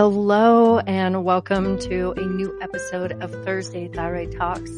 Hello, 0.00 0.78
and 0.78 1.24
welcome 1.24 1.76
to 1.76 2.12
a 2.12 2.20
new 2.20 2.56
episode 2.62 3.20
of 3.20 3.32
Thursday 3.44 3.88
Thyroid 3.88 4.30
Talks, 4.30 4.70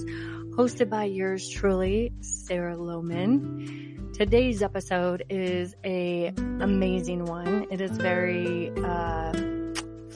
hosted 0.57 0.89
by 0.89 1.04
yours 1.04 1.46
truly, 1.46 2.11
Sarah 2.23 2.75
Lohman. 2.75 4.14
Today's 4.14 4.62
episode 4.62 5.25
is 5.29 5.77
a 5.84 6.29
amazing 6.38 7.27
one. 7.27 7.66
It 7.70 7.83
is 7.83 7.91
very 7.98 8.73
uh, 8.83 9.34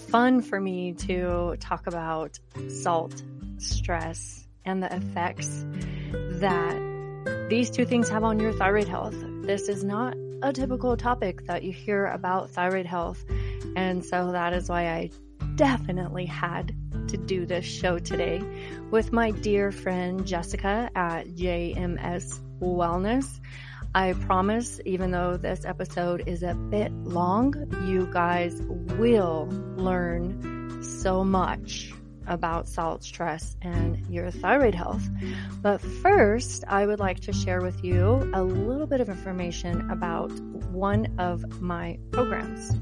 fun 0.09 0.40
for 0.40 0.59
me 0.59 0.95
to 0.95 1.57
talk 1.61 1.86
about 1.86 2.39
salt, 2.71 3.23
stress, 3.59 4.48
and 4.64 4.82
the 4.82 4.91
effects 4.91 5.66
that 6.41 7.46
these 7.50 7.68
two 7.68 7.84
things 7.84 8.08
have 8.08 8.25
on 8.25 8.41
your 8.41 8.55
thyroid 8.55 8.89
health. 8.89 9.16
This 9.43 9.68
is 9.68 9.85
not 9.85 10.16
a 10.43 10.50
typical 10.52 10.96
topic 10.96 11.46
that 11.46 11.63
you 11.63 11.72
hear 11.72 12.07
about 12.07 12.49
thyroid 12.49 12.86
health. 12.86 13.22
And 13.77 14.05
so 14.05 14.33
that 14.33 14.53
is 14.53 14.69
why 14.69 14.89
I 14.89 15.11
definitely 15.57 16.27
had 16.27 16.75
to 17.09 17.17
do 17.17 17.46
this 17.46 17.64
show 17.64 17.99
today 17.99 18.43
with 18.91 19.13
my 19.13 19.31
dear 19.31 19.71
friend 19.71 20.27
Jessica 20.27 20.91
at 20.95 21.29
JMS 21.29 22.41
Wellness. 22.61 23.41
I 23.95 24.14
promise, 24.14 24.81
even 24.85 25.13
though 25.13 25.37
this 25.37 25.64
episode 25.64 26.25
is 26.27 26.43
a 26.43 26.55
bit 26.55 26.93
long, 26.93 27.55
you 27.87 28.09
guys 28.13 28.61
will 28.99 29.47
learn 29.77 30.83
so 30.83 31.22
much 31.22 31.93
about 32.27 32.67
salt 32.67 33.05
stress 33.05 33.56
and 33.62 34.05
your 34.09 34.31
thyroid 34.31 34.75
health. 34.75 35.06
But 35.61 35.81
first, 35.81 36.64
I 36.67 36.86
would 36.86 36.98
like 36.98 37.20
to 37.20 37.33
share 37.33 37.61
with 37.61 37.84
you 37.84 38.31
a 38.34 38.42
little 38.42 38.86
bit 38.86 39.00
of 39.00 39.09
information 39.09 39.91
about 39.91 40.33
one 40.72 41.14
of 41.19 41.61
my 41.61 41.98
programs. 42.11 42.72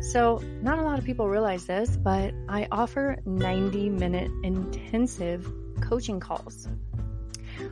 So, 0.00 0.42
not 0.62 0.78
a 0.78 0.82
lot 0.82 0.98
of 0.98 1.04
people 1.04 1.28
realize 1.28 1.66
this, 1.66 1.96
but 1.96 2.34
I 2.48 2.66
offer 2.72 3.18
90 3.24 3.90
minute 3.90 4.30
intensive 4.42 5.50
coaching 5.80 6.20
calls. 6.20 6.68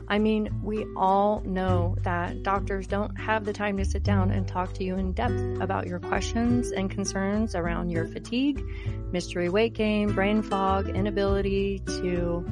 I 0.07 0.19
mean, 0.19 0.61
we 0.63 0.85
all 0.95 1.41
know 1.45 1.95
that 2.03 2.43
doctors 2.43 2.87
don't 2.87 3.15
have 3.19 3.45
the 3.45 3.53
time 3.53 3.77
to 3.77 3.85
sit 3.85 4.03
down 4.03 4.31
and 4.31 4.47
talk 4.47 4.73
to 4.73 4.83
you 4.83 4.95
in 4.95 5.13
depth 5.13 5.61
about 5.61 5.87
your 5.87 5.99
questions 5.99 6.71
and 6.71 6.89
concerns 6.89 7.55
around 7.55 7.89
your 7.89 8.07
fatigue, 8.07 8.63
mystery 9.11 9.49
weight 9.49 9.73
gain, 9.73 10.11
brain 10.13 10.41
fog, 10.41 10.89
inability 10.89 11.79
to 11.79 12.45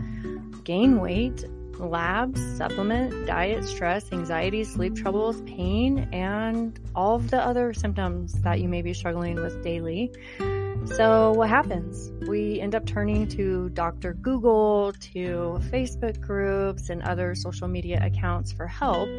gain 0.63 0.99
weight, 0.99 1.45
labs, 1.79 2.41
supplement, 2.57 3.27
diet, 3.27 3.63
stress, 3.65 4.11
anxiety, 4.11 4.63
sleep 4.63 4.95
troubles, 4.95 5.41
pain, 5.41 6.07
and 6.11 6.79
all 6.95 7.15
of 7.15 7.29
the 7.29 7.39
other 7.39 7.73
symptoms 7.73 8.33
that 8.41 8.59
you 8.59 8.67
may 8.67 8.81
be 8.81 8.93
struggling 8.93 9.35
with 9.35 9.63
daily. 9.63 10.11
So 10.95 11.33
what 11.33 11.49
happens? 11.49 12.11
We 12.27 12.61
end 12.61 12.73
up 12.73 12.85
turning 12.85 13.27
to 13.29 13.69
Dr. 13.69 14.13
Google, 14.13 14.93
to 15.13 15.59
Facebook 15.69 16.21
groups 16.21 16.89
and 16.89 17.01
other 17.01 17.35
social 17.35 17.67
media 17.67 17.99
accounts 18.03 18.51
for 18.53 18.67
help. 18.67 19.09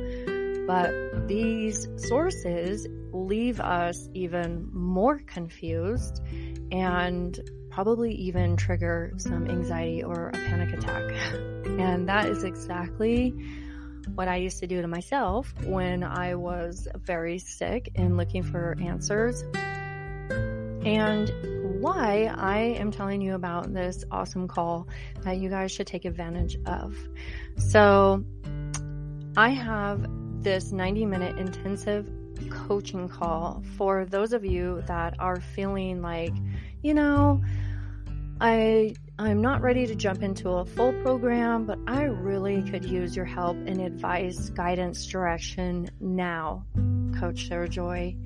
But 0.66 1.28
these 1.28 1.88
sources 2.08 2.86
leave 3.12 3.60
us 3.60 4.08
even 4.14 4.68
more 4.72 5.18
confused 5.26 6.22
and 6.70 7.38
probably 7.78 8.12
even 8.12 8.56
trigger 8.56 9.12
some 9.18 9.48
anxiety 9.48 10.02
or 10.02 10.30
a 10.30 10.32
panic 10.32 10.76
attack. 10.76 11.04
And 11.78 12.08
that 12.08 12.26
is 12.26 12.42
exactly 12.42 13.32
what 14.16 14.26
I 14.26 14.34
used 14.34 14.58
to 14.58 14.66
do 14.66 14.82
to 14.82 14.88
myself 14.88 15.54
when 15.62 16.02
I 16.02 16.34
was 16.34 16.88
very 16.96 17.38
sick 17.38 17.92
and 17.94 18.16
looking 18.16 18.42
for 18.42 18.76
answers. 18.80 19.44
And 20.84 21.30
why 21.80 22.34
I 22.36 22.58
am 22.82 22.90
telling 22.90 23.20
you 23.20 23.36
about 23.36 23.72
this 23.72 24.04
awesome 24.10 24.48
call 24.48 24.88
that 25.22 25.36
you 25.36 25.48
guys 25.48 25.70
should 25.70 25.86
take 25.86 26.04
advantage 26.04 26.58
of. 26.66 26.96
So, 27.58 28.24
I 29.36 29.50
have 29.50 30.04
this 30.42 30.72
90 30.72 31.06
minute 31.06 31.38
intensive 31.38 32.10
coaching 32.50 33.08
call 33.08 33.62
for 33.76 34.04
those 34.04 34.32
of 34.32 34.44
you 34.44 34.82
that 34.88 35.14
are 35.20 35.40
feeling 35.40 36.02
like, 36.02 36.32
you 36.82 36.94
know, 36.94 37.40
I 38.40 38.94
I'm 39.18 39.40
not 39.40 39.62
ready 39.62 39.86
to 39.86 39.94
jump 39.94 40.22
into 40.22 40.48
a 40.50 40.64
full 40.64 40.92
program, 41.02 41.66
but 41.66 41.78
I 41.86 42.04
really 42.04 42.62
could 42.70 42.84
use 42.84 43.16
your 43.16 43.24
help 43.24 43.56
and 43.56 43.80
advice, 43.80 44.50
guidance, 44.50 45.04
direction 45.06 45.90
now, 46.00 46.64
Coach 47.18 47.48
Sarah 47.48 47.68
Joy 47.68 48.16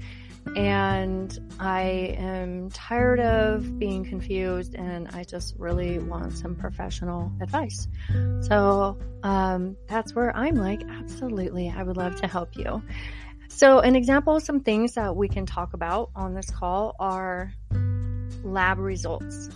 and 0.57 1.39
I 1.61 2.15
am 2.19 2.71
tired 2.71 3.21
of 3.21 3.79
being 3.79 4.05
confused 4.05 4.75
and 4.75 5.09
I 5.13 5.25
just 5.25 5.55
really 5.59 5.99
want 5.99 6.33
some 6.33 6.55
professional 6.55 7.33
advice. 7.41 7.89
So, 8.41 8.99
um, 9.23 9.77
that's 9.87 10.15
where 10.15 10.37
I'm 10.37 10.57
like, 10.57 10.83
absolutely, 10.89 11.73
I 11.75 11.83
would 11.83 11.97
love 11.97 12.17
to 12.17 12.27
help 12.27 12.57
you. 12.57 12.83
So, 13.49 13.79
an 13.79 13.97
example 13.97 14.37
of 14.37 14.43
some 14.43 14.61
things 14.61 14.95
that 14.95 15.15
we 15.15 15.29
can 15.29 15.47
talk 15.47 15.75
about 15.75 16.11
on 16.17 16.35
this 16.35 16.51
call 16.51 16.97
are 16.99 17.53
lab 18.43 18.79
results. 18.79 19.49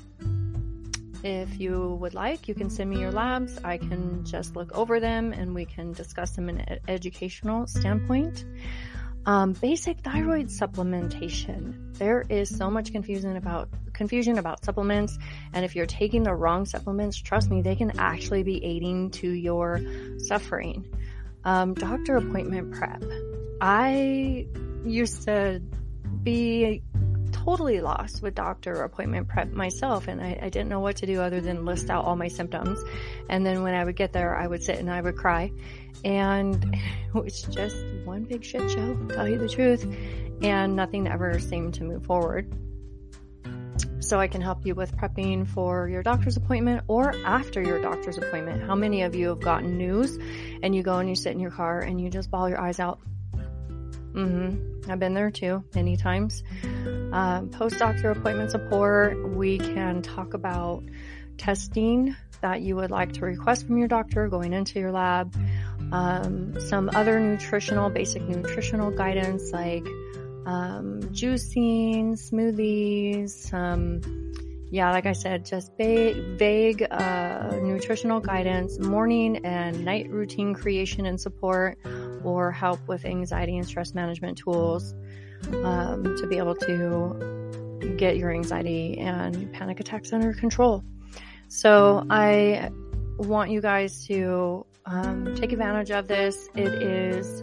If 1.22 1.58
you 1.58 1.96
would 2.00 2.14
like, 2.14 2.48
you 2.48 2.54
can 2.54 2.70
send 2.70 2.90
me 2.90 3.00
your 3.00 3.12
labs. 3.12 3.58
I 3.64 3.78
can 3.78 4.24
just 4.24 4.56
look 4.56 4.76
over 4.76 5.00
them 5.00 5.32
and 5.32 5.54
we 5.54 5.64
can 5.64 5.92
discuss 5.92 6.32
them 6.32 6.48
in 6.48 6.60
an 6.60 6.78
educational 6.88 7.66
standpoint. 7.66 8.44
Um, 9.26 9.54
basic 9.54 10.00
thyroid 10.00 10.46
supplementation. 10.46 11.98
There 11.98 12.24
is 12.28 12.56
so 12.56 12.70
much 12.70 12.92
confusion 12.92 13.36
about 13.36 13.68
confusion 13.92 14.38
about 14.38 14.64
supplements, 14.64 15.18
and 15.52 15.64
if 15.64 15.74
you're 15.74 15.86
taking 15.86 16.22
the 16.22 16.32
wrong 16.32 16.64
supplements, 16.64 17.16
trust 17.20 17.50
me, 17.50 17.60
they 17.60 17.74
can 17.74 17.98
actually 17.98 18.44
be 18.44 18.64
aiding 18.64 19.10
to 19.12 19.28
your 19.28 19.80
suffering. 20.18 20.84
Um, 21.44 21.74
doctor 21.74 22.16
appointment 22.16 22.72
prep. 22.72 23.02
I 23.60 24.46
used 24.84 25.24
to 25.24 25.60
be 26.22 26.82
totally 27.46 27.80
lost 27.80 28.22
with 28.22 28.34
doctor 28.34 28.82
appointment 28.82 29.28
prep 29.28 29.52
myself 29.52 30.08
and 30.08 30.20
I, 30.20 30.36
I, 30.42 30.48
didn't 30.48 30.68
know 30.68 30.80
what 30.80 30.96
to 30.96 31.06
do 31.06 31.20
other 31.20 31.40
than 31.40 31.64
list 31.64 31.90
out 31.90 32.04
all 32.04 32.16
my 32.16 32.26
symptoms. 32.26 32.82
And 33.30 33.46
then 33.46 33.62
when 33.62 33.72
I 33.72 33.84
would 33.84 33.94
get 33.94 34.12
there, 34.12 34.36
I 34.36 34.48
would 34.48 34.64
sit 34.64 34.78
and 34.78 34.90
I 34.90 35.00
would 35.00 35.16
cry. 35.16 35.52
And 36.04 36.74
it 37.14 37.24
was 37.24 37.42
just 37.42 37.76
one 38.04 38.24
big 38.24 38.44
shit 38.44 38.68
show, 38.68 38.94
tell 39.14 39.28
you 39.28 39.38
the 39.38 39.48
truth. 39.48 39.86
And 40.42 40.74
nothing 40.74 41.06
ever 41.06 41.38
seemed 41.38 41.74
to 41.74 41.84
move 41.84 42.04
forward. 42.04 42.52
So 44.00 44.18
I 44.18 44.26
can 44.26 44.40
help 44.40 44.66
you 44.66 44.74
with 44.74 44.96
prepping 44.96 45.46
for 45.46 45.88
your 45.88 46.02
doctor's 46.02 46.36
appointment 46.36 46.82
or 46.88 47.14
after 47.24 47.62
your 47.62 47.80
doctor's 47.80 48.18
appointment. 48.18 48.64
How 48.64 48.74
many 48.74 49.02
of 49.02 49.14
you 49.14 49.28
have 49.28 49.40
gotten 49.40 49.78
news 49.78 50.18
and 50.62 50.74
you 50.74 50.82
go 50.82 50.98
and 50.98 51.08
you 51.08 51.14
sit 51.14 51.32
in 51.32 51.40
your 51.40 51.52
car 51.52 51.78
and 51.80 52.00
you 52.00 52.10
just 52.10 52.28
bawl 52.28 52.48
your 52.48 52.60
eyes 52.60 52.80
out? 52.80 52.98
Mm-hmm. 54.16 54.90
I've 54.90 54.98
been 54.98 55.14
there 55.14 55.30
too, 55.30 55.62
many 55.74 55.96
times. 55.96 56.42
Um, 57.12 57.50
Post 57.50 57.78
doctor 57.78 58.10
appointment 58.10 58.50
support, 58.50 59.36
we 59.36 59.58
can 59.58 60.02
talk 60.02 60.34
about 60.34 60.82
testing 61.36 62.16
that 62.40 62.62
you 62.62 62.76
would 62.76 62.90
like 62.90 63.12
to 63.14 63.20
request 63.20 63.66
from 63.66 63.78
your 63.78 63.88
doctor 63.88 64.28
going 64.28 64.52
into 64.52 64.80
your 64.80 64.92
lab. 64.92 65.34
Um, 65.92 66.58
some 66.60 66.90
other 66.94 67.20
nutritional, 67.20 67.90
basic 67.90 68.22
nutritional 68.22 68.90
guidance 68.90 69.52
like 69.52 69.86
um, 70.46 71.00
juicing, 71.12 72.12
smoothies, 72.12 73.52
um, 73.52 74.00
yeah, 74.70 74.90
like 74.90 75.06
I 75.06 75.12
said, 75.12 75.44
just 75.46 75.76
vague, 75.76 76.38
vague 76.38 76.86
uh, 76.90 77.50
nutritional 77.62 78.20
guidance, 78.20 78.78
morning 78.78 79.44
and 79.44 79.84
night 79.84 80.10
routine 80.10 80.54
creation 80.54 81.06
and 81.06 81.20
support, 81.20 81.78
or 82.26 82.50
help 82.50 82.80
with 82.88 83.04
anxiety 83.04 83.56
and 83.56 83.66
stress 83.66 83.94
management 83.94 84.36
tools 84.36 84.94
um, 85.64 86.02
to 86.16 86.26
be 86.26 86.38
able 86.38 86.54
to 86.56 87.94
get 87.96 88.16
your 88.16 88.32
anxiety 88.32 88.98
and 88.98 89.52
panic 89.52 89.80
attacks 89.80 90.12
under 90.12 90.32
control. 90.34 90.82
So 91.48 92.04
I 92.10 92.70
want 93.18 93.50
you 93.50 93.60
guys 93.60 94.06
to 94.06 94.66
um, 94.86 95.34
take 95.36 95.52
advantage 95.52 95.90
of 95.90 96.08
this. 96.08 96.48
It 96.54 96.82
is 96.82 97.42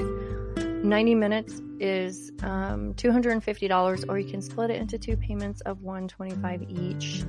90 0.83 1.15
minutes 1.15 1.61
is 1.79 2.31
um, 2.43 2.93
$250 2.93 4.05
or 4.09 4.19
you 4.19 4.29
can 4.29 4.41
split 4.41 4.69
it 4.69 4.81
into 4.81 4.97
two 4.97 5.17
payments 5.17 5.61
of 5.61 5.81
125 5.81 6.63
each. 6.69 7.23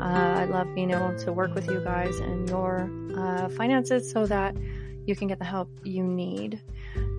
Uh, 0.00 0.04
I 0.04 0.44
love 0.44 0.74
being 0.74 0.90
able 0.90 1.16
to 1.18 1.32
work 1.32 1.54
with 1.54 1.66
you 1.66 1.80
guys 1.80 2.18
and 2.18 2.48
your 2.48 2.90
uh, 3.16 3.48
finances 3.50 4.10
so 4.10 4.26
that 4.26 4.54
you 5.10 5.16
can 5.16 5.28
get 5.28 5.38
the 5.40 5.44
help 5.44 5.68
you 5.82 6.04
need. 6.04 6.62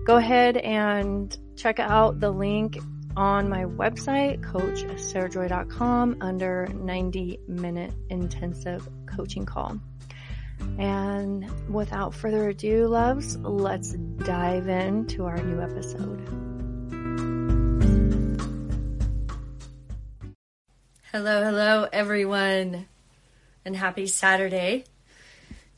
Go 0.06 0.16
ahead 0.16 0.56
and 0.56 1.36
check 1.54 1.78
out 1.78 2.18
the 2.18 2.30
link 2.30 2.78
on 3.16 3.48
my 3.48 3.66
website, 3.66 4.40
coachsarahjoy.com 4.40 6.16
under 6.22 6.66
90 6.68 7.38
minute 7.46 7.92
intensive 8.08 8.88
coaching 9.06 9.44
call. 9.44 9.78
And 10.78 11.48
without 11.68 12.14
further 12.14 12.48
ado, 12.48 12.88
loves, 12.88 13.36
let's 13.36 13.92
dive 13.92 14.68
into 14.68 15.26
our 15.26 15.36
new 15.42 15.60
episode. 15.60 16.20
Hello, 21.12 21.44
hello, 21.44 21.88
everyone, 21.92 22.86
and 23.66 23.76
happy 23.76 24.06
Saturday. 24.06 24.84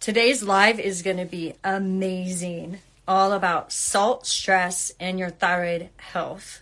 Today's 0.04 0.42
live 0.42 0.80
is 0.80 1.00
going 1.00 1.16
to 1.16 1.24
be 1.24 1.54
amazing, 1.64 2.80
all 3.08 3.32
about 3.32 3.72
salt, 3.72 4.26
stress, 4.26 4.92
and 5.00 5.18
your 5.18 5.30
thyroid 5.30 5.88
health. 5.96 6.60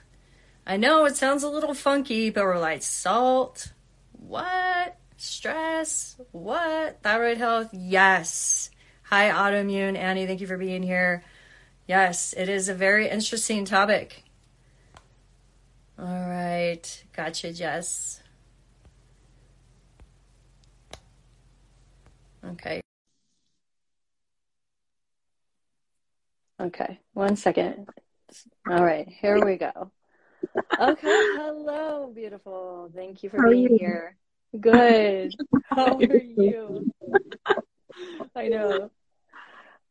I 0.64 0.76
know 0.76 1.06
it 1.06 1.16
sounds 1.16 1.42
a 1.42 1.48
little 1.48 1.74
funky, 1.74 2.30
but 2.30 2.44
we're 2.44 2.60
like, 2.60 2.84
salt? 2.84 3.72
What? 4.12 4.96
Stress? 5.16 6.14
What? 6.30 7.02
Thyroid 7.02 7.38
health? 7.38 7.70
Yes. 7.72 8.70
Hi, 9.02 9.30
autoimmune. 9.30 9.98
Annie, 9.98 10.28
thank 10.28 10.40
you 10.40 10.46
for 10.46 10.56
being 10.56 10.84
here. 10.84 11.24
Yes, 11.88 12.34
it 12.34 12.48
is 12.48 12.68
a 12.68 12.74
very 12.74 13.08
interesting 13.08 13.64
topic. 13.64 14.22
All 15.98 16.06
right. 16.06 17.02
Gotcha, 17.12 17.52
Jess. 17.52 18.22
Okay. 22.46 22.81
Okay, 26.62 27.00
one 27.12 27.34
second. 27.34 27.88
All 28.70 28.84
right, 28.84 29.08
here 29.08 29.44
we 29.44 29.56
go. 29.56 29.90
Okay, 30.78 31.22
hello, 31.34 32.12
beautiful. 32.14 32.88
Thank 32.94 33.24
you 33.24 33.30
for 33.30 33.42
How 33.42 33.50
being 33.50 33.70
you? 33.70 33.78
here. 33.78 34.16
Good. 34.60 35.34
How 35.64 35.98
are 35.98 36.16
you? 36.16 36.88
I 38.36 38.46
know. 38.46 38.90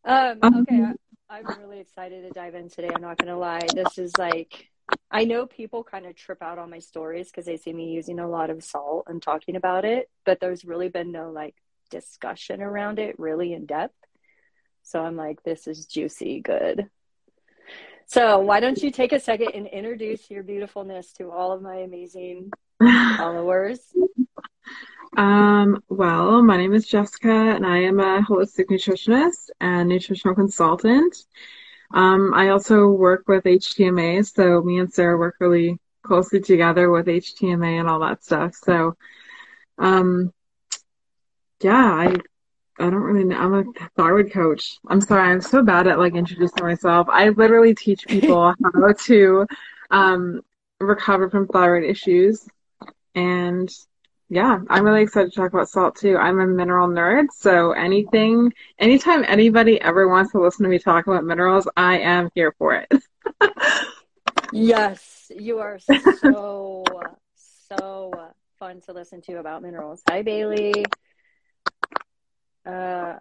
Um, 0.05 0.39
okay, 0.61 0.81
I, 1.29 1.39
I'm 1.39 1.59
really 1.59 1.81
excited 1.81 2.23
to 2.23 2.29
dive 2.29 2.55
in 2.55 2.69
today. 2.69 2.89
I'm 2.95 3.01
not 3.01 3.17
going 3.17 3.27
to 3.27 3.37
lie. 3.37 3.67
This 3.75 3.97
is 3.97 4.17
like, 4.17 4.69
I 5.11 5.25
know 5.25 5.45
people 5.45 5.83
kind 5.83 6.05
of 6.05 6.15
trip 6.15 6.41
out 6.41 6.57
on 6.57 6.69
my 6.69 6.79
stories 6.79 7.27
because 7.27 7.45
they 7.45 7.57
see 7.57 7.73
me 7.73 7.91
using 7.91 8.19
a 8.19 8.29
lot 8.29 8.49
of 8.49 8.63
salt 8.63 9.07
and 9.07 9.21
talking 9.21 9.57
about 9.57 9.83
it, 9.83 10.09
but 10.25 10.39
there's 10.39 10.63
really 10.63 10.87
been 10.87 11.11
no 11.11 11.31
like 11.31 11.55
discussion 11.89 12.61
around 12.61 12.97
it 12.97 13.19
really 13.19 13.51
in 13.51 13.65
depth. 13.65 13.93
So 14.83 15.01
I'm 15.01 15.15
like, 15.15 15.43
this 15.43 15.67
is 15.67 15.85
juicy, 15.85 16.41
good. 16.41 16.89
So 18.05 18.39
why 18.39 18.59
don't 18.59 18.81
you 18.81 18.91
take 18.91 19.13
a 19.13 19.19
second 19.19 19.51
and 19.53 19.67
introduce 19.67 20.29
your 20.29 20.43
beautifulness 20.43 21.13
to 21.13 21.31
all 21.31 21.53
of 21.53 21.61
my 21.61 21.77
amazing 21.77 22.51
followers? 22.81 23.79
Um, 25.15 25.83
well, 25.89 26.41
my 26.41 26.57
name 26.57 26.73
is 26.73 26.87
Jessica, 26.87 27.31
and 27.31 27.65
I 27.65 27.79
am 27.79 27.99
a 27.99 28.21
holistic 28.21 28.65
nutritionist 28.69 29.49
and 29.59 29.89
nutritional 29.89 30.35
consultant. 30.35 31.15
Um, 31.93 32.33
I 32.33 32.49
also 32.49 32.87
work 32.87 33.27
with 33.27 33.43
HTMA, 33.43 34.25
so 34.25 34.61
me 34.61 34.79
and 34.79 34.91
Sarah 34.93 35.17
work 35.17 35.35
really 35.39 35.79
closely 36.03 36.39
together 36.39 36.89
with 36.89 37.07
HTMA 37.07 37.79
and 37.79 37.89
all 37.89 37.99
that 37.99 38.23
stuff. 38.23 38.55
So, 38.55 38.95
um, 39.77 40.33
yeah, 41.61 41.93
I 41.93 42.15
I 42.79 42.83
don't 42.89 42.95
really 42.95 43.25
know. 43.25 43.37
I'm 43.37 43.53
a 43.53 43.63
thyroid 43.95 44.31
coach. 44.31 44.77
I'm 44.87 45.01
sorry, 45.01 45.29
I'm 45.29 45.41
so 45.41 45.63
bad 45.63 45.87
at 45.87 45.99
like 45.99 46.15
introducing 46.15 46.63
myself. 46.63 47.07
I 47.09 47.29
literally 47.29 47.75
teach 47.75 48.07
people 48.07 48.53
how 48.63 48.93
to 48.93 49.47
um, 49.89 50.41
recover 50.79 51.29
from 51.29 51.47
thyroid 51.47 51.83
issues, 51.83 52.47
and 53.13 53.69
yeah, 54.29 54.59
I'm 54.69 54.85
really 54.85 55.01
excited 55.01 55.31
to 55.33 55.39
talk 55.39 55.51
about 55.51 55.69
salt 55.69 55.97
too. 55.97 56.17
I'm 56.17 56.39
a 56.39 56.47
mineral 56.47 56.87
nerd, 56.87 57.27
so 57.33 57.73
anything, 57.73 58.53
anytime 58.79 59.25
anybody 59.27 59.79
ever 59.81 60.07
wants 60.07 60.31
to 60.31 60.41
listen 60.41 60.63
to 60.63 60.69
me 60.69 60.79
talk 60.79 61.07
about 61.07 61.25
minerals, 61.25 61.67
I 61.75 61.99
am 61.99 62.29
here 62.33 62.53
for 62.57 62.73
it. 62.75 62.91
yes, 64.53 65.29
you 65.35 65.59
are 65.59 65.79
so 65.79 66.85
so 67.67 68.31
fun 68.57 68.79
to 68.81 68.93
listen 68.93 69.21
to 69.21 69.39
about 69.39 69.61
minerals. 69.61 70.01
Hi, 70.09 70.21
Bailey. 70.21 70.85
Uh, 72.65 72.69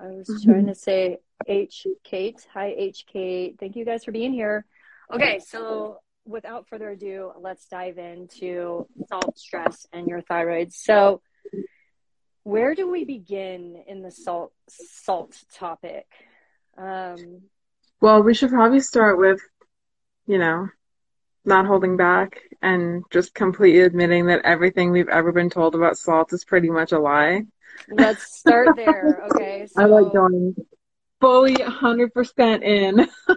I 0.00 0.06
was 0.06 0.42
trying 0.44 0.66
to 0.66 0.74
say 0.74 1.18
H 1.46 1.86
Kate. 2.04 2.46
Hi, 2.52 2.74
H 2.76 3.04
Kate. 3.10 3.56
Thank 3.58 3.76
you 3.76 3.84
guys 3.84 4.04
for 4.04 4.12
being 4.12 4.32
here. 4.32 4.64
Okay, 5.12 5.40
so 5.40 5.98
without 6.24 6.68
further 6.68 6.90
ado, 6.90 7.32
let's 7.40 7.66
dive 7.66 7.98
into 7.98 8.86
salt 9.08 9.38
stress 9.38 9.86
and 9.92 10.06
your 10.06 10.20
thyroid. 10.20 10.72
So, 10.72 11.22
where 12.44 12.74
do 12.74 12.90
we 12.90 13.04
begin 13.04 13.82
in 13.86 14.02
the 14.02 14.10
salt 14.10 14.52
salt 14.68 15.36
topic? 15.54 16.06
Um, 16.78 17.42
well, 18.00 18.22
we 18.22 18.34
should 18.34 18.50
probably 18.50 18.80
start 18.80 19.18
with, 19.18 19.40
you 20.26 20.38
know, 20.38 20.68
not 21.44 21.66
holding 21.66 21.96
back 21.96 22.40
and 22.62 23.02
just 23.10 23.34
completely 23.34 23.80
admitting 23.80 24.26
that 24.26 24.44
everything 24.44 24.90
we've 24.90 25.08
ever 25.08 25.32
been 25.32 25.50
told 25.50 25.74
about 25.74 25.98
salt 25.98 26.32
is 26.32 26.44
pretty 26.44 26.70
much 26.70 26.92
a 26.92 26.98
lie. 26.98 27.42
Let's 27.88 28.38
start 28.38 28.76
there. 28.76 29.22
Okay. 29.30 29.66
So... 29.66 29.82
I 29.82 29.86
like 29.86 30.12
going 30.12 30.54
fully 31.20 31.56
100% 31.56 32.62
in. 32.62 33.08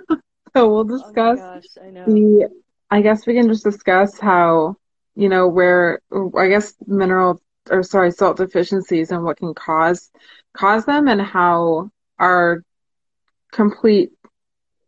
so 0.56 0.70
we'll 0.70 0.80
oh 0.80 0.84
discuss 0.84 1.40
oh 1.40 1.56
gosh, 1.56 1.66
I 1.82 1.90
know. 1.90 2.06
the, 2.06 2.50
I 2.90 3.02
guess 3.02 3.26
we 3.26 3.34
can 3.34 3.48
just 3.48 3.64
discuss 3.64 4.20
how, 4.20 4.76
you 5.16 5.30
know, 5.30 5.48
where, 5.48 6.00
I 6.38 6.48
guess 6.48 6.74
mineral, 6.86 7.42
or 7.70 7.84
sorry, 7.84 8.12
salt 8.12 8.38
deficiencies 8.38 9.12
and 9.12 9.24
what 9.24 9.38
can 9.38 9.54
cause, 9.54 10.12
cause 10.54 10.86
them 10.86 11.08
and 11.08 11.22
how 11.22 11.92
our 12.20 12.64
complete 13.52 14.12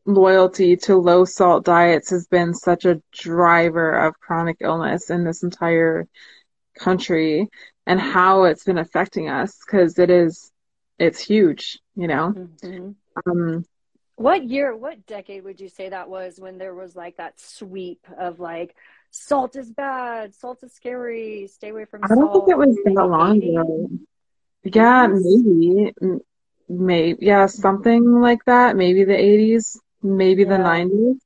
loyalty 0.06 0.76
to 0.78 0.98
low 0.98 1.26
salt 1.26 1.66
diets 1.66 2.12
has 2.12 2.28
been 2.28 2.54
such 2.54 2.86
a 2.86 3.02
driver 3.12 3.92
of 4.06 4.20
chronic 4.20 4.58
illness 4.60 5.10
in 5.10 5.24
this 5.24 5.42
entire 5.42 6.08
country 6.78 7.50
and 7.86 8.00
how 8.00 8.44
it's 8.44 8.64
been 8.64 8.78
affecting 8.78 9.30
us 9.30 9.58
because 9.66 9.98
it 10.00 10.10
is 10.10 10.52
it's 10.98 11.20
huge 11.20 11.80
you 11.96 12.08
know 12.08 12.34
mm-hmm. 12.34 12.92
um, 13.30 13.66
what 14.16 14.44
year 14.44 14.76
what 14.76 15.06
decade 15.06 15.44
would 15.44 15.60
you 15.60 15.70
say 15.70 15.90
that 15.90 16.10
was 16.10 16.40
when 16.40 16.58
there 16.58 16.74
was 16.74 16.96
like 16.96 17.18
that 17.18 17.40
sweep 17.40 18.06
of 18.18 18.40
like 18.40 18.76
salt 19.12 19.56
is 19.56 19.72
bad 19.72 20.34
salt 20.34 20.60
is 20.64 20.74
scary 20.74 21.48
stay 21.48 21.70
away 21.70 21.86
from 21.86 22.02
salt. 22.02 22.12
i 22.12 22.16
don't 22.16 22.34
think 22.34 22.50
it 22.50 22.58
was 22.58 22.76
that 22.86 23.08
long 23.08 23.42
ago 23.42 23.90
yeah 24.64 25.08
maybe 25.08 25.94
maybe 26.68 27.26
yeah 27.26 27.46
something 27.46 28.20
like 28.22 28.44
that 28.46 28.76
maybe 28.76 29.04
the 29.04 29.14
80s 29.14 29.78
maybe 30.02 30.44
yeah. 30.44 30.58
the 30.58 30.64
90s 30.64 31.18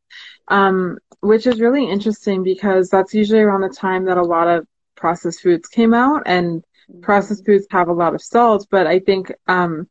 um, 0.52 0.98
which 1.22 1.46
is 1.46 1.62
really 1.62 1.88
interesting 1.88 2.42
because 2.42 2.90
that's 2.90 3.14
usually 3.14 3.42
around 3.42 3.62
the 3.62 3.70
time 3.70 4.06
that 4.06 4.18
a 4.18 4.24
lot 4.24 4.48
of 4.48 4.68
processed 5.00 5.42
foods 5.42 5.68
came 5.68 5.94
out 5.94 6.24
and 6.26 6.64
processed 7.02 7.46
foods 7.46 7.68
have 7.72 7.88
a 7.88 7.94
lot 7.94 8.16
of 8.16 8.22
salt, 8.22 8.68
but 8.70 8.88
I 8.88 9.00
think 9.00 9.32
um, 9.48 9.88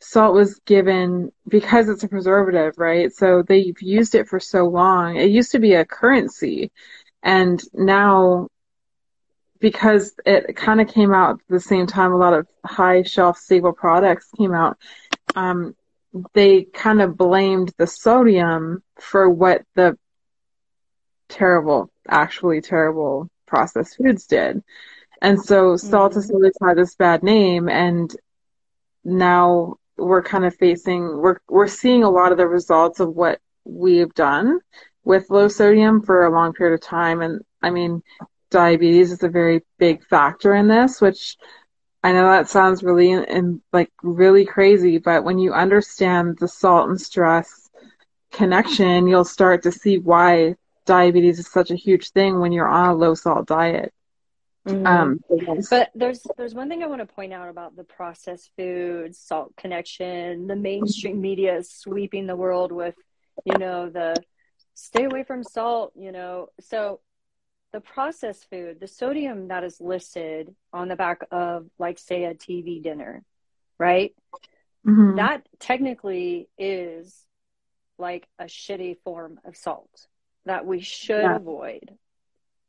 salt 0.00 0.34
was 0.34 0.60
given 0.66 1.32
because 1.48 1.88
it's 1.88 2.04
a 2.04 2.08
preservative, 2.08 2.74
right? 2.78 3.12
So 3.12 3.42
they've 3.42 3.80
used 3.80 4.14
it 4.14 4.28
for 4.28 4.40
so 4.40 4.66
long. 4.66 5.16
It 5.16 5.30
used 5.30 5.52
to 5.52 5.58
be 5.58 5.74
a 5.74 5.84
currency 5.84 6.70
and 7.22 7.62
now 7.72 8.48
because 9.60 10.14
it 10.26 10.56
kind 10.56 10.80
of 10.80 10.88
came 10.88 11.14
out 11.14 11.34
at 11.34 11.48
the 11.48 11.60
same 11.60 11.86
time 11.86 12.12
a 12.12 12.16
lot 12.16 12.34
of 12.34 12.46
high 12.64 13.02
shelf 13.02 13.38
stable 13.38 13.72
products 13.72 14.28
came 14.36 14.52
out 14.52 14.76
um, 15.36 15.74
they 16.34 16.64
kind 16.64 17.00
of 17.00 17.16
blamed 17.16 17.72
the 17.78 17.86
sodium 17.86 18.82
for 19.00 19.30
what 19.30 19.62
the 19.76 19.96
terrible 21.28 21.90
actually 22.08 22.60
terrible 22.60 23.30
processed 23.52 23.98
foods 23.98 24.26
did. 24.26 24.62
And 25.20 25.38
so 25.38 25.76
salt 25.76 26.14
has 26.14 26.26
mm-hmm. 26.26 26.36
always 26.36 26.54
had 26.62 26.78
this 26.78 26.94
bad 26.96 27.22
name 27.22 27.68
and 27.68 28.14
now 29.04 29.76
we're 29.98 30.22
kind 30.22 30.46
of 30.46 30.56
facing 30.56 31.18
we're 31.18 31.38
we're 31.48 31.68
seeing 31.68 32.02
a 32.02 32.10
lot 32.10 32.32
of 32.32 32.38
the 32.38 32.48
results 32.48 32.98
of 32.98 33.14
what 33.14 33.40
we've 33.64 34.14
done 34.14 34.58
with 35.04 35.28
low 35.28 35.48
sodium 35.48 36.00
for 36.02 36.24
a 36.24 36.32
long 36.32 36.54
period 36.54 36.74
of 36.74 36.80
time 36.80 37.20
and 37.20 37.42
I 37.60 37.70
mean 37.70 38.02
diabetes 38.50 39.12
is 39.12 39.22
a 39.22 39.28
very 39.28 39.60
big 39.78 40.02
factor 40.06 40.54
in 40.54 40.66
this 40.66 41.00
which 41.00 41.36
I 42.02 42.12
know 42.12 42.24
that 42.30 42.48
sounds 42.48 42.82
really 42.82 43.12
and 43.12 43.60
like 43.72 43.92
really 44.02 44.46
crazy 44.46 44.96
but 44.96 45.24
when 45.24 45.38
you 45.38 45.52
understand 45.52 46.38
the 46.38 46.48
salt 46.48 46.88
and 46.88 47.00
stress 47.00 47.70
connection 48.32 49.06
you'll 49.06 49.24
start 49.26 49.62
to 49.64 49.72
see 49.72 49.98
why 49.98 50.56
diabetes 50.84 51.38
is 51.38 51.48
such 51.48 51.70
a 51.70 51.76
huge 51.76 52.10
thing 52.10 52.40
when 52.40 52.52
you're 52.52 52.68
on 52.68 52.90
a 52.90 52.94
low 52.94 53.14
salt 53.14 53.46
diet. 53.46 53.92
Mm-hmm. 54.66 54.86
Um, 54.86 55.20
but 55.70 55.90
there's 55.94 56.24
there's 56.36 56.54
one 56.54 56.68
thing 56.68 56.84
I 56.84 56.86
want 56.86 57.00
to 57.00 57.14
point 57.14 57.32
out 57.32 57.48
about 57.48 57.74
the 57.74 57.82
processed 57.82 58.50
foods, 58.56 59.18
salt 59.18 59.56
connection. 59.56 60.46
The 60.46 60.54
mainstream 60.54 61.20
media 61.20 61.56
is 61.56 61.70
sweeping 61.70 62.26
the 62.26 62.36
world 62.36 62.70
with, 62.70 62.94
you 63.44 63.58
know, 63.58 63.88
the 63.88 64.14
stay 64.74 65.04
away 65.04 65.24
from 65.24 65.42
salt. 65.42 65.92
You 65.96 66.12
know, 66.12 66.48
so 66.60 67.00
the 67.72 67.80
processed 67.80 68.48
food, 68.50 68.78
the 68.78 68.86
sodium 68.86 69.48
that 69.48 69.64
is 69.64 69.80
listed 69.80 70.54
on 70.72 70.86
the 70.86 70.96
back 70.96 71.22
of, 71.32 71.66
like, 71.78 71.98
say, 71.98 72.24
a 72.24 72.34
TV 72.34 72.80
dinner, 72.80 73.24
right? 73.78 74.14
Mm-hmm. 74.86 75.16
That 75.16 75.46
technically 75.58 76.48
is 76.56 77.24
like 77.98 78.28
a 78.38 78.44
shitty 78.44 78.98
form 79.04 79.40
of 79.44 79.56
salt 79.56 80.06
that 80.46 80.66
we 80.66 80.80
should 80.80 81.22
yeah. 81.22 81.36
avoid. 81.36 81.90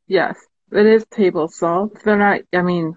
Yes. 0.06 0.38
it 0.72 0.86
is 0.86 1.04
table 1.10 1.48
salt. 1.48 2.02
They're 2.04 2.16
not. 2.16 2.40
I 2.52 2.62
mean, 2.62 2.94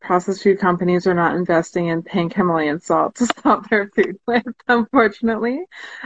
processed 0.00 0.42
food 0.42 0.58
companies 0.60 1.06
are 1.06 1.14
not 1.14 1.34
investing 1.34 1.88
in 1.88 2.02
pink 2.02 2.34
Himalayan 2.34 2.80
salt 2.80 3.16
to 3.16 3.26
stop 3.38 3.68
their 3.68 3.90
food 3.90 4.18
with, 4.26 4.44
unfortunately. 4.68 5.64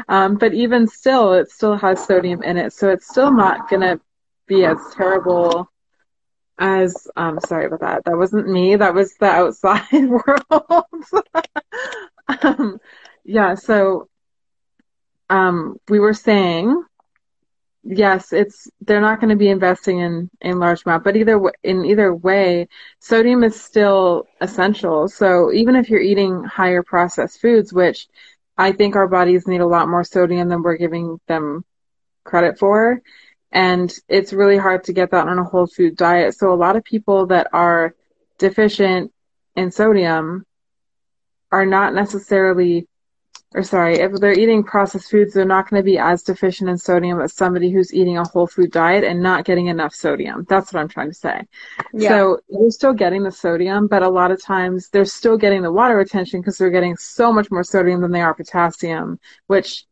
Um, 0.09 0.37
but 0.37 0.55
even 0.55 0.89
still, 0.89 1.35
it 1.35 1.51
still 1.51 1.77
has 1.77 2.05
sodium 2.05 2.43
in 2.43 2.57
it, 2.57 2.73
so 2.73 2.91
it's 2.91 3.09
still 3.09 3.33
not 3.33 3.69
gonna 3.69 4.01
be 4.47 4.65
as 4.65 4.79
terrible 4.95 5.71
as. 6.59 7.07
Um, 7.17 7.39
sorry 7.41 7.67
about 7.67 7.81
that. 7.81 8.05
That 8.05 8.17
wasn't 8.17 8.49
me. 8.49 8.77
That 8.77 8.95
was 8.95 9.15
the 9.15 9.27
outside 9.27 9.87
world. 9.93 10.85
um, 12.43 12.79
yeah. 13.25 13.55
So, 13.55 14.09
um, 15.29 15.77
we 15.89 16.01
were 16.01 16.15
saying 16.15 16.83
yes, 17.83 18.33
it's 18.33 18.69
they're 18.81 19.01
not 19.01 19.21
going 19.21 19.31
to 19.31 19.37
be 19.37 19.49
investing 19.49 20.01
in 20.01 20.31
in 20.41 20.59
large 20.59 20.85
amount, 20.85 21.05
but 21.05 21.17
either 21.17 21.41
in 21.63 21.85
either 21.85 22.15
way, 22.15 22.69
sodium 23.01 23.45
is 23.45 23.61
still 23.61 24.27
essential. 24.41 25.09
So 25.09 25.53
even 25.53 25.77
if 25.77 25.89
you're 25.89 26.01
eating 26.01 26.45
higher 26.45 26.83
processed 26.83 27.41
foods, 27.41 27.73
which 27.73 28.09
I 28.59 28.73
think 28.73 28.97
our 28.97 29.09
bodies 29.09 29.47
need 29.47 29.61
a 29.61 29.67
lot 29.67 29.89
more 29.89 30.05
sodium 30.05 30.49
than 30.49 30.63
we're 30.63 30.77
giving 30.77 31.21
them 31.27 31.65
credit 32.25 32.59
for, 32.59 33.01
and 33.53 33.93
it's 34.09 34.33
really 34.33 34.59
hard 34.59 34.85
to 34.85 34.93
get 34.93 35.11
that 35.13 35.29
on 35.29 35.39
a 35.39 35.45
whole 35.45 35.67
food 35.67 35.97
diet. 35.97 36.37
So 36.37 36.53
a 36.53 36.55
lot 36.55 36.77
of 36.77 36.85
people 36.85 37.27
that 37.29 37.49
are 37.53 37.95
deficient 38.39 39.13
in 39.57 39.71
sodium 39.71 40.45
are 41.51 41.67
not 41.67 41.95
necessarily 41.95 42.87
or 43.53 43.65
sorry, 43.65 43.97
if 43.99 44.13
they're 44.13 44.39
eating 44.39 44.63
processed 44.63 45.11
foods, 45.11 45.35
they're 45.35 45.45
not 45.45 45.69
going 45.69 45.81
to 45.81 45.85
be 45.85 45.99
as 45.99 46.23
deficient 46.23 46.71
in 46.71 46.79
sodium 46.79 47.21
as 47.21 47.33
somebody 47.33 47.71
who's 47.71 47.93
eating 47.93 48.17
a 48.17 48.25
whole 48.29 48.47
food 48.47 48.71
diet 48.71 49.03
and 49.03 49.21
not 49.21 49.45
getting 49.45 49.67
enough 49.67 49.93
sodium. 49.93 50.47
That's 50.49 50.73
what 50.73 50.81
I'm 50.81 50.89
trying 50.89 51.09
to 51.09 51.15
say. 51.15 51.43
Yeah. 51.93 52.11
So 52.11 52.39
you're 52.49 52.71
still 52.71 52.93
getting 52.93 53.25
the 53.25 53.33
sodium, 53.33 53.89
but 53.89 54.05
a 54.05 54.09
lot 54.09 54.31
of 54.31 54.41
times 54.41 54.89
they're 54.91 55.05
still 55.05 55.37
getting 55.37 55.63
the 55.63 55.73
water 55.73 55.97
retention 55.97 56.41
because 56.41 56.59
they're 56.59 56.71
getting 56.71 56.97
so 56.97 57.33
much 57.33 57.51
more 57.51 57.65
sodium 57.65 58.01
than 58.01 58.13
they 58.13 58.21
are 58.21 58.35
potassium, 58.35 59.19
which 59.49 59.85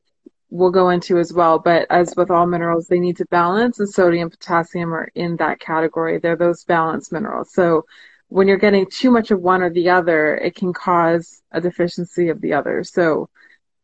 we'll 0.50 0.70
go 0.70 0.90
into 0.90 1.18
as 1.18 1.32
well. 1.32 1.58
But 1.58 1.88
as 1.90 2.14
with 2.16 2.30
all 2.30 2.46
minerals, 2.46 2.86
they 2.86 3.00
need 3.00 3.16
to 3.16 3.26
balance, 3.26 3.80
and 3.80 3.88
sodium 3.88 4.22
and 4.22 4.30
potassium 4.30 4.94
are 4.94 5.08
in 5.16 5.34
that 5.36 5.58
category. 5.58 6.18
They're 6.18 6.36
those 6.36 6.62
balanced 6.62 7.10
minerals. 7.10 7.52
So 7.52 7.86
when 8.28 8.46
you're 8.46 8.56
getting 8.56 8.86
too 8.86 9.10
much 9.10 9.32
of 9.32 9.40
one 9.40 9.62
or 9.62 9.70
the 9.70 9.90
other, 9.90 10.36
it 10.36 10.54
can 10.54 10.72
cause 10.72 11.42
a 11.50 11.60
deficiency 11.60 12.28
of 12.28 12.40
the 12.40 12.52
other. 12.52 12.84
So 12.84 13.28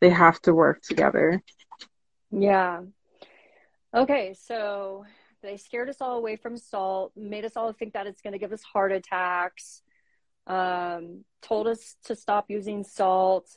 they 0.00 0.10
have 0.10 0.40
to 0.42 0.54
work 0.54 0.82
together. 0.82 1.42
Yeah. 2.30 2.82
Okay, 3.94 4.34
so 4.34 5.04
they 5.42 5.56
scared 5.56 5.88
us 5.88 6.00
all 6.00 6.18
away 6.18 6.36
from 6.36 6.56
salt, 6.56 7.12
made 7.16 7.44
us 7.44 7.56
all 7.56 7.72
think 7.72 7.92
that 7.92 8.06
it's 8.06 8.22
going 8.22 8.32
to 8.32 8.38
give 8.38 8.52
us 8.52 8.62
heart 8.62 8.92
attacks, 8.92 9.82
um, 10.46 11.24
told 11.42 11.68
us 11.68 11.96
to 12.06 12.16
stop 12.16 12.46
using 12.48 12.82
salt. 12.82 13.48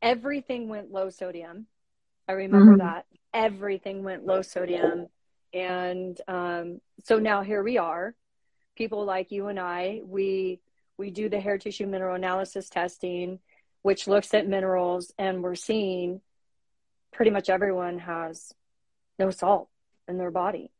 Everything 0.00 0.68
went 0.68 0.90
low 0.90 1.10
sodium. 1.10 1.66
I 2.28 2.32
remember 2.32 2.72
mm-hmm. 2.72 2.86
that. 2.86 3.06
Everything 3.34 4.02
went 4.02 4.24
low 4.24 4.42
sodium. 4.42 5.08
And 5.52 6.18
um, 6.26 6.80
so 7.04 7.18
now 7.18 7.42
here 7.42 7.62
we 7.62 7.78
are. 7.78 8.14
People 8.76 9.04
like 9.04 9.30
you 9.30 9.48
and 9.48 9.60
I, 9.60 10.00
we 10.04 10.60
we 10.96 11.10
do 11.10 11.28
the 11.28 11.40
hair 11.40 11.58
tissue 11.58 11.86
mineral 11.86 12.14
analysis 12.14 12.68
testing 12.68 13.40
which 13.82 14.08
looks 14.08 14.32
at 14.34 14.48
minerals, 14.48 15.12
and 15.18 15.42
we're 15.42 15.54
seeing 15.54 16.20
pretty 17.12 17.30
much 17.30 17.50
everyone 17.50 17.98
has 17.98 18.52
no 19.18 19.30
salt 19.30 19.68
in 20.08 20.18
their 20.18 20.30
body. 20.30 20.70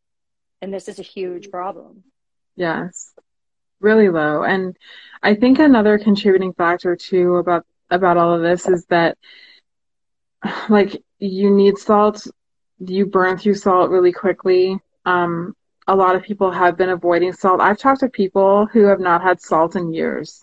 And 0.60 0.72
this 0.72 0.88
is 0.88 0.98
a 0.98 1.02
huge 1.02 1.50
problem. 1.50 2.04
Yes. 2.56 3.12
Really 3.80 4.08
low. 4.08 4.44
And 4.44 4.76
I 5.22 5.34
think 5.34 5.58
another 5.58 5.98
contributing 5.98 6.52
factor 6.52 6.96
too 6.96 7.36
about 7.36 7.66
about 7.90 8.16
all 8.16 8.34
of 8.34 8.42
this 8.42 8.66
is 8.66 8.86
that 8.86 9.18
like 10.68 11.02
you 11.18 11.50
need 11.50 11.78
salt, 11.78 12.26
you 12.78 13.06
burn 13.06 13.36
through 13.36 13.54
salt 13.54 13.90
really 13.90 14.12
quickly. 14.12 14.78
Um, 15.04 15.54
a 15.86 15.96
lot 15.96 16.14
of 16.14 16.22
people 16.22 16.50
have 16.50 16.76
been 16.76 16.90
avoiding 16.90 17.32
salt. 17.32 17.60
I've 17.60 17.78
talked 17.78 18.00
to 18.00 18.08
people 18.08 18.66
who 18.66 18.84
have 18.84 19.00
not 19.00 19.22
had 19.22 19.40
salt 19.40 19.76
in 19.76 19.92
years 19.92 20.42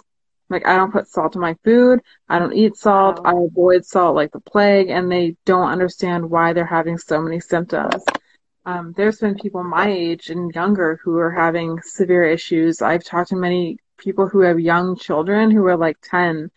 like 0.50 0.66
I 0.66 0.76
don't 0.76 0.92
put 0.92 1.08
salt 1.08 1.36
in 1.36 1.42
my 1.42 1.56
food. 1.64 2.00
I 2.28 2.40
don't 2.40 2.54
eat 2.54 2.76
salt. 2.76 3.24
Wow. 3.24 3.32
I 3.32 3.46
avoid 3.46 3.86
salt 3.86 4.16
like 4.16 4.32
the 4.32 4.40
plague, 4.40 4.90
and 4.90 5.12
they 5.12 5.36
don't 5.46 5.70
understand 5.70 6.30
why 6.30 6.54
they're 6.54 6.66
having 6.66 6.98
so 6.98 7.22
many 7.22 7.40
symptoms. 7.40 8.04
Um, 8.66 8.94
there's 8.96 9.20
been 9.20 9.36
people 9.36 9.64
my 9.64 9.90
age 9.90 10.30
and 10.30 10.54
younger 10.54 11.00
who 11.04 11.18
are 11.18 11.32
having 11.32 11.80
severe 11.82 12.26
issues. 12.26 12.82
I've 12.82 13.04
talked 13.04 13.30
to 13.30 13.36
many 13.36 13.80
people 13.98 14.28
who 14.28 14.42
have 14.42 14.60
young 14.60 14.96
children 14.98 15.52
who 15.52 15.66
are 15.66 15.78
like 15.78 15.98
10 16.02 16.50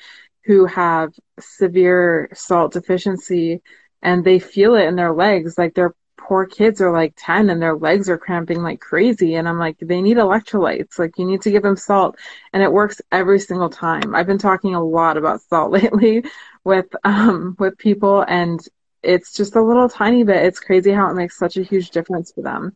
who 0.44 0.66
have 0.66 1.12
severe 1.38 2.28
salt 2.34 2.72
deficiency 2.72 3.62
and 4.02 4.24
they 4.24 4.38
feel 4.38 4.74
it 4.74 4.86
in 4.86 4.96
their 4.96 5.12
legs 5.12 5.56
like 5.58 5.74
they're 5.74 5.94
poor 6.32 6.46
kids 6.46 6.80
are 6.80 6.90
like 6.90 7.12
10 7.18 7.50
and 7.50 7.60
their 7.60 7.76
legs 7.76 8.08
are 8.08 8.16
cramping 8.16 8.62
like 8.62 8.80
crazy. 8.80 9.34
And 9.34 9.46
I'm 9.46 9.58
like, 9.58 9.76
they 9.78 10.00
need 10.00 10.16
electrolytes. 10.16 10.98
Like, 10.98 11.18
you 11.18 11.26
need 11.26 11.42
to 11.42 11.50
give 11.50 11.62
them 11.62 11.76
salt. 11.76 12.16
And 12.54 12.62
it 12.62 12.72
works 12.72 13.02
every 13.12 13.38
single 13.38 13.68
time. 13.68 14.14
I've 14.14 14.26
been 14.26 14.38
talking 14.38 14.74
a 14.74 14.82
lot 14.82 15.18
about 15.18 15.42
salt 15.42 15.72
lately 15.78 16.24
with, 16.64 16.86
um, 17.04 17.54
with 17.58 17.76
people 17.76 18.24
and 18.26 18.58
it's 19.02 19.34
just 19.34 19.56
a 19.56 19.62
little 19.62 19.90
tiny 19.90 20.24
bit. 20.24 20.42
It's 20.46 20.58
crazy 20.58 20.90
how 20.90 21.10
it 21.10 21.16
makes 21.16 21.38
such 21.38 21.58
a 21.58 21.62
huge 21.62 21.90
difference 21.90 22.32
for 22.32 22.40
them. 22.40 22.74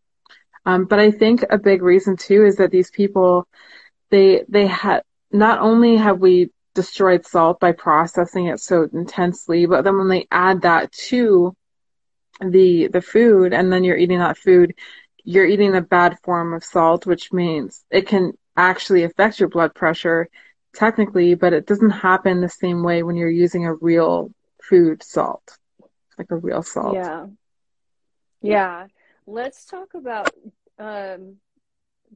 Um, 0.67 0.85
but 0.85 0.99
I 0.99 1.11
think 1.11 1.43
a 1.49 1.57
big 1.57 1.81
reason 1.81 2.19
too 2.19 2.45
is 2.45 2.57
that 2.57 2.71
these 2.71 2.91
people, 2.91 3.49
they, 4.11 4.45
they 4.51 4.67
had, 4.67 5.03
not 5.33 5.61
only 5.61 5.97
have 5.97 6.19
we 6.19 6.51
destroyed 6.75 7.25
salt 7.25 7.59
by 7.59 7.73
processing 7.73 8.49
it 8.49 8.61
so 8.61 8.87
intensely, 8.93 9.65
but 9.65 9.83
then 9.83 9.97
when 9.97 10.09
they 10.09 10.27
add 10.31 10.61
that 10.61 10.93
to 11.09 11.57
the 12.41 12.89
the 12.89 13.03
food 13.03 13.53
and 13.53 13.73
then 13.73 13.85
you're 13.85 13.97
eating 13.97 14.19
that 14.19 14.37
food 14.37 14.75
you're 15.25 15.47
eating 15.47 15.75
a 15.75 15.81
bad 15.81 16.19
form 16.23 16.53
of 16.53 16.65
salt 16.65 17.07
which 17.07 17.33
means 17.33 17.85
it 17.91 18.07
can 18.07 18.33
actually 18.57 19.05
affect 19.05 19.41
your 19.41 19.49
blood 19.49 19.75
pressure 19.75 20.29
technically 20.75 21.35
but 21.35 21.53
it 21.53 21.67
doesn't 21.67 21.91
happen 21.91 22.41
the 22.41 22.49
same 22.49 22.83
way 22.83 23.03
when 23.03 23.17
you're 23.17 23.31
using 23.31 23.65
a 23.65 23.75
real 23.75 24.31
food 24.63 25.03
salt 25.03 25.59
like 26.19 26.31
a 26.31 26.37
real 26.37 26.63
salt. 26.63 26.95
Yeah. 26.95 27.27
Yeah. 28.41 28.87
Let's 29.27 29.65
talk 29.65 29.95
about 29.95 30.31
um 30.79 31.37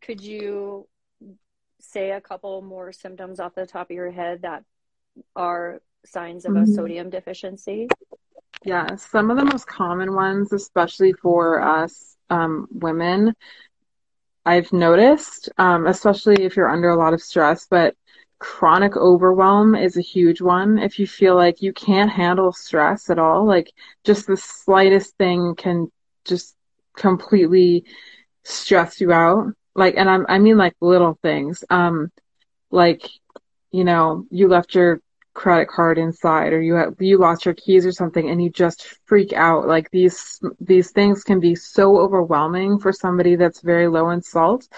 could 0.02 0.20
you 0.20 0.86
say 1.80 2.10
a 2.10 2.20
couple 2.20 2.60
more 2.62 2.92
symptoms 2.92 3.40
off 3.40 3.54
the 3.54 3.66
top 3.66 3.90
of 3.90 3.96
your 3.96 4.10
head 4.10 4.42
that 4.42 4.64
are 5.34 5.80
signs 6.04 6.44
of 6.44 6.52
mm-hmm. 6.52 6.70
a 6.70 6.74
sodium 6.74 7.10
deficiency 7.10 7.88
yeah, 8.64 8.94
some 8.96 9.30
of 9.30 9.36
the 9.36 9.44
most 9.44 9.66
common 9.66 10.14
ones, 10.14 10.52
especially 10.52 11.12
for 11.12 11.60
us 11.60 12.16
um, 12.28 12.68
women, 12.70 13.34
I've 14.44 14.72
noticed, 14.72 15.48
um, 15.58 15.86
especially 15.86 16.44
if 16.44 16.56
you're 16.56 16.68
under 16.68 16.90
a 16.90 16.96
lot 16.96 17.14
of 17.14 17.22
stress, 17.22 17.66
but 17.68 17.94
chronic 18.38 18.96
overwhelm 18.96 19.74
is 19.74 19.96
a 19.96 20.02
huge 20.02 20.40
one. 20.40 20.78
If 20.78 20.98
you 20.98 21.06
feel 21.06 21.36
like 21.36 21.62
you 21.62 21.72
can't 21.72 22.10
handle 22.10 22.52
stress 22.52 23.10
at 23.10 23.18
all, 23.18 23.46
like 23.46 23.70
just 24.04 24.26
the 24.26 24.36
slightest 24.36 25.16
thing 25.16 25.54
can 25.56 25.90
just 26.24 26.56
completely 26.96 27.84
stress 28.44 29.00
you 29.00 29.12
out. 29.12 29.52
Like, 29.74 29.94
and 29.96 30.08
I'm, 30.08 30.26
I 30.28 30.38
mean 30.38 30.56
like 30.56 30.74
little 30.80 31.18
things. 31.22 31.64
Um, 31.70 32.10
like, 32.70 33.08
you 33.72 33.84
know, 33.84 34.26
you 34.30 34.48
left 34.48 34.74
your 34.74 35.00
credit 35.40 35.68
card 35.68 35.96
inside 35.96 36.52
or 36.52 36.60
you 36.60 36.74
have, 36.74 36.94
you 36.98 37.16
lost 37.16 37.46
your 37.46 37.54
keys 37.54 37.86
or 37.86 37.92
something 37.92 38.28
and 38.28 38.42
you 38.42 38.50
just 38.50 38.98
freak 39.06 39.32
out. 39.32 39.66
Like 39.66 39.90
these 39.90 40.38
these 40.60 40.90
things 40.90 41.24
can 41.24 41.40
be 41.40 41.54
so 41.54 41.98
overwhelming 41.98 42.78
for 42.78 42.92
somebody 42.92 43.36
that's 43.36 43.62
very 43.62 43.88
low 43.88 44.10
in 44.10 44.20
salt. 44.20 44.68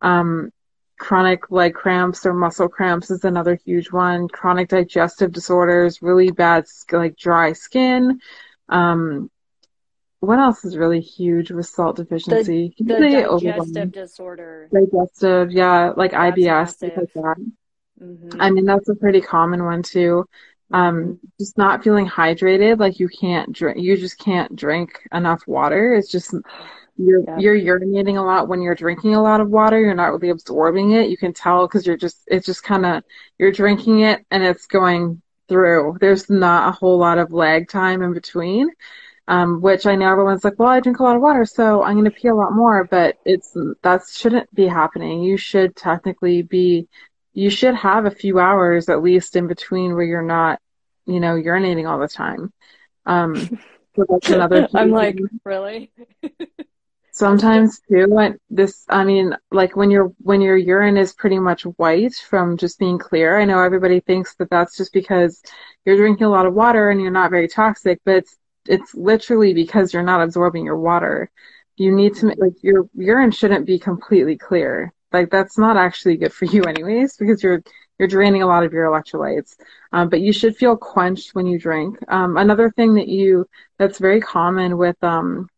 Um, 0.00 0.52
chronic 0.98 1.50
leg 1.50 1.74
cramps 1.74 2.24
or 2.24 2.32
muscle 2.32 2.66
cramps 2.66 3.10
is 3.10 3.24
another 3.24 3.58
huge 3.62 3.92
one. 3.92 4.26
Chronic 4.28 4.70
digestive 4.70 5.32
disorders 5.32 6.00
really 6.00 6.30
bad 6.30 6.64
like 6.92 7.18
dry 7.18 7.52
skin. 7.52 8.18
Um, 8.70 9.30
what 10.20 10.38
else 10.38 10.64
is 10.64 10.78
really 10.78 11.02
huge 11.02 11.50
with 11.50 11.66
salt 11.66 11.96
deficiency? 11.96 12.74
the, 12.78 12.94
the 12.94 13.40
digestive 13.42 13.92
disorder. 13.92 14.70
Digestive 14.72 15.52
yeah 15.52 15.92
like 15.94 16.12
that's 16.12 16.38
ibs 16.38 16.82
like 16.82 17.12
that 17.12 17.36
Mm-hmm. 18.02 18.40
I 18.40 18.50
mean, 18.50 18.64
that's 18.64 18.88
a 18.88 18.94
pretty 18.94 19.20
common 19.20 19.64
one 19.64 19.82
too. 19.82 20.24
Um, 20.72 21.20
just 21.38 21.56
not 21.56 21.84
feeling 21.84 22.08
hydrated, 22.08 22.80
like 22.80 22.98
you 22.98 23.08
can't 23.08 23.52
drink, 23.52 23.78
you 23.78 23.96
just 23.96 24.18
can't 24.18 24.54
drink 24.56 25.00
enough 25.12 25.42
water. 25.46 25.94
It's 25.94 26.10
just, 26.10 26.34
you're, 26.96 27.22
yeah. 27.22 27.38
you're 27.38 27.78
urinating 27.78 28.18
a 28.18 28.22
lot 28.22 28.48
when 28.48 28.60
you're 28.60 28.74
drinking 28.74 29.14
a 29.14 29.22
lot 29.22 29.40
of 29.40 29.48
water. 29.48 29.80
You're 29.80 29.94
not 29.94 30.12
really 30.12 30.30
absorbing 30.30 30.92
it. 30.92 31.08
You 31.08 31.16
can 31.16 31.32
tell 31.32 31.66
because 31.66 31.86
you're 31.86 31.96
just, 31.96 32.22
it's 32.26 32.46
just 32.46 32.64
kind 32.64 32.84
of, 32.84 33.04
you're 33.38 33.52
drinking 33.52 34.00
it 34.00 34.26
and 34.30 34.42
it's 34.42 34.66
going 34.66 35.22
through. 35.48 35.98
There's 36.00 36.28
not 36.28 36.68
a 36.68 36.72
whole 36.72 36.98
lot 36.98 37.18
of 37.18 37.32
lag 37.32 37.68
time 37.68 38.02
in 38.02 38.12
between. 38.12 38.68
Um, 39.28 39.60
which 39.60 39.86
I 39.86 39.96
know 39.96 40.08
everyone's 40.08 40.44
like, 40.44 40.56
well, 40.56 40.68
I 40.68 40.78
drink 40.78 41.00
a 41.00 41.02
lot 41.02 41.16
of 41.16 41.22
water, 41.22 41.44
so 41.44 41.82
I'm 41.82 41.94
going 41.94 42.04
to 42.04 42.12
pee 42.12 42.28
a 42.28 42.34
lot 42.34 42.52
more, 42.52 42.84
but 42.84 43.16
it's, 43.24 43.56
that 43.82 44.02
shouldn't 44.08 44.54
be 44.54 44.68
happening. 44.68 45.24
You 45.24 45.36
should 45.36 45.74
technically 45.74 46.42
be, 46.42 46.86
you 47.36 47.50
should 47.50 47.74
have 47.74 48.06
a 48.06 48.10
few 48.10 48.38
hours 48.38 48.88
at 48.88 49.02
least 49.02 49.36
in 49.36 49.46
between 49.46 49.94
where 49.94 50.02
you're 50.02 50.22
not, 50.22 50.58
you 51.04 51.20
know, 51.20 51.34
urinating 51.34 51.86
all 51.86 51.98
the 51.98 52.08
time. 52.08 52.50
Um, 53.04 53.36
so 53.96 54.06
that's 54.08 54.30
another. 54.30 54.66
I'm 54.74 54.90
like, 54.90 55.18
really? 55.44 55.92
Sometimes 57.12 57.80
too, 57.90 58.06
when 58.08 58.38
this, 58.48 58.86
I 58.88 59.04
mean, 59.04 59.36
like 59.50 59.76
when 59.76 59.90
your 59.90 60.12
when 60.18 60.40
your 60.40 60.56
urine 60.56 60.96
is 60.96 61.12
pretty 61.12 61.38
much 61.38 61.62
white 61.62 62.14
from 62.14 62.56
just 62.56 62.78
being 62.78 62.98
clear. 62.98 63.38
I 63.38 63.44
know 63.44 63.60
everybody 63.62 64.00
thinks 64.00 64.34
that 64.36 64.48
that's 64.48 64.76
just 64.76 64.94
because 64.94 65.42
you're 65.84 65.96
drinking 65.96 66.26
a 66.26 66.30
lot 66.30 66.46
of 66.46 66.54
water 66.54 66.88
and 66.88 67.02
you're 67.02 67.10
not 67.10 67.30
very 67.30 67.48
toxic, 67.48 68.00
but 68.06 68.16
it's 68.16 68.36
it's 68.66 68.94
literally 68.94 69.52
because 69.52 69.92
you're 69.92 70.02
not 70.02 70.22
absorbing 70.22 70.64
your 70.64 70.78
water. 70.78 71.30
You 71.76 71.94
need 71.94 72.14
to 72.16 72.28
like 72.38 72.62
your 72.62 72.88
urine 72.94 73.30
shouldn't 73.30 73.66
be 73.66 73.78
completely 73.78 74.38
clear. 74.38 74.94
Like 75.12 75.30
that's 75.30 75.58
not 75.58 75.76
actually 75.76 76.16
good 76.16 76.32
for 76.32 76.44
you 76.46 76.62
anyways 76.64 77.16
because 77.16 77.42
you're 77.42 77.62
you're 77.98 78.08
draining 78.08 78.42
a 78.42 78.46
lot 78.46 78.64
of 78.64 78.72
your 78.72 78.86
electrolytes. 78.86 79.56
Um, 79.92 80.08
but 80.08 80.20
you 80.20 80.32
should 80.32 80.56
feel 80.56 80.76
quenched 80.76 81.34
when 81.34 81.46
you 81.46 81.58
drink. 81.58 81.98
Um, 82.08 82.36
another 82.36 82.70
thing 82.70 82.94
that 82.94 83.08
you 83.08 83.46
that's 83.78 83.98
very 83.98 84.20
common 84.20 84.76
with 84.76 85.02
um 85.02 85.48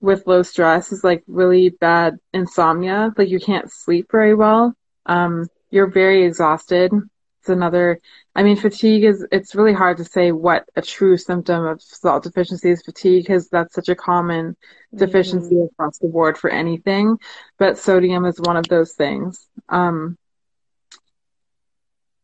with 0.00 0.26
low 0.26 0.42
stress 0.42 0.92
is 0.92 1.04
like 1.04 1.22
really 1.26 1.68
bad 1.68 2.18
insomnia. 2.32 3.12
Like 3.16 3.28
you 3.28 3.38
can't 3.38 3.70
sleep 3.70 4.08
very 4.10 4.34
well. 4.34 4.74
Um, 5.06 5.46
you're 5.70 5.90
very 5.90 6.24
exhausted. 6.24 6.92
It's 7.40 7.48
another, 7.48 8.00
I 8.34 8.42
mean, 8.42 8.56
fatigue 8.56 9.04
is, 9.04 9.26
it's 9.32 9.54
really 9.54 9.72
hard 9.72 9.96
to 9.96 10.04
say 10.04 10.30
what 10.30 10.68
a 10.76 10.82
true 10.82 11.16
symptom 11.16 11.64
of 11.64 11.80
salt 11.80 12.24
deficiency 12.24 12.70
is 12.70 12.82
fatigue 12.82 13.24
because 13.24 13.48
that's 13.48 13.74
such 13.74 13.88
a 13.88 13.94
common 13.94 14.56
deficiency 14.94 15.54
mm-hmm. 15.54 15.72
across 15.72 15.98
the 15.98 16.08
board 16.08 16.36
for 16.36 16.50
anything. 16.50 17.16
But 17.58 17.78
sodium 17.78 18.26
is 18.26 18.38
one 18.38 18.58
of 18.58 18.68
those 18.68 18.92
things. 18.92 19.48
Um, 19.70 20.18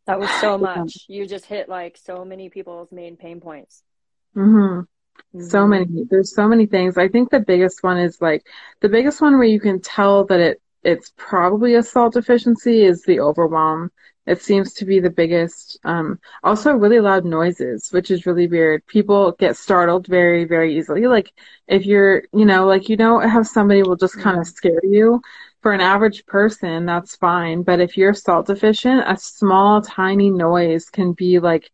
that 0.07 0.21
was 0.21 0.31
so 0.41 0.59
much. 0.59 1.07
You 1.09 1.27
just 1.27 1.47
hit 1.47 1.69
like 1.69 1.97
so 1.97 2.25
many 2.25 2.49
people's 2.51 2.93
main 2.93 3.17
pain 3.17 3.41
points. 3.41 3.83
Mm-hmm. 4.37 5.41
So 5.41 5.61
mm-hmm. 5.61 5.71
many. 5.71 5.87
There's 6.11 6.35
so 6.35 6.47
many 6.47 6.67
things. 6.67 6.99
I 6.99 7.09
think 7.09 7.31
the 7.31 7.41
biggest 7.41 7.83
one 7.83 7.99
is 7.99 8.21
like 8.21 8.47
the 8.81 8.89
biggest 8.89 9.21
one 9.21 9.39
where 9.39 9.47
you 9.47 9.61
can 9.61 9.81
tell 9.81 10.25
that 10.27 10.41
it 10.41 10.63
it's 10.85 11.13
probably 11.17 11.75
a 11.75 11.83
salt 11.83 12.15
deficiency 12.15 12.85
is 12.85 13.03
the 13.03 13.19
overwhelm. 13.19 13.91
It 14.27 14.43
seems 14.43 14.75
to 14.75 14.85
be 14.85 14.99
the 15.01 15.11
biggest. 15.11 15.79
Um, 15.85 16.19
also, 16.43 16.73
really 16.73 17.01
loud 17.01 17.25
noises, 17.25 17.91
which 17.93 18.11
is 18.11 18.27
really 18.27 18.49
weird. 18.49 18.87
People 18.87 19.33
get 19.33 19.57
startled 19.57 20.07
very, 20.07 20.45
very 20.45 20.77
easily. 20.77 21.07
Like 21.07 21.33
if 21.69 21.87
you're, 21.87 22.25
you 22.33 22.45
know, 22.45 22.67
like 22.67 22.89
you 22.89 22.97
know 22.97 23.21
how 23.21 23.43
somebody 23.43 23.83
will 23.83 23.97
just 23.97 24.19
kind 24.19 24.37
of 24.39 24.45
mm-hmm. 24.45 24.55
scare 24.55 24.85
you. 24.85 25.21
For 25.63 25.73
an 25.73 25.81
average 25.81 26.27
person, 26.27 26.87
that's 26.87 27.17
fine. 27.17 27.63
But 27.63 27.81
if 27.81 27.97
you're 27.97 28.15
salt 28.15 28.47
deficient, 28.47 29.03
a 29.05 29.17
small, 29.17 29.83
tiny 29.83 30.31
noise 30.31 30.91
can 30.91 31.13
be 31.13 31.41
like 31.41 31.73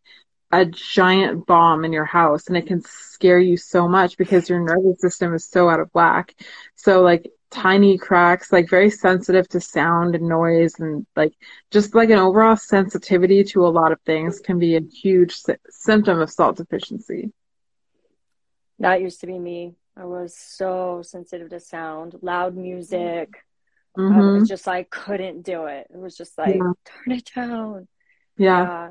a 0.51 0.65
giant 0.65 1.47
bomb 1.47 1.83
in 1.83 1.91
your 1.91 2.05
house 2.05 2.47
and 2.47 2.55
it 2.55 2.67
can 2.67 2.81
scare 2.81 3.39
you 3.39 3.57
so 3.57 3.87
much 3.87 4.17
because 4.17 4.49
your 4.49 4.59
nervous 4.59 5.01
system 5.01 5.33
is 5.33 5.45
so 5.45 5.67
out 5.67 5.79
of 5.79 5.89
whack. 5.93 6.35
So 6.75 7.01
like 7.01 7.31
tiny 7.53 7.97
cracks, 7.97 8.51
like 8.51 8.69
very 8.69 8.89
sensitive 8.89 9.47
to 9.49 9.61
sound 9.61 10.15
and 10.15 10.27
noise 10.27 10.79
and 10.79 11.05
like 11.15 11.33
just 11.71 11.93
like 11.93 12.09
an 12.09 12.17
overall 12.17 12.57
sensitivity 12.57 13.43
to 13.43 13.65
a 13.65 13.69
lot 13.69 13.91
of 13.91 14.01
things 14.01 14.39
can 14.39 14.57
be 14.57 14.75
a 14.75 14.81
huge 14.81 15.35
sy- 15.35 15.57
symptom 15.69 16.19
of 16.19 16.31
salt 16.31 16.57
deficiency. 16.57 17.31
That 18.79 19.01
used 19.01 19.21
to 19.21 19.27
be 19.27 19.37
me. 19.37 19.75
I 19.95 20.05
was 20.05 20.35
so 20.35 21.03
sensitive 21.03 21.49
to 21.51 21.59
sound, 21.59 22.15
loud 22.21 22.57
music. 22.57 23.29
Mm-hmm. 23.95 24.19
I 24.19 24.39
was 24.39 24.49
just 24.49 24.65
like 24.65 24.89
couldn't 24.89 25.43
do 25.43 25.65
it. 25.67 25.87
It 25.93 25.97
was 25.97 26.17
just 26.17 26.35
like 26.37 26.55
yeah. 26.55 26.71
turn 26.85 27.15
it 27.15 27.29
down. 27.35 27.87
Yeah. 28.37 28.63
yeah. 28.63 28.89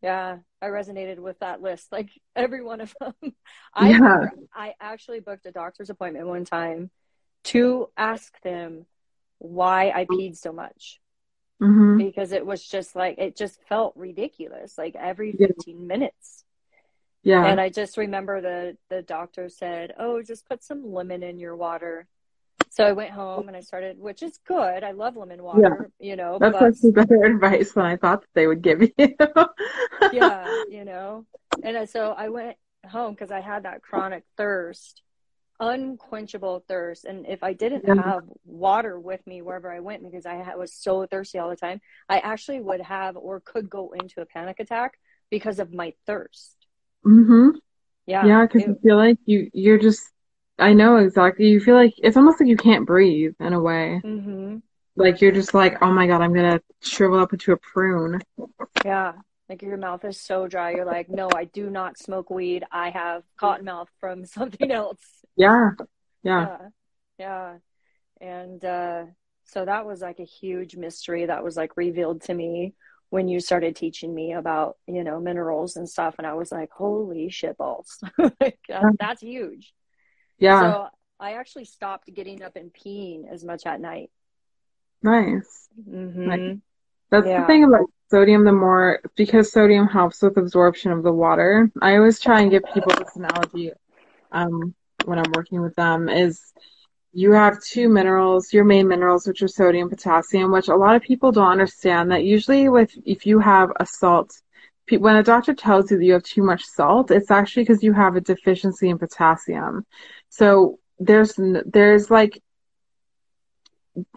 Yeah, 0.00 0.36
I 0.62 0.66
resonated 0.66 1.18
with 1.18 1.40
that 1.40 1.60
list, 1.60 1.90
like 1.90 2.08
every 2.36 2.62
one 2.62 2.80
of 2.80 2.94
them. 3.00 3.14
I 3.74 3.90
yeah. 3.90 4.26
I 4.54 4.74
actually 4.80 5.18
booked 5.18 5.44
a 5.46 5.50
doctor's 5.50 5.90
appointment 5.90 6.28
one 6.28 6.44
time 6.44 6.90
to 7.44 7.88
ask 7.96 8.40
them 8.42 8.86
why 9.38 9.90
I 9.90 10.04
peed 10.04 10.36
so 10.36 10.52
much. 10.52 11.00
Mm-hmm. 11.62 11.98
Because 11.98 12.32
it 12.32 12.46
was 12.46 12.64
just 12.64 12.94
like 12.94 13.18
it 13.18 13.36
just 13.36 13.60
felt 13.68 13.94
ridiculous, 13.96 14.78
like 14.78 14.94
every 14.94 15.32
15 15.32 15.54
yeah. 15.66 15.74
minutes. 15.74 16.44
Yeah. 17.24 17.44
And 17.44 17.60
I 17.60 17.68
just 17.68 17.96
remember 17.96 18.40
the 18.40 18.76
the 18.88 19.02
doctor 19.02 19.48
said, 19.48 19.92
"Oh, 19.98 20.22
just 20.22 20.48
put 20.48 20.62
some 20.62 20.92
lemon 20.92 21.24
in 21.24 21.38
your 21.38 21.56
water." 21.56 22.06
So 22.70 22.84
I 22.84 22.92
went 22.92 23.10
home 23.10 23.48
and 23.48 23.56
I 23.56 23.60
started, 23.60 23.98
which 23.98 24.22
is 24.22 24.38
good. 24.46 24.84
I 24.84 24.92
love 24.92 25.16
lemon 25.16 25.42
water, 25.42 25.90
yeah. 25.98 26.10
you 26.10 26.16
know. 26.16 26.38
That's 26.40 26.58
but, 26.58 26.62
actually 26.68 26.92
better 26.92 27.24
advice 27.24 27.72
than 27.72 27.84
I 27.84 27.96
thought 27.96 28.20
that 28.20 28.28
they 28.34 28.46
would 28.46 28.62
give 28.62 28.82
you. 28.82 28.92
yeah, 30.12 30.62
you 30.70 30.84
know. 30.84 31.24
And 31.62 31.88
so 31.88 32.14
I 32.16 32.28
went 32.28 32.56
home 32.86 33.14
because 33.14 33.30
I 33.30 33.40
had 33.40 33.64
that 33.64 33.82
chronic 33.82 34.24
thirst, 34.36 35.02
unquenchable 35.60 36.64
thirst. 36.68 37.04
And 37.04 37.26
if 37.26 37.42
I 37.42 37.52
didn't 37.52 37.86
have 37.86 38.24
water 38.44 38.98
with 38.98 39.26
me 39.26 39.42
wherever 39.42 39.72
I 39.72 39.80
went 39.80 40.02
because 40.02 40.26
I 40.26 40.54
was 40.56 40.72
so 40.72 41.06
thirsty 41.06 41.38
all 41.38 41.50
the 41.50 41.56
time, 41.56 41.80
I 42.08 42.18
actually 42.18 42.60
would 42.60 42.80
have 42.80 43.16
or 43.16 43.40
could 43.40 43.68
go 43.68 43.92
into 43.92 44.20
a 44.20 44.26
panic 44.26 44.60
attack 44.60 44.98
because 45.30 45.58
of 45.58 45.72
my 45.72 45.94
thirst. 46.06 46.56
Mm-hmm. 47.04 47.50
Yeah. 48.06 48.24
Yeah, 48.24 48.46
because 48.46 48.62
you 48.62 48.78
feel 48.82 48.96
like 48.96 49.18
you 49.26 49.50
you're 49.52 49.78
just 49.78 50.10
I 50.58 50.72
know 50.72 50.96
exactly. 50.96 51.48
You 51.48 51.60
feel 51.60 51.76
like 51.76 51.94
it's 51.98 52.16
almost 52.16 52.40
like 52.40 52.48
you 52.48 52.56
can't 52.56 52.86
breathe 52.86 53.34
in 53.38 53.52
a 53.52 53.60
way. 53.60 54.00
Mm-hmm. 54.04 54.56
Like 54.96 55.20
you're 55.20 55.32
just 55.32 55.54
like, 55.54 55.80
oh 55.82 55.92
my 55.92 56.06
god, 56.06 56.20
I'm 56.20 56.34
gonna 56.34 56.60
shrivel 56.80 57.20
up 57.20 57.32
into 57.32 57.52
a 57.52 57.56
prune. 57.56 58.20
Yeah, 58.84 59.12
like 59.48 59.62
your 59.62 59.76
mouth 59.76 60.04
is 60.04 60.20
so 60.20 60.48
dry. 60.48 60.72
You're 60.72 60.84
like, 60.84 61.08
no, 61.08 61.28
I 61.34 61.44
do 61.44 61.70
not 61.70 61.98
smoke 61.98 62.30
weed. 62.30 62.64
I 62.72 62.90
have 62.90 63.22
cotton 63.36 63.66
mouth 63.66 63.88
from 64.00 64.24
something 64.24 64.72
else. 64.72 64.98
Yeah, 65.38 65.70
yeah, 66.22 66.58
yeah. 66.58 66.58
yeah. 67.18 67.54
And 68.20 68.64
uh, 68.64 69.04
so 69.44 69.64
that 69.64 69.86
was 69.86 70.00
like 70.00 70.18
a 70.18 70.24
huge 70.24 70.76
mystery 70.76 71.26
that 71.26 71.44
was 71.44 71.56
like 71.56 71.76
revealed 71.76 72.22
to 72.22 72.34
me 72.34 72.74
when 73.10 73.28
you 73.28 73.40
started 73.40 73.74
teaching 73.74 74.14
me 74.14 74.32
about 74.34 74.76
you 74.86 75.04
know 75.04 75.20
minerals 75.20 75.76
and 75.76 75.88
stuff, 75.88 76.16
and 76.18 76.26
I 76.26 76.34
was 76.34 76.52
like, 76.52 76.70
holy 76.70 77.30
shit 77.30 77.56
balls, 77.56 77.98
like, 78.40 78.58
that's 78.98 79.22
huge. 79.22 79.72
Yeah. 80.38 80.60
So 80.60 80.88
I 81.18 81.32
actually 81.34 81.64
stopped 81.64 82.12
getting 82.12 82.42
up 82.42 82.56
and 82.56 82.72
peeing 82.72 83.32
as 83.32 83.44
much 83.44 83.64
at 83.66 83.80
night. 83.80 84.10
Nice. 85.02 85.68
Mm-hmm. 85.88 86.26
nice. 86.26 86.56
That's 87.10 87.26
yeah. 87.26 87.40
the 87.40 87.46
thing 87.46 87.64
about 87.64 87.90
sodium. 88.10 88.44
The 88.44 88.52
more 88.52 89.00
because 89.16 89.50
sodium 89.52 89.86
helps 89.86 90.20
with 90.20 90.36
absorption 90.36 90.92
of 90.92 91.02
the 91.02 91.12
water. 91.12 91.70
I 91.80 91.96
always 91.96 92.20
try 92.20 92.40
and 92.40 92.50
give 92.50 92.64
people 92.74 92.92
this 92.92 93.16
analogy 93.16 93.72
um, 94.30 94.74
when 95.08 95.18
I'm 95.18 95.32
working 95.34 95.60
with 95.60 95.74
them 95.74 96.08
is 96.08 96.52
you 97.12 97.32
have 97.32 97.62
two 97.62 97.88
minerals, 97.88 98.52
your 98.52 98.64
main 98.64 98.86
minerals, 98.86 99.26
which 99.26 99.42
are 99.42 99.48
sodium, 99.48 99.88
potassium, 99.88 100.52
which 100.52 100.68
a 100.68 100.76
lot 100.76 100.94
of 100.94 101.02
people 101.02 101.32
don't 101.32 101.50
understand 101.50 102.10
that 102.12 102.24
usually 102.24 102.68
with, 102.68 102.92
if 103.04 103.26
you 103.26 103.38
have 103.38 103.70
a 103.80 103.86
salt 103.86 104.40
when 104.96 105.16
a 105.16 105.22
doctor 105.22 105.54
tells 105.54 105.90
you 105.90 105.98
that 105.98 106.04
you 106.04 106.14
have 106.14 106.22
too 106.22 106.42
much 106.42 106.64
salt, 106.64 107.10
it's 107.10 107.30
actually 107.30 107.64
because 107.64 107.82
you 107.82 107.92
have 107.92 108.16
a 108.16 108.20
deficiency 108.20 108.88
in 108.88 108.98
potassium. 108.98 109.84
So 110.30 110.78
there's 110.98 111.34
there's 111.66 112.10
like 112.10 112.42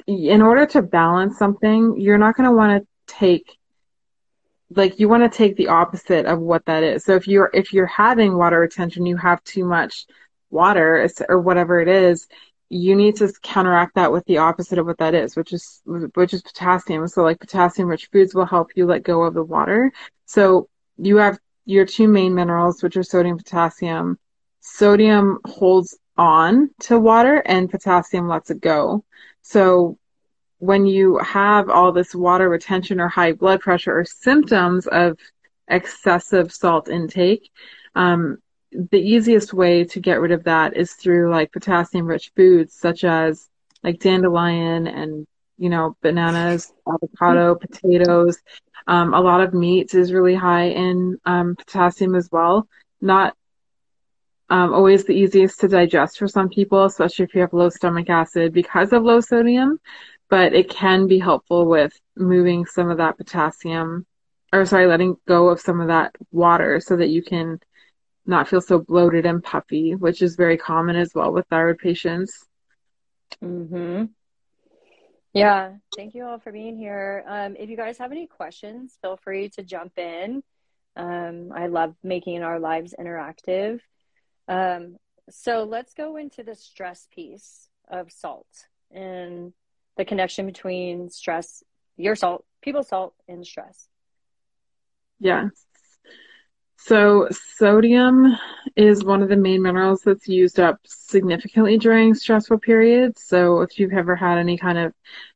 in 0.07 0.41
order 0.41 0.65
to 0.67 0.81
balance 0.81 1.37
something, 1.37 1.99
you're 1.99 2.17
not 2.17 2.35
going 2.35 2.49
to 2.49 2.55
want 2.55 2.81
to 2.81 3.13
take 3.13 3.57
like 4.73 4.99
you 4.99 5.09
want 5.09 5.29
to 5.29 5.37
take 5.37 5.57
the 5.57 5.67
opposite 5.67 6.25
of 6.25 6.39
what 6.39 6.65
that 6.65 6.83
is. 6.83 7.03
So 7.03 7.15
if 7.15 7.27
you're 7.27 7.49
if 7.53 7.73
you're 7.73 7.85
having 7.85 8.37
water 8.37 8.59
retention, 8.59 9.05
you 9.05 9.17
have 9.17 9.43
too 9.43 9.65
much 9.65 10.05
water 10.51 11.07
or 11.29 11.39
whatever 11.39 11.81
it 11.81 11.87
is, 11.87 12.27
you 12.69 12.95
need 12.95 13.17
to 13.17 13.31
counteract 13.41 13.95
that 13.95 14.11
with 14.11 14.25
the 14.25 14.37
opposite 14.37 14.79
of 14.79 14.85
what 14.85 14.97
that 14.99 15.13
is, 15.13 15.35
which 15.35 15.51
is 15.51 15.81
which 16.13 16.33
is 16.33 16.41
potassium. 16.41 17.07
So 17.07 17.23
like 17.23 17.39
potassium 17.39 17.89
rich 17.89 18.07
foods 18.11 18.33
will 18.33 18.45
help 18.45 18.71
you 18.75 18.85
let 18.85 19.03
go 19.03 19.23
of 19.23 19.33
the 19.33 19.43
water. 19.43 19.91
So 20.25 20.69
you 20.97 21.17
have 21.17 21.37
your 21.65 21.85
two 21.85 22.07
main 22.07 22.33
minerals, 22.33 22.81
which 22.81 22.95
are 22.95 23.03
sodium 23.03 23.37
potassium. 23.37 24.17
Sodium 24.61 25.39
holds 25.45 25.97
on 26.17 26.69
to 26.81 26.99
water 26.99 27.37
and 27.45 27.69
potassium 27.69 28.27
lets 28.27 28.51
it 28.51 28.61
go. 28.61 29.03
So 29.41 29.97
when 30.59 30.85
you 30.85 31.17
have 31.17 31.69
all 31.69 31.91
this 31.91 32.13
water 32.13 32.47
retention 32.47 32.99
or 33.01 33.07
high 33.07 33.33
blood 33.33 33.59
pressure 33.59 33.99
or 33.99 34.05
symptoms 34.05 34.87
of 34.87 35.17
excessive 35.67 36.53
salt 36.53 36.87
intake, 36.87 37.49
um, 37.95 38.37
the 38.71 38.99
easiest 38.99 39.53
way 39.53 39.83
to 39.83 39.99
get 39.99 40.21
rid 40.21 40.31
of 40.31 40.43
that 40.45 40.75
is 40.77 40.93
through 40.93 41.29
like 41.29 41.51
potassium 41.51 42.05
rich 42.05 42.31
foods 42.35 42.73
such 42.73 43.03
as 43.03 43.49
like 43.83 43.99
dandelion 43.99 44.87
and 44.87 45.27
you 45.57 45.69
know 45.69 45.95
bananas 46.01 46.73
avocado 46.87 47.55
potatoes 47.55 48.37
um, 48.87 49.13
a 49.13 49.21
lot 49.21 49.41
of 49.41 49.53
meat 49.53 49.93
is 49.93 50.13
really 50.13 50.35
high 50.35 50.69
in 50.69 51.17
um, 51.25 51.55
potassium 51.55 52.15
as 52.15 52.29
well 52.31 52.67
not 53.01 53.35
um, 54.51 54.73
always 54.73 55.05
the 55.05 55.13
easiest 55.13 55.61
to 55.61 55.69
digest 55.69 56.19
for 56.19 56.27
some 56.27 56.49
people, 56.49 56.83
especially 56.83 57.23
if 57.23 57.33
you 57.33 57.39
have 57.39 57.53
low 57.53 57.69
stomach 57.69 58.09
acid 58.09 58.51
because 58.51 58.91
of 58.91 59.01
low 59.01 59.21
sodium. 59.21 59.79
But 60.29 60.53
it 60.53 60.69
can 60.69 61.07
be 61.07 61.19
helpful 61.19 61.65
with 61.65 61.97
moving 62.17 62.65
some 62.65 62.89
of 62.89 62.97
that 62.97 63.17
potassium, 63.17 64.05
or 64.51 64.65
sorry, 64.65 64.87
letting 64.87 65.15
go 65.25 65.47
of 65.47 65.61
some 65.61 65.79
of 65.79 65.87
that 65.87 66.13
water 66.31 66.81
so 66.81 66.97
that 66.97 67.07
you 67.07 67.23
can 67.23 67.61
not 68.25 68.47
feel 68.47 68.61
so 68.61 68.79
bloated 68.79 69.25
and 69.25 69.43
puffy, 69.43 69.95
which 69.95 70.21
is 70.21 70.35
very 70.35 70.57
common 70.57 70.95
as 70.95 71.13
well 71.13 71.31
with 71.31 71.47
thyroid 71.47 71.79
patients. 71.79 72.45
Mm-hmm. 73.43 74.05
Yeah. 75.33 75.73
Thank 75.95 76.13
you 76.13 76.25
all 76.25 76.39
for 76.39 76.51
being 76.51 76.77
here. 76.77 77.23
Um, 77.27 77.55
if 77.57 77.69
you 77.69 77.77
guys 77.77 77.97
have 77.97 78.11
any 78.11 78.27
questions, 78.27 78.97
feel 79.01 79.17
free 79.17 79.49
to 79.49 79.63
jump 79.63 79.97
in. 79.97 80.43
Um, 80.95 81.51
I 81.55 81.67
love 81.67 81.95
making 82.03 82.43
our 82.43 82.59
lives 82.59 82.93
interactive. 82.99 83.79
Um, 84.47 84.97
so 85.29 85.63
let's 85.63 85.93
go 85.93 86.17
into 86.17 86.43
the 86.43 86.55
stress 86.55 87.07
piece 87.13 87.69
of 87.87 88.11
salt 88.11 88.47
and 88.91 89.53
the 89.97 90.05
connection 90.05 90.45
between 90.45 91.09
stress, 91.09 91.63
your 91.95 92.15
salt, 92.15 92.45
people's 92.61 92.89
salt, 92.89 93.13
and 93.27 93.45
stress. 93.45 93.87
Yeah. 95.19 95.49
So 96.83 97.27
sodium 97.31 98.35
is 98.75 99.03
one 99.03 99.21
of 99.21 99.29
the 99.29 99.35
main 99.37 99.61
minerals 99.61 100.01
that's 100.01 100.27
used 100.27 100.59
up 100.59 100.79
significantly 100.83 101.77
during 101.77 102.15
stressful 102.15 102.57
periods. 102.57 103.23
So 103.23 103.61
if 103.61 103.77
you've 103.77 103.93
ever 103.93 104.15
had 104.15 104.39
any 104.39 104.57
kind 104.57 104.79
of 104.79 104.93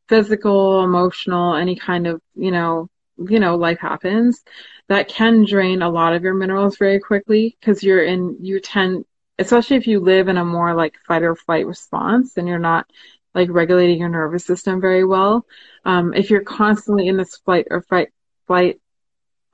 physical, 0.10 0.84
emotional, 0.84 1.56
any 1.56 1.76
kind 1.76 2.08
of, 2.08 2.20
you 2.36 2.52
know, 2.52 2.90
you 3.18 3.40
know, 3.40 3.56
life 3.58 3.80
happens, 3.80 4.44
that 4.90 5.08
can 5.08 5.46
drain 5.46 5.84
a 5.84 5.90
lot 5.90 6.14
of 6.14 6.24
your 6.24 6.34
minerals 6.34 6.78
very 6.78 7.00
quickly 7.00 7.56
because 7.60 7.84
you're 7.84 8.04
in, 8.04 8.38
you 8.42 8.60
tend, 8.60 9.06
especially 9.38 9.78
if 9.78 9.86
you 9.88 10.00
live 10.00 10.28
in 10.28 10.38
a 10.38 10.46
more 10.46 10.74
like 10.74 10.96
fight 11.08 11.24
or 11.24 11.36
flight 11.36 11.68
response 11.68 12.38
and 12.38 12.48
you're 12.48 12.58
not 12.60 12.88
like 13.36 13.50
regulating 13.52 14.00
your 14.00 14.10
nervous 14.10 14.46
system 14.46 14.82
very 14.82 15.06
well. 15.06 15.46
Um, 15.86 16.14
if 16.16 16.32
you're 16.32 16.44
constantly 16.44 17.08
in 17.08 17.18
this 17.18 17.38
flight 17.38 17.68
or 17.70 17.82
fight, 17.84 18.10
flight, 18.48 18.80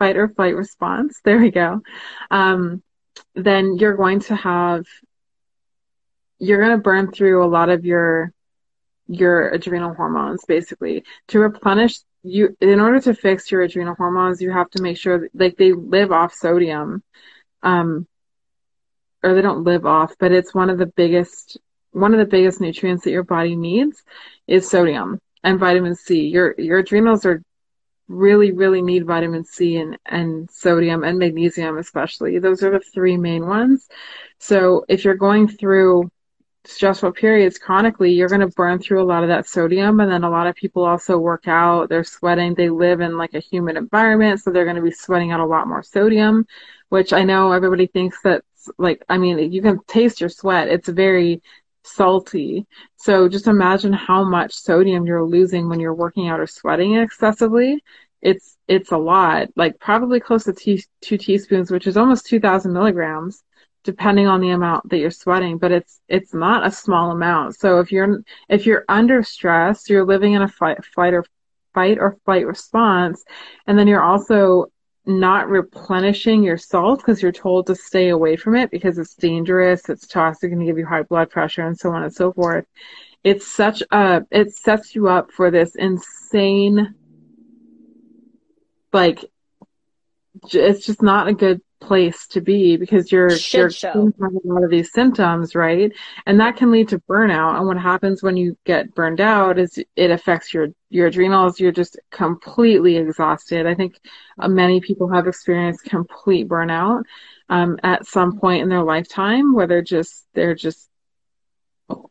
fight 0.02 0.18
or 0.18 0.30
flight 0.30 0.56
response, 0.56 1.22
there 1.26 1.38
we 1.38 1.52
go, 1.52 1.82
um, 2.32 2.82
then 3.36 3.78
you're 3.78 3.96
going 3.96 4.20
to 4.22 4.36
have, 4.36 4.86
you're 6.40 6.60
going 6.60 6.76
to 6.76 6.82
burn 6.82 7.12
through 7.12 7.46
a 7.46 7.54
lot 7.58 7.70
of 7.70 7.86
your 7.86 8.34
your 9.08 9.50
adrenal 9.50 9.94
hormones 9.94 10.44
basically. 10.48 11.04
To 11.28 11.40
replenish 11.40 12.00
you 12.24 12.56
in 12.62 12.80
order 12.80 13.00
to 13.02 13.14
fix 13.14 13.52
your 13.52 13.62
adrenal 13.62 13.96
hormones 13.96 14.42
you 14.42 14.52
have 14.52 14.70
to 14.72 14.82
make 14.82 14.98
sure 14.98 15.20
that, 15.20 15.30
like 15.34 15.58
they 15.58 15.74
live 15.74 16.12
off 16.12 16.34
sodium. 16.34 17.04
Um 17.62 18.08
or 19.22 19.34
they 19.34 19.42
don't 19.42 19.66
live 19.66 19.86
off 19.86 20.14
but 20.18 20.32
it's 20.32 20.56
one 20.56 20.70
of 20.70 20.78
the 20.78 20.86
biggest 20.86 21.60
one 21.92 22.14
of 22.14 22.20
the 22.20 22.26
biggest 22.26 22.62
nutrients 22.62 23.04
that 23.04 23.12
your 23.12 23.24
body 23.24 23.56
needs 23.56 24.02
is 24.48 24.70
sodium 24.70 25.20
and 25.44 25.60
vitamin 25.60 25.96
C. 25.96 26.28
Your 26.28 26.56
your 26.58 26.80
adrenals 26.80 27.26
are 27.26 27.44
really 28.12 28.52
really 28.52 28.82
need 28.82 29.06
vitamin 29.06 29.44
C 29.44 29.78
and 29.78 29.98
and 30.06 30.50
sodium 30.50 31.04
and 31.04 31.18
magnesium 31.18 31.78
especially 31.78 32.40
those 32.40 32.64
are 32.64 32.72
the 32.72 32.80
three 32.80 33.18
main 33.18 33.48
ones 33.48 33.88
so 34.40 34.86
if 34.88 35.06
you're 35.06 35.16
going 35.16 35.48
through 35.48 36.10
stressful 36.66 37.12
periods 37.12 37.58
chronically, 37.58 38.12
you're 38.12 38.30
going 38.30 38.42
to 38.42 38.48
burn 38.48 38.80
through 38.80 39.02
a 39.02 39.06
lot 39.06 39.24
of 39.24 39.30
that 39.30 39.48
sodium. 39.48 40.00
And 40.00 40.12
then 40.12 40.24
a 40.24 40.30
lot 40.30 40.48
of 40.48 40.56
people 40.56 40.86
also 40.86 41.18
work 41.18 41.48
out, 41.48 41.90
they're 41.90 42.04
sweating, 42.04 42.54
they 42.54 42.70
live 42.70 43.02
in 43.02 43.18
like 43.18 43.34
a 43.34 43.40
humid 43.40 43.78
environment, 43.78 44.40
so 44.42 44.52
they're 44.52 44.66
going 44.66 44.76
to 44.76 44.82
be 44.82 44.92
sweating 44.92 45.32
out 45.32 45.40
a 45.40 45.46
lot 45.46 45.68
more 45.68 45.84
sodium, 45.84 46.46
which 46.90 47.14
I 47.14 47.24
know 47.24 47.52
everybody 47.52 47.88
thinks 47.88 48.22
that's 48.24 48.70
like, 48.78 49.04
I 49.10 49.18
mean, 49.18 49.52
you 49.52 49.62
can 49.62 49.80
taste 49.88 50.20
your 50.20 50.30
sweat. 50.30 50.68
It's 50.68 50.90
very 50.90 51.42
salty. 51.84 52.66
So 52.98 53.28
just 53.28 53.48
imagine 53.48 53.94
how 53.94 54.24
much 54.24 54.54
sodium 54.54 55.06
you're 55.06 55.26
losing 55.26 55.70
when 55.70 55.80
you're 55.80 55.94
working 55.94 56.28
out 56.30 56.40
or 56.40 56.48
sweating 56.48 56.96
excessively. 56.96 57.84
It's, 58.22 58.58
it's 58.68 58.92
a 58.92 58.98
lot, 58.98 59.50
like 59.56 59.80
probably 59.80 60.20
close 60.20 60.44
to 60.44 60.54
two 60.54 61.18
teaspoons, 61.18 61.72
which 61.72 61.88
is 61.88 61.98
almost 61.98 62.28
2000 62.28 62.72
milligrams 62.72 63.44
depending 63.84 64.28
on 64.28 64.42
the 64.42 64.50
amount 64.50 64.90
that 64.90 64.98
you're 64.98 65.12
sweating, 65.12 65.58
but 65.58 65.72
it's 65.72 66.00
it's 66.08 66.34
not 66.34 66.66
a 66.66 66.72
small 66.72 67.12
amount. 67.12 67.56
So 67.56 67.80
if 67.80 67.92
you're 67.92 68.22
if 68.50 68.66
you're 68.66 68.86
under 68.88 69.24
stress, 69.24 69.90
you're 69.90 70.06
living 70.06 70.34
in 70.34 70.42
a 70.42 70.48
fight, 70.48 70.84
flight 70.86 71.14
or 71.14 71.26
fight 71.74 71.98
or 72.00 72.18
flight 72.26 72.46
response, 72.46 73.24
and 73.66 73.78
then 73.78 73.88
you're 73.88 74.04
also 74.04 74.72
not 75.06 75.50
replenishing 75.50 76.44
your 76.44 76.58
salt 76.58 77.00
because 77.00 77.22
you're 77.22 77.32
told 77.32 77.68
to 77.68 77.76
stay 77.76 78.10
away 78.10 78.36
from 78.36 78.56
it 78.56 78.70
because 78.72 78.98
it's 78.98 79.16
dangerous, 79.16 79.90
it's 79.90 80.08
toxic, 80.08 80.52
and 80.52 80.66
give 80.66 80.78
you 80.78 80.86
high 80.86 81.04
blood 81.04 81.30
pressure 81.30 81.66
and 81.66 81.78
so 81.78 81.92
on 81.92 82.04
and 82.04 82.14
so 82.14 82.32
forth. 82.34 82.66
It's 83.24 83.48
such 83.48 83.84
a 83.92 84.24
it 84.32 84.54
sets 84.56 84.96
you 84.96 85.08
up 85.08 85.32
for 85.32 85.52
this 85.52 85.76
insane 85.76 86.96
like 88.94 89.26
it's 90.52 90.86
just 90.86 91.02
not 91.02 91.28
a 91.28 91.34
good 91.34 91.62
place 91.82 92.28
to 92.28 92.40
be 92.40 92.78
because 92.78 93.12
you're 93.12 93.32
you're 93.32 93.70
show. 93.70 94.14
having 94.22 94.40
a 94.46 94.48
lot 94.48 94.64
of 94.64 94.70
these 94.70 94.94
symptoms, 94.94 95.56
right? 95.56 95.92
And 96.26 96.40
that 96.40 96.56
can 96.56 96.72
lead 96.72 96.88
to 96.90 97.00
burnout. 97.00 97.58
And 97.58 97.68
what 97.68 97.78
happens 97.78 98.24
when 98.24 98.38
you 98.38 98.58
get 98.66 98.94
burned 98.96 99.20
out 99.20 99.60
is 99.60 99.78
it 99.96 100.12
affects 100.12 100.54
your 100.54 100.70
your 100.90 101.08
adrenals. 101.08 101.60
You're 101.60 101.72
just 101.72 102.00
completely 102.12 102.98
exhausted. 102.98 103.66
I 103.66 103.76
think 103.76 104.00
uh, 104.40 104.48
many 104.48 104.80
people 104.80 105.10
have 105.10 105.28
experienced 105.28 105.84
complete 105.84 106.48
burnout 106.48 107.04
um, 107.50 107.80
at 107.84 108.06
some 108.06 108.40
point 108.40 108.64
in 108.64 108.70
their 108.70 108.84
lifetime, 108.84 109.54
where 109.54 109.68
they're 109.68 109.82
just 109.82 110.26
they're 110.34 110.56
just 110.56 110.88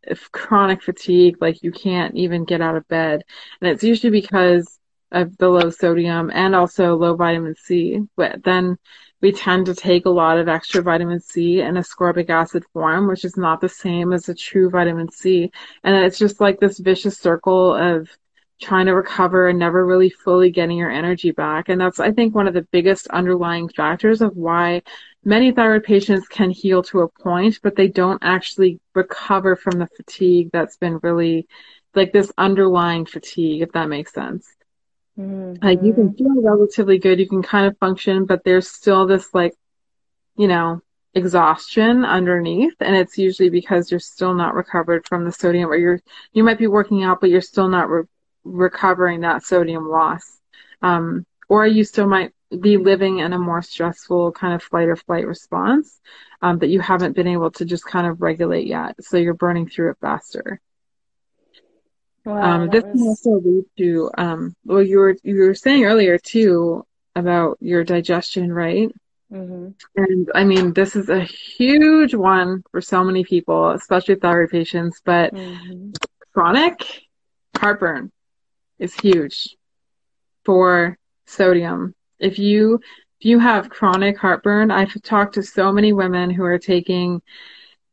if 0.03 0.31
chronic 0.33 0.83
fatigue, 0.83 1.37
like 1.41 1.63
you 1.63 1.73
can't 1.73 2.15
even 2.17 2.45
get 2.45 2.61
out 2.61 2.77
of 2.77 2.87
bed, 2.89 3.23
and 3.61 3.71
it's 3.71 3.85
usually 3.85 4.11
because 4.11 4.79
of 5.13 5.37
the 5.39 5.49
low 5.49 5.71
sodium 5.71 6.31
and 6.33 6.55
also 6.55 6.97
low 6.97 7.17
vitamin 7.17 7.55
C. 7.57 8.01
But 8.17 8.45
then 8.45 8.79
we 9.21 9.33
tend 9.33 9.67
to 9.67 9.75
take 9.75 10.07
a 10.07 10.11
lot 10.11 10.39
of 10.39 10.49
extra 10.49 10.83
vitamin 10.83 11.21
C 11.21 11.61
in 11.61 11.75
ascorbic 11.75 12.31
acid 12.31 12.65
form, 12.73 13.07
which 13.07 13.25
is 13.25 13.37
not 13.37 13.61
the 13.61 13.69
same 13.69 14.13
as 14.13 14.29
a 14.29 14.35
true 14.35 14.71
vitamin 14.71 15.11
C. 15.11 15.51
And 15.85 15.95
it's 15.97 16.19
just 16.19 16.41
like 16.41 16.59
this 16.59 16.79
vicious 16.79 17.19
circle 17.19 17.75
of 17.75 18.09
trying 18.61 18.87
to 18.87 18.95
recover 18.95 19.49
and 19.49 19.59
never 19.59 19.87
really 19.87 20.11
fully 20.11 20.51
getting 20.51 20.77
your 20.77 20.91
energy 20.91 21.31
back. 21.31 21.69
And 21.69 21.81
that's, 21.81 21.99
I 21.99 22.13
think, 22.13 22.35
one 22.35 22.47
of 22.47 22.55
the 22.55 22.67
biggest 22.71 23.07
underlying 23.09 23.69
factors 23.69 24.21
of 24.21 24.37
why 24.37 24.83
many 25.25 25.53
thyroid 25.53 25.85
patients 25.85 26.29
can 26.29 26.51
heal 26.51 26.83
to 26.85 27.01
a 27.01 27.09
point, 27.09 27.59
but 27.63 27.77
they 27.77 27.89
don't 27.89 28.23
actually 28.23 28.81
recover 28.95 29.57
from 29.57 29.79
the 29.79 29.89
fatigue 29.97 30.51
that's 30.53 30.77
been 30.77 30.99
really 31.03 31.47
like 31.95 32.13
this 32.13 32.33
underlying 32.39 33.07
fatigue, 33.07 33.63
if 33.63 33.73
that 33.73 33.89
makes 33.89 34.13
sense. 34.13 34.47
Mm-hmm. 35.21 35.67
Like 35.67 35.83
you 35.83 35.93
can 35.93 36.15
feel 36.15 36.41
relatively 36.41 36.99
good, 36.99 37.21
you 37.21 37.29
can 37.29 37.43
kind 37.43 37.67
of 37.67 37.77
function, 37.79 38.25
but 38.25 38.43
there's 38.45 38.69
still 38.69 39.07
this 39.07 39.35
like, 39.35 39.55
you 40.37 40.49
know, 40.49 40.81
exhaustion 41.15 42.05
underneath, 42.05 42.75
and 42.81 42.97
it's 42.97 43.19
usually 43.19 43.51
because 43.51 43.91
you're 43.91 44.01
still 44.01 44.33
not 44.33 44.55
recovered 44.55 45.07
from 45.07 45.25
the 45.25 45.33
sodium, 45.33 45.71
or 45.71 45.77
you're 45.77 46.01
you 46.33 46.43
might 46.43 46.59
be 46.59 46.69
working 46.69 47.05
out, 47.05 47.21
but 47.21 47.29
you're 47.29 47.41
still 47.41 47.69
not 47.69 47.91
re- 47.91 48.05
recovering 48.45 49.21
that 49.21 49.45
sodium 49.45 49.89
loss, 49.89 50.41
um, 50.81 51.27
or 51.49 51.67
you 51.67 51.85
still 51.85 52.07
might 52.07 52.33
be 52.61 52.79
living 52.79 53.19
in 53.19 53.33
a 53.33 53.39
more 53.39 53.61
stressful 53.61 54.33
kind 54.33 54.55
of 54.55 54.63
flight 54.63 54.89
or 54.89 54.97
flight 54.97 55.27
response 55.27 56.01
um, 56.43 56.59
that 56.59 56.69
you 56.69 56.81
haven't 56.81 57.15
been 57.15 57.29
able 57.29 57.51
to 57.51 57.65
just 57.65 57.85
kind 57.85 58.07
of 58.07 58.23
regulate 58.23 58.67
yet, 58.67 58.95
so 59.05 59.19
you're 59.19 59.35
burning 59.35 59.69
through 59.69 59.91
it 59.91 59.99
faster. 60.01 60.61
Wow, 62.25 62.43
um, 62.43 62.71
this 62.71 62.85
was... 62.85 62.93
can 62.93 63.03
also 63.03 63.31
lead 63.43 63.65
to, 63.79 64.11
um, 64.19 64.55
well, 64.65 64.83
you 64.83 64.99
were, 64.99 65.17
you 65.23 65.37
were 65.37 65.55
saying 65.55 65.85
earlier 65.85 66.19
too 66.19 66.85
about 67.17 67.59
your 67.61 67.83
digestion, 67.85 68.53
right? 68.53 68.91
Mm-hmm. 69.33 69.69
And 69.97 70.31
I 70.35 70.45
mean, 70.45 70.73
this 70.73 70.97
is 70.97 71.09
a 71.09 71.21
huge 71.23 72.15
one 72.15 72.63
for 72.71 72.81
so 72.81 73.05
many 73.05 73.25
people, 73.25 73.71
especially 73.71 74.17
thyroid 74.17 74.51
patients, 74.51 75.01
but 75.05 75.33
mm-hmm. 75.33 75.93
chronic 76.35 76.85
heartburn 77.57 78.11
is 78.79 78.95
huge 78.95 79.57
for 80.45 80.99
sodium. 81.27 81.95
If 82.19 82.39
you, 82.39 82.81
if 83.21 83.25
you 83.25 83.39
have 83.39 83.71
chronic 83.71 84.19
heartburn, 84.19 84.71
I've 84.71 85.01
talked 85.03 85.35
to 85.35 85.43
so 85.43 85.73
many 85.73 85.93
women 85.93 86.31
who 86.31 86.45
are 86.45 86.59
taking 86.59 87.23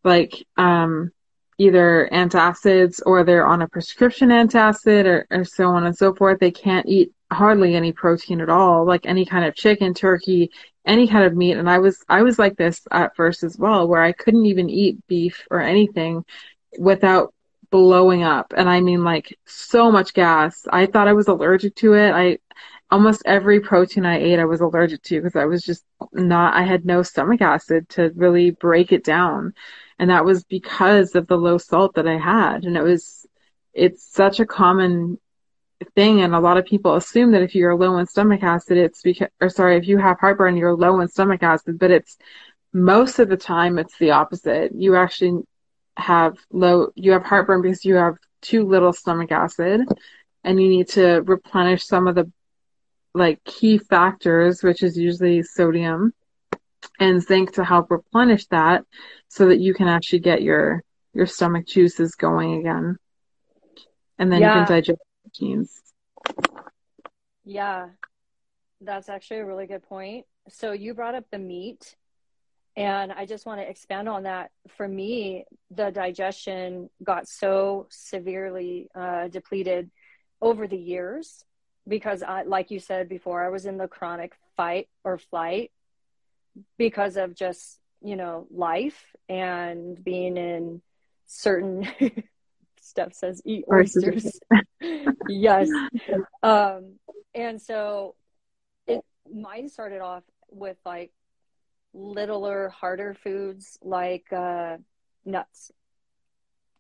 like, 0.04 0.34
um, 0.58 1.12
either 1.58 2.08
antacids 2.12 3.02
or 3.06 3.24
they're 3.24 3.48
on 3.48 3.62
a 3.62 3.68
prescription 3.68 4.30
antacid 4.30 5.06
or, 5.06 5.28
or 5.32 5.44
so 5.44 5.68
on 5.68 5.86
and 5.86 5.98
so 5.98 6.14
forth. 6.14 6.40
They 6.40 6.52
can't 6.52 6.88
eat 6.88 7.12
hardly 7.32 7.76
any 7.76 7.92
protein 7.92 8.42
at 8.42 8.50
all, 8.50 8.86
like 8.86 9.06
any 9.06 9.26
kind 9.26 9.46
of 9.46 9.56
chicken, 9.56 9.94
turkey, 9.94 10.52
any 10.86 11.08
kind 11.08 11.26
of 11.26 11.36
meat. 11.36 11.58
And 11.58 11.70
I 11.70 11.80
was, 11.80 12.04
I 12.08 12.22
was 12.22 12.40
like 12.40 12.58
this 12.58 12.82
at 12.92 13.16
first 13.16 13.44
as 13.44 13.58
well, 13.58 13.88
where 13.88 14.02
I 14.02 14.12
couldn't 14.12 14.46
even 14.46 14.70
eat 14.70 15.06
beef 15.08 15.46
or 15.50 15.62
anything 15.62 16.24
without 16.78 17.34
blowing 17.70 18.24
up. 18.24 18.54
And 18.56 18.70
I 18.70 18.80
mean 18.80 19.04
like 19.04 19.38
so 19.46 19.92
much 19.92 20.14
gas. 20.14 20.66
I 20.72 20.86
thought 20.86 21.08
I 21.08 21.14
was 21.14 21.28
allergic 21.28 21.76
to 21.78 21.94
it. 21.94 22.12
I, 22.12 22.38
almost 22.90 23.24
every 23.26 23.60
protein 23.60 24.06
I 24.06 24.20
ate, 24.20 24.40
I 24.40 24.46
was 24.46 24.62
allergic 24.62 25.02
to 25.04 25.22
because 25.22 25.36
I 25.36 25.46
was 25.46 25.64
just 25.64 25.84
not, 26.14 26.54
I 26.54 26.64
had 26.64 26.86
no 26.86 27.04
stomach 27.04 27.42
acid 27.42 27.90
to 27.90 28.12
really 28.16 28.52
break 28.52 28.92
it 28.92 29.04
down. 29.04 29.54
And 30.00 30.10
that 30.10 30.26
was 30.26 30.44
because 30.44 31.16
of 31.16 31.28
the 31.28 31.38
low 31.38 31.58
salt 31.58 31.96
that 31.96 32.08
I 32.08 32.18
had. 32.18 32.66
And 32.66 32.78
it 32.78 32.84
was, 32.84 33.26
it's 33.74 34.04
such 34.12 34.40
a 34.40 34.46
common 34.46 35.20
thing. 35.96 36.22
And 36.22 36.36
a 36.36 36.40
lot 36.40 36.58
of 36.58 36.66
people 36.66 36.96
assume 36.96 37.32
that 37.32 37.42
if 37.42 37.56
you're 37.56 37.76
low 37.76 37.98
in 37.98 38.06
stomach 38.06 38.44
acid, 38.44 38.78
it's 38.78 39.02
because, 39.02 39.30
or 39.42 39.50
sorry, 39.50 39.78
if 39.78 39.88
you 39.88 39.98
have 39.98 40.20
heartburn, 40.20 40.58
you're 40.58 40.76
low 40.76 41.00
in 41.00 41.08
stomach 41.08 41.44
acid, 41.44 41.80
but 41.80 41.92
it's 41.92 42.18
most 42.74 43.20
of 43.20 43.30
the 43.30 43.38
time 43.38 43.80
it's 43.80 43.98
the 43.98 44.12
opposite. 44.12 44.72
You 44.76 44.96
actually 44.96 45.44
have 45.98 46.38
low, 46.52 46.90
you 46.96 47.12
have 47.14 47.24
heartburn 47.24 47.62
because 47.62 47.84
you 47.84 47.96
have 47.96 48.18
too 48.42 48.68
little 48.68 48.94
stomach 48.94 49.32
acid 49.32 49.82
and 50.44 50.62
you 50.62 50.70
need 50.70 50.90
to 50.90 51.22
replenish 51.26 51.86
some 51.86 52.08
of 52.08 52.16
the 52.16 52.32
like 53.16 53.44
key 53.44 53.80
factors, 53.80 54.62
which 54.62 54.84
is 54.84 54.96
usually 54.96 55.42
sodium 55.42 56.14
and 57.00 57.22
zinc 57.22 57.54
to 57.54 57.64
help 57.64 57.92
replenish 57.92 58.46
that 58.48 58.84
so 59.28 59.48
that 59.48 59.60
you 59.60 59.74
can 59.74 59.88
actually 59.88 60.20
get 60.20 60.42
your 60.42 60.84
your 61.14 61.26
stomach 61.26 61.66
juices 61.66 62.16
going 62.16 62.60
again. 62.60 62.98
And 64.20 64.32
then 64.32 64.42
yeah. 64.42 64.60
you 64.60 64.66
can 64.66 64.76
digest 64.76 65.00
proteins. 65.24 65.82
Yeah. 67.44 67.88
That's 68.82 69.10
actually 69.10 69.40
a 69.40 69.46
really 69.46 69.66
good 69.66 69.84
point. 69.84 70.26
So 70.50 70.72
you 70.72 70.94
brought 70.94 71.16
up 71.16 71.26
the 71.32 71.40
meat 71.40 71.96
and 72.76 73.12
I 73.12 73.26
just 73.26 73.48
want 73.48 73.60
to 73.60 73.68
expand 73.68 74.08
on 74.08 74.24
that. 74.24 74.52
For 74.78 74.88
me, 74.88 75.46
the 75.72 75.90
digestion 75.90 76.92
got 77.04 77.28
so 77.28 77.88
severely 77.90 78.88
uh, 78.94 79.30
depleted 79.30 79.90
over 80.40 80.68
the 80.68 80.78
years 80.78 81.44
because 81.88 82.22
I, 82.22 82.44
like 82.44 82.70
you 82.70 82.80
said 82.80 83.10
before, 83.10 83.44
I 83.44 83.50
was 83.50 83.66
in 83.66 83.78
the 83.78 83.88
chronic 83.88 84.34
fight 84.56 84.88
or 85.04 85.18
flight 85.18 85.72
because 86.78 87.18
of 87.18 87.36
just, 87.36 87.80
you 88.02 88.16
know, 88.16 88.48
life 88.52 89.16
and 89.30 90.02
being 90.04 90.38
in 90.38 90.82
certain 91.26 91.88
stuff 92.82 93.14
says 93.14 93.42
eat 93.46 93.66
oysters. 93.72 94.40
yes. 95.28 95.70
Um, 96.44 97.00
and 97.34 97.62
so 97.62 98.16
it, 98.86 99.02
mine 99.32 99.70
started 99.70 100.02
off 100.02 100.24
with 100.50 100.78
like 100.86 101.12
littler, 101.94 102.70
harder 102.70 103.14
foods 103.14 103.78
like, 103.82 104.32
uh, 104.32 104.78
nuts, 105.26 105.72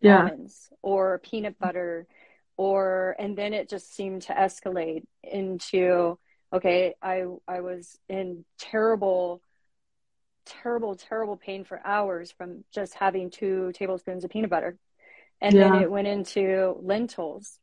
yeah. 0.01 0.21
almonds 0.21 0.69
or 0.81 1.19
peanut 1.19 1.57
butter 1.59 2.07
or 2.55 3.15
and 3.19 3.37
then 3.37 3.53
it 3.53 3.69
just 3.69 3.95
seemed 3.95 4.23
to 4.23 4.33
escalate 4.33 5.03
into 5.23 6.17
okay 6.51 6.95
i 7.01 7.23
i 7.47 7.61
was 7.61 7.97
in 8.09 8.43
terrible 8.59 9.41
terrible 10.47 10.95
terrible 10.95 11.37
pain 11.37 11.63
for 11.63 11.79
hours 11.85 12.31
from 12.31 12.63
just 12.73 12.93
having 12.93 13.29
two 13.29 13.71
tablespoons 13.73 14.23
of 14.23 14.29
peanut 14.29 14.49
butter 14.49 14.77
and 15.41 15.53
yeah. 15.53 15.69
then 15.69 15.81
it 15.81 15.91
went 15.91 16.07
into 16.07 16.75
lentils 16.81 17.59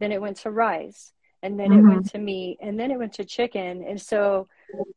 then 0.00 0.12
it 0.12 0.20
went 0.20 0.36
to 0.38 0.50
rice 0.50 1.12
and 1.42 1.60
then 1.60 1.70
mm-hmm. 1.70 1.88
it 1.88 1.92
went 1.94 2.10
to 2.10 2.18
meat 2.18 2.58
and 2.60 2.78
then 2.78 2.90
it 2.90 2.98
went 2.98 3.14
to 3.14 3.24
chicken 3.24 3.84
and 3.86 4.00
so 4.00 4.46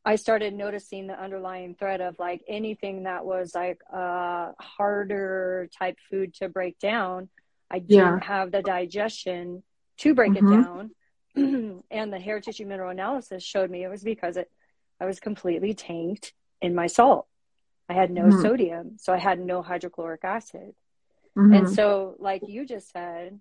i 0.06 0.16
started 0.16 0.54
noticing 0.54 1.08
the 1.08 1.22
underlying 1.22 1.76
thread 1.76 2.02
of 2.02 2.18
like 2.20 2.42
anything 2.48 3.04
that 3.04 3.26
was 3.26 3.54
like 3.54 3.80
a 3.92 4.52
harder 4.60 5.70
type 5.78 5.98
food 6.10 6.34
to 6.34 6.50
break 6.50 6.78
down 6.80 7.30
I 7.70 7.80
didn't 7.80 8.20
yeah. 8.20 8.24
have 8.24 8.52
the 8.52 8.62
digestion 8.62 9.64
to 10.00 10.14
break 10.14 10.34
mm-hmm. 10.34 10.54
it 10.54 10.64
down. 10.64 10.92
and 11.92 12.14
the 12.14 12.20
hair 12.20 12.40
tissue 12.40 12.66
mineral 12.66 12.90
analysis 12.90 13.44
showed 13.44 13.70
me 13.70 13.84
it 13.84 13.90
was 13.90 14.04
because 14.04 14.38
it, 14.38 14.50
I 15.00 15.06
was 15.06 15.20
completely 15.20 15.74
tanked 15.74 16.34
in 16.62 16.76
my 16.76 16.88
salt. 16.88 17.28
I 17.90 17.94
had 17.94 18.12
no 18.12 18.24
mm-hmm. 18.24 18.42
sodium, 18.42 18.98
so 18.98 19.14
I 19.14 19.18
had 19.18 19.40
no 19.40 19.62
hydrochloric 19.62 20.24
acid. 20.24 20.74
Mm-hmm. 21.38 21.54
And 21.54 21.70
so, 21.70 22.16
like 22.20 22.42
you 22.48 22.66
just 22.66 22.92
said, 22.92 23.40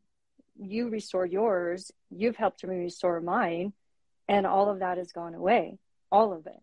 you 0.59 0.89
restored 0.89 1.33
yours, 1.33 1.91
you've 2.11 2.37
helped 2.37 2.65
me 2.65 2.77
restore 2.77 3.21
mine, 3.21 3.73
and 4.29 4.47
all 4.47 4.71
of 4.71 4.81
that 4.81 4.99
has 4.99 5.13
gone 5.13 5.35
away. 5.35 5.79
All 6.13 6.33
of 6.33 6.47
it. 6.47 6.61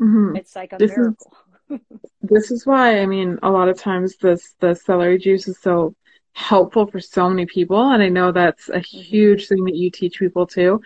Mm-hmm. 0.00 0.36
It's 0.36 0.56
like 0.56 0.72
a 0.72 0.78
this 0.78 0.96
miracle. 0.96 1.32
Is, 1.68 1.80
this 2.22 2.50
is 2.50 2.66
why, 2.66 3.00
I 3.00 3.06
mean, 3.06 3.38
a 3.42 3.50
lot 3.50 3.68
of 3.68 3.78
times 3.78 4.16
this 4.16 4.54
the 4.60 4.74
celery 4.74 5.18
juice 5.18 5.48
is 5.48 5.58
so 5.58 5.94
helpful 6.32 6.86
for 6.86 7.00
so 7.00 7.28
many 7.28 7.46
people. 7.46 7.90
And 7.90 8.02
I 8.02 8.08
know 8.08 8.32
that's 8.32 8.68
a 8.68 8.72
mm-hmm. 8.72 8.98
huge 8.98 9.48
thing 9.48 9.64
that 9.64 9.74
you 9.74 9.90
teach 9.90 10.18
people 10.18 10.46
too, 10.46 10.80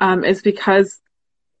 um, 0.00 0.24
is 0.24 0.42
because 0.42 1.00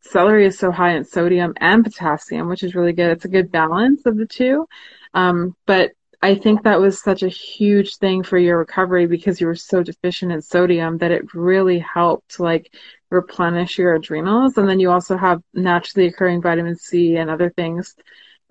celery 0.02 0.46
is 0.46 0.58
so 0.58 0.70
high 0.70 0.94
in 0.96 1.04
sodium 1.04 1.54
and 1.58 1.84
potassium, 1.84 2.48
which 2.48 2.62
is 2.62 2.74
really 2.74 2.92
good. 2.92 3.10
It's 3.10 3.24
a 3.24 3.28
good 3.28 3.50
balance 3.50 4.06
of 4.06 4.16
the 4.16 4.26
two. 4.26 4.66
Um, 5.14 5.56
but 5.66 5.92
I 6.20 6.36
think 6.36 6.62
that 6.62 6.80
was 6.80 7.02
such 7.02 7.22
a 7.22 7.28
huge 7.28 7.96
thing 7.96 8.22
for 8.22 8.38
your 8.38 8.58
recovery 8.58 9.06
because 9.06 9.40
you 9.40 9.46
were 9.46 9.56
so 9.56 9.82
deficient 9.82 10.30
in 10.32 10.40
sodium 10.40 10.98
that 10.98 11.10
it 11.10 11.34
really 11.34 11.80
helped 11.80 12.38
like 12.38 12.72
replenish 13.10 13.78
your 13.78 13.94
adrenals. 13.94 14.56
And 14.56 14.68
then 14.68 14.78
you 14.78 14.90
also 14.90 15.16
have 15.16 15.42
naturally 15.52 16.06
occurring 16.06 16.40
vitamin 16.40 16.76
C 16.76 17.16
and 17.16 17.28
other 17.28 17.50
things 17.50 17.96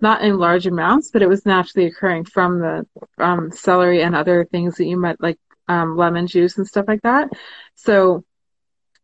not 0.02 0.22
in 0.22 0.36
large 0.36 0.66
amounts, 0.66 1.10
but 1.12 1.22
it 1.22 1.28
was 1.28 1.46
naturally 1.46 1.86
occurring 1.86 2.24
from 2.24 2.58
the 2.58 2.86
um, 3.18 3.52
celery 3.52 4.02
and 4.02 4.16
other 4.16 4.44
things 4.44 4.76
that 4.76 4.86
you 4.86 4.96
might 4.96 5.20
like 5.20 5.38
um, 5.68 5.96
lemon 5.96 6.26
juice 6.26 6.58
and 6.58 6.66
stuff 6.66 6.86
like 6.88 7.02
that. 7.02 7.30
So 7.76 8.24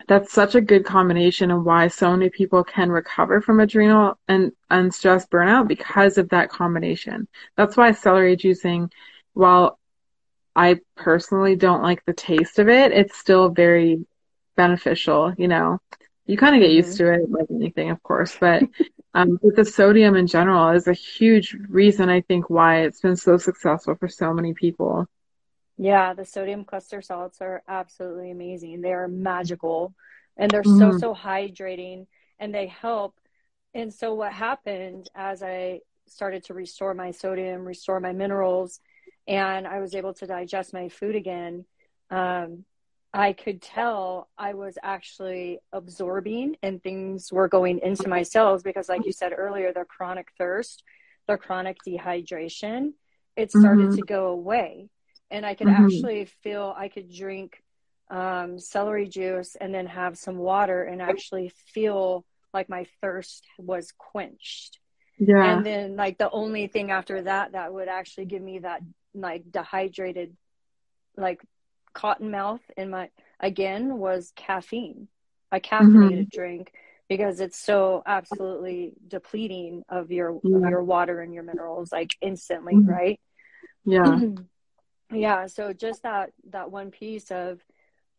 that's 0.07 0.33
such 0.33 0.55
a 0.55 0.61
good 0.61 0.85
combination 0.85 1.51
and 1.51 1.65
why 1.65 1.89
so 1.89 2.11
many 2.13 2.31
people 2.31 2.65
can 2.65 2.91
recover 2.91 3.41
from 3.41 3.61
adrenal 3.61 4.19
and, 4.29 4.53
and 4.71 4.95
stress 4.95 5.27
burnout 5.27 5.69
because 5.69 6.19
of 6.19 6.29
that 6.31 6.49
combination. 6.51 7.29
That's 7.57 7.77
why 7.77 7.93
celery 7.93 8.37
juicing, 8.37 8.91
while 9.35 9.79
I 10.55 10.81
personally 10.97 11.57
don't 11.57 11.83
like 11.83 12.05
the 12.05 12.13
taste 12.13 12.59
of 12.59 12.69
it, 12.69 12.93
it's 12.93 13.19
still 13.19 13.49
very 13.49 14.05
beneficial, 14.57 15.33
you 15.37 15.49
know. 15.49 15.79
You 16.27 16.37
kind 16.37 16.55
of 16.55 16.61
get 16.61 16.73
used 16.73 16.99
mm-hmm. 16.99 17.05
to 17.05 17.23
it 17.23 17.31
like 17.31 17.47
anything, 17.51 17.91
of 17.91 18.03
course, 18.03 18.37
but 18.39 18.63
um, 19.15 19.39
but 19.43 19.57
the 19.57 19.65
sodium 19.65 20.15
in 20.15 20.27
general 20.27 20.71
is 20.71 20.87
a 20.87 20.93
huge 20.93 21.57
reason 21.69 22.09
I 22.09 22.21
think 22.21 22.51
why 22.51 22.83
it's 22.83 23.01
been 23.01 23.17
so 23.17 23.39
successful 23.39 23.95
for 23.95 24.09
so 24.09 24.35
many 24.35 24.53
people. 24.53 25.07
Yeah, 25.79 26.13
the 26.13 26.25
sodium 26.25 26.65
cluster 26.65 27.01
salts 27.01 27.41
are 27.41 27.63
absolutely 27.69 28.33
amazing. 28.33 28.81
They 28.81 28.93
are 28.93 29.07
magical 29.07 29.95
and 30.37 30.51
they're 30.51 30.63
mm-hmm. 30.63 30.93
so, 30.93 30.99
so 30.99 31.15
hydrating 31.15 32.07
and 32.39 32.53
they 32.53 32.67
help. 32.67 33.15
And 33.75 33.95
so, 33.95 34.15
what 34.15 34.33
happened 34.33 35.09
as 35.15 35.43
I 35.43 35.81
started 36.07 36.45
to 36.45 36.55
restore 36.55 36.95
my 36.95 37.13
sodium, 37.13 37.65
restore 37.65 38.01
my 38.01 38.13
minerals, 38.13 38.81
and 39.27 39.67
I 39.67 39.81
was 39.81 39.95
able 39.95 40.15
to 40.15 40.27
digest 40.27 40.73
my 40.73 40.89
food 40.89 41.15
again, 41.15 41.65
um, 42.11 42.65
I 43.13 43.33
could 43.33 43.63
tell 43.63 44.29
I 44.37 44.55
was 44.55 44.79
actually 44.83 45.61
absorbing 45.73 46.57
and 46.63 46.83
things 46.83 47.33
were 47.33 47.49
going 47.49 47.81
into 47.83 48.09
my 48.09 48.23
cells 48.23 48.63
because, 48.63 48.89
like 48.89 49.07
you 49.07 49.13
said 49.13 49.33
earlier, 49.37 49.73
their 49.73 49.85
chronic 49.85 50.29
thirst, 50.39 50.83
their 51.27 51.39
chronic 51.39 51.79
dehydration, 51.87 52.93
it 53.37 53.51
started 53.51 53.89
mm-hmm. 53.89 53.97
to 53.97 54.03
go 54.03 54.27
away. 54.27 54.89
And 55.31 55.45
I 55.45 55.55
could 55.55 55.67
mm-hmm. 55.67 55.85
actually 55.85 56.25
feel 56.43 56.75
I 56.77 56.89
could 56.89 57.13
drink 57.13 57.63
um, 58.11 58.59
celery 58.59 59.09
juice 59.09 59.57
and 59.61 59.75
then 59.75 59.87
have 59.87 60.17
some 60.17 60.39
water 60.39 60.83
and 60.83 61.03
actually 61.03 61.53
feel 61.73 62.25
like 62.55 62.69
my 62.69 62.87
thirst 63.03 63.45
was 63.59 63.93
quenched. 63.97 64.79
Yeah. 65.19 65.45
And 65.45 65.67
then, 65.67 65.97
like, 65.97 66.17
the 66.17 66.31
only 66.31 66.69
thing 66.69 66.91
after 66.91 67.23
that 67.23 67.53
that 67.53 67.73
would 67.73 67.89
actually 67.89 68.27
give 68.27 68.41
me 68.41 68.61
that, 68.61 68.81
like, 69.15 69.51
dehydrated, 69.51 70.37
like, 71.17 71.43
cotton 71.93 72.31
mouth 72.31 72.61
in 72.77 72.91
my 72.91 73.11
again 73.41 73.99
was 73.99 74.33
caffeine, 74.37 75.09
a 75.51 75.59
caffeinated 75.59 76.13
mm-hmm. 76.13 76.37
drink 76.37 76.73
because 77.09 77.41
it's 77.41 77.59
so 77.59 78.03
absolutely 78.07 78.93
depleting 79.09 79.83
of 79.89 80.13
your 80.13 80.39
yeah. 80.45 80.59
of 80.59 80.71
your 80.71 80.85
water 80.85 81.21
and 81.21 81.35
your 81.35 81.43
minerals 81.43 81.91
like 81.91 82.15
instantly, 82.21 82.75
mm-hmm. 82.75 82.91
right? 82.91 83.21
Yeah. 83.85 84.21
yeah, 85.13 85.47
so 85.47 85.73
just 85.73 86.03
that 86.03 86.33
that 86.51 86.71
one 86.71 86.91
piece 86.91 87.31
of 87.31 87.61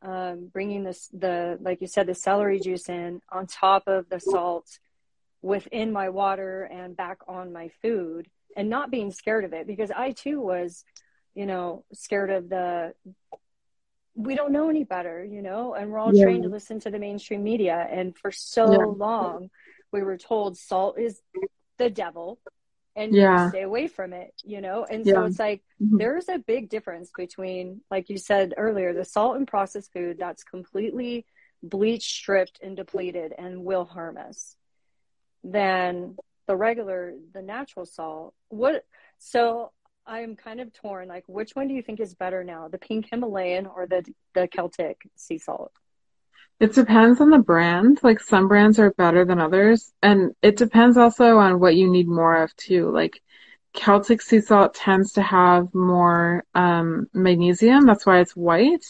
um, 0.02 0.50
bringing 0.52 0.84
this 0.84 1.10
the 1.14 1.58
like 1.62 1.82
you 1.82 1.88
said 1.88 2.08
the 2.08 2.16
celery 2.16 2.60
juice 2.60 2.90
in 2.90 3.22
on 3.30 3.48
top 3.48 3.88
of 3.88 4.10
the 4.10 4.20
salt 4.20 4.80
within 5.42 5.92
my 5.92 6.10
water 6.10 6.64
and 6.64 6.98
back 6.98 7.20
on 7.28 7.54
my 7.54 7.70
food 7.82 8.28
and 8.56 8.70
not 8.70 8.92
being 8.92 9.12
scared 9.12 9.46
of 9.46 9.54
it 9.54 9.68
because 9.68 9.92
I 9.92 10.12
too 10.12 10.42
was 10.42 10.84
you 11.36 11.46
know 11.46 11.84
scared 11.94 12.30
of 12.30 12.50
the 12.50 12.94
we 14.16 14.36
don't 14.36 14.52
know 14.52 14.70
any 14.70 14.84
better, 14.84 15.24
you 15.24 15.42
know, 15.42 15.76
and 15.76 15.90
we're 15.90 15.98
all 15.98 16.14
yeah. 16.14 16.26
trained 16.26 16.44
to 16.44 16.50
listen 16.50 16.78
to 16.82 16.92
the 16.92 17.00
mainstream 17.00 17.42
media. 17.42 17.88
And 17.90 18.18
for 18.18 18.32
so 18.32 18.70
yeah. 18.70 18.86
long, 18.86 19.50
we 19.94 20.02
were 20.02 20.18
told 20.18 20.58
salt 20.58 21.00
is 21.00 21.22
the 21.78 21.90
devil 21.90 22.38
and 22.96 23.14
yeah. 23.14 23.50
stay 23.50 23.62
away 23.62 23.88
from 23.88 24.14
it, 24.14 24.34
you 24.44 24.62
know? 24.62 24.86
And 24.90 25.06
so 25.06 25.24
it's 25.24 25.40
like 25.40 25.62
mm-hmm. 25.82 25.98
there's 25.98 26.28
a 26.28 26.40
big 26.40 26.70
difference 26.70 27.12
between, 27.16 27.82
like 27.90 28.10
you 28.10 28.18
said 28.18 28.54
earlier, 28.58 28.94
the 28.94 29.06
salt 29.06 29.38
and 29.38 29.48
processed 29.48 29.94
food 29.94 30.18
that's 30.20 30.44
completely 30.44 31.26
bleach 31.62 32.04
stripped 32.04 32.60
and 32.62 32.76
depleted 32.76 33.34
and 33.38 33.64
will 33.64 33.86
harm 33.86 34.18
us 34.18 34.56
than 35.44 36.16
the 36.48 36.56
regular 36.56 37.14
the 37.34 37.42
natural 37.42 37.86
salt 37.86 38.34
what 38.50 38.86
so 39.18 39.72
i'm 40.06 40.36
kind 40.36 40.60
of 40.60 40.74
torn 40.74 41.08
like 41.08 41.24
which 41.28 41.52
one 41.56 41.68
do 41.68 41.74
you 41.74 41.82
think 41.82 42.00
is 42.00 42.14
better 42.16 42.44
now 42.44 42.68
the 42.68 42.78
pink 42.78 43.08
himalayan 43.10 43.66
or 43.66 43.86
the 43.88 44.04
the 44.34 44.48
celtic 44.48 45.02
sea 45.16 45.38
salt 45.38 45.72
it 46.60 46.74
depends 46.74 47.22
on 47.22 47.30
the 47.30 47.40
brand. 47.40 48.00
Like 48.04 48.20
some 48.20 48.48
brands 48.48 48.80
are 48.80 48.92
better 48.92 49.24
than 49.26 49.40
others. 49.40 49.94
And 50.02 50.36
it 50.42 50.58
depends 50.58 50.98
also 50.98 51.38
on 51.38 51.60
what 51.60 51.76
you 51.76 51.90
need 51.90 52.08
more 52.08 52.44
of 52.44 52.56
too. 52.56 52.92
Like 52.92 53.22
Celtic 53.74 54.22
sea 54.22 54.42
salt 54.42 54.74
tends 54.74 55.14
to 55.14 55.22
have 55.22 55.74
more 55.74 56.44
um, 56.56 57.08
magnesium. 57.14 57.86
That's 57.86 58.06
why 58.06 58.20
it's 58.20 58.36
white. 58.36 58.86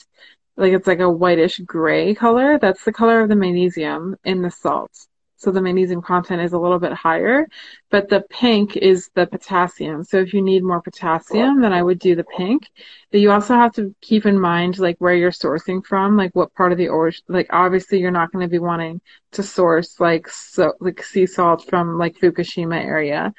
Like 0.57 0.73
it's 0.73 0.87
like 0.87 0.99
a 0.99 1.09
whitish 1.09 1.59
gray 1.59 2.15
color. 2.15 2.57
That's 2.59 2.83
the 2.83 2.93
color 2.93 3.21
of 3.21 3.29
the 3.29 3.35
magnesium 3.35 4.17
in 4.23 4.41
the 4.41 4.51
salt. 4.51 5.07
So 5.39 5.51
the 5.51 5.61
magnesium 5.61 6.01
content 6.01 6.41
is 6.41 6.51
a 6.51 6.59
little 6.59 6.79
bit 6.79 6.91
higher, 6.91 7.47
but 7.89 8.09
the 8.09 8.21
pink 8.29 8.75
is 8.75 9.09
the 9.15 9.25
potassium. 9.25 10.03
So 10.03 10.17
if 10.17 10.33
you 10.33 10.41
need 10.41 10.63
more 10.63 10.81
potassium, 10.81 11.61
then 11.61 11.71
I 11.71 11.81
would 11.81 11.97
do 11.99 12.13
the 12.13 12.25
pink. 12.25 12.69
But 13.09 13.21
you 13.21 13.31
also 13.31 13.53
have 13.55 13.73
to 13.75 13.95
keep 14.01 14.25
in 14.25 14.37
mind 14.37 14.79
like 14.79 14.97
where 14.99 15.15
you're 15.15 15.31
sourcing 15.31 15.83
from, 15.85 16.17
like 16.17 16.35
what 16.35 16.53
part 16.55 16.73
of 16.73 16.77
the 16.77 16.89
ocean. 16.89 17.23
Like 17.29 17.47
obviously 17.51 17.99
you're 17.99 18.11
not 18.11 18.33
going 18.33 18.45
to 18.45 18.51
be 18.51 18.59
wanting 18.59 18.99
to 19.31 19.41
source 19.41 19.99
like 19.99 20.27
so 20.27 20.73
like 20.81 21.01
sea 21.01 21.25
salt 21.25 21.65
from 21.69 21.97
like 21.97 22.17
Fukushima 22.17 22.83
area 22.83 23.33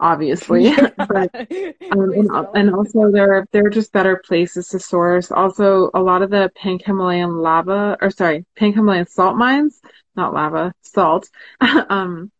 obviously. 0.00 0.72
but 0.96 1.34
um, 1.34 2.12
and, 2.12 2.30
and, 2.54 2.74
also 2.74 3.10
there 3.10 3.34
are 3.34 3.46
there 3.52 3.66
are 3.66 3.70
just 3.70 3.92
better 3.92 4.16
places 4.24 4.68
to 4.68 4.80
source. 4.80 5.30
Also, 5.30 5.90
a 5.94 6.00
lot 6.00 6.22
of 6.22 6.30
the 6.30 6.50
pink 6.54 6.84
Himalayan 6.84 7.36
lava, 7.36 7.96
or 8.00 8.10
sorry, 8.10 8.44
pink 8.56 8.76
Himalayan 8.76 9.06
salt 9.06 9.36
mines, 9.36 9.80
not 10.16 10.34
lava, 10.34 10.72
salt. 10.82 11.28
um, 11.60 12.30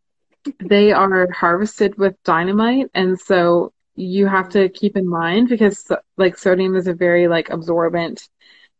they 0.61 0.93
are 0.93 1.31
harvested 1.33 1.99
with 1.99 2.15
dynamite, 2.25 2.91
and 2.95 3.19
so 3.21 3.73
you 3.97 4.27
have 4.27 4.49
to 4.49 4.69
keep 4.69 4.97
in 4.97 5.09
mind 5.09 5.49
because 5.49 5.91
like 6.17 6.39
sodium 6.39 6.77
is 6.77 6.87
a 6.87 6.95
very 6.95 7.27
like 7.29 7.51
absorbent 7.51 8.29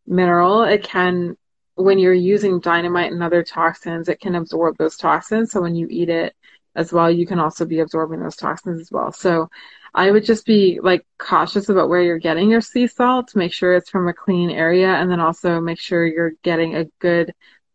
mineral. 0.07 0.63
It 0.63 0.83
can 0.83 1.37
when 1.75 1.99
you're 1.99 2.13
using 2.13 2.59
dynamite 2.59 3.13
and 3.13 3.23
other 3.23 3.45
toxins, 3.45 4.09
it 4.09 4.21
can 4.21 4.35
absorb 4.35 4.77
those 4.77 4.97
toxins. 4.97 5.53
So 5.53 5.61
when 5.61 5.77
you 5.77 5.87
eat 5.89 6.09
it, 6.09 6.35
as 6.79 6.93
well, 6.93 7.11
you 7.11 7.27
can 7.27 7.41
also 7.41 7.65
be 7.65 7.81
absorbing 7.81 8.21
those 8.21 8.37
toxins 8.37 8.81
as 8.81 8.91
well. 8.91 9.11
So 9.11 9.51
I 9.95 10.13
would 10.13 10.25
just 10.25 10.47
be 10.47 10.79
like 10.81 11.05
cautious 11.19 11.69
about 11.69 11.89
where 11.89 12.01
you're 12.01 12.19
getting 12.19 12.51
your 12.51 12.61
sea 12.61 12.87
salt. 12.87 13.35
Make 13.35 13.53
sure 13.53 13.75
it's 13.75 13.91
from 13.91 14.07
a 14.07 14.15
clean 14.15 14.49
area 14.51 14.89
and 14.89 15.11
then 15.11 15.19
also 15.19 15.61
make 15.61 15.81
sure 15.81 16.07
you're 16.07 16.35
getting 16.45 16.77
a 16.77 16.85
good 17.01 17.35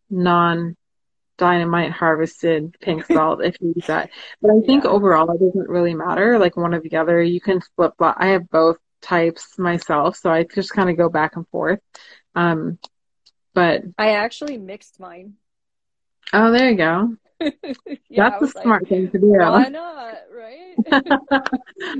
non 0.10 0.78
dynamite 1.38 1.92
harvested 1.92 2.78
pink 2.80 3.06
salt 3.12 3.44
if 3.44 3.58
you 3.60 3.74
use 3.76 3.88
that. 3.88 4.10
But 4.42 4.52
I 4.52 4.66
think 4.66 4.86
yeah. 4.86 4.92
overall 4.92 5.30
it 5.32 5.40
doesn't 5.40 5.70
really 5.70 5.94
matter. 5.94 6.40
Like 6.40 6.56
one 6.56 6.74
or 6.74 6.80
the 6.80 6.96
other, 6.96 7.22
you 7.22 7.42
can 7.42 7.60
flip 7.76 7.94
flop. 7.98 8.16
I 8.18 8.28
have 8.28 8.50
both 8.50 8.78
types 9.02 9.60
myself, 9.60 10.16
so 10.16 10.32
I 10.32 10.44
just 10.44 10.72
kind 10.72 10.90
of 10.90 10.96
go 10.96 11.10
back 11.10 11.36
and 11.36 11.46
forth. 11.50 11.80
Um, 12.36 12.80
but 13.54 13.82
I 13.98 14.14
actually 14.14 14.58
mixed 14.58 14.98
mine. 15.00 15.34
Oh, 16.32 16.52
there 16.52 16.70
you 16.70 16.78
go. 16.78 17.16
yeah, 18.10 18.30
That's 18.30 18.44
a 18.44 18.62
smart 18.62 18.84
like, 18.84 18.90
thing 18.90 19.12
to 19.12 19.20
do. 19.20 19.28
Why 19.28 19.68
not, 19.68 20.16
right? 20.34 20.76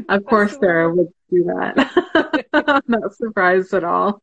of 0.10 0.26
course, 0.26 0.58
Sarah 0.58 0.94
would 0.94 1.10
do 1.30 1.44
that. 1.44 2.42
I'm 2.54 2.82
not 2.88 3.14
surprised 3.16 3.74
at 3.74 3.84
all. 3.84 4.22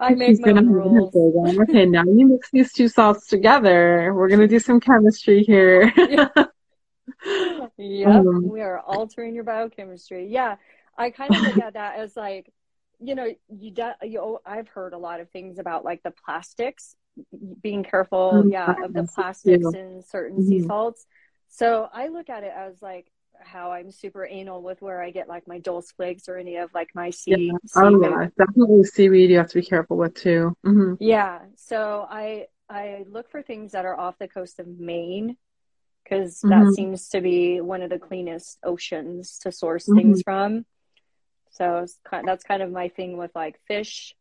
I 0.00 0.14
make 0.14 0.30
She's 0.30 0.40
my 0.40 0.50
own 0.50 0.68
rules. 0.68 1.14
Okay, 1.60 1.86
now 1.86 2.04
you 2.04 2.26
mix 2.28 2.50
these 2.50 2.72
two 2.72 2.88
salts 2.88 3.26
together. 3.26 4.12
We're 4.14 4.28
gonna 4.28 4.48
do 4.48 4.58
some 4.58 4.80
chemistry 4.80 5.42
here. 5.42 5.92
yeah. 5.96 6.28
Yep, 7.78 8.08
um, 8.08 8.48
we 8.48 8.60
are 8.60 8.80
altering 8.80 9.34
your 9.34 9.44
biochemistry. 9.44 10.28
Yeah, 10.28 10.56
I 10.96 11.10
kind 11.10 11.34
of 11.34 11.42
look 11.42 11.58
at 11.58 11.74
that 11.74 11.98
as 11.98 12.16
like, 12.16 12.52
you 13.00 13.14
know, 13.14 13.32
you, 13.48 13.70
de- 13.70 13.96
you 14.02 14.38
I've 14.44 14.68
heard 14.68 14.92
a 14.92 14.98
lot 14.98 15.20
of 15.20 15.30
things 15.30 15.58
about 15.58 15.84
like 15.84 16.02
the 16.02 16.12
plastics 16.24 16.96
being 17.62 17.84
careful, 17.84 18.32
mm-hmm. 18.34 18.50
yeah, 18.50 18.74
of 18.84 18.92
the 18.92 19.04
plastics 19.04 19.66
and 19.66 20.04
certain 20.04 20.38
mm-hmm. 20.38 20.48
sea 20.48 20.62
salts. 20.62 21.06
So 21.48 21.88
I 21.92 22.08
look 22.08 22.28
at 22.28 22.44
it 22.44 22.52
as 22.54 22.80
like 22.82 23.06
how 23.40 23.72
I'm 23.72 23.90
super 23.90 24.26
anal 24.26 24.62
with 24.62 24.82
where 24.82 25.02
I 25.02 25.10
get 25.10 25.28
like 25.28 25.46
my 25.46 25.58
dulse 25.58 25.92
flakes 25.92 26.28
or 26.28 26.36
any 26.36 26.56
of 26.56 26.70
like 26.74 26.90
my 26.94 27.10
sea. 27.10 27.52
Yeah. 27.52 27.82
Oh 27.82 28.02
yeah, 28.02 28.28
definitely 28.36 28.84
seaweed. 28.84 29.30
You 29.30 29.38
have 29.38 29.48
to 29.48 29.60
be 29.60 29.66
careful 29.66 29.96
with 29.96 30.14
too. 30.14 30.56
Mm-hmm. 30.64 30.94
Yeah, 31.00 31.40
so 31.56 32.06
I 32.08 32.46
I 32.68 33.04
look 33.08 33.30
for 33.30 33.42
things 33.42 33.72
that 33.72 33.84
are 33.84 33.98
off 33.98 34.18
the 34.18 34.28
coast 34.28 34.58
of 34.58 34.66
Maine 34.66 35.36
because 36.04 36.40
that 36.40 36.50
mm-hmm. 36.50 36.72
seems 36.72 37.08
to 37.10 37.20
be 37.20 37.60
one 37.60 37.82
of 37.82 37.90
the 37.90 37.98
cleanest 37.98 38.58
oceans 38.62 39.38
to 39.40 39.52
source 39.52 39.84
mm-hmm. 39.84 39.98
things 39.98 40.22
from. 40.22 40.64
So 41.50 41.86
kind, 42.04 42.26
that's 42.26 42.44
kind 42.44 42.62
of 42.62 42.70
my 42.70 42.88
thing 42.88 43.16
with 43.16 43.30
like 43.34 43.60
fish 43.66 44.14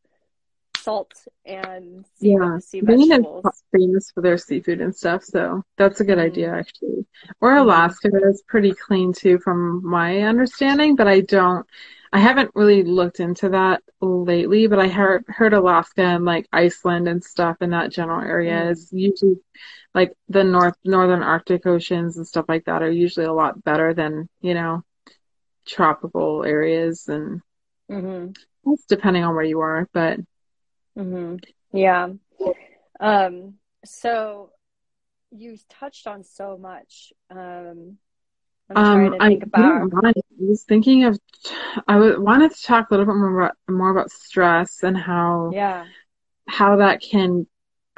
salt 0.88 1.28
and 1.45 2.06
yeah, 2.19 2.60
sea 2.60 2.80
Maine 2.80 3.12
is 3.12 3.63
famous 3.73 4.10
for 4.12 4.21
their 4.21 4.38
seafood 4.38 4.80
and 4.80 4.95
stuff, 4.95 5.21
so 5.21 5.62
that's 5.78 6.00
a 6.00 6.06
good 6.06 6.17
mm-hmm. 6.17 6.32
idea 6.32 6.54
actually. 6.54 7.06
Or 7.41 7.52
mm-hmm. 7.52 7.63
Alaska 7.63 8.10
is 8.30 8.41
pretty 8.47 8.71
clean 8.71 9.12
too, 9.12 9.38
from 9.39 9.86
my 9.86 10.21
understanding, 10.21 10.95
but 10.95 11.08
I 11.08 11.19
don't. 11.21 11.67
I 12.13 12.19
haven't 12.19 12.52
really 12.56 12.84
looked 12.84 13.19
into 13.19 13.50
that 13.50 13.84
lately, 14.00 14.67
but 14.67 14.80
I 14.80 14.88
heard 14.88 15.26
heard 15.28 15.54
Alaska 15.54 16.04
and 16.04 16.23
like 16.23 16.47
Iceland 16.54 17.10
and 17.10 17.21
stuff 17.21 17.58
in 17.60 17.71
that 17.71 17.91
general 17.91 18.21
area 18.21 18.54
mm-hmm. 18.54 18.71
is 18.71 18.89
usually 18.93 19.36
like 19.93 20.13
the 20.30 20.45
north 20.45 20.78
northern 20.86 21.21
Arctic 21.21 21.65
oceans 21.65 22.15
and 22.15 22.26
stuff 22.26 22.45
like 22.47 22.63
that 22.65 22.82
are 22.82 22.89
usually 22.89 23.26
a 23.26 23.34
lot 23.34 23.62
better 23.62 23.93
than 23.93 24.30
you 24.39 24.54
know 24.54 24.84
tropical 25.65 26.45
areas 26.45 27.10
and 27.10 27.41
mm-hmm. 27.91 28.32
it's 28.71 28.86
depending 28.86 29.26
on 29.26 29.36
where 29.36 29.43
you 29.43 29.60
are, 29.60 29.89
but 29.91 30.17
Mm-hmm. 30.97 31.36
Yeah. 31.77 32.10
Um, 32.99 33.53
so 33.86 34.49
you 35.31 35.57
touched 35.69 36.07
on 36.07 36.23
so 36.23 36.57
much. 36.57 37.13
Um, 37.29 37.97
I'm 38.69 38.75
trying 38.75 39.05
um, 39.05 39.12
to 39.13 39.19
think 39.19 39.43
I, 39.43 39.47
about. 39.47 39.91
I 40.05 40.13
was 40.39 40.63
thinking 40.63 41.03
of. 41.05 41.19
I 41.88 42.17
wanted 42.17 42.53
to 42.53 42.63
talk 42.63 42.89
a 42.89 42.93
little 42.93 43.05
bit 43.05 43.15
more 43.15 43.41
about, 43.41 43.55
more 43.69 43.91
about 43.91 44.12
stress 44.12 44.83
and 44.83 44.97
how. 44.97 45.51
Yeah. 45.53 45.86
How 46.49 46.77
that 46.77 47.01
can, 47.01 47.45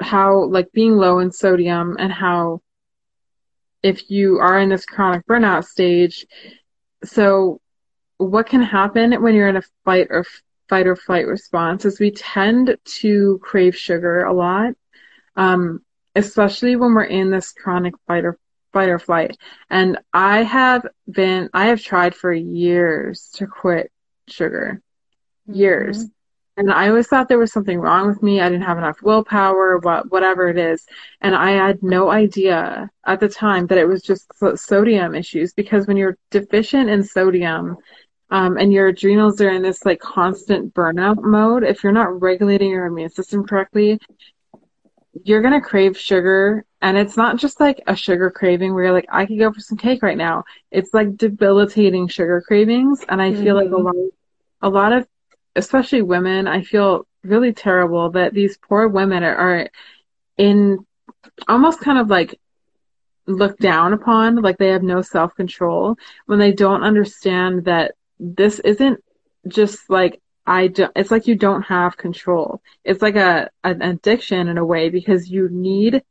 how 0.00 0.46
like 0.46 0.72
being 0.72 0.96
low 0.96 1.20
in 1.20 1.30
sodium 1.30 1.94
and 2.00 2.12
how, 2.12 2.62
if 3.80 4.10
you 4.10 4.38
are 4.40 4.58
in 4.58 4.70
this 4.70 4.84
chronic 4.84 5.24
burnout 5.24 5.64
stage, 5.66 6.26
so 7.04 7.60
what 8.18 8.48
can 8.48 8.60
happen 8.60 9.22
when 9.22 9.36
you're 9.36 9.48
in 9.48 9.56
a 9.56 9.62
fight 9.84 10.08
or 10.10 10.24
fight 10.70 10.86
or 10.86 10.94
flight 10.94 11.26
response 11.26 11.84
is 11.84 11.98
we 11.98 12.12
tend 12.12 12.76
to 12.84 13.40
crave 13.42 13.76
sugar 13.76 14.22
a 14.22 14.32
lot, 14.32 14.74
um, 15.34 15.84
especially 16.14 16.76
when 16.76 16.94
we're 16.94 17.02
in 17.02 17.30
this 17.30 17.52
chronic 17.52 17.94
fight 18.06 18.24
or 18.24 18.38
fight 18.72 18.88
or 18.88 19.00
flight. 19.00 19.36
And 19.68 19.98
I 20.14 20.44
have 20.44 20.86
been, 21.10 21.50
I 21.52 21.66
have 21.66 21.82
tried 21.82 22.14
for 22.14 22.32
years 22.32 23.30
to 23.34 23.48
quit 23.48 23.90
sugar, 24.28 24.80
years. 25.46 25.98
Mm-hmm. 25.98 26.12
And 26.56 26.72
I 26.72 26.88
always 26.88 27.08
thought 27.08 27.28
there 27.28 27.38
was 27.38 27.52
something 27.52 27.80
wrong 27.80 28.06
with 28.06 28.22
me. 28.22 28.40
I 28.40 28.48
didn't 28.48 28.66
have 28.66 28.78
enough 28.78 29.02
willpower, 29.02 29.78
what, 29.78 30.12
whatever 30.12 30.46
it 30.48 30.58
is. 30.58 30.86
And 31.20 31.34
I 31.34 31.52
had 31.52 31.82
no 31.82 32.10
idea 32.10 32.90
at 33.04 33.18
the 33.18 33.28
time 33.28 33.66
that 33.68 33.78
it 33.78 33.88
was 33.88 34.02
just 34.02 34.30
sodium 34.56 35.16
issues 35.16 35.52
because 35.52 35.86
when 35.86 35.96
you're 35.96 36.18
deficient 36.30 36.90
in 36.90 37.02
sodium, 37.02 37.78
um, 38.30 38.56
and 38.56 38.72
your 38.72 38.88
adrenals 38.88 39.40
are 39.40 39.50
in 39.50 39.62
this 39.62 39.84
like 39.84 40.00
constant 40.00 40.72
burnout 40.74 41.22
mode, 41.22 41.64
if 41.64 41.82
you're 41.82 41.92
not 41.92 42.20
regulating 42.20 42.70
your 42.70 42.86
immune 42.86 43.10
system 43.10 43.44
correctly, 43.44 43.98
you're 45.24 45.42
gonna 45.42 45.60
crave 45.60 45.98
sugar. 45.98 46.64
And 46.82 46.96
it's 46.96 47.16
not 47.16 47.36
just 47.36 47.60
like 47.60 47.82
a 47.86 47.96
sugar 47.96 48.30
craving 48.30 48.72
where 48.72 48.84
you're 48.84 48.92
like, 48.92 49.08
I 49.10 49.26
could 49.26 49.38
go 49.38 49.52
for 49.52 49.60
some 49.60 49.76
cake 49.76 50.02
right 50.02 50.16
now. 50.16 50.44
It's 50.70 50.94
like 50.94 51.16
debilitating 51.16 52.08
sugar 52.08 52.42
cravings. 52.46 53.04
And 53.08 53.20
I 53.20 53.30
mm-hmm. 53.30 53.42
feel 53.42 53.54
like 53.54 53.66
a 53.66 53.70
mm-hmm. 53.70 53.84
lot, 53.84 54.12
a 54.62 54.68
lot 54.68 54.92
of, 54.92 55.06
especially 55.56 56.02
women, 56.02 56.46
I 56.46 56.62
feel 56.62 57.06
really 57.22 57.52
terrible 57.52 58.10
that 58.12 58.32
these 58.32 58.56
poor 58.56 58.88
women 58.88 59.22
are, 59.24 59.36
are 59.36 59.70
in 60.38 60.86
almost 61.48 61.80
kind 61.80 61.98
of 61.98 62.08
like 62.08 62.38
looked 63.26 63.60
down 63.60 63.92
upon, 63.92 64.36
like 64.36 64.56
they 64.58 64.68
have 64.68 64.82
no 64.82 65.02
self 65.02 65.34
control 65.34 65.96
when 66.26 66.38
they 66.38 66.52
don't 66.52 66.82
understand 66.82 67.64
that 67.64 67.94
this 68.20 68.58
isn't 68.60 69.02
just 69.48 69.88
like 69.88 70.20
I 70.46 70.68
don't, 70.68 70.92
it's 70.96 71.10
like 71.10 71.26
you 71.26 71.36
don't 71.36 71.62
have 71.62 71.96
control. 71.96 72.62
It's 72.84 73.02
like 73.02 73.16
a 73.16 73.50
an 73.64 73.82
addiction 73.82 74.48
in 74.48 74.58
a 74.58 74.64
way 74.64 74.90
because 74.90 75.30
you 75.30 75.48
need 75.50 76.02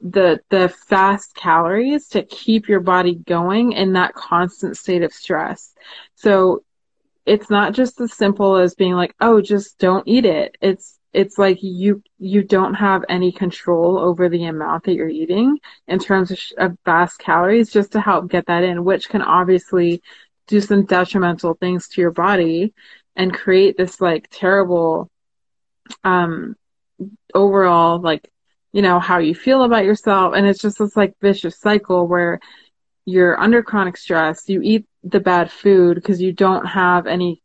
the 0.00 0.40
the 0.48 0.68
fast 0.68 1.34
calories 1.34 2.08
to 2.08 2.22
keep 2.22 2.68
your 2.68 2.80
body 2.80 3.14
going 3.14 3.72
in 3.72 3.92
that 3.94 4.14
constant 4.14 4.76
state 4.76 5.02
of 5.02 5.12
stress. 5.12 5.74
So 6.14 6.64
it's 7.26 7.50
not 7.50 7.74
just 7.74 8.00
as 8.00 8.12
simple 8.12 8.56
as 8.56 8.74
being 8.74 8.94
like, 8.94 9.14
oh, 9.20 9.40
just 9.40 9.78
don't 9.78 10.06
eat 10.08 10.24
it. 10.24 10.56
It's 10.60 10.98
it's 11.12 11.38
like 11.38 11.58
you 11.62 12.02
you 12.18 12.42
don't 12.42 12.74
have 12.74 13.04
any 13.08 13.32
control 13.32 13.98
over 13.98 14.28
the 14.28 14.44
amount 14.44 14.84
that 14.84 14.94
you're 14.94 15.08
eating 15.08 15.58
in 15.88 15.98
terms 15.98 16.30
of, 16.30 16.38
of 16.58 16.78
fast 16.84 17.18
calories 17.18 17.70
just 17.72 17.92
to 17.92 18.00
help 18.00 18.30
get 18.30 18.46
that 18.46 18.62
in 18.62 18.84
which 18.84 19.08
can 19.08 19.22
obviously 19.22 20.02
do 20.50 20.60
some 20.60 20.84
detrimental 20.84 21.54
things 21.54 21.88
to 21.88 22.00
your 22.00 22.10
body 22.10 22.74
and 23.16 23.32
create 23.32 23.76
this 23.76 24.00
like 24.00 24.28
terrible 24.30 25.08
um 26.04 26.56
overall 27.34 28.00
like 28.00 28.28
you 28.72 28.82
know 28.82 28.98
how 28.98 29.18
you 29.18 29.34
feel 29.34 29.62
about 29.62 29.84
yourself 29.84 30.34
and 30.34 30.46
it's 30.46 30.60
just 30.60 30.78
this 30.78 30.96
like 30.96 31.14
vicious 31.22 31.58
cycle 31.58 32.06
where 32.06 32.40
you're 33.06 33.40
under 33.40 33.62
chronic 33.62 33.96
stress 33.96 34.48
you 34.48 34.60
eat 34.60 34.86
the 35.04 35.20
bad 35.20 35.50
food 35.50 35.94
because 35.94 36.20
you 36.20 36.32
don't 36.32 36.66
have 36.66 37.06
any 37.06 37.40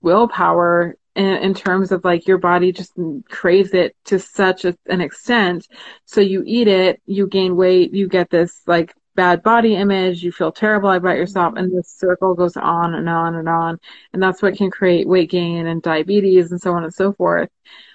willpower 0.00 0.96
in, 1.14 1.26
in, 1.26 1.54
terms 1.54 1.92
of 1.92 2.04
like 2.04 2.26
your 2.26 2.38
body 2.38 2.72
just 2.72 2.92
craves 3.28 3.72
it 3.72 3.94
to 4.06 4.18
such 4.18 4.64
a, 4.64 4.76
an 4.86 5.00
extent. 5.00 5.68
So 6.04 6.20
you 6.20 6.42
eat 6.44 6.68
it, 6.68 7.00
you 7.06 7.26
gain 7.26 7.56
weight, 7.56 7.92
you 7.92 8.08
get 8.08 8.30
this 8.30 8.62
like 8.66 8.94
bad 9.14 9.42
body 9.42 9.76
image, 9.76 10.22
you 10.22 10.32
feel 10.32 10.52
terrible 10.52 10.90
about 10.90 11.16
yourself, 11.16 11.54
and 11.56 11.76
this 11.76 11.88
circle 11.88 12.34
goes 12.34 12.56
on 12.56 12.94
and 12.94 13.08
on 13.08 13.34
and 13.34 13.48
on. 13.48 13.78
And 14.12 14.22
that's 14.22 14.42
what 14.42 14.56
can 14.56 14.70
create 14.70 15.08
weight 15.08 15.30
gain 15.30 15.66
and 15.66 15.82
diabetes 15.82 16.50
and 16.50 16.60
so 16.60 16.72
on 16.72 16.84
and 16.84 16.94
so 16.94 17.12
forth. 17.12 17.50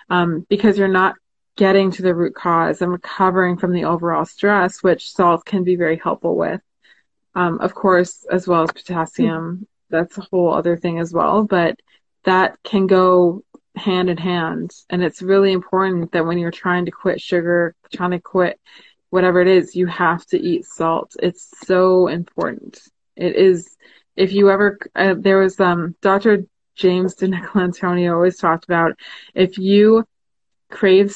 Um, 0.09 0.45
because 0.49 0.77
you're 0.77 0.87
not 0.87 1.15
getting 1.55 1.91
to 1.91 2.01
the 2.01 2.15
root 2.15 2.33
cause 2.35 2.81
and 2.81 2.91
recovering 2.91 3.57
from 3.57 3.73
the 3.73 3.85
overall 3.85 4.25
stress, 4.25 4.81
which 4.81 5.11
salt 5.11 5.45
can 5.45 5.63
be 5.63 5.75
very 5.75 5.97
helpful 5.97 6.35
with. 6.35 6.61
Um, 7.35 7.59
of 7.59 7.75
course, 7.75 8.25
as 8.31 8.47
well 8.47 8.63
as 8.63 8.71
potassium. 8.71 9.67
That's 9.89 10.17
a 10.17 10.27
whole 10.31 10.53
other 10.53 10.77
thing 10.77 10.99
as 10.99 11.13
well. 11.13 11.43
But 11.43 11.79
that 12.23 12.57
can 12.63 12.87
go 12.87 13.43
hand 13.75 14.09
in 14.09 14.17
hand. 14.17 14.71
And 14.89 15.03
it's 15.03 15.21
really 15.21 15.51
important 15.51 16.11
that 16.11 16.25
when 16.25 16.37
you're 16.37 16.51
trying 16.51 16.85
to 16.85 16.91
quit 16.91 17.21
sugar, 17.21 17.75
trying 17.93 18.11
to 18.11 18.19
quit 18.19 18.59
whatever 19.09 19.41
it 19.41 19.47
is, 19.47 19.75
you 19.75 19.87
have 19.87 20.25
to 20.27 20.39
eat 20.39 20.65
salt. 20.65 21.15
It's 21.21 21.51
so 21.65 22.07
important. 22.07 22.81
It 23.15 23.35
is, 23.35 23.75
if 24.15 24.31
you 24.31 24.49
ever, 24.49 24.77
uh, 24.95 25.15
there 25.17 25.39
was, 25.39 25.59
um, 25.59 25.95
Dr. 26.01 26.45
James 26.75 27.15
DiNicolantonio 27.15 28.13
always 28.13 28.37
talked 28.37 28.65
about 28.65 28.93
if 29.35 29.57
you 29.57 30.05
crave 30.69 31.15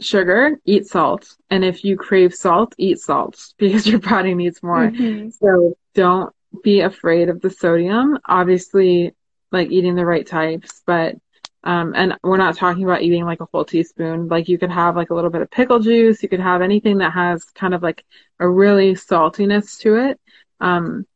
sugar, 0.00 0.58
eat 0.64 0.86
salt. 0.86 1.36
And 1.50 1.64
if 1.64 1.84
you 1.84 1.96
crave 1.96 2.34
salt, 2.34 2.74
eat 2.78 2.98
salt 2.98 3.52
because 3.58 3.86
your 3.86 4.00
body 4.00 4.34
needs 4.34 4.62
more. 4.62 4.90
Mm-hmm. 4.90 5.30
So 5.30 5.76
don't 5.94 6.34
be 6.62 6.80
afraid 6.80 7.28
of 7.28 7.40
the 7.40 7.50
sodium. 7.50 8.18
Obviously, 8.26 9.14
like 9.52 9.70
eating 9.70 9.94
the 9.94 10.06
right 10.06 10.26
types, 10.26 10.82
but 10.86 11.16
um, 11.64 11.94
and 11.96 12.14
we're 12.22 12.36
not 12.36 12.56
talking 12.56 12.84
about 12.84 13.02
eating 13.02 13.24
like 13.24 13.40
a 13.40 13.46
whole 13.50 13.64
teaspoon. 13.64 14.28
Like 14.28 14.48
you 14.48 14.58
could 14.58 14.70
have 14.70 14.96
like 14.96 15.08
a 15.08 15.14
little 15.14 15.30
bit 15.30 15.40
of 15.40 15.50
pickle 15.50 15.80
juice. 15.80 16.22
You 16.22 16.28
could 16.28 16.40
have 16.40 16.60
anything 16.60 16.98
that 16.98 17.12
has 17.12 17.44
kind 17.44 17.72
of 17.74 17.82
like 17.82 18.04
a 18.38 18.46
really 18.46 18.92
saltiness 18.92 19.78
to 19.80 19.96
it. 19.96 20.20
Um, 20.60 21.06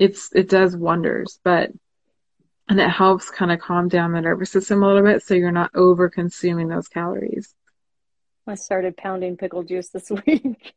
it's 0.00 0.30
it 0.34 0.48
does 0.48 0.76
wonders, 0.76 1.38
but 1.44 1.70
and 2.68 2.80
it 2.80 2.88
helps 2.88 3.30
kind 3.30 3.52
of 3.52 3.60
calm 3.60 3.86
down 3.88 4.12
the 4.12 4.20
nervous 4.20 4.50
system 4.50 4.82
a 4.82 4.86
little 4.86 5.02
bit, 5.02 5.22
so 5.22 5.34
you're 5.34 5.52
not 5.52 5.70
over 5.76 6.10
consuming 6.10 6.66
those 6.66 6.88
calories. 6.88 7.54
I 8.48 8.56
started 8.56 8.96
pounding 8.96 9.36
pickle 9.36 9.62
juice 9.62 9.90
this 9.90 10.10
week. 10.26 10.74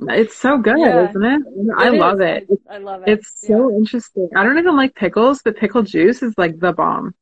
It's 0.00 0.36
so 0.36 0.58
good, 0.58 0.80
yeah. 0.80 1.08
isn't 1.08 1.24
it? 1.24 1.42
I 1.78 1.88
it 1.88 1.94
love 1.94 2.20
it. 2.20 2.48
I 2.68 2.78
love 2.78 3.02
it. 3.02 3.10
It's 3.10 3.32
so 3.46 3.70
interesting. 3.70 4.28
I 4.34 4.42
don't 4.42 4.58
even 4.58 4.74
like 4.74 4.96
pickles, 4.96 5.42
but 5.44 5.56
pickle 5.56 5.84
juice 5.84 6.22
is 6.24 6.34
like 6.36 6.58
the 6.58 6.72
bomb. 6.72 7.14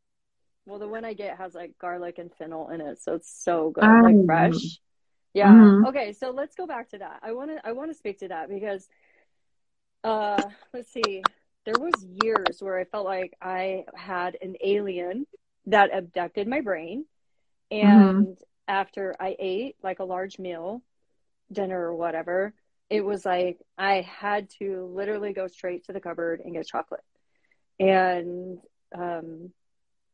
Well, 0.66 0.78
the 0.78 0.88
one 0.88 1.04
I 1.04 1.14
get 1.14 1.38
has 1.38 1.54
like 1.54 1.78
garlic 1.78 2.18
and 2.18 2.32
fennel 2.34 2.68
in 2.68 2.80
it, 2.80 3.02
so 3.02 3.14
it's 3.14 3.32
so 3.42 3.70
good, 3.70 3.84
um, 3.84 4.02
like 4.02 4.26
fresh. 4.26 4.80
Yeah. 5.32 5.52
Mm-hmm. 5.52 5.86
Okay, 5.86 6.12
so 6.12 6.30
let's 6.30 6.54
go 6.56 6.66
back 6.66 6.90
to 6.90 6.98
that. 6.98 7.20
I 7.22 7.32
want 7.32 7.50
to 7.50 7.66
I 7.66 7.72
want 7.72 7.90
to 7.90 7.96
speak 7.96 8.18
to 8.20 8.28
that 8.28 8.48
because 8.48 8.88
uh 10.02 10.42
let's 10.72 10.92
see. 10.92 11.22
There 11.64 11.74
was 11.78 11.92
years 12.22 12.60
where 12.60 12.78
I 12.78 12.84
felt 12.84 13.04
like 13.04 13.36
I 13.40 13.84
had 13.94 14.36
an 14.40 14.56
alien 14.64 15.26
that 15.66 15.94
abducted 15.94 16.48
my 16.48 16.62
brain 16.62 17.04
mm-hmm. 17.72 17.86
and 17.86 18.26
mm-hmm. 18.26 18.42
after 18.66 19.14
I 19.20 19.36
ate 19.38 19.76
like 19.82 19.98
a 20.00 20.04
large 20.04 20.38
meal, 20.38 20.82
dinner 21.52 21.80
or 21.80 21.94
whatever, 21.94 22.54
it 22.88 23.04
was 23.04 23.24
like 23.24 23.58
I 23.78 24.00
had 24.00 24.50
to 24.58 24.90
literally 24.92 25.32
go 25.32 25.46
straight 25.46 25.84
to 25.86 25.92
the 25.92 26.00
cupboard 26.00 26.40
and 26.40 26.54
get 26.54 26.66
chocolate. 26.66 27.04
And 27.78 28.58
um 28.96 29.52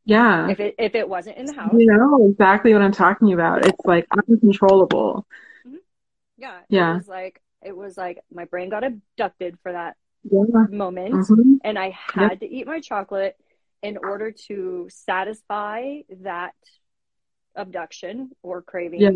yeah. 0.07 0.49
If 0.49 0.59
it 0.59 0.75
if 0.79 0.95
it 0.95 1.07
wasn't 1.07 1.37
in 1.37 1.45
the 1.45 1.53
house. 1.53 1.73
You 1.77 1.85
know 1.85 2.29
exactly 2.29 2.73
what 2.73 2.81
I'm 2.81 2.91
talking 2.91 3.33
about. 3.33 3.65
It's 3.65 3.85
like 3.85 4.07
uncontrollable. 4.29 5.27
Mm-hmm. 5.67 5.75
Yeah. 6.37 6.59
Yeah. 6.69 6.93
It 6.93 6.97
was 6.97 7.07
like 7.07 7.41
it 7.61 7.75
was 7.75 7.97
like 7.97 8.19
my 8.33 8.45
brain 8.45 8.69
got 8.69 8.83
abducted 8.83 9.57
for 9.61 9.71
that 9.71 9.97
yeah. 10.23 10.65
moment 10.69 11.13
mm-hmm. 11.13 11.55
and 11.63 11.77
I 11.77 11.89
had 11.89 12.31
yep. 12.31 12.39
to 12.39 12.49
eat 12.49 12.67
my 12.67 12.79
chocolate 12.79 13.35
in 13.83 13.97
order 13.97 14.31
to 14.47 14.87
satisfy 14.89 15.99
that 16.21 16.55
abduction 17.55 18.31
or 18.41 18.61
craving. 18.61 19.01
Yeah 19.01 19.11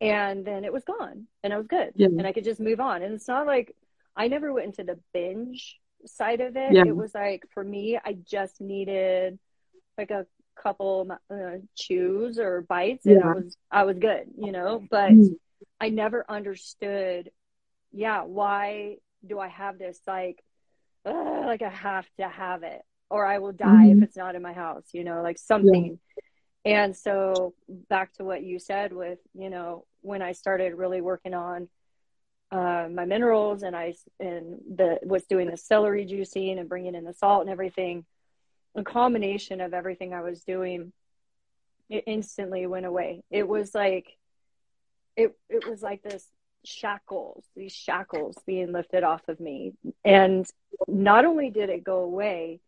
and 0.00 0.44
then 0.44 0.64
it 0.64 0.72
was 0.72 0.84
gone 0.84 1.26
and 1.42 1.52
I 1.52 1.56
was 1.56 1.66
good 1.66 1.92
yeah. 1.96 2.06
and 2.06 2.24
I 2.24 2.32
could 2.32 2.44
just 2.44 2.60
move 2.60 2.78
on. 2.78 3.02
And 3.02 3.14
it's 3.14 3.26
not 3.26 3.46
like 3.48 3.74
I 4.14 4.28
never 4.28 4.52
went 4.52 4.66
into 4.66 4.84
the 4.84 5.00
binge 5.12 5.78
side 6.06 6.40
of 6.40 6.56
it. 6.56 6.72
It 6.72 6.94
was 6.94 7.14
like 7.14 7.44
for 7.50 7.64
me, 7.64 7.98
I 8.02 8.12
just 8.12 8.60
needed 8.60 9.40
like 9.98 10.10
a 10.10 10.26
couple 10.60 11.10
uh, 11.30 11.58
chews 11.76 12.38
or 12.38 12.62
bites 12.62 13.06
and 13.06 13.20
yeah. 13.20 13.28
I 13.28 13.32
was 13.34 13.56
I 13.70 13.84
was 13.84 13.98
good, 13.98 14.28
you 14.38 14.52
know. 14.52 14.82
But 14.90 15.10
mm. 15.10 15.34
I 15.80 15.90
never 15.90 16.24
understood, 16.28 17.30
yeah, 17.92 18.22
why 18.22 18.96
do 19.26 19.38
I 19.38 19.48
have 19.48 19.78
this 19.78 20.00
like, 20.06 20.42
uh, 21.04 21.42
like 21.44 21.62
I 21.62 21.68
have 21.68 22.06
to 22.18 22.28
have 22.28 22.62
it 22.62 22.82
or 23.10 23.24
I 23.24 23.38
will 23.38 23.52
die 23.52 23.66
mm-hmm. 23.66 24.02
if 24.02 24.08
it's 24.08 24.16
not 24.16 24.34
in 24.34 24.42
my 24.42 24.52
house, 24.52 24.84
you 24.92 25.04
know, 25.04 25.22
like 25.22 25.38
something. 25.38 25.98
Yeah. 26.64 26.84
And 26.84 26.96
so 26.96 27.54
back 27.88 28.12
to 28.14 28.24
what 28.24 28.42
you 28.42 28.58
said 28.58 28.92
with, 28.92 29.18
you 29.34 29.48
know, 29.48 29.84
when 30.02 30.22
I 30.22 30.32
started 30.32 30.74
really 30.74 31.00
working 31.00 31.34
on 31.34 31.68
uh, 32.50 32.88
my 32.90 33.04
minerals 33.04 33.62
and 33.62 33.76
I 33.76 33.94
and 34.18 34.58
the 34.74 34.98
was 35.02 35.24
doing 35.24 35.50
the 35.50 35.56
celery 35.56 36.06
juicing 36.06 36.58
and 36.58 36.68
bringing 36.68 36.94
in 36.94 37.04
the 37.04 37.14
salt 37.14 37.42
and 37.42 37.50
everything, 37.50 38.04
a 38.74 38.82
combination 38.82 39.60
of 39.60 39.74
everything 39.74 40.14
I 40.14 40.22
was 40.22 40.42
doing, 40.44 40.92
it 41.88 42.04
instantly 42.06 42.66
went 42.66 42.86
away. 42.86 43.22
It 43.30 43.42
mm-hmm. 43.42 43.52
was 43.52 43.74
like, 43.74 44.16
it 45.16 45.36
it 45.48 45.68
was 45.68 45.82
like 45.82 46.02
this 46.02 46.26
shackles, 46.64 47.44
these 47.56 47.72
shackles 47.72 48.36
being 48.46 48.72
lifted 48.72 49.04
off 49.04 49.28
of 49.28 49.40
me, 49.40 49.72
and 50.04 50.46
not 50.86 51.24
only 51.24 51.50
did 51.50 51.70
it 51.70 51.82
go 51.84 52.00
away, 52.00 52.60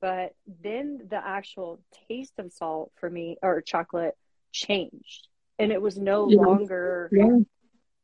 but 0.00 0.34
then 0.62 1.06
the 1.10 1.16
actual 1.16 1.80
taste 2.08 2.38
of 2.38 2.52
salt 2.52 2.92
for 2.96 3.10
me 3.10 3.36
or 3.42 3.60
chocolate 3.60 4.16
changed 4.52 5.28
and 5.60 5.70
it 5.70 5.80
was 5.80 5.98
no 5.98 6.28
yeah. 6.28 6.40
longer 6.40 7.08
yeah. 7.12 7.38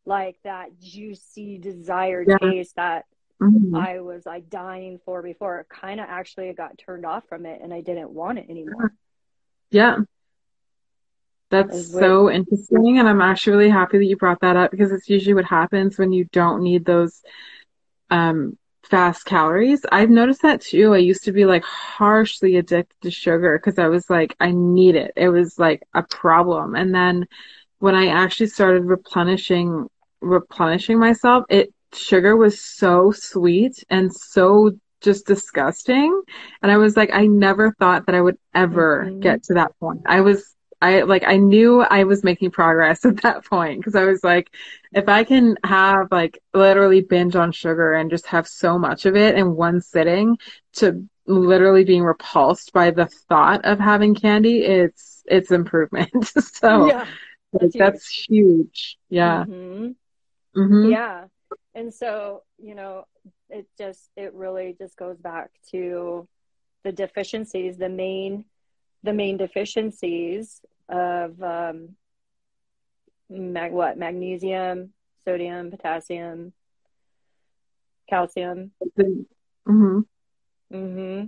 like 0.04 0.36
that 0.44 0.78
juicy 0.78 1.58
desired 1.58 2.28
yeah. 2.28 2.50
taste 2.50 2.76
that 2.76 3.06
mm-hmm. 3.40 3.74
I 3.76 4.00
was 4.00 4.24
like 4.24 4.48
dying 4.48 4.98
for 5.04 5.22
before. 5.22 5.66
Kind 5.68 6.00
of 6.00 6.06
actually 6.08 6.52
got 6.52 6.78
turned 6.78 7.04
off 7.04 7.24
from 7.28 7.46
it 7.46 7.60
and 7.62 7.72
I 7.72 7.80
didn't 7.80 8.10
want 8.10 8.38
it 8.38 8.46
anymore. 8.48 8.92
Yeah. 9.70 9.98
That's 11.50 11.92
so 11.92 12.30
interesting. 12.30 12.98
And 12.98 13.08
I'm 13.08 13.20
actually 13.20 13.56
really 13.56 13.70
happy 13.70 13.98
that 13.98 14.04
you 14.04 14.16
brought 14.16 14.40
that 14.40 14.56
up 14.56 14.70
because 14.70 14.90
it's 14.90 15.08
usually 15.08 15.34
what 15.34 15.44
happens 15.44 15.96
when 15.96 16.12
you 16.12 16.24
don't 16.32 16.62
need 16.62 16.84
those 16.84 17.22
um, 18.10 18.58
fast 18.82 19.24
calories. 19.24 19.84
I've 19.90 20.10
noticed 20.10 20.42
that 20.42 20.60
too. 20.60 20.94
I 20.94 20.98
used 20.98 21.24
to 21.24 21.32
be 21.32 21.44
like 21.44 21.64
harshly 21.64 22.56
addicted 22.56 22.96
to 23.02 23.10
sugar 23.10 23.58
because 23.58 23.78
I 23.78 23.88
was 23.88 24.10
like, 24.10 24.34
I 24.40 24.50
need 24.52 24.96
it. 24.96 25.12
It 25.16 25.28
was 25.28 25.58
like 25.58 25.82
a 25.94 26.02
problem. 26.02 26.74
And 26.74 26.94
then 26.94 27.26
when 27.78 27.94
I 27.94 28.08
actually 28.08 28.48
started 28.48 28.84
replenishing, 28.84 29.86
replenishing 30.20 30.98
myself, 30.98 31.44
it, 31.48 31.72
sugar 31.92 32.36
was 32.36 32.60
so 32.60 33.10
sweet 33.10 33.82
and 33.90 34.12
so 34.12 34.72
just 35.00 35.26
disgusting. 35.26 36.22
And 36.62 36.72
I 36.72 36.78
was 36.78 36.96
like, 36.96 37.10
I 37.12 37.26
never 37.26 37.72
thought 37.78 38.06
that 38.06 38.14
I 38.14 38.20
would 38.20 38.38
ever 38.54 39.04
mm-hmm. 39.06 39.20
get 39.20 39.44
to 39.44 39.54
that 39.54 39.78
point. 39.78 40.02
I 40.06 40.20
was 40.20 40.56
I 40.80 41.02
like 41.02 41.24
I 41.26 41.36
knew 41.36 41.80
I 41.80 42.04
was 42.04 42.22
making 42.22 42.50
progress 42.50 43.04
at 43.04 43.22
that 43.22 43.44
point 43.44 43.80
because 43.80 43.94
I 43.94 44.04
was 44.04 44.22
like, 44.22 44.50
if 44.92 45.08
I 45.08 45.24
can 45.24 45.56
have 45.64 46.08
like 46.10 46.42
literally 46.52 47.00
binge 47.00 47.36
on 47.36 47.52
sugar 47.52 47.94
and 47.94 48.10
just 48.10 48.26
have 48.26 48.46
so 48.46 48.78
much 48.78 49.06
of 49.06 49.16
it 49.16 49.36
in 49.36 49.56
one 49.56 49.80
sitting 49.80 50.38
to 50.74 51.08
literally 51.26 51.84
being 51.84 52.04
repulsed 52.04 52.72
by 52.72 52.90
the 52.90 53.06
thought 53.06 53.64
of 53.64 53.78
having 53.78 54.14
candy, 54.14 54.64
it's 54.64 55.22
it's 55.26 55.50
improvement. 55.50 56.26
so 56.26 56.88
yeah, 56.88 57.06
that's, 57.52 57.74
like, 57.74 57.78
that's 57.78 58.08
huge. 58.08 58.98
Yeah. 59.08 59.44
Mm-hmm. 59.44 60.60
Mm-hmm. 60.60 60.90
Yeah. 60.90 61.24
And 61.76 61.92
so, 61.92 62.42
you 62.58 62.74
know, 62.74 63.04
it 63.50 63.66
just 63.76 64.10
it 64.16 64.32
really 64.32 64.74
just 64.78 64.96
goes 64.96 65.18
back 65.18 65.50
to 65.72 66.26
the 66.84 66.90
deficiencies, 66.90 67.76
the 67.76 67.90
main 67.90 68.46
the 69.02 69.12
main 69.12 69.36
deficiencies 69.36 70.62
of 70.88 71.40
um, 71.42 71.90
mag 73.28 73.72
what 73.72 73.98
magnesium, 73.98 74.94
sodium, 75.26 75.70
potassium, 75.70 76.54
calcium. 78.08 78.70
Mm-hmm. 78.98 80.00
Mm-hmm. 80.72 81.24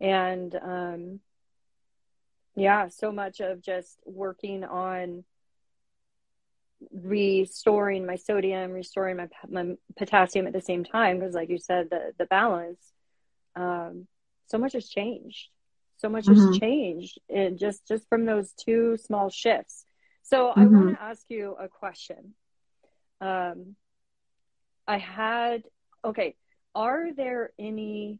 And 0.00 0.54
um, 0.54 1.20
yeah, 2.56 2.88
so 2.88 3.12
much 3.12 3.40
of 3.40 3.60
just 3.60 3.98
working 4.06 4.64
on 4.64 5.24
restoring 6.90 8.06
my 8.06 8.16
sodium, 8.16 8.72
restoring 8.72 9.16
my, 9.16 9.28
my 9.48 9.74
potassium 9.96 10.46
at 10.46 10.52
the 10.52 10.60
same 10.60 10.84
time, 10.84 11.18
because 11.18 11.34
like 11.34 11.50
you 11.50 11.58
said, 11.58 11.88
the 11.90 12.12
the 12.18 12.26
balance. 12.26 12.80
Um, 13.54 14.06
so 14.46 14.58
much 14.58 14.72
has 14.72 14.88
changed. 14.88 15.48
So 15.98 16.08
much 16.08 16.26
mm-hmm. 16.26 16.48
has 16.48 16.58
changed, 16.58 17.20
and 17.28 17.58
just 17.58 17.86
just 17.86 18.08
from 18.08 18.24
those 18.24 18.52
two 18.52 18.96
small 18.96 19.30
shifts. 19.30 19.84
So 20.22 20.48
mm-hmm. 20.48 20.60
I 20.60 20.64
want 20.66 20.96
to 20.96 21.02
ask 21.02 21.22
you 21.28 21.56
a 21.58 21.68
question. 21.68 22.34
Um, 23.20 23.76
I 24.86 24.98
had 24.98 25.62
okay. 26.04 26.34
Are 26.74 27.12
there 27.14 27.52
any 27.58 28.18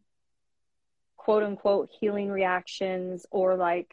quote 1.16 1.42
unquote 1.42 1.90
healing 2.00 2.30
reactions 2.30 3.24
or 3.30 3.56
like 3.56 3.90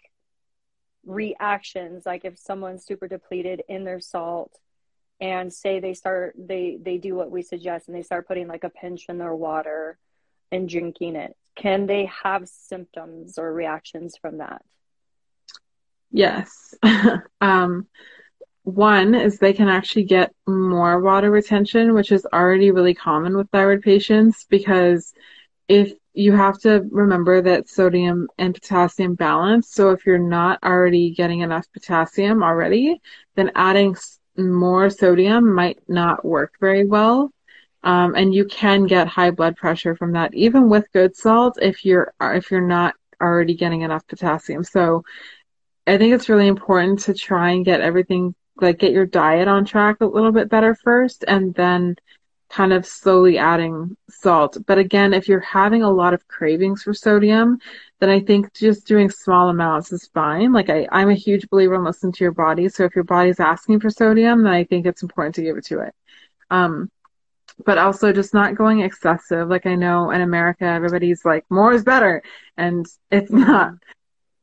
reactions 1.05 2.05
like 2.05 2.25
if 2.25 2.37
someone's 2.37 2.85
super 2.85 3.07
depleted 3.07 3.63
in 3.67 3.83
their 3.83 3.99
salt 3.99 4.57
and 5.21 5.51
say 5.51 5.79
they 5.79 5.93
start 5.93 6.35
they 6.37 6.77
they 6.81 6.97
do 6.97 7.15
what 7.15 7.31
we 7.31 7.41
suggest 7.41 7.87
and 7.87 7.95
they 7.95 8.03
start 8.03 8.27
putting 8.27 8.47
like 8.47 8.63
a 8.63 8.69
pinch 8.69 9.05
in 9.09 9.17
their 9.17 9.33
water 9.33 9.97
and 10.51 10.69
drinking 10.69 11.15
it 11.15 11.35
can 11.59 11.87
they 11.87 12.09
have 12.23 12.47
symptoms 12.47 13.37
or 13.37 13.51
reactions 13.51 14.15
from 14.17 14.37
that? 14.37 14.63
Yes. 16.11 16.73
Um 17.41 17.87
one 18.63 19.15
is 19.15 19.39
they 19.39 19.53
can 19.53 19.69
actually 19.69 20.03
get 20.03 20.31
more 20.45 20.99
water 20.99 21.31
retention 21.31 21.93
which 21.93 22.11
is 22.11 22.27
already 22.31 22.69
really 22.69 22.93
common 22.93 23.35
with 23.35 23.49
thyroid 23.49 23.81
patients 23.81 24.45
because 24.49 25.13
if 25.67 25.93
you 26.13 26.31
have 26.33 26.59
to 26.59 26.85
remember 26.91 27.41
that 27.41 27.69
sodium 27.69 28.27
and 28.37 28.53
potassium 28.53 29.15
balance. 29.15 29.71
So 29.71 29.91
if 29.91 30.05
you're 30.05 30.17
not 30.17 30.59
already 30.63 31.11
getting 31.11 31.41
enough 31.41 31.71
potassium 31.71 32.43
already, 32.43 33.01
then 33.35 33.51
adding 33.55 33.95
more 34.37 34.89
sodium 34.89 35.53
might 35.53 35.79
not 35.87 36.25
work 36.25 36.53
very 36.59 36.85
well. 36.85 37.31
Um, 37.83 38.15
and 38.15 38.33
you 38.33 38.45
can 38.45 38.87
get 38.87 39.07
high 39.07 39.31
blood 39.31 39.55
pressure 39.55 39.95
from 39.95 40.11
that, 40.13 40.33
even 40.33 40.69
with 40.69 40.91
good 40.91 41.15
salt, 41.15 41.57
if 41.61 41.85
you're 41.85 42.13
if 42.19 42.51
you're 42.51 42.59
not 42.59 42.95
already 43.21 43.55
getting 43.55 43.81
enough 43.81 44.05
potassium. 44.07 44.63
So 44.63 45.03
I 45.87 45.97
think 45.97 46.13
it's 46.13 46.29
really 46.29 46.47
important 46.47 46.99
to 47.01 47.13
try 47.13 47.51
and 47.51 47.63
get 47.63 47.81
everything 47.81 48.35
like 48.59 48.79
get 48.79 48.91
your 48.91 49.05
diet 49.05 49.47
on 49.47 49.63
track 49.63 49.97
a 50.01 50.05
little 50.05 50.33
bit 50.33 50.49
better 50.49 50.75
first, 50.75 51.23
and 51.27 51.53
then 51.55 51.95
kind 52.49 52.73
of 52.73 52.85
slowly 52.85 53.37
adding 53.37 53.95
salt. 54.09 54.57
But 54.65 54.77
again, 54.77 55.13
if 55.13 55.27
you're 55.27 55.39
having 55.39 55.83
a 55.83 55.91
lot 55.91 56.13
of 56.13 56.27
cravings 56.27 56.83
for 56.83 56.93
sodium, 56.93 57.59
then 57.99 58.09
I 58.09 58.19
think 58.19 58.53
just 58.53 58.87
doing 58.87 59.09
small 59.09 59.49
amounts 59.49 59.91
is 59.91 60.09
fine. 60.13 60.51
Like 60.51 60.69
I, 60.69 60.87
I'm 60.91 61.09
a 61.09 61.15
huge 61.15 61.49
believer 61.49 61.75
in 61.75 61.83
listening 61.83 62.13
to 62.13 62.23
your 62.23 62.31
body. 62.31 62.67
So 62.69 62.85
if 62.85 62.95
your 62.95 63.03
body's 63.03 63.39
asking 63.39 63.79
for 63.79 63.89
sodium, 63.89 64.43
then 64.43 64.53
I 64.53 64.63
think 64.63 64.85
it's 64.85 65.03
important 65.03 65.35
to 65.35 65.43
give 65.43 65.57
it 65.57 65.65
to 65.65 65.81
it. 65.81 65.93
Um, 66.49 66.89
but 67.65 67.77
also 67.77 68.13
just 68.13 68.33
not 68.33 68.55
going 68.55 68.81
excessive. 68.81 69.49
Like 69.49 69.65
I 69.65 69.75
know 69.75 70.11
in 70.11 70.21
America, 70.21 70.63
everybody's 70.63 71.25
like, 71.25 71.45
more 71.49 71.73
is 71.73 71.83
better. 71.83 72.23
And 72.57 72.85
it's 73.11 73.31
not 73.31 73.73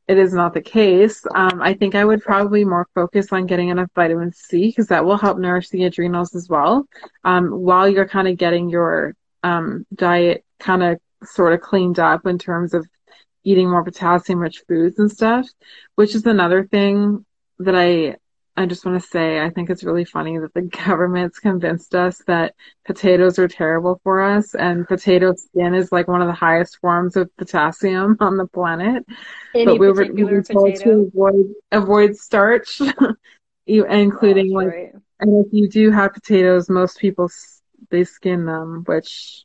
it 0.08 0.18
is 0.18 0.32
not 0.32 0.54
the 0.54 0.60
case. 0.60 1.24
Um, 1.34 1.60
I 1.60 1.74
think 1.74 1.94
I 1.94 2.04
would 2.04 2.22
probably 2.22 2.64
more 2.64 2.88
focus 2.94 3.32
on 3.32 3.46
getting 3.46 3.70
enough 3.70 3.90
vitamin 3.94 4.32
C 4.32 4.68
because 4.68 4.88
that 4.88 5.04
will 5.04 5.16
help 5.16 5.38
nourish 5.38 5.68
the 5.70 5.84
adrenals 5.84 6.34
as 6.34 6.48
well. 6.48 6.86
Um, 7.24 7.48
while 7.48 7.88
you're 7.88 8.08
kind 8.08 8.28
of 8.28 8.36
getting 8.36 8.68
your 8.68 9.16
um, 9.42 9.84
diet 9.94 10.44
kind 10.60 10.82
of 10.82 11.00
sort 11.24 11.54
of 11.54 11.60
cleaned 11.60 11.98
up 11.98 12.26
in 12.26 12.38
terms 12.38 12.72
of 12.72 12.86
eating 13.42 13.70
more 13.70 13.84
potassium 13.84 14.38
rich 14.38 14.62
foods 14.68 14.98
and 14.98 15.10
stuff, 15.10 15.48
which 15.96 16.14
is 16.14 16.24
another 16.26 16.66
thing 16.66 17.24
that 17.58 17.74
I 17.74 18.16
I 18.56 18.64
just 18.66 18.86
want 18.86 19.00
to 19.00 19.08
say 19.08 19.40
I 19.40 19.50
think 19.50 19.68
it's 19.68 19.84
really 19.84 20.04
funny 20.04 20.38
that 20.38 20.54
the 20.54 20.62
government's 20.86 21.38
convinced 21.38 21.94
us 21.94 22.22
that 22.26 22.54
potatoes 22.86 23.38
are 23.38 23.48
terrible 23.48 24.00
for 24.02 24.22
us 24.22 24.54
and 24.54 24.88
potato 24.88 25.34
skin 25.34 25.74
is 25.74 25.92
like 25.92 26.08
one 26.08 26.22
of 26.22 26.28
the 26.28 26.34
highest 26.34 26.78
forms 26.80 27.16
of 27.16 27.34
potassium 27.36 28.16
on 28.20 28.36
the 28.36 28.46
planet. 28.46 29.04
Any 29.54 29.66
but 29.66 29.78
we 29.78 29.90
were, 29.90 30.06
we 30.12 30.24
were 30.24 30.42
told 30.42 30.74
to 30.76 31.10
avoid 31.14 31.46
avoid 31.72 32.16
starch, 32.16 32.80
including 33.66 34.52
like 34.52 34.68
right. 34.68 34.92
and 35.20 35.46
if 35.46 35.52
you 35.52 35.68
do 35.68 35.90
have 35.90 36.14
potatoes, 36.14 36.70
most 36.70 36.98
people 36.98 37.28
they 37.90 38.04
skin 38.04 38.46
them, 38.46 38.82
which 38.86 39.44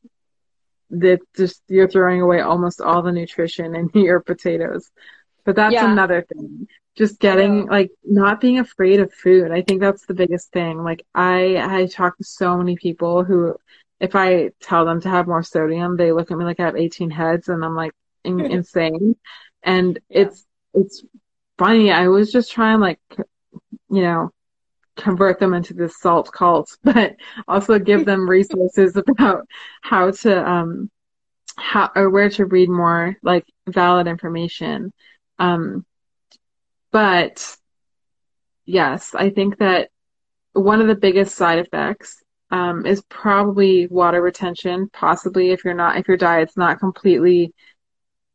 that 0.92 1.20
just 1.36 1.64
you're 1.68 1.88
throwing 1.88 2.22
away 2.22 2.42
almost 2.42 2.82
all 2.82 3.02
the 3.02 3.12
nutrition 3.12 3.76
in 3.76 3.90
your 3.94 4.20
potatoes. 4.20 4.90
But 5.46 5.56
that's 5.56 5.74
yeah. 5.74 5.92
another 5.92 6.22
thing. 6.22 6.68
Just 6.96 7.20
getting 7.20 7.68
like 7.68 7.92
not 8.04 8.42
being 8.42 8.60
afraid 8.60 9.00
of 9.00 9.14
food. 9.14 9.52
I 9.52 9.62
think 9.62 9.82
that's 9.82 10.06
the 10.06 10.14
biggest 10.14 10.52
thing. 10.52 10.84
Like 10.84 11.06
i 11.16 11.58
i 11.58 11.86
talk 11.88 12.18
to 12.18 12.24
so 12.24 12.58
many 12.58 12.76
people 12.76 13.24
who 13.24 13.56
if 14.00 14.16
i 14.16 14.50
tell 14.62 14.84
them 14.86 15.00
to 15.00 15.10
have 15.10 15.28
more 15.28 15.44
sodium 15.44 15.96
they 15.96 16.12
look 16.12 16.32
at 16.32 16.38
me 16.38 16.44
like 16.44 16.60
i 16.60 16.66
have 16.66 16.76
18 16.76 17.12
heads 17.12 17.50
and 17.50 17.64
i'm 17.64 17.76
like 17.76 17.94
in, 18.24 18.40
insane. 18.52 19.16
And 19.64 20.00
yeah. 20.10 20.22
it's 20.22 20.46
it's 20.74 21.04
funny. 21.58 21.92
I 21.92 22.08
was 22.08 22.32
just 22.32 22.52
trying 22.52 22.80
like 22.80 23.00
you 23.90 24.02
know 24.02 24.32
convert 24.98 25.40
them 25.40 25.54
into 25.54 25.74
this 25.74 26.00
salt 26.00 26.32
cult 26.32 26.78
but 26.84 27.16
also 27.48 27.80
give 27.80 28.06
them 28.06 28.30
resources 28.30 28.96
about 28.98 29.48
how 29.82 30.12
to 30.12 30.50
um 30.50 30.92
how 31.58 31.90
or 31.96 32.10
where 32.10 32.30
to 32.30 32.46
read 32.46 32.70
more 32.70 33.16
like 33.24 33.46
valid 33.68 34.08
information 34.08 34.92
um 35.42 35.86
but 36.92 37.58
yes, 38.66 39.16
I 39.16 39.30
think 39.30 39.58
that 39.60 39.90
one 40.54 40.82
of 40.82 40.88
the 40.88 40.96
biggest 40.96 41.36
side 41.36 41.60
effects 41.60 42.22
um, 42.52 42.86
is 42.86 43.02
probably 43.10 43.88
water 43.88 44.22
retention. 44.22 44.90
Possibly 44.92 45.52
if 45.52 45.64
you're 45.64 45.74
not, 45.74 45.98
if 45.98 46.08
your 46.08 46.18
diet's 46.18 46.58
not 46.58 46.80
completely 46.80 47.54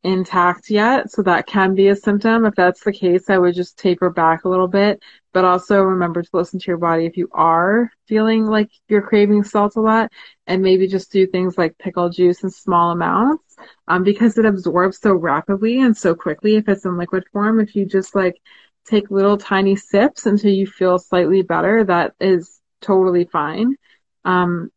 intact 0.03 0.71
yet. 0.71 1.11
So 1.11 1.23
that 1.23 1.47
can 1.47 1.75
be 1.75 1.89
a 1.89 1.97
symptom. 1.97 2.47
If 2.47 2.55
that's 2.55 2.83
the 2.83 2.93
case, 2.93 3.29
I 3.29 3.39
would 3.39 3.55
just 3.55 3.79
taper 3.79 4.09
back 4.09 4.45
a 4.45 4.49
little 4.49 4.69
bit. 4.69 5.03
But 5.37 5.45
also 5.45 5.83
remember 5.83 6.23
to 6.23 6.31
listen 6.33 6.59
to 6.61 6.67
your 6.67 6.79
body 6.79 7.05
if 7.05 7.19
you 7.19 7.29
are 7.31 7.91
feeling 8.09 8.47
like 8.47 8.71
you're 8.89 9.03
craving 9.03 9.45
salt 9.45 9.77
a 9.77 9.83
lot 9.83 10.11
and 10.47 10.63
maybe 10.63 10.89
just 10.89 11.13
do 11.13 11.27
things 11.27 11.59
like 11.59 11.77
pickle 11.77 12.09
juice 12.09 12.43
in 12.43 12.49
small 12.49 12.91
amounts 12.91 13.55
um, 13.87 14.03
because 14.03 14.39
it 14.39 14.47
absorbs 14.47 14.99
so 14.99 15.13
rapidly 15.13 15.83
and 15.83 15.95
so 15.95 16.15
quickly 16.15 16.57
if 16.57 16.67
it's 16.71 16.87
in 16.87 16.97
liquid 16.97 17.23
form. 17.35 17.61
If 17.61 17.77
you 17.77 17.85
just 17.85 18.15
like 18.15 18.41
take 18.87 19.11
little 19.11 19.37
tiny 19.37 19.77
sips 19.77 20.25
until 20.25 20.53
you 20.53 20.67
feel 20.67 20.99
slightly 20.99 21.43
better, 21.43 21.85
that 21.85 22.15
is 22.19 22.59
totally 22.81 23.27
fine. 23.27 23.77
Um, 24.25 24.71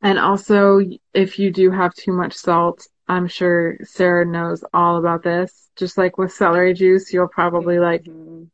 and 0.00 0.18
also, 0.18 0.80
if 1.12 1.38
you 1.38 1.50
do 1.50 1.70
have 1.70 1.92
too 1.92 2.14
much 2.14 2.32
salt, 2.32 2.88
I'm 3.06 3.28
sure 3.28 3.76
Sarah 3.82 4.24
knows 4.24 4.64
all 4.72 4.96
about 4.96 5.22
this. 5.22 5.68
Just 5.76 5.98
like 5.98 6.16
with 6.16 6.32
celery 6.32 6.72
juice, 6.72 7.12
you'll 7.12 7.28
probably 7.28 7.78
like 7.78 8.04
mm-hmm. 8.04 8.44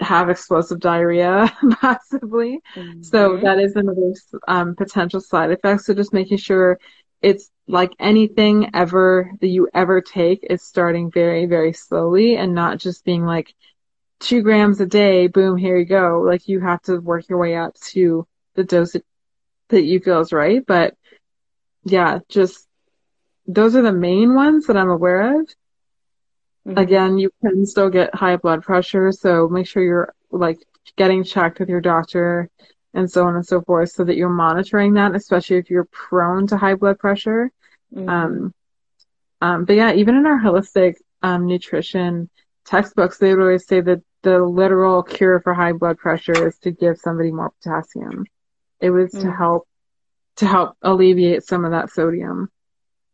Have 0.00 0.28
explosive 0.28 0.80
diarrhea, 0.80 1.52
possibly. 1.80 2.60
Mm-hmm. 2.74 3.02
So 3.02 3.38
that 3.38 3.58
is 3.58 3.76
another 3.76 4.12
um, 4.46 4.74
potential 4.74 5.20
side 5.20 5.50
effect. 5.50 5.82
So 5.82 5.94
just 5.94 6.12
making 6.12 6.38
sure 6.38 6.78
it's 7.22 7.50
like 7.66 7.92
anything 7.98 8.70
ever 8.74 9.32
that 9.40 9.48
you 9.48 9.68
ever 9.74 10.00
take 10.00 10.44
is 10.48 10.62
starting 10.62 11.10
very, 11.10 11.46
very 11.46 11.72
slowly 11.72 12.36
and 12.36 12.54
not 12.54 12.78
just 12.78 13.04
being 13.04 13.24
like 13.24 13.54
two 14.20 14.42
grams 14.42 14.80
a 14.80 14.86
day, 14.86 15.26
boom, 15.26 15.56
here 15.56 15.76
you 15.78 15.84
go. 15.84 16.22
Like 16.24 16.48
you 16.48 16.60
have 16.60 16.82
to 16.82 16.98
work 16.98 17.28
your 17.28 17.38
way 17.38 17.56
up 17.56 17.74
to 17.92 18.26
the 18.54 18.64
dose 18.64 18.96
that 19.68 19.82
you 19.82 20.00
feel 20.00 20.20
is 20.20 20.32
right. 20.32 20.64
But 20.64 20.94
yeah, 21.84 22.20
just 22.28 22.66
those 23.46 23.76
are 23.76 23.82
the 23.82 23.92
main 23.92 24.34
ones 24.34 24.66
that 24.66 24.76
I'm 24.76 24.90
aware 24.90 25.40
of. 25.40 25.48
Mm-hmm. 26.66 26.78
Again, 26.78 27.18
you 27.18 27.30
can 27.42 27.64
still 27.64 27.90
get 27.90 28.14
high 28.14 28.36
blood 28.36 28.62
pressure, 28.62 29.12
so 29.12 29.48
make 29.48 29.66
sure 29.66 29.82
you're 29.82 30.14
like 30.30 30.58
getting 30.96 31.22
checked 31.22 31.60
with 31.60 31.68
your 31.68 31.80
doctor 31.80 32.50
and 32.92 33.10
so 33.10 33.26
on 33.26 33.36
and 33.36 33.46
so 33.46 33.60
forth 33.60 33.90
so 33.90 34.04
that 34.04 34.16
you're 34.16 34.28
monitoring 34.28 34.94
that, 34.94 35.14
especially 35.14 35.58
if 35.58 35.70
you're 35.70 35.88
prone 35.92 36.46
to 36.48 36.56
high 36.56 36.74
blood 36.74 36.98
pressure. 36.98 37.50
Mm-hmm. 37.94 38.08
Um, 38.08 38.54
um, 39.40 39.64
but 39.64 39.76
yeah, 39.76 39.92
even 39.92 40.16
in 40.16 40.26
our 40.26 40.40
holistic 40.40 40.94
um, 41.22 41.46
nutrition 41.46 42.30
textbooks, 42.64 43.18
they 43.18 43.34
would 43.34 43.42
always 43.42 43.66
say 43.66 43.80
that 43.80 44.02
the 44.22 44.42
literal 44.42 45.02
cure 45.02 45.40
for 45.40 45.54
high 45.54 45.72
blood 45.72 45.98
pressure 45.98 46.48
is 46.48 46.58
to 46.58 46.72
give 46.72 46.98
somebody 46.98 47.30
more 47.30 47.52
potassium. 47.62 48.24
It 48.80 48.90
was 48.90 49.12
mm-hmm. 49.12 49.28
to 49.28 49.36
help 49.36 49.68
to 50.36 50.46
help 50.46 50.76
alleviate 50.82 51.44
some 51.44 51.64
of 51.64 51.70
that 51.70 51.90
sodium. 51.90 52.50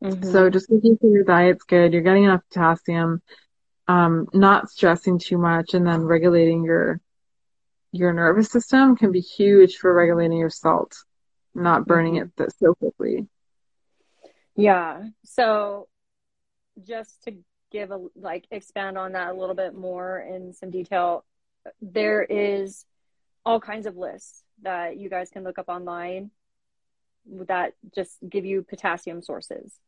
Mm-hmm. 0.03 0.33
So 0.33 0.51
just 0.51 0.71
making 0.71 0.99
sure 1.01 1.11
your 1.11 1.25
diet's 1.25 1.65
good, 1.65 1.93
you're 1.93 2.03
getting 2.03 2.25
enough 2.25 2.43
potassium, 2.49 3.23
um, 3.87 4.27
not 4.33 4.69
stressing 4.69 5.19
too 5.19 5.39
much 5.39 5.75
and 5.75 5.87
then 5.87 6.03
regulating 6.03 6.65
your 6.65 7.01
your 7.93 8.13
nervous 8.13 8.51
system 8.51 8.97
can 8.97 9.13
be 9.13 9.21
huge 9.21 9.77
for 9.77 9.93
regulating 9.93 10.39
your 10.39 10.51
salt, 10.51 10.97
not 11.55 11.87
burning 11.87 12.15
mm-hmm. 12.15 12.43
it 12.43 12.53
so 12.59 12.75
quickly. 12.75 13.29
Yeah. 14.57 15.03
So 15.25 15.89
just 16.87 17.23
to 17.25 17.37
give 17.71 17.91
a 17.91 17.99
like 18.17 18.47
expand 18.51 18.99
on 18.99 19.13
that 19.13 19.31
a 19.31 19.35
little 19.35 19.55
bit 19.55 19.75
more 19.75 20.21
in 20.21 20.53
some 20.53 20.71
detail, 20.71 21.25
there 21.81 22.23
is 22.23 22.87
all 23.45 23.61
kinds 23.61 23.87
of 23.87 23.97
lists 23.97 24.43
that 24.63 24.97
you 24.97 25.09
guys 25.09 25.31
can 25.31 25.45
look 25.45 25.59
up 25.59 25.69
online 25.69 26.31
that 27.47 27.75
just 27.95 28.17
give 28.29 28.45
you 28.45 28.63
potassium 28.63 29.23
sources. 29.23 29.79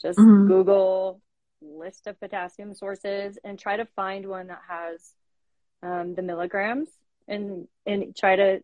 Just 0.00 0.18
mm-hmm. 0.18 0.46
Google 0.46 1.20
list 1.60 2.06
of 2.06 2.18
potassium 2.20 2.74
sources 2.74 3.38
and 3.42 3.58
try 3.58 3.76
to 3.76 3.84
find 3.84 4.26
one 4.26 4.46
that 4.48 4.62
has 4.68 5.12
um, 5.82 6.14
the 6.14 6.22
milligrams 6.22 6.88
and 7.26 7.66
and 7.86 8.16
try 8.16 8.36
to 8.36 8.60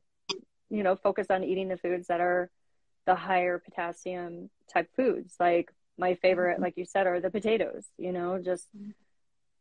you 0.71 0.83
know 0.83 0.97
focus 0.97 1.27
on 1.31 1.45
eating 1.45 1.69
the 1.69 1.77
foods 1.77 2.09
that 2.09 2.21
are 2.21 2.51
the 3.07 3.15
higher 3.15 3.59
potassium 3.59 4.51
type 4.73 4.89
foods. 4.97 5.35
Like 5.39 5.73
my 5.99 6.15
favorite 6.15 6.61
like 6.61 6.77
you 6.77 6.85
said 6.85 7.07
are 7.07 7.21
the 7.21 7.31
potatoes 7.31 7.85
you 7.99 8.13
know 8.13 8.41
just 8.43 8.67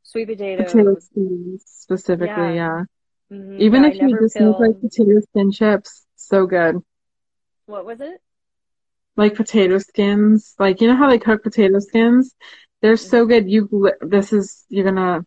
sweet 0.04 0.28
potatoes. 0.28 0.72
Potato 0.72 0.96
skins 1.00 1.64
specifically 1.66 2.28
yeah, 2.28 2.52
yeah. 2.52 2.84
Mm-hmm. 3.32 3.62
even 3.62 3.84
yeah, 3.84 3.90
if 3.90 4.02
I 4.02 4.06
you 4.08 4.20
just 4.22 4.38
feel... 4.38 4.52
make 4.52 4.60
like 4.60 4.82
potato 4.82 5.20
skin 5.30 5.52
chips 5.52 6.06
so 6.16 6.46
good. 6.46 6.78
What 7.66 7.86
was 7.86 8.02
it 8.02 8.22
like 9.16 9.36
potato 9.36 9.78
skins 9.78 10.56
like 10.60 10.82
you 10.82 10.88
know 10.88 10.96
how 10.96 11.10
they 11.10 11.20
cook 11.20 11.44
potato 11.44 11.80
skins 11.80 12.34
they're 12.82 12.98
so 12.98 13.20
mm-hmm. 13.22 13.30
good 13.30 13.50
you 13.50 13.92
this 14.02 14.34
is 14.34 14.66
you're 14.70 14.86
gonna 14.86 15.26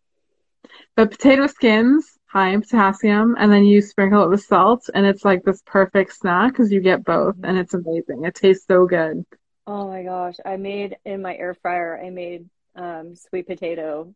but 0.96 1.10
potato 1.10 1.46
skins 1.46 2.16
high 2.26 2.50
in 2.50 2.60
potassium 2.60 3.36
and 3.38 3.52
then 3.52 3.64
you 3.64 3.80
sprinkle 3.80 4.22
it 4.22 4.28
with 4.28 4.42
salt 4.42 4.90
and 4.92 5.06
it's 5.06 5.24
like 5.24 5.42
this 5.44 5.62
perfect 5.64 6.12
snack 6.12 6.52
because 6.52 6.70
you 6.70 6.80
get 6.80 7.04
both 7.04 7.36
and 7.42 7.56
it's 7.56 7.72
amazing. 7.72 8.24
It 8.24 8.34
tastes 8.34 8.66
so 8.66 8.86
good. 8.86 9.24
Oh 9.66 9.88
my 9.88 10.02
gosh. 10.02 10.36
I 10.44 10.56
made 10.56 10.96
in 11.04 11.22
my 11.22 11.34
air 11.34 11.54
fryer, 11.54 11.98
I 11.98 12.10
made 12.10 12.48
um, 12.74 13.16
sweet 13.16 13.46
potato 13.46 14.14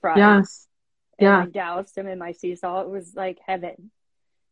fries. 0.00 0.18
Yes. 0.18 0.68
yeah. 1.18 1.42
I 1.42 1.46
doused 1.46 1.94
them 1.94 2.06
in 2.06 2.18
my 2.18 2.32
sea 2.32 2.54
salt. 2.54 2.86
It 2.86 2.90
was 2.90 3.14
like 3.14 3.38
heaven. 3.46 3.90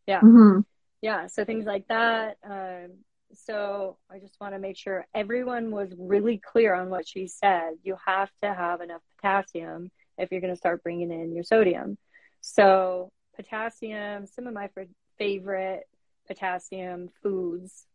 Yeah. 0.06 0.20
Mm-hmm. 0.20 0.60
Yeah. 1.02 1.26
So 1.26 1.44
things 1.44 1.66
like 1.66 1.88
that. 1.88 2.38
Um, 2.42 2.92
so 3.36 3.98
I 4.10 4.18
just 4.18 4.36
want 4.40 4.54
to 4.54 4.58
make 4.58 4.76
sure 4.76 5.06
everyone 5.14 5.70
was 5.70 5.90
really 5.98 6.38
clear 6.38 6.74
on 6.74 6.90
what 6.90 7.06
she 7.06 7.26
said. 7.26 7.72
You 7.82 7.96
have 8.04 8.30
to 8.42 8.52
have 8.52 8.80
enough 8.80 9.02
potassium 9.16 9.90
if 10.18 10.30
you're 10.30 10.40
going 10.40 10.52
to 10.52 10.58
start 10.58 10.82
bringing 10.82 11.10
in 11.10 11.34
your 11.34 11.44
sodium. 11.44 11.98
So 12.40 13.10
potassium, 13.34 14.26
some 14.26 14.46
of 14.46 14.54
my 14.54 14.70
favorite 15.18 15.84
potassium 16.26 17.10
foods 17.22 17.86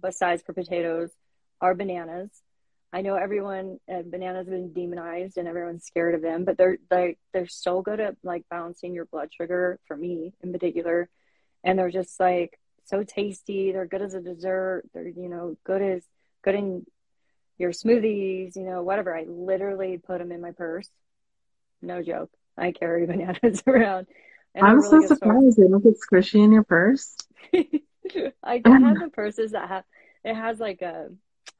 besides 0.00 0.42
for 0.42 0.52
potatoes 0.52 1.10
are 1.60 1.74
bananas. 1.74 2.30
I 2.92 3.02
know 3.02 3.14
everyone 3.14 3.78
uh, 3.92 4.02
bananas 4.04 4.46
have 4.46 4.54
been 4.54 4.72
demonized 4.72 5.36
and 5.36 5.46
everyone's 5.46 5.84
scared 5.84 6.14
of 6.14 6.22
them, 6.22 6.44
but 6.44 6.58
they're 6.58 6.78
like 6.90 7.18
they're 7.32 7.46
so 7.46 7.82
good 7.82 8.00
at 8.00 8.16
like 8.24 8.44
balancing 8.50 8.94
your 8.94 9.04
blood 9.04 9.28
sugar 9.32 9.78
for 9.86 9.96
me 9.96 10.32
in 10.42 10.52
particular, 10.52 11.08
and 11.62 11.78
they're 11.78 11.90
just 11.90 12.18
like 12.18 12.58
so 12.90 13.04
tasty. 13.04 13.72
They're 13.72 13.86
good 13.86 14.02
as 14.02 14.14
a 14.14 14.20
dessert. 14.20 14.82
They're 14.92 15.08
you 15.08 15.28
know 15.28 15.56
good 15.64 15.80
as 15.80 16.02
good 16.42 16.56
in 16.56 16.86
your 17.56 17.70
smoothies, 17.70 18.56
you 18.56 18.62
know 18.62 18.82
whatever. 18.82 19.16
I 19.16 19.24
literally 19.24 19.98
put 19.98 20.18
them 20.18 20.32
in 20.32 20.40
my 20.40 20.52
purse. 20.52 20.88
No 21.80 22.02
joke. 22.02 22.30
I 22.58 22.72
carry 22.72 23.06
bananas 23.06 23.62
around. 23.66 24.06
And 24.54 24.66
I'm 24.66 24.80
really 24.80 25.06
so 25.06 25.14
surprised 25.14 25.56
they 25.56 25.68
don't 25.68 25.82
get 25.82 25.94
squishy 26.00 26.42
in 26.42 26.52
your 26.52 26.64
purse. 26.64 27.16
I 28.42 28.58
do 28.58 28.70
have 28.72 28.82
um, 28.82 28.94
the 28.98 29.10
purses 29.12 29.52
that 29.52 29.68
have 29.68 29.84
it 30.24 30.34
has 30.34 30.58
like 30.58 30.82
a 30.82 31.10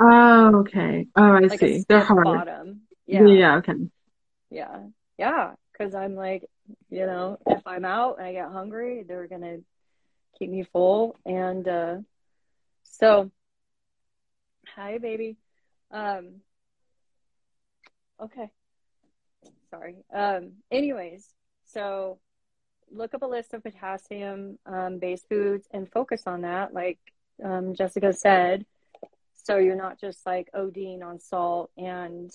Oh, 0.00 0.60
okay. 0.60 1.06
Oh, 1.14 1.22
I 1.22 1.46
like 1.46 1.60
see. 1.60 1.84
They're 1.88 2.04
hard. 2.04 2.24
Bottom. 2.26 2.80
Yeah. 3.06 3.26
Yeah. 3.26 3.56
Okay. 3.56 3.74
Yeah. 4.50 4.78
Yeah. 5.18 5.52
Because 5.72 5.94
I'm 5.94 6.14
like, 6.14 6.44
you 6.90 7.06
know, 7.06 7.38
if 7.46 7.66
I'm 7.66 7.84
out 7.84 8.18
and 8.18 8.26
I 8.26 8.32
get 8.32 8.50
hungry, 8.50 9.04
they're 9.06 9.28
gonna 9.28 9.58
keep 10.40 10.50
me 10.50 10.64
full. 10.64 11.16
And 11.24 11.68
uh, 11.68 11.96
so, 12.82 13.30
hi, 14.74 14.98
baby. 14.98 15.36
Um. 15.92 16.40
Okay 18.20 18.50
sorry. 19.70 19.96
Um, 20.12 20.52
anyways, 20.70 21.26
so 21.64 22.18
look 22.92 23.14
up 23.14 23.22
a 23.22 23.26
list 23.26 23.54
of 23.54 23.62
potassium 23.62 24.58
um, 24.66 24.98
based 24.98 25.28
foods 25.28 25.66
and 25.72 25.90
focus 25.90 26.22
on 26.26 26.42
that, 26.42 26.74
like 26.74 26.98
um, 27.42 27.74
Jessica 27.74 28.12
said. 28.12 28.66
So 29.44 29.56
you're 29.56 29.76
not 29.76 29.98
just 29.98 30.26
like 30.26 30.50
ODing 30.54 31.02
on 31.02 31.18
salt, 31.18 31.70
and 31.76 32.30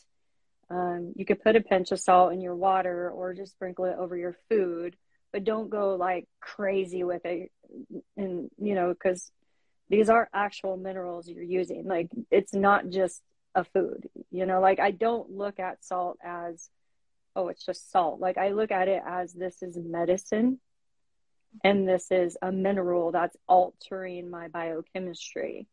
um, 0.70 1.14
you 1.16 1.26
could 1.26 1.44
put 1.44 1.56
a 1.56 1.62
pinch 1.62 1.92
of 1.92 2.00
salt 2.00 2.34
in 2.34 2.42
your 2.42 2.56
water 2.56 3.10
or 3.12 3.34
just 3.34 3.52
sprinkle 3.52 3.86
it 3.86 3.98
over 3.98 4.18
your 4.18 4.36
food, 4.50 4.96
but 5.32 5.44
don't 5.44 5.70
go 5.70 5.96
like 5.96 6.28
crazy 6.40 7.04
with 7.04 7.26
it. 7.26 7.52
And 8.18 8.50
you 8.58 8.76
know, 8.76 8.94
because 8.94 9.32
these 9.90 10.10
are 10.10 10.30
actual 10.34 10.78
minerals 10.78 11.28
you're 11.28 11.44
using. 11.44 11.86
Like 11.88 12.10
it's 12.32 12.54
not 12.54 12.90
just 12.90 13.22
a 13.54 13.64
food, 13.64 14.10
you 14.32 14.46
know, 14.46 14.60
like 14.60 14.80
I 14.80 14.92
don't 14.92 15.32
look 15.32 15.60
at 15.60 15.84
salt 15.84 16.18
as 16.24 16.70
oh, 17.36 17.50
it's 17.50 17.66
just 17.66 17.92
salt. 17.92 18.20
Like 18.20 18.38
I 18.38 18.50
look 18.50 18.72
at 18.72 18.88
it 18.88 19.02
as 19.06 19.34
this 19.34 19.62
is 19.62 19.78
medicine 19.78 20.60
and 21.64 21.88
this 21.88 22.08
is 22.12 22.38
a 22.42 22.52
mineral 22.52 23.12
that's 23.12 23.38
altering 23.48 24.30
my 24.30 24.48
biochemistry. 24.48 25.68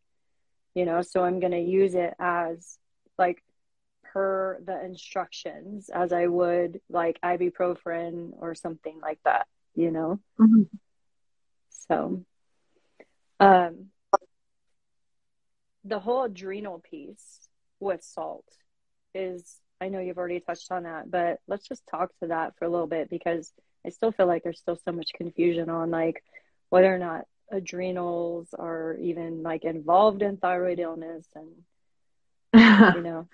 You 0.74 0.86
know, 0.86 1.02
so 1.02 1.22
I'm 1.22 1.38
going 1.38 1.52
to 1.52 1.60
use 1.60 1.94
it 1.94 2.14
as 2.18 2.78
like 3.18 3.42
per 4.04 4.60
the 4.64 4.82
instructions 4.84 5.90
as 5.90 6.12
I 6.12 6.26
would 6.26 6.80
like 6.88 7.20
ibuprofen 7.22 8.30
or 8.38 8.54
something 8.54 8.98
like 9.00 9.18
that, 9.24 9.46
you 9.74 9.90
know? 9.90 10.18
Mm-hmm. 10.40 10.62
So, 11.92 12.24
um, 13.38 13.86
the 15.84 15.98
whole 15.98 16.22
adrenal 16.22 16.78
piece 16.78 17.48
with 17.80 18.02
salt 18.02 18.46
is 19.14 19.58
I 19.80 19.88
know 19.88 19.98
you've 19.98 20.16
already 20.16 20.40
touched 20.40 20.70
on 20.70 20.84
that, 20.84 21.10
but 21.10 21.40
let's 21.48 21.66
just 21.68 21.86
talk 21.86 22.10
to 22.20 22.28
that 22.28 22.56
for 22.56 22.64
a 22.64 22.68
little 22.70 22.86
bit 22.86 23.10
because 23.10 23.52
I 23.84 23.90
still 23.90 24.12
feel 24.12 24.26
like 24.26 24.42
there's 24.42 24.60
still 24.60 24.78
so 24.84 24.92
much 24.92 25.10
confusion 25.14 25.68
on 25.68 25.90
like 25.90 26.22
whether 26.70 26.94
or 26.94 26.98
not 26.98 27.26
adrenals 27.50 28.48
are 28.58 28.96
even 29.00 29.42
like 29.42 29.64
involved 29.64 30.22
in 30.22 30.38
thyroid 30.38 30.78
illness 30.78 31.26
and 31.34 31.50
you 32.96 33.02
know 33.02 33.28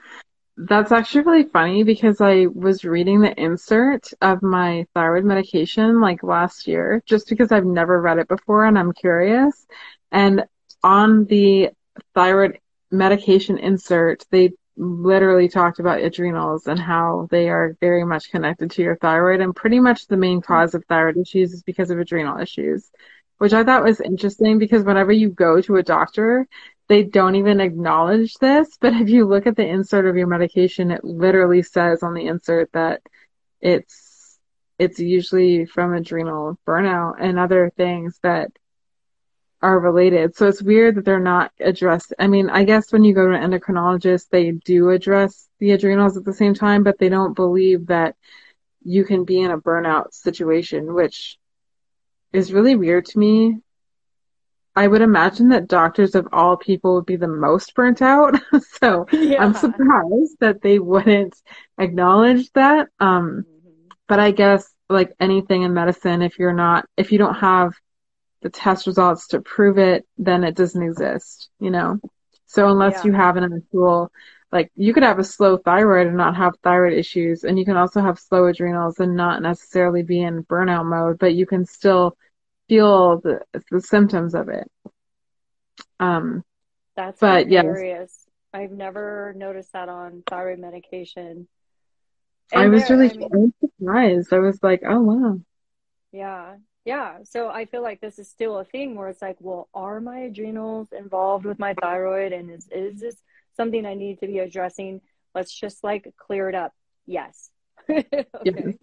That's 0.61 0.91
actually 0.91 1.23
really 1.23 1.45
funny 1.45 1.85
because 1.85 2.21
I 2.21 2.47
was 2.53 2.85
reading 2.85 3.21
the 3.21 3.41
insert 3.41 4.09
of 4.21 4.43
my 4.43 4.87
thyroid 4.93 5.25
medication 5.25 6.01
like 6.01 6.25
last 6.25 6.67
year 6.67 7.01
just 7.07 7.29
because 7.29 7.53
I've 7.53 7.65
never 7.65 8.01
read 8.01 8.19
it 8.19 8.27
before 8.27 8.65
and 8.65 8.77
I'm 8.77 8.93
curious. 8.93 9.69
And 10.11 10.47
on 10.83 11.27
the 11.27 11.71
thyroid 12.13 12.59
medication 12.91 13.59
insert, 13.59 14.25
they 14.33 14.51
literally 14.77 15.49
talked 15.49 15.79
about 15.79 16.01
adrenals 16.01 16.67
and 16.67 16.81
how 16.81 17.29
they 17.31 17.49
are 17.49 17.77
very 17.81 18.05
much 18.05 18.33
connected 18.33 18.73
to 18.73 18.83
your 18.83 18.97
thyroid 18.97 19.41
and 19.41 19.55
pretty 19.55 19.79
much 19.79 20.09
the 20.09 20.17
main 20.17 20.41
cause 20.41 20.75
of 20.75 20.85
thyroid 20.89 21.19
issues 21.19 21.53
is 21.53 21.63
because 21.63 21.91
of 21.91 22.01
adrenal 22.01 22.41
issues 22.41 22.91
which 23.39 23.53
i 23.53 23.65
thought 23.65 23.85
was 23.85 24.01
interesting 24.01 24.59
because 24.59 24.85
whenever 24.85 25.13
you 25.13 25.29
go 25.31 25.61
to 25.61 25.77
a 25.77 25.83
doctor 25.83 26.47
they 26.89 27.03
don't 27.03 27.37
even 27.37 27.61
acknowledge 27.61 28.35
this 28.35 28.77
but 28.81 28.95
if 28.95 29.09
you 29.09 29.27
look 29.27 29.47
at 29.47 29.57
the 29.57 29.67
insert 29.67 30.07
of 30.07 30.17
your 30.17 30.27
medication 30.27 30.91
it 30.91 31.05
literally 31.05 31.63
says 31.63 32.03
on 32.03 32.15
the 32.15 32.27
insert 32.27 32.71
that 32.73 33.03
it's 33.61 34.39
it's 34.79 35.01
usually 35.01 35.67
from 35.67 35.93
adrenal 35.93 36.59
burnout 36.67 37.15
and 37.19 37.39
other 37.39 37.73
things 37.77 38.19
that 38.23 38.51
are 39.61 39.79
related. 39.79 40.37
So 40.37 40.47
it's 40.47 40.63
weird 40.63 40.97
that 40.97 41.05
they're 41.05 41.19
not 41.19 41.53
addressed. 41.59 42.15
I 42.19 42.29
mean, 42.29 42.49
I 42.49 42.65
guess 42.65 42.93
when 42.93 43.05
you 43.05 43.15
go 43.15 43.27
to 43.27 43.35
an 43.35 43.51
endocrinologist, 43.51 44.29
they 44.31 44.53
do 44.53 44.91
address 44.91 45.49
the 45.59 45.73
adrenals 45.73 46.17
at 46.17 46.25
the 46.25 46.33
same 46.33 46.55
time, 46.55 46.85
but 46.85 46.99
they 46.99 47.09
don't 47.09 47.35
believe 47.35 47.87
that 47.89 48.15
you 48.85 49.05
can 49.05 49.25
be 49.25 49.41
in 49.41 49.51
a 49.51 49.59
burnout 49.59 50.13
situation, 50.13 50.95
which 50.95 51.39
is 52.33 52.53
really 52.53 52.77
weird 52.77 53.07
to 53.07 53.19
me. 53.19 53.59
I 54.77 54.87
would 54.87 55.03
imagine 55.03 55.49
that 55.49 55.67
doctors 55.67 56.15
of 56.15 56.29
all 56.33 56.57
people 56.57 56.95
would 56.95 57.07
be 57.07 57.17
the 57.17 57.27
most 57.27 57.75
burnt 57.75 58.01
out. 58.01 58.41
so 58.81 59.07
yeah. 59.13 59.43
I'm 59.43 59.55
surprised 59.55 60.37
that 60.41 60.63
they 60.63 60.79
wouldn't 60.79 61.35
acknowledge 61.79 62.53
that. 62.53 62.89
Um, 63.01 63.45
mm-hmm. 63.49 63.89
but 64.07 64.21
I 64.21 64.31
guess 64.31 64.73
like 64.89 65.15
anything 65.19 65.63
in 65.63 65.75
medicine, 65.75 66.23
if 66.23 66.39
you're 66.39 66.53
not, 66.53 66.87
if 66.97 67.11
you 67.11 67.19
don't 67.19 67.35
have 67.35 67.73
the 68.43 68.51
test 68.51 68.87
results 68.87 69.29
to 69.29 69.41
prove 69.41 69.79
it, 69.79 70.07
then 70.17 70.45
it 70.45 70.55
doesn't 70.55 70.83
exist, 70.83 71.49
you 71.59 71.71
know? 71.71 71.99
So 72.47 72.69
unless 72.69 72.99
yeah. 72.99 73.07
you 73.07 73.13
have 73.13 73.37
an 73.37 73.53
actual 73.53 74.13
like 74.53 74.71
you 74.75 74.95
could 74.95 75.03
have 75.03 75.19
a 75.19 75.25
slow 75.25 75.57
thyroid 75.59 76.07
and 76.07 76.17
not 76.17 76.37
have 76.37 76.55
thyroid 76.63 76.93
issues 76.95 77.45
and 77.45 77.59
you 77.59 77.65
can 77.65 77.77
also 77.77 78.01
have 78.01 78.19
slow 78.19 78.47
adrenals 78.47 78.99
and 79.01 79.15
not 79.17 79.43
necessarily 79.43 80.03
be 80.03 80.23
in 80.23 80.45
burnout 80.45 80.87
mode 80.87 81.19
but 81.19 81.35
you 81.35 81.47
can 81.47 81.65
still 81.67 82.17
feel 82.69 83.21
the, 83.21 83.41
the 83.71 83.81
symptoms 83.81 84.35
of 84.35 84.49
it 84.49 84.71
um 86.01 86.43
That's 86.97 87.21
But, 87.21 87.51
yes. 87.51 87.65
hilarious. 87.65 88.25
I've 88.53 88.73
never 88.73 89.35
noticed 89.37 89.73
that 89.73 89.89
on 89.89 90.23
thyroid 90.27 90.59
medication. 90.59 91.49
i 92.55 92.67
was 92.67 92.89
there- 92.89 92.97
really 92.99 93.11
I 93.11 93.15
mean, 93.15 93.29
I 93.33 93.37
was 93.37 93.53
surprised 93.61 94.33
i 94.33 94.39
was 94.39 94.59
like 94.63 94.83
oh 94.87 95.01
wow 95.01 95.41
Yeah. 96.13 96.57
Yeah. 96.85 97.19
So 97.25 97.49
I 97.51 97.67
feel 97.67 97.83
like 97.83 98.01
this 98.01 98.19
is 98.19 98.29
still 98.31 98.59
a 98.59 98.65
thing 98.65 98.95
where 98.95 99.09
it's 99.09 99.21
like, 99.21 99.37
well, 99.41 99.69
are 99.75 100.01
my 100.01 100.21
adrenals 100.21 100.89
involved 100.93 101.45
with 101.45 101.59
my 101.59 101.75
thyroid? 101.75 102.33
And 102.33 102.51
is, 102.51 102.67
is 102.73 102.99
this 103.01 103.17
something 103.59 103.85
I 103.85 103.95
need 103.95 104.21
to 104.21 104.27
be 104.27 104.39
addressing? 104.39 105.03
Let's 105.35 105.53
just 105.53 105.85
like 105.85 106.15
clear 106.17 106.49
it 106.49 106.55
up. 106.55 106.73
Yes. 107.07 107.51
okay. 107.91 108.79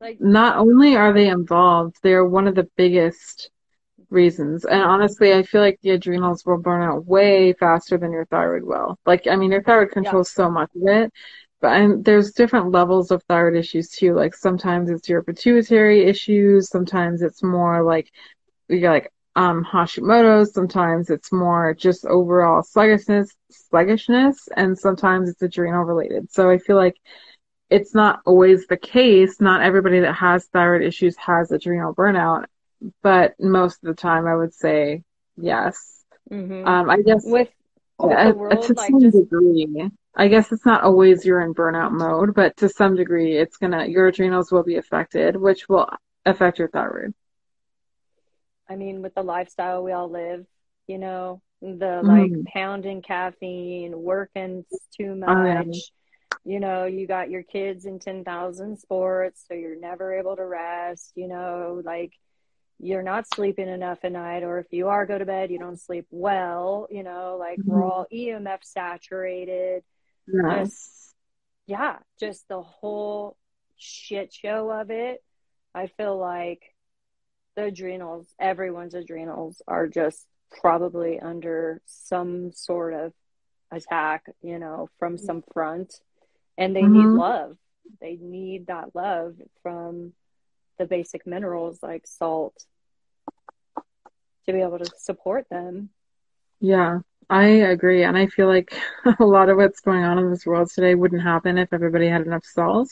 Like, 0.00 0.20
not 0.20 0.58
only 0.58 0.94
are 0.94 1.14
they 1.14 1.28
involved 1.28 1.96
they're 2.02 2.26
one 2.26 2.46
of 2.46 2.54
the 2.54 2.68
biggest 2.76 3.50
reasons 4.10 4.66
and 4.66 4.82
honestly 4.82 5.32
i 5.32 5.42
feel 5.42 5.62
like 5.62 5.78
the 5.82 5.90
adrenals 5.90 6.44
will 6.44 6.58
burn 6.58 6.82
out 6.82 7.06
way 7.06 7.54
faster 7.54 7.96
than 7.96 8.12
your 8.12 8.26
thyroid 8.26 8.62
will 8.62 8.98
like 9.06 9.26
i 9.26 9.36
mean 9.36 9.50
your 9.50 9.62
thyroid 9.62 9.90
controls 9.90 10.30
so 10.30 10.50
much 10.50 10.68
of 10.76 10.82
it 10.86 11.10
but 11.62 11.72
and 11.80 12.04
there's 12.04 12.32
different 12.32 12.70
levels 12.70 13.10
of 13.10 13.22
thyroid 13.24 13.56
issues 13.56 13.88
too 13.88 14.14
like 14.14 14.34
sometimes 14.34 14.90
it's 14.90 15.08
your 15.08 15.22
pituitary 15.22 16.04
issues 16.04 16.68
sometimes 16.68 17.22
it's 17.22 17.42
more 17.42 17.82
like 17.82 18.12
you 18.68 18.80
got 18.80 18.92
like 18.92 19.12
um 19.36 19.64
hashimoto's 19.64 20.52
sometimes 20.52 21.10
it's 21.10 21.32
more 21.32 21.74
just 21.74 22.04
overall 22.06 22.62
sluggishness 22.62 23.30
sluggishness 23.50 24.48
and 24.56 24.76
sometimes 24.78 25.28
it's 25.30 25.42
adrenal 25.42 25.84
related 25.84 26.30
so 26.32 26.50
i 26.50 26.58
feel 26.58 26.76
like 26.76 26.96
it's 27.70 27.94
not 27.94 28.20
always 28.24 28.66
the 28.66 28.76
case. 28.76 29.40
Not 29.40 29.62
everybody 29.62 30.00
that 30.00 30.14
has 30.14 30.46
thyroid 30.46 30.82
issues 30.82 31.16
has 31.16 31.50
adrenal 31.50 31.94
burnout, 31.94 32.44
but 33.02 33.34
most 33.40 33.82
of 33.82 33.88
the 33.88 34.00
time 34.00 34.26
I 34.26 34.36
would 34.36 34.54
say 34.54 35.02
yes. 35.36 36.04
mhm. 36.30 36.66
Um, 36.66 36.90
I 36.90 37.00
guess 37.02 37.24
with, 37.24 37.48
the 37.98 38.34
world, 38.36 38.62
to 38.62 38.72
like 38.74 38.90
some 38.90 39.00
just, 39.00 39.16
degree. 39.16 39.90
I 40.14 40.28
guess 40.28 40.52
it's 40.52 40.64
not 40.64 40.82
always 40.82 41.24
you're 41.24 41.42
in 41.42 41.54
burnout 41.54 41.92
mode, 41.92 42.34
but 42.34 42.56
to 42.58 42.68
some 42.68 42.94
degree 42.96 43.36
it's 43.36 43.56
gonna, 43.56 43.86
your 43.86 44.06
adrenals 44.06 44.52
will 44.52 44.64
be 44.64 44.76
affected, 44.76 45.36
which 45.36 45.68
will 45.68 45.88
affect 46.24 46.58
your 46.58 46.68
thyroid. 46.68 47.14
I 48.68 48.76
mean, 48.76 49.02
with 49.02 49.14
the 49.14 49.22
lifestyle 49.22 49.82
we 49.82 49.92
all 49.92 50.10
live, 50.10 50.46
you 50.86 50.98
know, 50.98 51.40
the 51.60 52.02
like 52.04 52.30
Mhm. 52.30 52.46
pounding 52.46 53.02
caffeine, 53.02 54.02
working 54.02 54.64
too 54.96 55.12
Oh, 55.12 55.14
much. 55.14 55.92
You 56.44 56.60
know, 56.60 56.84
you 56.84 57.06
got 57.06 57.30
your 57.30 57.42
kids 57.42 57.86
in 57.86 57.98
10,000 57.98 58.76
sports, 58.78 59.44
so 59.48 59.54
you're 59.54 59.78
never 59.78 60.14
able 60.14 60.36
to 60.36 60.44
rest. 60.44 61.12
You 61.16 61.28
know, 61.28 61.82
like 61.84 62.12
you're 62.78 63.02
not 63.02 63.26
sleeping 63.26 63.68
enough 63.68 64.04
at 64.04 64.12
night, 64.12 64.42
or 64.42 64.58
if 64.58 64.66
you 64.70 64.88
are 64.88 65.06
go 65.06 65.18
to 65.18 65.24
bed, 65.24 65.50
you 65.50 65.58
don't 65.58 65.80
sleep 65.80 66.06
well. 66.10 66.86
You 66.90 67.02
know, 67.02 67.36
like 67.38 67.58
we're 67.64 67.80
Mhm. 67.82 67.90
all 67.90 68.06
EMF 68.12 68.62
saturated. 68.64 69.82
Yes. 70.26 70.68
Just, 70.68 71.14
yeah, 71.66 71.98
just 72.20 72.46
the 72.48 72.62
whole 72.62 73.36
shit 73.76 74.32
show 74.32 74.70
of 74.70 74.90
it. 74.90 75.24
I 75.74 75.86
feel 75.88 76.16
like 76.16 76.75
the 77.56 77.64
adrenals, 77.64 78.28
everyone's 78.40 78.94
adrenals 78.94 79.62
are 79.68 79.88
just 79.88 80.26
probably 80.60 81.20
under 81.20 81.80
some 81.86 82.52
sort 82.52 82.94
of 82.94 83.12
attack, 83.72 84.24
you 84.42 84.58
know, 84.58 84.88
from 84.98 85.18
some 85.18 85.42
front. 85.52 85.94
And 86.58 86.76
they 86.76 86.86
need 86.86 87.10
Mhm. 87.10 87.16
love. 87.16 87.56
They 88.00 88.16
need 88.20 88.66
that 88.68 88.94
love 88.94 89.36
from 89.62 90.14
the 90.78 90.86
basic 90.86 91.26
minerals 91.26 91.82
like 91.82 92.06
salt 92.06 92.54
to 94.46 94.52
be 94.52 94.60
able 94.62 94.78
to 94.78 94.90
support 94.98 95.48
them. 95.50 95.90
Yeah, 96.60 97.00
I 97.28 97.46
agree. 97.46 98.04
And 98.04 98.16
I 98.16 98.26
feel 98.26 98.48
like 98.48 98.74
a 99.20 99.24
lot 99.24 99.48
of 99.48 99.56
what's 99.56 99.80
going 99.80 100.04
on 100.04 100.18
in 100.18 100.30
this 100.30 100.46
world 100.46 100.70
today 100.70 100.94
wouldn't 100.94 101.22
happen 101.22 101.58
if 101.58 101.72
everybody 101.72 102.08
had 102.08 102.22
enough 102.22 102.44
salt 102.44 102.88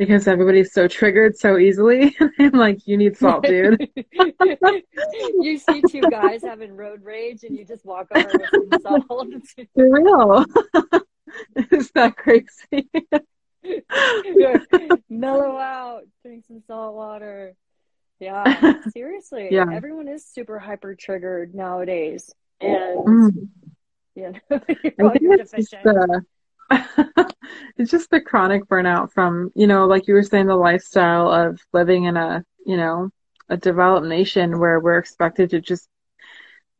because 0.00 0.26
everybody's 0.26 0.72
so 0.72 0.88
triggered 0.88 1.36
so 1.36 1.58
easily. 1.58 2.16
I'm 2.38 2.52
like, 2.52 2.86
you 2.86 2.96
need 2.96 3.18
salt, 3.18 3.44
dude. 3.44 3.86
you 5.40 5.58
see 5.58 5.82
two 5.90 6.00
guys 6.00 6.42
having 6.42 6.74
road 6.74 7.04
rage 7.04 7.44
and 7.44 7.54
you 7.54 7.66
just 7.66 7.84
walk 7.84 8.06
over 8.14 8.30
with 8.32 8.82
some 8.82 9.04
salt. 9.06 9.28
For 9.74 9.90
real. 9.90 10.46
Is 11.70 11.90
that 11.90 12.16
crazy? 12.16 12.88
Mellow 15.10 15.58
out, 15.58 16.04
drink 16.24 16.46
some 16.46 16.62
salt 16.66 16.94
water. 16.94 17.54
Yeah, 18.20 18.80
seriously. 18.92 19.48
Yeah. 19.50 19.66
Everyone 19.70 20.08
is 20.08 20.24
super 20.26 20.58
hyper 20.58 20.94
triggered 20.94 21.54
nowadays. 21.54 22.32
And 22.62 23.04
Mm. 23.06 23.48
you 24.14 24.32
know, 24.32 24.38
I 24.50 24.92
well, 24.98 25.10
think 25.10 25.22
you're 25.22 25.34
it's 25.34 25.52
just 25.52 25.70
deficient. 25.72 26.24
it's 27.76 27.90
just 27.90 28.10
the 28.10 28.20
chronic 28.20 28.66
burnout 28.66 29.12
from, 29.12 29.50
you 29.54 29.66
know, 29.66 29.86
like 29.86 30.06
you 30.06 30.14
were 30.14 30.22
saying, 30.22 30.46
the 30.46 30.56
lifestyle 30.56 31.30
of 31.30 31.60
living 31.72 32.04
in 32.04 32.16
a, 32.16 32.44
you 32.66 32.76
know, 32.76 33.10
a 33.48 33.56
developed 33.56 34.06
nation 34.06 34.58
where 34.58 34.80
we're 34.80 34.98
expected 34.98 35.50
to 35.50 35.60
just, 35.60 35.88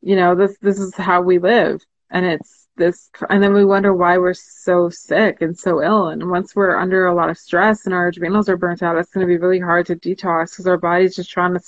you 0.01 0.15
know, 0.15 0.35
this 0.35 0.57
this 0.61 0.79
is 0.79 0.95
how 0.95 1.21
we 1.21 1.37
live, 1.39 1.81
and 2.09 2.25
it's 2.25 2.67
this, 2.77 3.09
and 3.29 3.43
then 3.43 3.53
we 3.53 3.65
wonder 3.65 3.93
why 3.93 4.17
we're 4.17 4.33
so 4.33 4.89
sick 4.89 5.41
and 5.41 5.57
so 5.57 5.83
ill. 5.83 6.07
And 6.07 6.29
once 6.29 6.55
we're 6.55 6.75
under 6.75 7.07
a 7.07 7.15
lot 7.15 7.29
of 7.29 7.37
stress 7.37 7.85
and 7.85 7.93
our 7.93 8.07
adrenals 8.07 8.49
are 8.49 8.57
burnt 8.57 8.81
out, 8.81 8.97
it's 8.97 9.11
going 9.11 9.25
to 9.27 9.31
be 9.31 9.37
really 9.37 9.59
hard 9.59 9.85
to 9.87 9.95
detox 9.95 10.51
because 10.51 10.67
our 10.67 10.77
body's 10.77 11.15
just 11.15 11.29
trying 11.29 11.53
to 11.53 11.61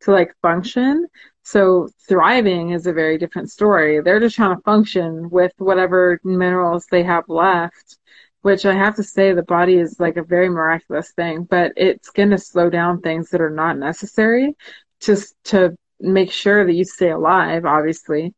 to 0.00 0.12
like 0.12 0.34
function. 0.42 1.06
So 1.50 1.88
thriving 2.08 2.70
is 2.70 2.86
a 2.86 2.92
very 2.92 3.18
different 3.18 3.50
story. 3.50 4.00
They're 4.00 4.20
just 4.20 4.36
trying 4.36 4.54
to 4.54 4.62
function 4.62 5.28
with 5.30 5.50
whatever 5.58 6.20
minerals 6.22 6.86
they 6.88 7.02
have 7.02 7.28
left, 7.28 7.98
which 8.42 8.64
I 8.64 8.72
have 8.72 8.94
to 8.96 9.02
say 9.02 9.32
the 9.32 9.42
body 9.42 9.74
is 9.74 9.98
like 9.98 10.16
a 10.16 10.22
very 10.22 10.48
miraculous 10.48 11.10
thing, 11.10 11.42
but 11.42 11.72
it's 11.76 12.10
going 12.10 12.30
to 12.30 12.38
slow 12.38 12.70
down 12.70 13.00
things 13.00 13.30
that 13.30 13.40
are 13.40 13.50
not 13.50 13.78
necessary 13.78 14.54
just 15.00 15.34
to 15.46 15.76
make 15.98 16.30
sure 16.30 16.64
that 16.64 16.72
you 16.72 16.84
stay 16.84 17.10
alive, 17.10 17.64
obviously. 17.64 18.32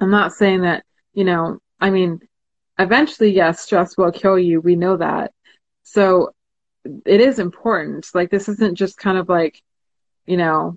I'm 0.00 0.10
not 0.10 0.32
saying 0.32 0.62
that, 0.62 0.84
you 1.14 1.22
know, 1.22 1.60
I 1.78 1.90
mean, 1.90 2.18
eventually, 2.76 3.30
yes, 3.30 3.60
stress 3.60 3.96
will 3.96 4.10
kill 4.10 4.36
you. 4.36 4.60
We 4.60 4.74
know 4.74 4.96
that. 4.96 5.30
So 5.84 6.34
it 7.06 7.20
is 7.20 7.38
important. 7.38 8.08
Like 8.14 8.30
this 8.30 8.48
isn't 8.48 8.76
just 8.76 8.98
kind 8.98 9.16
of 9.16 9.28
like, 9.28 9.62
you 10.26 10.36
know, 10.36 10.76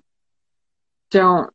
don't 1.10 1.52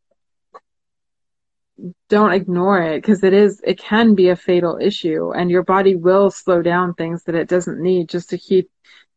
don't 2.10 2.32
ignore 2.34 2.82
it 2.82 3.02
because 3.02 3.24
it 3.24 3.34
is 3.34 3.62
it 3.66 3.78
can 3.78 4.16
be 4.16 4.30
a 4.30 4.36
fatal 4.36 4.78
issue 4.82 5.32
and 5.34 5.50
your 5.52 5.64
body 5.64 5.96
will 5.96 6.30
slow 6.30 6.62
down 6.62 6.94
things 6.94 7.24
that 7.24 7.36
it 7.36 7.48
doesn't 7.50 7.82
need 7.82 8.10
just 8.10 8.30
to 8.30 8.38
keep 8.38 8.70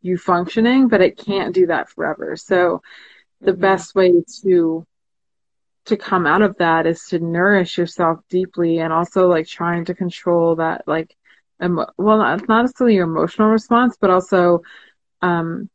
you 0.02 0.16
functioning 0.16 0.88
but 0.88 1.00
it 1.00 1.16
can't 1.16 1.54
do 1.54 1.66
that 1.66 1.88
forever 1.90 2.36
so 2.36 2.80
the 3.44 3.52
Mhm. 3.52 3.60
best 3.60 3.94
way 3.94 4.12
to 4.42 4.84
to 5.86 5.96
come 5.96 6.26
out 6.26 6.42
of 6.42 6.56
that 6.58 6.86
is 6.86 7.02
to 7.08 7.18
nourish 7.18 7.78
yourself 7.78 8.18
deeply 8.28 8.78
and 8.78 8.92
also 8.92 9.28
like 9.28 9.46
trying 9.46 9.84
to 9.84 9.94
control 9.94 10.56
that 10.56 10.82
like 10.86 11.14
emo- 11.62 11.86
well 11.98 12.18
not, 12.18 12.46
not 12.48 12.62
necessarily 12.62 12.94
your 12.96 13.06
emotional 13.06 13.48
response 13.48 13.96
but 14.00 14.10
also 14.10 14.60
um 15.22 15.68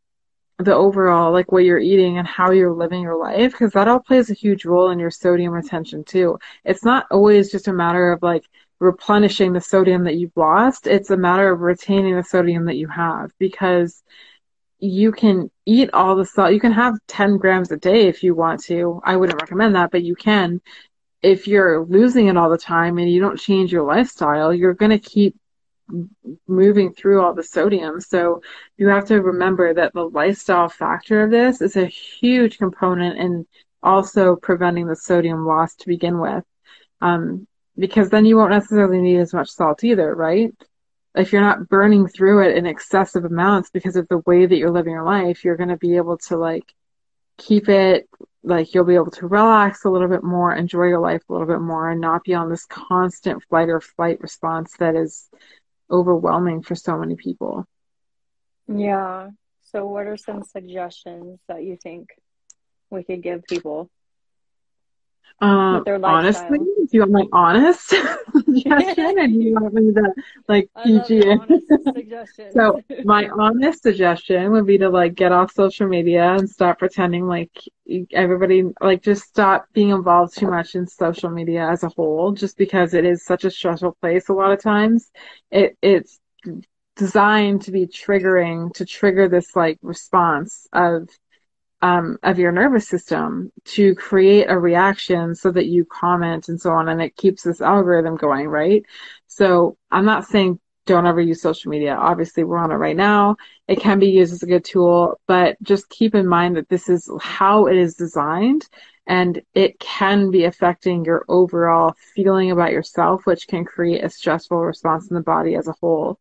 the 0.58 0.74
overall 0.74 1.32
like 1.34 1.52
what 1.52 1.66
you're 1.66 1.80
eating 1.80 2.18
and 2.18 2.28
how 2.28 2.52
you're 2.52 2.72
living 2.72 3.02
your 3.02 3.18
life 3.18 3.52
because 3.52 3.74
that 3.74 3.88
all 3.88 4.00
plays 4.00 4.30
a 4.30 4.34
huge 4.34 4.64
role 4.64 4.90
in 4.90 5.00
your 5.00 5.12
sodium 5.12 5.54
retention 5.54 6.04
too. 6.04 6.40
It's 6.64 6.86
not 6.86 7.06
always 7.12 7.52
just 7.52 7.68
a 7.68 7.74
matter 7.74 8.12
of 8.12 8.24
like 8.24 8.46
replenishing 8.80 9.54
the 9.54 9.62
sodium 9.62 10.04
that 10.06 10.16
you've 10.16 10.36
lost. 10.36 10.88
It's 10.88 11.10
a 11.10 11.18
matter 11.18 11.52
of 11.52 11.60
retaining 11.60 12.16
the 12.16 12.24
sodium 12.24 12.66
that 12.66 12.78
you 12.78 12.88
have 12.88 13.32
because 13.38 14.04
you 14.80 15.12
can 15.12 15.50
eat 15.66 15.90
all 15.94 16.16
the 16.16 16.26
salt. 16.26 16.54
You 16.54 16.60
can 16.60 16.72
have 16.72 16.96
10 17.08 17.38
grams 17.38 17.72
a 17.72 17.78
day 17.78 18.08
if 18.08 18.24
you 18.24 18.36
want 18.36 18.64
to. 18.64 19.02
I 19.04 19.16
wouldn't 19.16 19.42
recommend 19.42 19.76
that, 19.76 19.92
but 19.92 20.04
you 20.04 20.16
can. 20.16 20.62
If 21.22 21.48
you're 21.48 21.84
losing 21.86 22.28
it 22.28 22.38
all 22.38 22.50
the 22.50 22.58
time 22.58 22.98
and 22.98 23.10
you 23.10 23.20
don't 23.20 23.40
change 23.40 23.72
your 23.72 23.84
lifestyle, 23.84 24.54
you're 24.54 24.74
going 24.74 24.92
to 24.92 25.00
keep 25.00 25.36
moving 26.48 26.94
through 26.94 27.22
all 27.22 27.34
the 27.34 27.44
sodium. 27.44 28.02
So 28.02 28.42
you 28.78 28.88
have 28.90 29.06
to 29.06 29.22
remember 29.22 29.74
that 29.74 29.94
the 29.94 30.04
lifestyle 30.04 30.70
factor 30.70 31.24
of 31.24 31.32
this 31.32 31.62
is 31.62 31.76
a 31.76 31.86
huge 31.86 32.58
component 32.58 33.18
in 33.18 33.46
also 33.84 34.36
preventing 34.36 34.88
the 34.88 34.96
sodium 34.96 35.46
loss 35.46 35.76
to 35.76 35.88
begin 35.88 36.20
with. 36.20 36.44
Um, 37.02 37.48
because 37.78 38.10
then 38.10 38.26
you 38.26 38.38
won't 38.38 38.52
necessarily 38.52 39.00
need 39.00 39.20
as 39.20 39.34
much 39.34 39.50
salt 39.50 39.84
either, 39.84 40.14
right? 40.16 40.52
If 41.14 41.32
you're 41.32 41.42
not 41.42 41.70
burning 41.70 42.08
through 42.08 42.48
it 42.48 42.58
in 42.58 42.66
excessive 42.66 43.26
amounts 43.26 43.70
because 43.70 43.96
of 43.96 44.08
the 44.08 44.20
way 44.20 44.46
that 44.46 44.56
you're 44.56 44.72
living 44.72 44.94
your 44.94 45.04
life, 45.04 45.44
you're 45.44 45.58
going 45.58 45.70
to 45.70 45.78
be 45.78 45.98
able 45.98 46.18
to 46.30 46.38
like 46.38 46.74
keep 47.38 47.70
it 47.70 48.10
like 48.44 48.74
you'll 48.74 48.86
be 48.86 48.96
able 48.96 49.12
to 49.12 49.28
relax 49.28 49.86
a 49.86 49.90
little 49.90 50.08
bit 50.08 50.24
more, 50.24 50.54
enjoy 50.54 50.84
your 50.84 51.00
life 51.00 51.24
a 51.28 51.34
little 51.34 51.48
bit 51.48 51.60
more 51.60 51.90
and 51.90 52.00
not 52.00 52.24
be 52.24 52.34
on 52.34 52.50
this 52.50 52.66
constant 52.66 53.44
flight 53.50 53.70
or 53.70 53.82
flight 53.82 54.22
response 54.22 54.74
that 54.78 54.96
is 54.96 55.30
overwhelming 55.90 56.62
for 56.62 56.76
so 56.76 56.98
many 56.98 57.16
people. 57.16 57.66
Yeah. 58.68 59.30
So, 59.64 59.86
what 59.86 60.08
are 60.08 60.18
some 60.18 60.44
suggestions 60.44 61.40
that 61.48 61.64
you 61.64 61.78
think 61.82 62.10
we 62.90 63.04
could 63.04 63.22
give 63.22 63.44
people? 63.44 63.90
Um, 65.40 65.86
honestly, 66.04 66.58
do 66.60 66.88
you 66.92 67.00
want 67.02 67.12
my 67.12 67.26
honest 67.32 67.90
suggestion, 68.46 69.18
and 69.20 69.42
you 69.42 69.54
want 69.54 69.74
me 69.74 69.94
to 69.94 70.14
like 70.48 70.70
PG 70.84 71.22
So 72.50 72.82
my 73.04 73.28
honest 73.40 73.84
suggestion 73.84 74.52
would 74.52 74.66
be 74.66 74.78
to 74.80 74.90
like 74.90 75.16
get 75.16 75.32
off 75.32 75.52
social 75.52 75.88
media 75.88 76.34
and 76.36 76.50
stop 76.50 76.80
pretending 76.80 77.28
like 77.28 77.52
everybody 78.14 78.64
like 78.82 79.02
just 79.04 79.24
stop 79.24 79.66
being 79.74 79.90
involved 79.90 80.38
too 80.38 80.48
much 80.48 80.76
in 80.76 80.88
social 80.88 81.30
media 81.30 81.68
as 81.70 81.84
a 81.84 81.90
whole. 81.90 82.32
Just 82.32 82.58
because 82.58 82.94
it 82.94 83.06
is 83.06 83.26
such 83.26 83.44
a 83.46 83.52
stressful 83.52 83.98
place 84.02 84.30
a 84.30 84.34
lot 84.34 84.52
of 84.52 84.62
times, 84.62 85.12
it 85.52 85.78
it's 85.82 86.20
designed 86.96 87.62
to 87.64 87.72
be 87.72 87.88
triggering 87.88 88.72
to 88.74 88.86
trigger 88.86 89.28
this 89.28 89.56
like 89.56 89.78
response 89.82 90.68
of 90.74 91.10
um, 91.86 92.18
of 92.24 92.40
your 92.40 92.52
nervous 92.52 92.88
system 92.88 93.52
to 93.64 93.94
create 93.94 94.46
a 94.50 94.58
reaction 94.58 95.36
so 95.36 95.52
that 95.52 95.68
you 95.68 95.86
comment 95.86 96.50
and 96.50 96.60
so 96.60 96.72
on 96.72 96.90
and 96.90 97.00
it 97.02 97.16
keeps 97.16 97.44
this 97.44 97.62
algorithm 97.62 98.16
going 98.16 98.48
right? 98.48 98.84
So 99.28 99.78
i'm 99.92 100.06
not 100.06 100.26
saying 100.26 100.60
don't 100.86 101.08
ever 101.08 101.22
use 101.22 101.42
social 101.42 101.72
media. 101.72 101.96
Obviously 101.96 102.44
we're 102.44 102.60
on 102.60 102.72
it 102.72 102.76
right 102.76 102.96
now. 102.96 103.38
It 103.68 103.80
can 103.80 103.98
be 103.98 104.10
used 104.10 104.34
as 104.34 104.44
a 104.44 104.48
good 104.54 104.66
tool 104.66 105.20
but 105.28 105.62
just 105.62 105.90
keep 105.90 106.16
in 106.16 106.28
mind 106.28 106.58
that 106.58 106.70
this 106.70 106.90
is 106.90 107.10
how 107.22 107.68
it 107.68 107.78
is 107.78 107.96
designed 107.96 108.68
and 109.08 109.42
it 109.54 109.80
can 109.80 110.32
be 110.32 110.46
affecting 110.46 111.06
your 111.06 111.24
overall 111.28 111.94
feeling 112.16 112.50
about 112.50 112.72
yourself 112.72 113.26
which 113.26 113.48
can 113.48 113.64
create 113.64 114.04
a 114.04 114.10
stressful 114.10 114.58
response 114.58 115.10
in 115.10 115.16
the 115.16 115.22
body 115.22 115.56
as 115.56 115.68
a 115.68 115.76
whole 115.82 116.20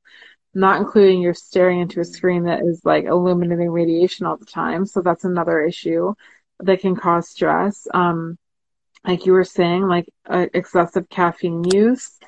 not 0.54 0.80
including 0.80 1.20
you're 1.20 1.34
staring 1.34 1.80
into 1.80 2.00
a 2.00 2.04
screen 2.04 2.44
that 2.44 2.62
is 2.62 2.80
like 2.84 3.04
illuminating 3.04 3.70
radiation 3.70 4.26
all 4.26 4.36
the 4.36 4.44
time. 4.44 4.86
So 4.86 5.02
that's 5.02 5.24
another 5.24 5.60
issue 5.60 6.14
that 6.60 6.80
can 6.80 6.96
cause 6.96 7.28
stress. 7.28 7.86
Um, 7.92 8.38
like 9.04 9.26
you 9.26 9.32
were 9.32 9.44
saying, 9.44 9.86
like 9.86 10.08
uh, 10.28 10.46
excessive 10.54 11.08
caffeine 11.08 11.64
use, 11.64 12.18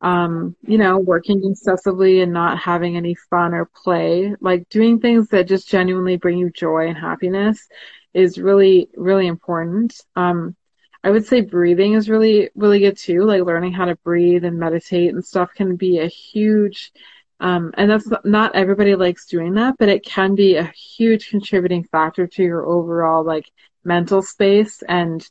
um, 0.00 0.54
you 0.62 0.78
know, 0.78 0.98
working 0.98 1.42
excessively 1.44 2.20
and 2.20 2.32
not 2.32 2.58
having 2.58 2.96
any 2.96 3.14
fun 3.30 3.54
or 3.54 3.64
play, 3.66 4.34
like 4.40 4.68
doing 4.68 5.00
things 5.00 5.28
that 5.28 5.48
just 5.48 5.68
genuinely 5.68 6.16
bring 6.16 6.38
you 6.38 6.50
joy 6.50 6.88
and 6.88 6.98
happiness 6.98 7.66
is 8.12 8.38
really, 8.38 8.88
really 8.96 9.26
important. 9.26 9.98
Um, 10.14 10.56
I 11.02 11.10
would 11.10 11.24
say 11.24 11.40
breathing 11.40 11.92
is 11.92 12.10
really, 12.10 12.50
really 12.54 12.80
good 12.80 12.96
too. 12.96 13.22
Like 13.22 13.44
learning 13.44 13.72
how 13.72 13.84
to 13.84 13.96
breathe 13.96 14.44
and 14.44 14.58
meditate 14.58 15.14
and 15.14 15.24
stuff 15.24 15.50
can 15.54 15.76
be 15.76 16.00
a 16.00 16.08
huge 16.08 16.92
um, 17.40 17.72
and 17.76 17.90
that's 17.90 18.08
not 18.24 18.54
everybody 18.54 18.94
likes 18.94 19.26
doing 19.26 19.54
that, 19.54 19.76
but 19.78 19.88
it 19.88 20.04
can 20.04 20.34
be 20.34 20.56
a 20.56 20.72
huge 20.96 21.28
contributing 21.30 21.84
factor 21.84 22.26
to 22.26 22.42
your 22.42 22.66
overall 22.66 23.24
like 23.24 23.50
mental 23.84 24.22
space 24.22 24.82
and 24.82 25.28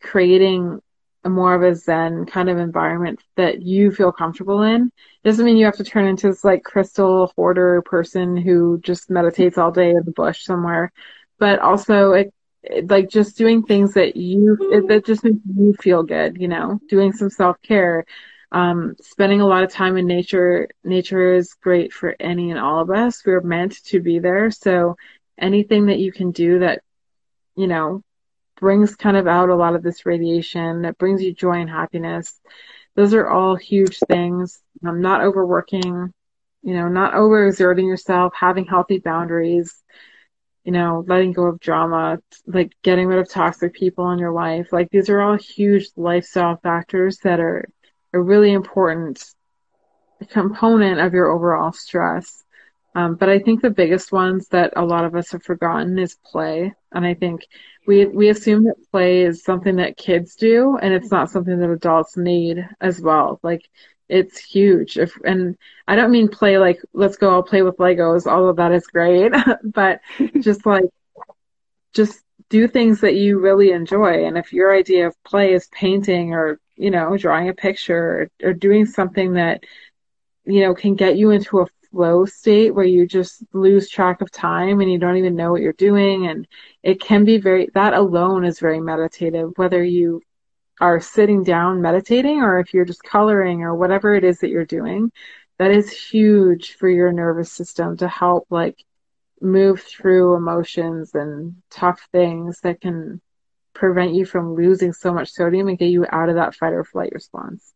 creating 0.00 0.80
a 1.24 1.28
more 1.28 1.54
of 1.54 1.62
a 1.62 1.74
zen 1.74 2.24
kind 2.26 2.48
of 2.48 2.58
environment 2.58 3.20
that 3.36 3.62
you 3.62 3.90
feel 3.90 4.12
comfortable 4.12 4.62
in. 4.62 4.82
It 4.86 5.28
Doesn't 5.28 5.44
mean 5.44 5.56
you 5.56 5.64
have 5.66 5.76
to 5.76 5.84
turn 5.84 6.06
into 6.06 6.28
this 6.28 6.44
like 6.44 6.62
crystal 6.62 7.32
hoarder 7.36 7.82
person 7.82 8.36
who 8.36 8.78
just 8.82 9.10
meditates 9.10 9.58
all 9.58 9.72
day 9.72 9.90
in 9.90 10.02
the 10.04 10.12
bush 10.12 10.44
somewhere, 10.44 10.92
but 11.38 11.58
also 11.58 12.12
it, 12.12 12.32
it 12.62 12.88
like 12.90 13.08
just 13.08 13.36
doing 13.36 13.62
things 13.62 13.94
that 13.94 14.16
you 14.16 14.56
it, 14.72 14.88
that 14.88 15.04
just 15.04 15.24
makes 15.24 15.38
you 15.56 15.74
feel 15.80 16.02
good, 16.02 16.40
you 16.40 16.48
know, 16.48 16.80
doing 16.88 17.12
some 17.12 17.30
self 17.30 17.60
care, 17.62 18.04
um, 18.52 18.94
spending 19.00 19.40
a 19.40 19.46
lot 19.46 19.64
of 19.64 19.72
time 19.72 19.96
in 19.96 20.06
nature 20.06 20.68
nature 20.84 21.34
is 21.34 21.54
great 21.54 21.92
for 21.92 22.14
any 22.20 22.50
and 22.50 22.60
all 22.60 22.80
of 22.80 22.90
us. 22.90 23.24
We're 23.24 23.40
meant 23.40 23.82
to 23.86 24.00
be 24.00 24.18
there. 24.18 24.50
So 24.50 24.96
anything 25.38 25.86
that 25.86 25.98
you 25.98 26.12
can 26.12 26.30
do 26.30 26.60
that 26.60 26.82
you 27.56 27.66
know 27.66 28.02
brings 28.58 28.96
kind 28.96 29.16
of 29.16 29.26
out 29.26 29.50
a 29.50 29.54
lot 29.54 29.74
of 29.74 29.82
this 29.82 30.06
radiation 30.06 30.82
that 30.82 30.98
brings 30.98 31.22
you 31.22 31.34
joy 31.34 31.60
and 31.60 31.68
happiness 31.68 32.40
those 32.96 33.12
are 33.12 33.28
all 33.28 33.54
huge 33.54 33.98
things. 34.08 34.58
Um, 34.84 35.00
not 35.00 35.22
overworking 35.22 36.12
you 36.62 36.74
know 36.74 36.88
not 36.88 37.14
overexerting 37.14 37.86
yourself 37.86 38.32
having 38.38 38.64
healthy 38.64 38.98
boundaries 38.98 39.82
you 40.64 40.72
know 40.72 41.04
letting 41.06 41.32
go 41.32 41.44
of 41.44 41.60
drama 41.60 42.18
like 42.46 42.72
getting 42.82 43.06
rid 43.06 43.18
of 43.18 43.30
toxic 43.30 43.72
people 43.74 44.10
in 44.10 44.18
your 44.18 44.32
life. 44.32 44.72
Like 44.72 44.90
these 44.90 45.08
are 45.08 45.20
all 45.20 45.36
huge 45.36 45.88
lifestyle 45.96 46.56
factors 46.62 47.18
that 47.18 47.40
are 47.40 47.68
a 48.16 48.20
really 48.22 48.52
important 48.52 49.22
component 50.30 51.00
of 51.00 51.12
your 51.12 51.30
overall 51.30 51.72
stress. 51.72 52.42
Um, 52.94 53.14
but 53.16 53.28
I 53.28 53.38
think 53.38 53.60
the 53.60 53.70
biggest 53.70 54.10
ones 54.10 54.48
that 54.48 54.72
a 54.74 54.84
lot 54.84 55.04
of 55.04 55.14
us 55.14 55.32
have 55.32 55.42
forgotten 55.42 55.98
is 55.98 56.16
play. 56.24 56.74
And 56.92 57.04
I 57.04 57.12
think 57.12 57.46
we 57.86 58.06
we 58.06 58.30
assume 58.30 58.64
that 58.64 58.90
play 58.90 59.22
is 59.22 59.44
something 59.44 59.76
that 59.76 59.98
kids 59.98 60.34
do, 60.34 60.78
and 60.80 60.94
it's 60.94 61.10
not 61.10 61.30
something 61.30 61.58
that 61.60 61.70
adults 61.70 62.16
need 62.16 62.66
as 62.80 62.98
well. 63.00 63.38
Like 63.42 63.68
it's 64.08 64.38
huge. 64.38 64.96
If 64.96 65.12
and 65.24 65.58
I 65.86 65.94
don't 65.94 66.10
mean 66.10 66.28
play 66.28 66.58
like 66.58 66.80
let's 66.94 67.18
go 67.18 67.30
I'll 67.30 67.42
play 67.42 67.62
with 67.62 67.76
Legos. 67.76 68.26
All 68.26 68.48
of 68.48 68.56
that 68.56 68.72
is 68.72 68.86
great, 68.86 69.32
but 69.62 70.00
just 70.40 70.64
like 70.64 70.86
just 71.92 72.20
do 72.48 72.66
things 72.66 73.00
that 73.02 73.14
you 73.14 73.40
really 73.40 73.72
enjoy. 73.72 74.24
And 74.26 74.38
if 74.38 74.54
your 74.54 74.74
idea 74.74 75.08
of 75.08 75.22
play 75.24 75.52
is 75.52 75.68
painting 75.68 76.32
or 76.32 76.58
you 76.76 76.90
know, 76.90 77.16
drawing 77.16 77.48
a 77.48 77.54
picture 77.54 78.30
or, 78.42 78.48
or 78.48 78.52
doing 78.52 78.86
something 78.86 79.34
that, 79.34 79.64
you 80.44 80.60
know, 80.62 80.74
can 80.74 80.94
get 80.94 81.16
you 81.16 81.30
into 81.30 81.60
a 81.60 81.66
flow 81.90 82.24
state 82.24 82.74
where 82.74 82.84
you 82.84 83.06
just 83.06 83.42
lose 83.52 83.88
track 83.88 84.20
of 84.20 84.30
time 84.30 84.80
and 84.80 84.90
you 84.90 84.98
don't 84.98 85.16
even 85.16 85.34
know 85.34 85.50
what 85.50 85.62
you're 85.62 85.72
doing. 85.72 86.26
And 86.26 86.46
it 86.82 87.00
can 87.00 87.24
be 87.24 87.38
very, 87.38 87.68
that 87.74 87.94
alone 87.94 88.44
is 88.44 88.60
very 88.60 88.80
meditative, 88.80 89.52
whether 89.56 89.82
you 89.82 90.22
are 90.80 91.00
sitting 91.00 91.42
down 91.42 91.80
meditating 91.80 92.42
or 92.42 92.58
if 92.58 92.74
you're 92.74 92.84
just 92.84 93.02
coloring 93.02 93.62
or 93.62 93.74
whatever 93.74 94.14
it 94.14 94.24
is 94.24 94.40
that 94.40 94.50
you're 94.50 94.66
doing. 94.66 95.10
That 95.58 95.70
is 95.70 95.90
huge 95.90 96.74
for 96.74 96.88
your 96.88 97.12
nervous 97.12 97.50
system 97.50 97.96
to 97.98 98.08
help 98.08 98.46
like 98.50 98.84
move 99.40 99.80
through 99.82 100.34
emotions 100.34 101.14
and 101.14 101.56
tough 101.70 102.06
things 102.12 102.60
that 102.60 102.80
can 102.80 103.20
prevent 103.76 104.14
you 104.14 104.24
from 104.24 104.54
losing 104.54 104.92
so 104.92 105.12
much 105.12 105.30
sodium 105.30 105.68
and 105.68 105.78
get 105.78 105.90
you 105.90 106.06
out 106.10 106.28
of 106.28 106.36
that 106.36 106.54
fight 106.54 106.72
or 106.72 106.82
flight 106.82 107.12
response. 107.12 107.74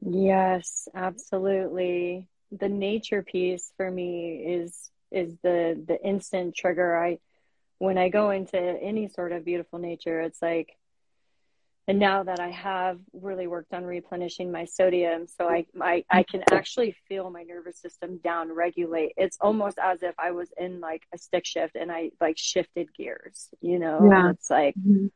Yes, 0.00 0.88
absolutely. 0.94 2.28
The 2.52 2.68
nature 2.68 3.22
piece 3.22 3.72
for 3.76 3.90
me 3.90 4.44
is 4.46 4.90
is 5.10 5.36
the 5.42 5.82
the 5.86 5.98
instant 6.04 6.54
trigger. 6.54 6.96
I 6.96 7.18
when 7.78 7.96
I 7.98 8.10
go 8.10 8.30
into 8.30 8.58
any 8.58 9.08
sort 9.08 9.32
of 9.32 9.44
beautiful 9.44 9.78
nature, 9.78 10.20
it's 10.20 10.42
like 10.42 10.76
and 11.90 11.98
now 11.98 12.22
that 12.22 12.38
I 12.38 12.50
have 12.50 13.00
really 13.12 13.48
worked 13.48 13.74
on 13.74 13.84
replenishing 13.84 14.52
my 14.52 14.64
sodium, 14.64 15.26
so 15.26 15.48
I, 15.48 15.66
I, 15.80 16.04
I 16.08 16.22
can 16.22 16.44
actually 16.52 16.94
feel 17.08 17.30
my 17.30 17.42
nervous 17.42 17.80
system 17.80 18.20
down 18.22 18.52
regulate. 18.52 19.14
It's 19.16 19.36
almost 19.40 19.76
as 19.76 20.04
if 20.04 20.14
I 20.16 20.30
was 20.30 20.50
in 20.56 20.78
like 20.78 21.02
a 21.12 21.18
stick 21.18 21.44
shift 21.44 21.74
and 21.74 21.90
I 21.90 22.12
like 22.20 22.38
shifted 22.38 22.94
gears, 22.96 23.48
you 23.60 23.80
know, 23.80 24.08
yeah. 24.08 24.30
it's 24.30 24.48
like, 24.48 24.76
mm-hmm. 24.76 25.06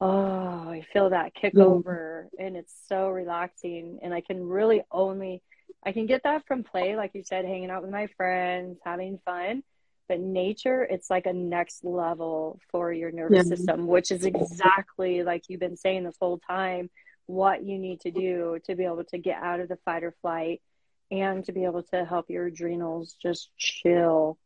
oh, 0.00 0.70
I 0.70 0.84
feel 0.92 1.10
that 1.10 1.36
kick 1.36 1.52
yeah. 1.54 1.62
over 1.62 2.26
and 2.36 2.56
it's 2.56 2.74
so 2.88 3.10
relaxing. 3.10 4.00
And 4.02 4.12
I 4.12 4.20
can 4.20 4.42
really 4.42 4.82
only, 4.90 5.40
I 5.86 5.92
can 5.92 6.06
get 6.06 6.24
that 6.24 6.48
from 6.48 6.64
play, 6.64 6.96
like 6.96 7.12
you 7.14 7.22
said, 7.22 7.44
hanging 7.44 7.70
out 7.70 7.82
with 7.82 7.92
my 7.92 8.08
friends, 8.16 8.80
having 8.84 9.20
fun 9.24 9.62
but 10.08 10.20
nature 10.20 10.82
it's 10.82 11.10
like 11.10 11.26
a 11.26 11.32
next 11.32 11.84
level 11.84 12.58
for 12.70 12.92
your 12.92 13.10
nervous 13.10 13.48
yeah. 13.48 13.56
system 13.56 13.86
which 13.86 14.10
is 14.10 14.24
exactly 14.24 15.22
like 15.22 15.44
you've 15.48 15.60
been 15.60 15.76
saying 15.76 16.04
this 16.04 16.16
whole 16.20 16.38
time 16.38 16.90
what 17.26 17.64
you 17.64 17.78
need 17.78 18.00
to 18.00 18.10
do 18.10 18.58
to 18.64 18.74
be 18.74 18.84
able 18.84 19.04
to 19.04 19.18
get 19.18 19.42
out 19.42 19.60
of 19.60 19.68
the 19.68 19.78
fight 19.84 20.04
or 20.04 20.14
flight 20.20 20.60
and 21.10 21.44
to 21.44 21.52
be 21.52 21.64
able 21.64 21.82
to 21.82 22.04
help 22.04 22.28
your 22.28 22.46
adrenals 22.46 23.16
just 23.20 23.50
chill 23.56 24.38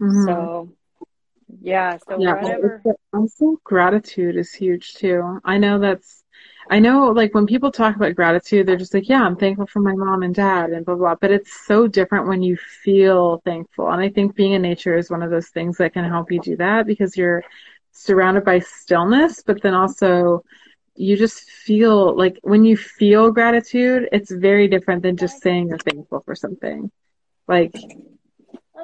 mm-hmm. 0.00 0.26
so 0.26 0.72
yeah 1.60 1.98
so 2.08 2.18
yeah, 2.18 2.34
whatever 2.34 2.82
also 3.12 3.58
gratitude 3.64 4.36
is 4.36 4.52
huge 4.52 4.94
too 4.94 5.40
i 5.44 5.58
know 5.58 5.78
that's 5.78 6.23
I 6.70 6.78
know, 6.78 7.08
like, 7.08 7.34
when 7.34 7.46
people 7.46 7.70
talk 7.70 7.94
about 7.94 8.14
gratitude, 8.14 8.66
they're 8.66 8.76
just 8.76 8.94
like, 8.94 9.08
yeah, 9.08 9.22
I'm 9.22 9.36
thankful 9.36 9.66
for 9.66 9.80
my 9.80 9.94
mom 9.94 10.22
and 10.22 10.34
dad 10.34 10.70
and 10.70 10.84
blah, 10.84 10.94
blah. 10.94 11.14
But 11.14 11.30
it's 11.30 11.66
so 11.66 11.86
different 11.86 12.26
when 12.26 12.42
you 12.42 12.56
feel 12.56 13.42
thankful. 13.44 13.90
And 13.90 14.00
I 14.00 14.08
think 14.08 14.34
being 14.34 14.52
in 14.52 14.62
nature 14.62 14.96
is 14.96 15.10
one 15.10 15.22
of 15.22 15.30
those 15.30 15.48
things 15.48 15.76
that 15.76 15.92
can 15.92 16.04
help 16.04 16.32
you 16.32 16.40
do 16.40 16.56
that 16.56 16.86
because 16.86 17.16
you're 17.16 17.44
surrounded 17.92 18.44
by 18.44 18.58
stillness, 18.60 19.42
but 19.42 19.62
then 19.62 19.74
also 19.74 20.42
you 20.96 21.16
just 21.16 21.50
feel 21.50 22.16
like 22.16 22.38
when 22.42 22.64
you 22.64 22.76
feel 22.76 23.30
gratitude, 23.30 24.08
it's 24.12 24.30
very 24.30 24.68
different 24.68 25.02
than 25.02 25.16
just 25.16 25.42
saying 25.42 25.68
you're 25.68 25.78
thankful 25.78 26.20
for 26.24 26.34
something. 26.34 26.90
Like, 27.46 27.74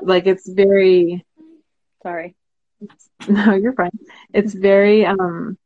like 0.03 0.27
it's 0.27 0.49
very, 0.49 1.25
sorry. 2.03 2.35
No, 3.29 3.55
you're 3.55 3.75
fine. 3.75 3.91
It's 4.33 4.55
very, 4.55 5.05
um, 5.05 5.59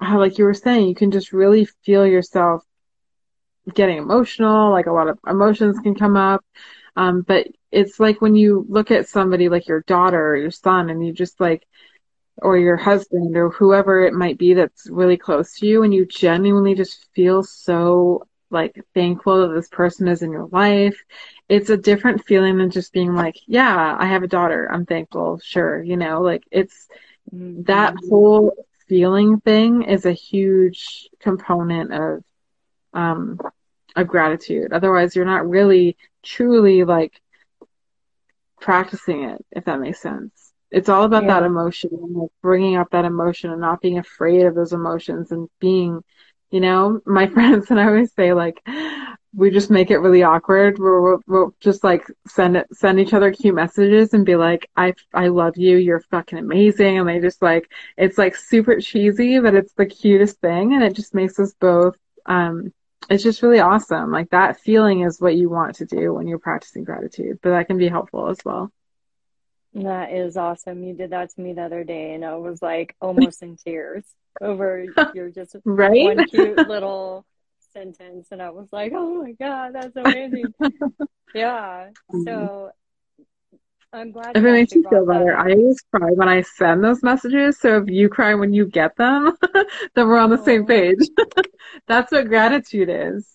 how 0.00 0.18
like 0.18 0.38
you 0.38 0.44
were 0.44 0.54
saying, 0.54 0.88
you 0.88 0.94
can 0.94 1.10
just 1.10 1.32
really 1.32 1.66
feel 1.84 2.06
yourself 2.06 2.64
getting 3.72 3.98
emotional, 3.98 4.70
like 4.70 4.86
a 4.86 4.92
lot 4.92 5.08
of 5.08 5.18
emotions 5.26 5.78
can 5.80 5.94
come 5.94 6.16
up. 6.16 6.44
Um, 6.96 7.22
but 7.22 7.48
it's 7.72 7.98
like 7.98 8.20
when 8.20 8.36
you 8.36 8.64
look 8.68 8.90
at 8.90 9.08
somebody 9.08 9.48
like 9.48 9.66
your 9.66 9.80
daughter 9.82 10.30
or 10.30 10.36
your 10.36 10.50
son 10.50 10.90
and 10.90 11.04
you 11.04 11.12
just 11.12 11.40
like, 11.40 11.66
or 12.38 12.58
your 12.58 12.76
husband 12.76 13.36
or 13.36 13.50
whoever 13.50 14.04
it 14.04 14.12
might 14.12 14.38
be 14.38 14.54
that's 14.54 14.88
really 14.90 15.16
close 15.16 15.54
to 15.54 15.66
you 15.66 15.82
and 15.84 15.94
you 15.94 16.04
genuinely 16.04 16.74
just 16.74 17.06
feel 17.14 17.44
so 17.44 18.26
like 18.50 18.80
thankful 18.94 19.42
that 19.42 19.54
this 19.54 19.68
person 19.68 20.08
is 20.08 20.22
in 20.22 20.30
your 20.30 20.46
life. 20.46 20.96
It's 21.48 21.70
a 21.70 21.76
different 21.76 22.24
feeling 22.24 22.58
than 22.58 22.70
just 22.70 22.92
being 22.92 23.14
like, 23.14 23.36
yeah, 23.46 23.96
I 23.98 24.06
have 24.06 24.22
a 24.22 24.28
daughter. 24.28 24.70
I'm 24.70 24.86
thankful. 24.86 25.40
Sure. 25.42 25.82
You 25.82 25.96
know, 25.96 26.22
like 26.22 26.44
it's 26.50 26.88
mm-hmm. 27.32 27.62
that 27.64 27.94
whole 28.08 28.52
feeling 28.88 29.40
thing 29.40 29.82
is 29.82 30.06
a 30.06 30.12
huge 30.12 31.08
component 31.20 31.92
of, 31.92 32.24
um, 32.92 33.38
of 33.96 34.08
gratitude. 34.08 34.72
Otherwise, 34.72 35.14
you're 35.14 35.24
not 35.24 35.48
really 35.48 35.96
truly 36.22 36.84
like 36.84 37.20
practicing 38.60 39.24
it, 39.24 39.44
if 39.52 39.64
that 39.64 39.80
makes 39.80 40.00
sense. 40.00 40.52
It's 40.70 40.88
all 40.88 41.04
about 41.04 41.24
yeah. 41.24 41.40
that 41.40 41.46
emotion 41.46 41.90
like 41.92 42.30
bringing 42.42 42.76
up 42.76 42.90
that 42.90 43.04
emotion 43.04 43.50
and 43.50 43.60
not 43.60 43.80
being 43.80 43.98
afraid 43.98 44.46
of 44.46 44.54
those 44.54 44.72
emotions 44.72 45.30
and 45.30 45.48
being, 45.60 46.02
you 46.50 46.60
know, 46.60 47.00
my 47.06 47.26
friends 47.34 47.70
and 47.70 47.78
I 47.78 47.86
always 47.86 48.12
say 48.14 48.32
like, 48.32 48.60
we 49.36 49.50
just 49.50 49.70
make 49.70 49.90
it 49.90 49.98
really 49.98 50.22
awkward. 50.22 50.78
We'll, 50.78 51.20
we'll 51.26 51.54
just 51.60 51.82
like 51.82 52.06
send 52.26 52.56
it, 52.56 52.66
send 52.72 53.00
each 53.00 53.12
other 53.12 53.32
cute 53.32 53.54
messages 53.54 54.14
and 54.14 54.24
be 54.24 54.36
like, 54.36 54.70
I, 54.76 54.94
I 55.12 55.28
love 55.28 55.56
you. 55.56 55.76
You're 55.76 56.00
fucking 56.00 56.38
amazing. 56.38 56.98
And 56.98 57.08
they 57.08 57.20
just 57.20 57.42
like, 57.42 57.70
it's 57.96 58.18
like 58.18 58.36
super 58.36 58.80
cheesy, 58.80 59.40
but 59.40 59.54
it's 59.54 59.72
the 59.72 59.86
cutest 59.86 60.40
thing. 60.40 60.74
And 60.74 60.84
it 60.84 60.94
just 60.94 61.14
makes 61.14 61.38
us 61.38 61.54
both, 61.58 61.96
um, 62.26 62.72
it's 63.10 63.22
just 63.22 63.42
really 63.42 63.60
awesome. 63.60 64.10
Like 64.10 64.30
that 64.30 64.60
feeling 64.60 65.00
is 65.00 65.20
what 65.20 65.36
you 65.36 65.48
want 65.48 65.76
to 65.76 65.86
do 65.86 66.14
when 66.14 66.28
you're 66.28 66.38
practicing 66.38 66.84
gratitude, 66.84 67.40
but 67.42 67.50
that 67.50 67.66
can 67.66 67.76
be 67.76 67.88
helpful 67.88 68.28
as 68.28 68.38
well. 68.44 68.70
That 69.74 70.12
is 70.12 70.36
awesome. 70.36 70.84
You 70.84 70.94
did 70.94 71.10
that 71.10 71.30
to 71.30 71.40
me 71.40 71.54
the 71.54 71.62
other 71.62 71.82
day 71.82 72.14
and 72.14 72.24
I 72.24 72.36
was 72.36 72.62
like 72.62 72.94
almost 73.00 73.42
in 73.42 73.56
tears 73.56 74.04
over 74.40 74.84
your 75.14 75.30
just 75.30 75.56
right? 75.64 76.16
one 76.16 76.24
cute 76.26 76.68
little 76.68 77.26
sentence 77.74 78.28
and 78.30 78.40
I 78.40 78.50
was 78.50 78.68
like, 78.72 78.92
Oh 78.94 79.22
my 79.22 79.32
god, 79.32 79.74
that's 79.74 79.96
amazing. 79.96 80.54
yeah. 81.34 81.90
So 82.24 82.70
I'm 83.92 84.10
glad. 84.10 84.36
If 84.36 84.44
it 84.44 84.52
makes 84.52 84.74
you 84.74 84.84
feel 84.88 85.06
better, 85.06 85.36
I 85.36 85.52
always 85.52 85.80
cry 85.92 86.10
when 86.10 86.28
I 86.28 86.42
send 86.42 86.82
those 86.82 87.02
messages. 87.02 87.60
So 87.60 87.78
if 87.82 87.88
you 87.88 88.08
cry 88.08 88.34
when 88.34 88.52
you 88.52 88.66
get 88.66 88.96
them, 88.96 89.36
then 89.94 90.08
we're 90.08 90.18
on 90.18 90.30
the 90.30 90.40
oh. 90.40 90.44
same 90.44 90.66
page. 90.66 90.98
That's 91.86 92.10
what 92.10 92.28
gratitude 92.28 92.88
is. 92.90 93.32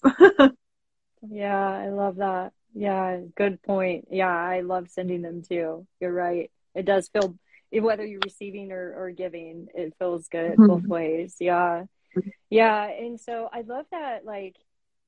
yeah, 1.30 1.70
I 1.70 1.90
love 1.90 2.18
that. 2.18 2.52
Yeah, 2.74 3.20
good 3.36 3.62
point. 3.64 4.10
Yeah, 4.12 4.36
I 4.36 4.62
love 4.62 4.90
sending 4.90 5.22
them 5.22 5.44
too. 5.44 5.88
You're 6.00 6.14
right. 6.14 6.52
It 6.76 6.86
does 6.86 7.08
feel 7.10 7.38
whether 7.72 8.06
you're 8.06 8.22
receiving 8.26 8.72
or, 8.72 8.94
or 8.98 9.12
giving, 9.12 9.68
it 9.74 9.94
feels 10.00 10.28
good 10.28 10.54
mm-hmm. 10.54 10.68
both 10.68 10.86
ways. 10.86 11.36
Yeah. 11.40 11.84
Yeah. 12.49 12.86
And 12.86 13.20
so 13.20 13.49
I 13.51 13.62
love 13.62 13.86
that 13.91 14.26
like 14.26 14.55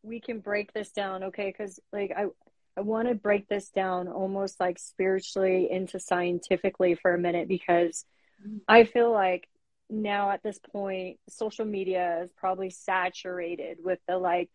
we 0.03 0.19
can 0.19 0.39
break 0.39 0.73
this 0.73 0.91
down, 0.91 1.25
okay? 1.25 1.47
Because 1.47 1.79
like 1.91 2.11
I 2.15 2.25
I 2.77 2.81
want 2.81 3.09
to 3.09 3.15
break 3.15 3.47
this 3.47 3.69
down 3.69 4.07
almost 4.07 4.59
like 4.59 4.79
spiritually 4.79 5.69
into 5.69 5.99
scientifically 5.99 6.95
for 6.95 7.13
a 7.13 7.19
minute 7.19 7.47
because 7.47 8.05
I 8.67 8.85
feel 8.85 9.11
like 9.11 9.47
now 9.89 10.31
at 10.31 10.41
this 10.41 10.59
point, 10.71 11.19
social 11.29 11.65
media 11.65 12.21
is 12.23 12.31
probably 12.31 12.69
saturated 12.69 13.79
with 13.83 13.99
the 14.07 14.17
like, 14.17 14.49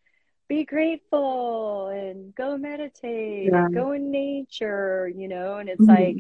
be 0.49 0.65
grateful 0.65 1.89
and 1.89 2.35
go 2.35 2.57
meditate 2.57 3.51
yeah. 3.53 3.67
and 3.67 3.75
go 3.75 3.93
in 3.93 4.11
nature, 4.11 5.11
you 5.15 5.29
know, 5.29 5.57
and 5.59 5.69
it's 5.69 5.81
mm-hmm. 5.81 6.03
like, 6.03 6.17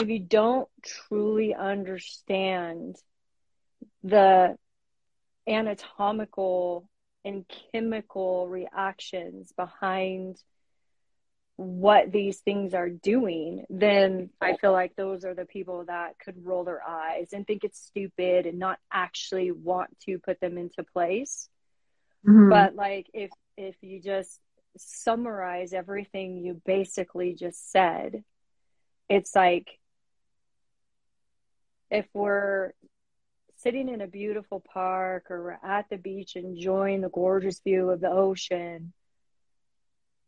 if 0.00 0.08
you 0.08 0.18
don't 0.18 0.68
truly 0.82 1.54
understand 1.54 2.96
the 4.02 4.56
anatomical 5.48 6.88
and 7.24 7.44
chemical 7.72 8.48
reactions 8.48 9.52
behind 9.56 10.36
what 11.56 12.10
these 12.10 12.38
things 12.40 12.74
are 12.74 12.88
doing, 12.88 13.64
then 13.68 14.30
I 14.40 14.56
feel 14.56 14.72
like 14.72 14.96
those 14.96 15.24
are 15.24 15.34
the 15.34 15.44
people 15.44 15.84
that 15.86 16.18
could 16.18 16.44
roll 16.44 16.64
their 16.64 16.82
eyes 16.86 17.28
and 17.32 17.46
think 17.46 17.62
it's 17.62 17.80
stupid 17.80 18.46
and 18.46 18.58
not 18.58 18.78
actually 18.92 19.52
want 19.52 19.96
to 20.06 20.18
put 20.18 20.40
them 20.40 20.58
into 20.58 20.82
place. 20.82 21.48
Mm-hmm. 22.26 22.50
But 22.50 22.74
like 22.74 23.06
if 23.12 23.30
if 23.56 23.76
you 23.82 24.00
just 24.00 24.40
summarize 24.78 25.72
everything 25.72 26.38
you 26.38 26.60
basically 26.64 27.34
just 27.34 27.70
said, 27.70 28.24
it's 29.08 29.34
like 29.34 29.78
if 31.90 32.06
we're 32.14 32.72
sitting 33.62 33.88
in 33.88 34.00
a 34.00 34.06
beautiful 34.06 34.60
park 34.60 35.30
or 35.30 35.58
at 35.62 35.88
the 35.88 35.96
beach 35.96 36.36
enjoying 36.36 37.00
the 37.00 37.08
gorgeous 37.08 37.60
view 37.60 37.90
of 37.90 38.00
the 38.00 38.10
ocean. 38.10 38.92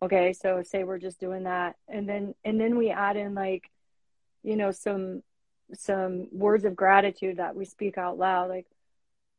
Okay 0.03 0.33
so 0.33 0.63
say 0.63 0.85
we're 0.85 0.99
just 0.99 1.21
doing 1.21 1.45
that 1.45 1.77
and 1.89 2.09
then 2.09 2.35
and 2.45 2.61
then 2.61 2.77
we 2.77 2.91
add 2.91 3.17
in 3.17 3.35
like 3.35 3.71
you 4.43 4.57
know 4.57 4.71
some 4.71 5.23
some 5.73 6.29
words 6.31 6.65
of 6.65 6.77
gratitude 6.77 7.39
that 7.39 7.57
we 7.57 7.65
speak 7.65 7.97
out 7.97 8.19
loud 8.19 8.51
like 8.51 8.67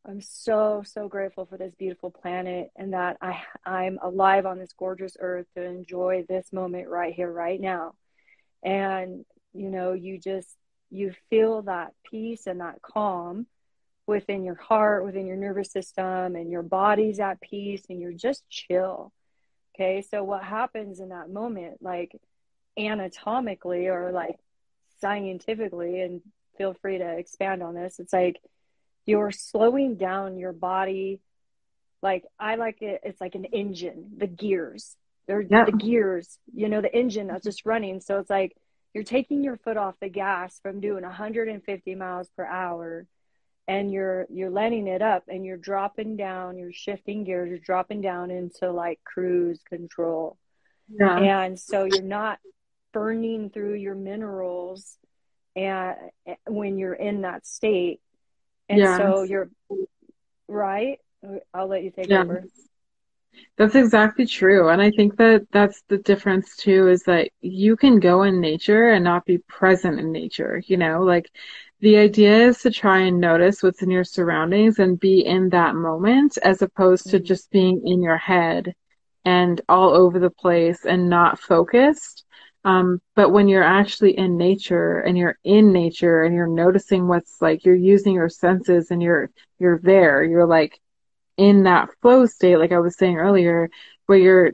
i'm 0.07 0.21
so 0.21 0.81
so 0.83 1.07
grateful 1.07 1.45
for 1.45 1.55
this 1.55 1.75
beautiful 1.75 2.09
planet 2.09 2.71
and 2.75 2.93
that 2.93 3.15
i 3.21 3.39
i'm 3.63 3.99
alive 4.01 4.45
on 4.47 4.57
this 4.57 4.73
gorgeous 4.77 5.15
earth 5.19 5.45
to 5.55 5.63
enjoy 5.63 6.25
this 6.27 6.51
moment 6.51 6.89
right 6.89 7.13
here 7.13 7.31
right 7.31 7.61
now. 7.61 7.93
And 8.63 9.23
you 9.53 9.69
know 9.69 9.93
you 9.93 10.17
just 10.19 10.49
you 10.89 11.13
feel 11.29 11.61
that 11.63 11.93
peace 12.09 12.47
and 12.47 12.59
that 12.61 12.81
calm 12.81 13.45
within 14.07 14.43
your 14.43 14.55
heart 14.55 15.03
within 15.03 15.25
your 15.25 15.37
nervous 15.37 15.71
system 15.71 16.35
and 16.35 16.51
your 16.51 16.61
body's 16.61 17.19
at 17.19 17.41
peace 17.41 17.83
and 17.89 17.99
you're 17.99 18.13
just 18.13 18.47
chill 18.49 19.11
Okay, 19.75 20.01
so 20.09 20.23
what 20.23 20.43
happens 20.43 21.01
in 21.01 21.09
that 21.09 21.29
moment, 21.29 21.81
like 21.81 22.15
anatomically 22.79 23.87
or 23.87 24.11
like 24.13 24.39
scientifically, 25.01 26.01
and 26.01 26.21
feel 26.57 26.73
free 26.73 26.97
to 26.97 27.17
expand 27.17 27.61
on 27.61 27.75
this, 27.75 27.99
it's 27.99 28.13
like 28.13 28.39
you're 29.05 29.31
slowing 29.31 29.95
down 29.95 30.37
your 30.37 30.53
body. 30.53 31.19
Like 32.01 32.23
I 32.39 32.55
like 32.55 32.81
it, 32.81 33.01
it's 33.03 33.19
like 33.19 33.35
an 33.35 33.45
engine, 33.45 34.11
the 34.17 34.27
gears. 34.27 34.95
They're 35.27 35.41
yeah. 35.41 35.65
the 35.65 35.73
gears, 35.73 36.37
you 36.53 36.69
know, 36.69 36.79
the 36.79 36.95
engine 36.95 37.27
that's 37.27 37.43
just 37.43 37.65
running. 37.65 37.99
So 37.99 38.19
it's 38.19 38.29
like 38.29 38.55
you're 38.93 39.03
taking 39.03 39.43
your 39.43 39.57
foot 39.57 39.75
off 39.75 39.95
the 39.99 40.07
gas 40.07 40.57
from 40.63 40.79
doing 40.79 41.03
150 41.03 41.95
miles 41.95 42.29
per 42.37 42.45
hour 42.45 43.07
and 43.67 43.91
you're 43.91 44.25
you're 44.29 44.49
letting 44.49 44.87
it 44.87 45.01
up 45.01 45.23
and 45.27 45.45
you're 45.45 45.57
dropping 45.57 46.15
down 46.15 46.57
you're 46.57 46.73
shifting 46.73 47.23
gears 47.23 47.49
you're 47.49 47.57
dropping 47.59 48.01
down 48.01 48.31
into 48.31 48.71
like 48.71 48.99
cruise 49.03 49.59
control 49.67 50.37
yeah. 50.89 51.41
and 51.41 51.59
so 51.59 51.85
you're 51.85 52.01
not 52.01 52.39
burning 52.93 53.49
through 53.49 53.73
your 53.73 53.95
minerals 53.95 54.97
and 55.55 55.95
when 56.47 56.77
you're 56.77 56.93
in 56.93 57.21
that 57.21 57.45
state 57.45 57.99
and 58.69 58.79
yeah. 58.79 58.97
so 58.97 59.23
you're 59.23 59.49
right 60.47 60.99
i'll 61.53 61.67
let 61.67 61.83
you 61.83 61.91
take 61.91 62.07
yeah. 62.07 62.21
over 62.21 62.43
that's 63.57 63.75
exactly 63.75 64.25
true. 64.25 64.69
And 64.69 64.81
I 64.81 64.91
think 64.91 65.17
that 65.17 65.47
that's 65.51 65.81
the 65.87 65.97
difference 65.97 66.55
too 66.55 66.87
is 66.87 67.03
that 67.03 67.31
you 67.41 67.75
can 67.75 67.99
go 67.99 68.23
in 68.23 68.41
nature 68.41 68.89
and 68.89 69.03
not 69.03 69.25
be 69.25 69.39
present 69.39 69.99
in 69.99 70.11
nature. 70.11 70.61
You 70.65 70.77
know, 70.77 71.01
like 71.03 71.29
the 71.81 71.97
idea 71.97 72.47
is 72.47 72.59
to 72.59 72.71
try 72.71 72.99
and 72.99 73.19
notice 73.19 73.61
what's 73.61 73.81
in 73.81 73.91
your 73.91 74.03
surroundings 74.03 74.79
and 74.79 74.99
be 74.99 75.25
in 75.25 75.49
that 75.49 75.75
moment 75.75 76.37
as 76.41 76.61
opposed 76.61 77.09
to 77.09 77.17
mm-hmm. 77.17 77.25
just 77.25 77.51
being 77.51 77.85
in 77.85 78.01
your 78.01 78.17
head 78.17 78.73
and 79.25 79.61
all 79.67 79.91
over 79.91 80.19
the 80.19 80.29
place 80.29 80.85
and 80.85 81.09
not 81.09 81.39
focused. 81.39 82.23
Um, 82.63 82.99
but 83.15 83.29
when 83.29 83.47
you're 83.47 83.63
actually 83.63 84.17
in 84.17 84.37
nature 84.37 84.99
and 84.99 85.17
you're 85.17 85.37
in 85.43 85.71
nature 85.71 86.23
and 86.23 86.33
you're 86.33 86.47
noticing 86.47 87.07
what's 87.07 87.41
like, 87.41 87.65
you're 87.65 87.75
using 87.75 88.13
your 88.13 88.29
senses 88.29 88.89
and 88.89 89.03
you're, 89.03 89.29
you're 89.59 89.79
there, 89.79 90.23
you're 90.23 90.47
like 90.47 90.79
in 91.37 91.63
that 91.63 91.89
flow 92.01 92.25
state, 92.25 92.57
like 92.57 92.71
I 92.71 92.79
was 92.79 92.97
saying 92.97 93.17
earlier, 93.17 93.69
where 94.05 94.17
you're 94.17 94.53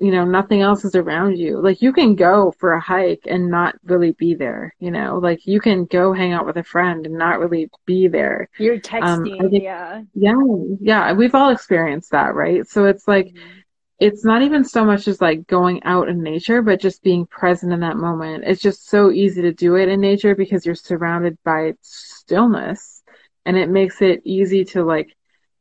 you 0.00 0.10
know, 0.10 0.24
nothing 0.24 0.62
else 0.62 0.84
is 0.84 0.94
around 0.94 1.36
you. 1.38 1.60
Like 1.60 1.82
you 1.82 1.92
can 1.92 2.14
go 2.14 2.54
for 2.58 2.72
a 2.72 2.80
hike 2.80 3.26
and 3.26 3.50
not 3.50 3.76
really 3.84 4.12
be 4.12 4.34
there, 4.34 4.74
you 4.78 4.90
know, 4.90 5.18
like 5.18 5.46
you 5.46 5.60
can 5.60 5.84
go 5.84 6.14
hang 6.14 6.32
out 6.32 6.46
with 6.46 6.56
a 6.56 6.64
friend 6.64 7.04
and 7.04 7.16
not 7.16 7.38
really 7.38 7.68
be 7.84 8.08
there. 8.08 8.48
You're 8.58 8.80
texting, 8.80 9.02
um, 9.02 9.50
think, 9.50 9.62
yeah. 9.62 10.02
Yeah. 10.14 10.34
Yeah. 10.80 11.12
We've 11.12 11.34
all 11.34 11.50
experienced 11.50 12.12
that, 12.12 12.34
right? 12.34 12.66
So 12.66 12.86
it's 12.86 13.06
like, 13.06 13.26
mm-hmm. 13.26 13.58
it's 13.98 14.24
not 14.24 14.40
even 14.40 14.64
so 14.64 14.86
much 14.86 15.06
as 15.06 15.20
like 15.20 15.46
going 15.46 15.82
out 15.84 16.08
in 16.08 16.22
nature, 16.22 16.62
but 16.62 16.80
just 16.80 17.02
being 17.02 17.26
present 17.26 17.70
in 17.70 17.80
that 17.80 17.98
moment. 17.98 18.44
It's 18.46 18.62
just 18.62 18.88
so 18.88 19.10
easy 19.10 19.42
to 19.42 19.52
do 19.52 19.76
it 19.76 19.90
in 19.90 20.00
nature 20.00 20.34
because 20.34 20.64
you're 20.64 20.74
surrounded 20.74 21.36
by 21.44 21.74
stillness 21.82 23.02
and 23.44 23.58
it 23.58 23.68
makes 23.68 24.00
it 24.00 24.22
easy 24.24 24.64
to 24.64 24.82
like 24.82 25.14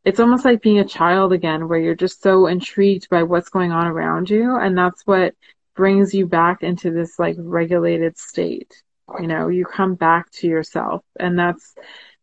it's 0.06 0.20
almost 0.20 0.46
like 0.46 0.62
being 0.62 0.80
a 0.80 0.86
child 0.86 1.34
again, 1.34 1.68
where 1.68 1.80
you're 1.80 1.96
just 1.96 2.22
so 2.22 2.48
intrigued 2.48 3.10
by 3.10 3.24
what's 3.24 3.50
going 3.50 3.72
on 3.72 3.88
around 3.88 4.30
you. 4.30 4.56
And 4.56 4.78
that's 4.78 5.06
what 5.06 5.36
brings 5.76 6.14
you 6.14 6.26
back 6.26 6.64
into 6.64 6.92
this 6.92 7.20
like 7.20 7.36
regulated 7.38 8.18
state. 8.18 8.82
You 9.20 9.28
know, 9.28 9.48
you 9.48 9.66
come 9.66 9.96
back 9.96 10.30
to 10.32 10.48
yourself 10.48 11.04
and 11.20 11.38
that's, 11.38 11.76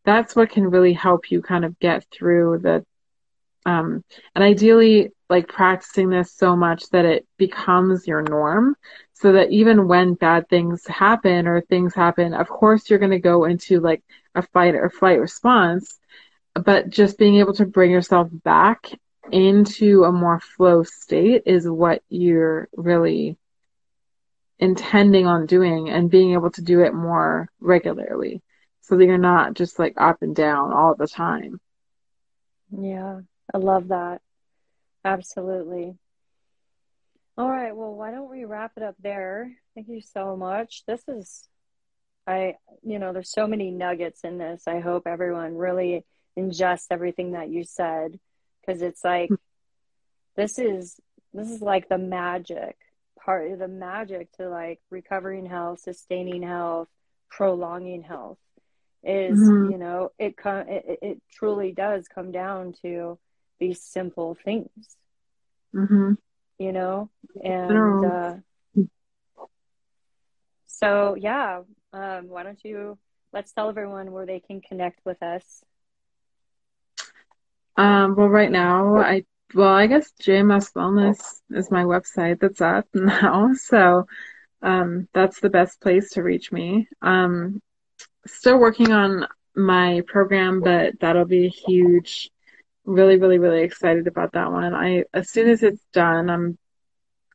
that's 0.05 0.37
what 0.37 0.51
can 0.51 0.71
really 0.71 0.93
help 0.93 1.31
you 1.31 1.43
kind 1.43 1.65
of 1.65 1.79
get 1.81 2.07
through 2.13 2.61
the, 2.63 2.87
um, 3.69 4.05
and 4.35 4.45
ideally 4.45 5.11
like 5.29 5.49
practicing 5.49 6.09
this 6.09 6.33
so 6.33 6.55
much 6.55 6.89
that 6.91 7.05
it 7.05 7.27
becomes 7.37 8.07
your 8.07 8.23
norm 8.23 8.77
so 9.13 9.33
that 9.33 9.51
even 9.51 9.89
when 9.89 10.15
bad 10.15 10.49
things 10.49 10.87
happen 10.87 11.49
or 11.49 11.61
things 11.63 11.95
happen, 11.95 12.35
of 12.35 12.49
course 12.49 12.89
you're 12.89 13.01
going 13.01 13.11
to 13.11 13.19
go 13.19 13.45
into 13.45 13.81
like 13.81 14.05
a 14.37 14.43
fight 14.43 14.77
or 14.77 14.89
flight 14.89 15.19
response 15.19 15.99
but 16.65 16.91
just 16.91 17.19
being 17.19 17.37
able 17.37 17.55
to 17.55 17.67
bring 17.67 17.91
yourself 17.91 18.29
back 18.33 18.91
into 19.33 20.05
a 20.05 20.13
more 20.13 20.41
flow 20.41 20.83
state 20.83 21.43
is 21.47 21.69
what 21.69 22.03
you're 22.09 22.69
really 22.77 23.37
intending 24.59 25.27
on 25.27 25.47
doing 25.47 25.91
and 25.91 26.11
being 26.11 26.33
able 26.33 26.51
to 26.51 26.63
do 26.63 26.81
it 26.81 26.95
more 26.95 27.49
regularly 27.61 28.43
so 28.81 28.97
that 28.97 29.05
you're 29.05 29.19
not 29.19 29.55
just 29.55 29.79
like 29.79 29.95
up 29.97 30.23
and 30.23 30.35
down 30.35 30.73
all 30.73 30.95
the 30.95 31.09
time. 31.09 31.61
Yeah, 32.71 33.21
I 33.53 33.59
love 33.59 33.89
that. 33.89 34.21
Absolutely. 35.05 35.95
All 37.39 37.51
right, 37.51 37.77
well, 37.77 37.95
why 37.95 38.13
don't 38.13 38.31
we 38.31 38.45
wrap 38.45 38.73
it 38.77 38.83
up 38.83 38.95
there? 39.01 39.53
Thank 39.75 39.89
you 39.89 40.01
so 40.01 40.37
much. 40.37 40.85
This 40.87 41.03
is 41.09 41.49
I 42.27 42.55
you 42.83 42.99
know, 42.99 43.13
there's 43.13 43.33
so 43.33 43.47
many 43.47 43.71
nuggets 43.71 44.23
in 44.25 44.39
this. 44.39 44.63
I 44.67 44.81
hope 44.81 45.07
everyone 45.07 45.57
really 45.57 46.05
ingest 46.39 46.87
everything 46.91 47.33
that 47.33 47.49
you 47.49 47.65
said 47.65 48.19
because 48.61 48.83
it's 48.83 49.05
like 49.05 49.31
this 50.37 50.59
is 50.59 51.01
this 51.33 51.51
is 51.51 51.63
like 51.63 51.89
the 51.89 51.99
magic 51.99 52.77
part 53.19 53.51
of 53.51 53.59
the 53.59 53.69
magic 53.69 54.31
to 54.33 54.49
like 54.49 54.81
recovering 54.91 55.47
health 55.47 55.81
sustaining 55.81 56.43
health 56.43 56.89
prolonging 57.29 58.03
health 58.03 58.39
is 59.03 59.39
mm-hmm. 59.39 59.73
you 59.73 59.79
know 59.79 60.11
it, 60.19 60.37
com- 60.37 60.69
it 60.69 60.99
it 61.03 61.23
truly 61.31 61.73
does 61.73 62.09
come 62.09 62.33
down 62.33 62.75
to 62.83 63.19
these 63.59 63.81
simple 63.81 64.37
things. 64.45 64.97
Mm-hmm. 65.75 66.15
you 66.59 66.73
know? 66.73 67.11
And 67.43 68.05
uh, 68.05 68.35
so 70.67 71.17
yeah 71.19 71.63
um, 71.93 72.29
why 72.29 72.43
don't 72.43 72.63
you 72.65 72.99
let's 73.33 73.53
tell 73.53 73.69
everyone 73.69 74.13
where 74.13 74.27
they 74.27 74.41
can 74.41 74.61
connect 74.61 75.01
with 75.05 75.23
us 75.23 75.63
um, 77.77 78.15
well, 78.17 78.29
right 78.29 78.51
now, 78.51 78.97
I 78.97 79.25
well, 79.55 79.69
I 79.69 79.87
guess 79.87 80.13
JMS 80.21 80.73
Wellness 80.73 81.41
is 81.51 81.71
my 81.71 81.85
website 81.85 82.41
that's 82.41 82.61
up 82.61 82.87
now, 82.95 83.53
so 83.55 84.07
um, 84.63 85.09
that's 85.15 85.41
the 85.41 85.51
best 85.51 85.81
place 85.81 86.11
to 86.11 86.23
reach 86.23 86.51
me. 86.51 86.89
Um, 87.03 87.61
still 88.27 88.59
working 88.59 88.93
on 88.93 89.27
my 89.55 90.03
program, 90.07 90.61
but 90.61 90.99
that'll 91.01 91.25
be 91.27 91.49
huge. 91.49 92.31
Really, 92.85 93.19
really, 93.19 93.39
really 93.39 93.63
excited 93.63 94.07
about 94.07 94.33
that 94.33 94.53
one. 94.53 94.75
I 94.75 95.05
as 95.13 95.31
soon 95.31 95.49
as 95.49 95.63
it's 95.63 95.85
done, 95.93 96.31
I'm 96.31 96.59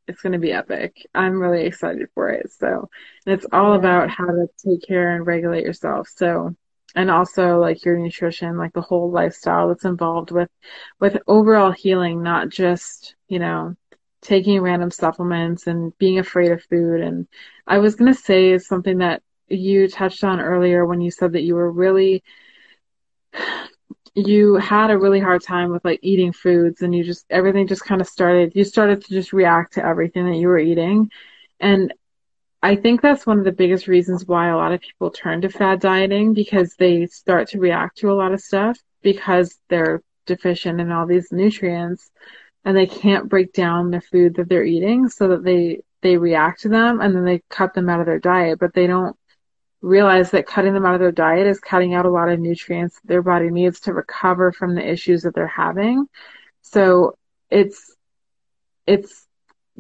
it's 0.07 0.21
going 0.21 0.33
to 0.33 0.39
be 0.39 0.51
epic. 0.51 1.07
I'm 1.13 1.39
really 1.39 1.65
excited 1.65 2.07
for 2.13 2.29
it. 2.29 2.51
So, 2.51 2.89
and 3.25 3.33
it's 3.33 3.45
all 3.51 3.73
about 3.73 4.09
how 4.09 4.25
to 4.25 4.47
take 4.65 4.85
care 4.87 5.15
and 5.15 5.25
regulate 5.25 5.63
yourself. 5.63 6.09
So, 6.09 6.55
and 6.95 7.09
also 7.09 7.59
like 7.59 7.85
your 7.85 7.97
nutrition, 7.97 8.57
like 8.57 8.73
the 8.73 8.81
whole 8.81 9.11
lifestyle 9.11 9.69
that's 9.69 9.85
involved 9.85 10.31
with, 10.31 10.49
with 10.99 11.17
overall 11.27 11.71
healing, 11.71 12.21
not 12.21 12.49
just, 12.49 13.15
you 13.27 13.39
know, 13.39 13.75
taking 14.21 14.61
random 14.61 14.91
supplements 14.91 15.67
and 15.67 15.97
being 15.97 16.19
afraid 16.19 16.51
of 16.51 16.63
food. 16.63 17.01
And 17.01 17.27
I 17.65 17.79
was 17.79 17.95
going 17.95 18.13
to 18.13 18.19
say 18.19 18.51
is 18.51 18.67
something 18.67 18.99
that 18.99 19.23
you 19.47 19.87
touched 19.87 20.23
on 20.23 20.39
earlier 20.39 20.85
when 20.85 21.01
you 21.01 21.11
said 21.11 21.33
that 21.33 21.43
you 21.43 21.55
were 21.55 21.71
really, 21.71 22.23
you 24.13 24.55
had 24.55 24.91
a 24.91 24.97
really 24.97 25.19
hard 25.19 25.41
time 25.41 25.71
with 25.71 25.83
like 25.85 25.99
eating 26.03 26.33
foods 26.33 26.81
and 26.81 26.93
you 26.93 27.03
just, 27.03 27.25
everything 27.29 27.67
just 27.67 27.85
kind 27.85 28.01
of 28.01 28.07
started, 28.07 28.51
you 28.55 28.63
started 28.63 29.03
to 29.03 29.09
just 29.09 29.33
react 29.33 29.73
to 29.73 29.85
everything 29.85 30.25
that 30.25 30.37
you 30.37 30.47
were 30.47 30.59
eating. 30.59 31.09
And 31.59 31.93
I 32.63 32.75
think 32.75 33.01
that's 33.01 33.25
one 33.25 33.39
of 33.39 33.45
the 33.45 33.51
biggest 33.51 33.87
reasons 33.87 34.25
why 34.25 34.49
a 34.49 34.57
lot 34.57 34.71
of 34.71 34.81
people 34.81 35.09
turn 35.09 35.41
to 35.41 35.49
fad 35.49 35.79
dieting 35.79 36.33
because 36.33 36.75
they 36.75 37.07
start 37.07 37.49
to 37.49 37.59
react 37.59 37.97
to 37.99 38.11
a 38.11 38.13
lot 38.13 38.33
of 38.33 38.41
stuff 38.41 38.77
because 39.01 39.57
they're 39.67 40.03
deficient 40.27 40.79
in 40.79 40.91
all 40.91 41.07
these 41.07 41.31
nutrients 41.31 42.11
and 42.63 42.77
they 42.77 42.85
can't 42.85 43.29
break 43.29 43.53
down 43.53 43.89
the 43.89 44.01
food 44.01 44.35
that 44.35 44.47
they're 44.47 44.63
eating 44.63 45.09
so 45.09 45.29
that 45.29 45.43
they 45.43 45.81
they 46.01 46.17
react 46.17 46.61
to 46.61 46.69
them 46.69 46.99
and 47.01 47.15
then 47.15 47.25
they 47.25 47.41
cut 47.49 47.73
them 47.73 47.89
out 47.89 47.99
of 47.99 48.05
their 48.05 48.19
diet. 48.19 48.59
But 48.59 48.73
they 48.73 48.87
don't 48.87 49.15
realize 49.81 50.29
that 50.31 50.45
cutting 50.45 50.73
them 50.73 50.85
out 50.85 50.93
of 50.93 50.99
their 50.99 51.11
diet 51.11 51.47
is 51.47 51.59
cutting 51.59 51.95
out 51.95 52.05
a 52.05 52.11
lot 52.11 52.29
of 52.29 52.39
nutrients 52.39 52.99
their 53.03 53.23
body 53.23 53.49
needs 53.49 53.79
to 53.81 53.93
recover 53.93 54.51
from 54.51 54.75
the 54.75 54.87
issues 54.87 55.23
that 55.23 55.33
they're 55.33 55.47
having. 55.47 56.05
So 56.61 57.17
it's 57.49 57.95
it's 58.85 59.27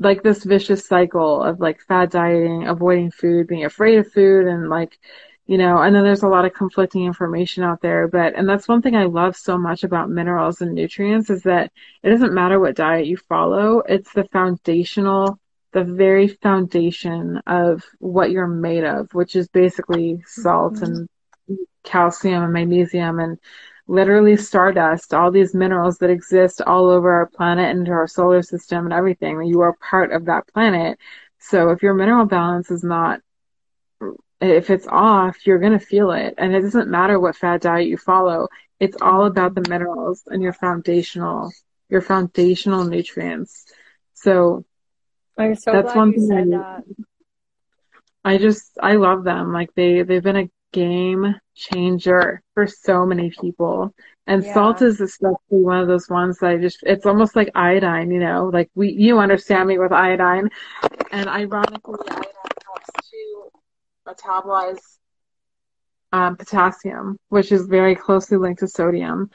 like 0.01 0.23
this 0.23 0.43
vicious 0.43 0.85
cycle 0.85 1.43
of 1.43 1.59
like 1.59 1.79
fad 1.81 2.09
dieting, 2.09 2.67
avoiding 2.67 3.11
food, 3.11 3.47
being 3.47 3.65
afraid 3.65 3.99
of 3.99 4.11
food 4.11 4.47
and 4.47 4.67
like, 4.67 4.97
you 5.45 5.57
know, 5.57 5.77
and 5.77 5.95
then 5.95 6.03
there's 6.03 6.23
a 6.23 6.27
lot 6.27 6.45
of 6.45 6.53
conflicting 6.53 7.05
information 7.05 7.63
out 7.63 7.81
there. 7.81 8.07
But, 8.07 8.35
and 8.35 8.49
that's 8.49 8.67
one 8.67 8.81
thing 8.81 8.95
I 8.95 9.05
love 9.05 9.35
so 9.35 9.57
much 9.57 9.83
about 9.83 10.09
minerals 10.09 10.61
and 10.61 10.73
nutrients 10.73 11.29
is 11.29 11.43
that 11.43 11.71
it 12.03 12.09
doesn't 12.09 12.33
matter 12.33 12.59
what 12.59 12.75
diet 12.75 13.05
you 13.05 13.17
follow. 13.17 13.79
It's 13.79 14.11
the 14.13 14.23
foundational, 14.25 15.39
the 15.71 15.83
very 15.83 16.27
foundation 16.27 17.41
of 17.45 17.83
what 17.99 18.31
you're 18.31 18.47
made 18.47 18.83
of, 18.83 19.13
which 19.13 19.35
is 19.35 19.47
basically 19.49 20.23
salt 20.25 20.75
mm-hmm. 20.75 20.85
and 20.85 21.09
calcium 21.83 22.43
and 22.43 22.53
magnesium 22.53 23.19
and 23.19 23.37
literally 23.91 24.37
stardust, 24.37 25.13
all 25.13 25.31
these 25.31 25.53
minerals 25.53 25.97
that 25.97 26.09
exist 26.09 26.61
all 26.61 26.89
over 26.89 27.11
our 27.11 27.25
planet 27.25 27.75
and 27.75 27.89
our 27.89 28.07
solar 28.07 28.41
system 28.41 28.85
and 28.85 28.93
everything. 28.93 29.43
You 29.43 29.59
are 29.61 29.73
part 29.73 30.13
of 30.13 30.25
that 30.25 30.47
planet. 30.47 30.97
So 31.39 31.71
if 31.71 31.83
your 31.83 31.93
mineral 31.93 32.25
balance 32.25 32.71
is 32.71 32.85
not, 32.85 33.19
if 34.39 34.69
it's 34.69 34.87
off, 34.87 35.45
you're 35.45 35.59
going 35.59 35.77
to 35.77 35.85
feel 35.85 36.11
it. 36.11 36.35
And 36.37 36.55
it 36.55 36.61
doesn't 36.61 36.89
matter 36.89 37.19
what 37.19 37.35
fad 37.35 37.59
diet 37.59 37.89
you 37.89 37.97
follow. 37.97 38.47
It's 38.79 38.95
all 39.01 39.25
about 39.25 39.55
the 39.55 39.69
minerals 39.69 40.23
and 40.25 40.41
your 40.41 40.53
foundational, 40.53 41.51
your 41.89 42.01
foundational 42.01 42.85
nutrients. 42.85 43.65
So, 44.13 44.63
I'm 45.37 45.55
so 45.55 45.73
that's 45.73 45.93
one 45.93 46.13
thing 46.13 46.53
I, 46.55 46.79
I 48.23 48.37
just, 48.37 48.71
I 48.81 48.93
love 48.93 49.25
them. 49.25 49.51
Like 49.51 49.73
they, 49.75 50.03
they've 50.03 50.23
been 50.23 50.37
a 50.37 50.49
game 50.71 51.35
changer 51.55 52.41
for 52.53 52.67
so 52.67 53.05
many 53.05 53.31
people. 53.31 53.93
And 54.27 54.43
yeah. 54.43 54.53
salt 54.53 54.81
is 54.81 55.01
especially 55.01 55.37
one 55.49 55.79
of 55.79 55.87
those 55.87 56.09
ones 56.09 56.37
that 56.39 56.51
I 56.51 56.57
just, 56.57 56.79
it's 56.83 57.05
almost 57.05 57.35
like 57.35 57.49
iodine, 57.55 58.11
you 58.11 58.19
know, 58.19 58.49
like 58.53 58.69
we, 58.75 58.91
you 58.91 59.19
understand 59.19 59.67
me 59.67 59.77
with 59.77 59.91
iodine. 59.91 60.49
And 61.11 61.27
ironically, 61.27 61.99
iodine 62.07 62.23
helps 62.65 63.09
to 63.09 63.49
metabolize 64.07 64.97
um, 66.11 66.37
potassium, 66.37 67.17
which 67.29 67.51
is 67.51 67.65
very 67.65 67.95
closely 67.95 68.37
linked 68.37 68.59
to 68.59 68.67
sodium. 68.67 69.29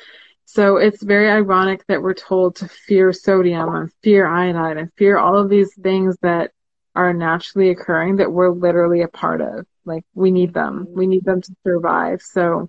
So 0.44 0.76
it's 0.76 1.02
very 1.02 1.28
ironic 1.28 1.84
that 1.88 2.00
we're 2.00 2.14
told 2.14 2.56
to 2.56 2.68
fear 2.68 3.12
sodium 3.12 3.74
and 3.74 3.92
fear 4.02 4.26
iodine 4.26 4.78
and 4.78 4.92
fear 4.96 5.18
all 5.18 5.36
of 5.36 5.50
these 5.50 5.74
things 5.74 6.16
that 6.22 6.52
are 6.94 7.12
naturally 7.12 7.70
occurring 7.70 8.16
that 8.16 8.32
we're 8.32 8.50
literally 8.50 9.02
a 9.02 9.08
part 9.08 9.40
of. 9.40 9.66
Like 9.86 10.04
we 10.14 10.30
need 10.30 10.52
them. 10.52 10.86
We 10.90 11.06
need 11.06 11.24
them 11.24 11.40
to 11.40 11.56
survive. 11.64 12.20
So 12.20 12.68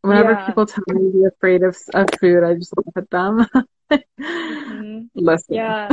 whenever 0.00 0.32
yeah. 0.32 0.46
people 0.46 0.66
tell 0.66 0.84
me 0.88 1.10
to 1.10 1.18
be 1.18 1.24
afraid 1.26 1.62
of, 1.62 1.76
of 1.94 2.08
food, 2.18 2.42
I 2.42 2.54
just 2.54 2.74
look 2.76 2.86
at 2.96 3.10
them. 3.10 3.46
mm-hmm. 3.92 5.00
Listen. 5.14 5.54
Yeah. 5.54 5.88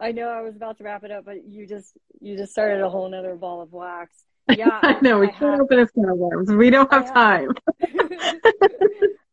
I 0.00 0.12
know 0.12 0.28
I 0.28 0.42
was 0.42 0.54
about 0.54 0.78
to 0.78 0.84
wrap 0.84 1.04
it 1.04 1.10
up, 1.10 1.24
but 1.24 1.44
you 1.44 1.66
just 1.66 1.96
you 2.20 2.36
just 2.36 2.52
started 2.52 2.80
a 2.82 2.88
whole 2.88 3.08
nother 3.08 3.34
ball 3.34 3.62
of 3.62 3.72
wax. 3.72 4.14
Yeah, 4.48 4.68
I 4.82 4.98
know 5.00 5.18
we 5.18 5.28
I 5.28 5.30
can't 5.30 5.52
have, 5.52 5.60
open 5.60 5.78
a 5.80 5.86
can 5.88 6.08
of 6.08 6.16
worms. 6.16 6.50
We 6.50 6.70
don't 6.70 6.90
have, 6.92 7.06
have 7.06 7.14
time. 7.14 7.50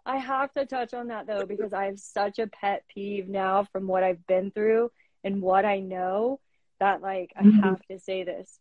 I 0.07 0.17
have 0.17 0.53
to 0.53 0.65
touch 0.65 0.93
on 0.93 1.07
that 1.07 1.27
though 1.27 1.45
because 1.45 1.73
I 1.73 1.85
have 1.85 1.99
such 1.99 2.39
a 2.39 2.47
pet 2.47 2.83
peeve 2.93 3.27
now 3.27 3.67
from 3.71 3.87
what 3.87 4.03
I've 4.03 4.25
been 4.27 4.51
through 4.51 4.91
and 5.23 5.41
what 5.41 5.65
I 5.65 5.79
know 5.79 6.39
that 6.79 7.01
like 7.01 7.31
mm-hmm. 7.39 7.63
I 7.63 7.67
have 7.67 7.81
to 7.89 7.99
say 7.99 8.23
this. 8.23 8.59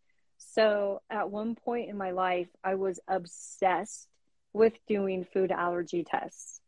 So 0.55 1.01
at 1.11 1.31
one 1.31 1.55
point 1.57 1.91
in 1.91 1.97
my 1.97 2.11
life, 2.13 2.49
I 2.63 2.75
was 2.77 3.01
obsessed 3.09 4.09
with 4.53 4.75
doing 4.87 5.25
food 5.25 5.51
allergy 5.51 6.05
tests. 6.05 6.61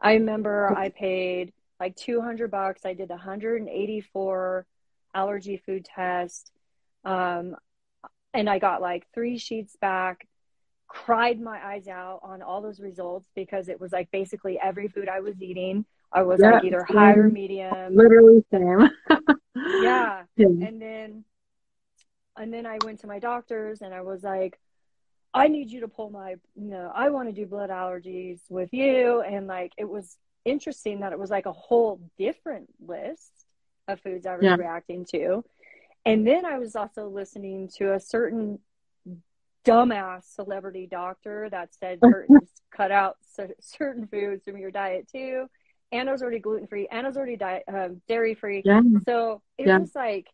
I 0.00 0.14
remember 0.14 0.72
I 0.76 0.88
paid 0.88 1.52
like 1.80 1.94
200 1.96 2.50
bucks. 2.50 2.84
I 2.84 2.94
did 2.94 3.10
184 3.10 4.66
allergy 5.14 5.56
food 5.64 5.84
tests. 5.84 6.50
Um, 7.04 7.56
and 8.34 8.50
I 8.50 8.58
got 8.58 8.80
like 8.82 9.06
three 9.14 9.38
sheets 9.38 9.76
back. 9.80 10.26
cried 10.88 11.40
my 11.40 11.64
eyes 11.64 11.86
out 11.86 12.20
on 12.22 12.42
all 12.42 12.62
those 12.62 12.80
results 12.80 13.28
because 13.34 13.68
it 13.68 13.80
was 13.80 13.92
like 13.92 14.10
basically 14.10 14.58
every 14.62 14.88
food 14.88 15.08
I 15.08 15.20
was 15.20 15.40
eating, 15.40 15.84
I 16.12 16.22
was 16.22 16.40
Yeah, 16.40 16.52
like 16.52 16.64
either 16.64 16.82
high 16.82 17.12
or 17.12 17.28
medium. 17.28 17.94
Literally 17.94 18.42
same. 18.50 18.90
Yeah. 19.82 20.24
Yeah. 20.36 20.46
And 20.66 20.80
then 20.80 21.24
and 22.38 22.52
then 22.52 22.66
I 22.66 22.78
went 22.84 23.00
to 23.00 23.06
my 23.06 23.18
doctors 23.18 23.82
and 23.82 23.92
I 23.92 24.00
was 24.02 24.22
like, 24.22 24.58
I 25.34 25.48
need 25.48 25.70
you 25.70 25.80
to 25.80 25.88
pull 25.88 26.10
my 26.10 26.30
you 26.54 26.70
know, 26.70 26.90
I 26.94 27.10
want 27.10 27.28
to 27.28 27.32
do 27.32 27.46
blood 27.46 27.70
allergies 27.70 28.40
with 28.48 28.72
you 28.72 29.20
and 29.22 29.46
like 29.46 29.72
it 29.76 29.88
was 29.88 30.16
interesting 30.44 31.00
that 31.00 31.12
it 31.12 31.18
was 31.18 31.30
like 31.30 31.46
a 31.46 31.52
whole 31.52 32.00
different 32.18 32.68
list 32.86 33.30
of 33.86 34.00
foods 34.00 34.24
I 34.26 34.36
was 34.36 34.44
Yeah. 34.44 34.54
reacting 34.56 35.04
to. 35.12 35.44
And 36.06 36.26
then 36.26 36.46
I 36.46 36.58
was 36.58 36.74
also 36.76 37.08
listening 37.08 37.68
to 37.76 37.92
a 37.92 38.00
certain 38.00 38.58
dumbass 39.64 40.24
celebrity 40.34 40.86
doctor 40.90 41.48
that 41.50 41.74
said 41.74 42.00
cut 42.70 42.90
out 42.90 43.16
cer- 43.34 43.54
certain 43.60 44.06
foods 44.06 44.44
from 44.44 44.56
your 44.56 44.70
diet 44.70 45.08
too. 45.12 45.46
And 45.92 46.08
I 46.08 46.12
was 46.12 46.20
already 46.20 46.38
gluten 46.38 46.66
free, 46.66 46.86
and 46.90 47.06
I 47.06 47.08
was 47.08 47.16
already 47.16 47.36
diet 47.36 47.64
um, 47.66 48.02
dairy 48.08 48.34
free. 48.34 48.60
Yeah. 48.64 48.82
So 49.06 49.40
it 49.56 49.66
Yeah. 49.66 49.78
was 49.78 49.94
like, 49.94 50.28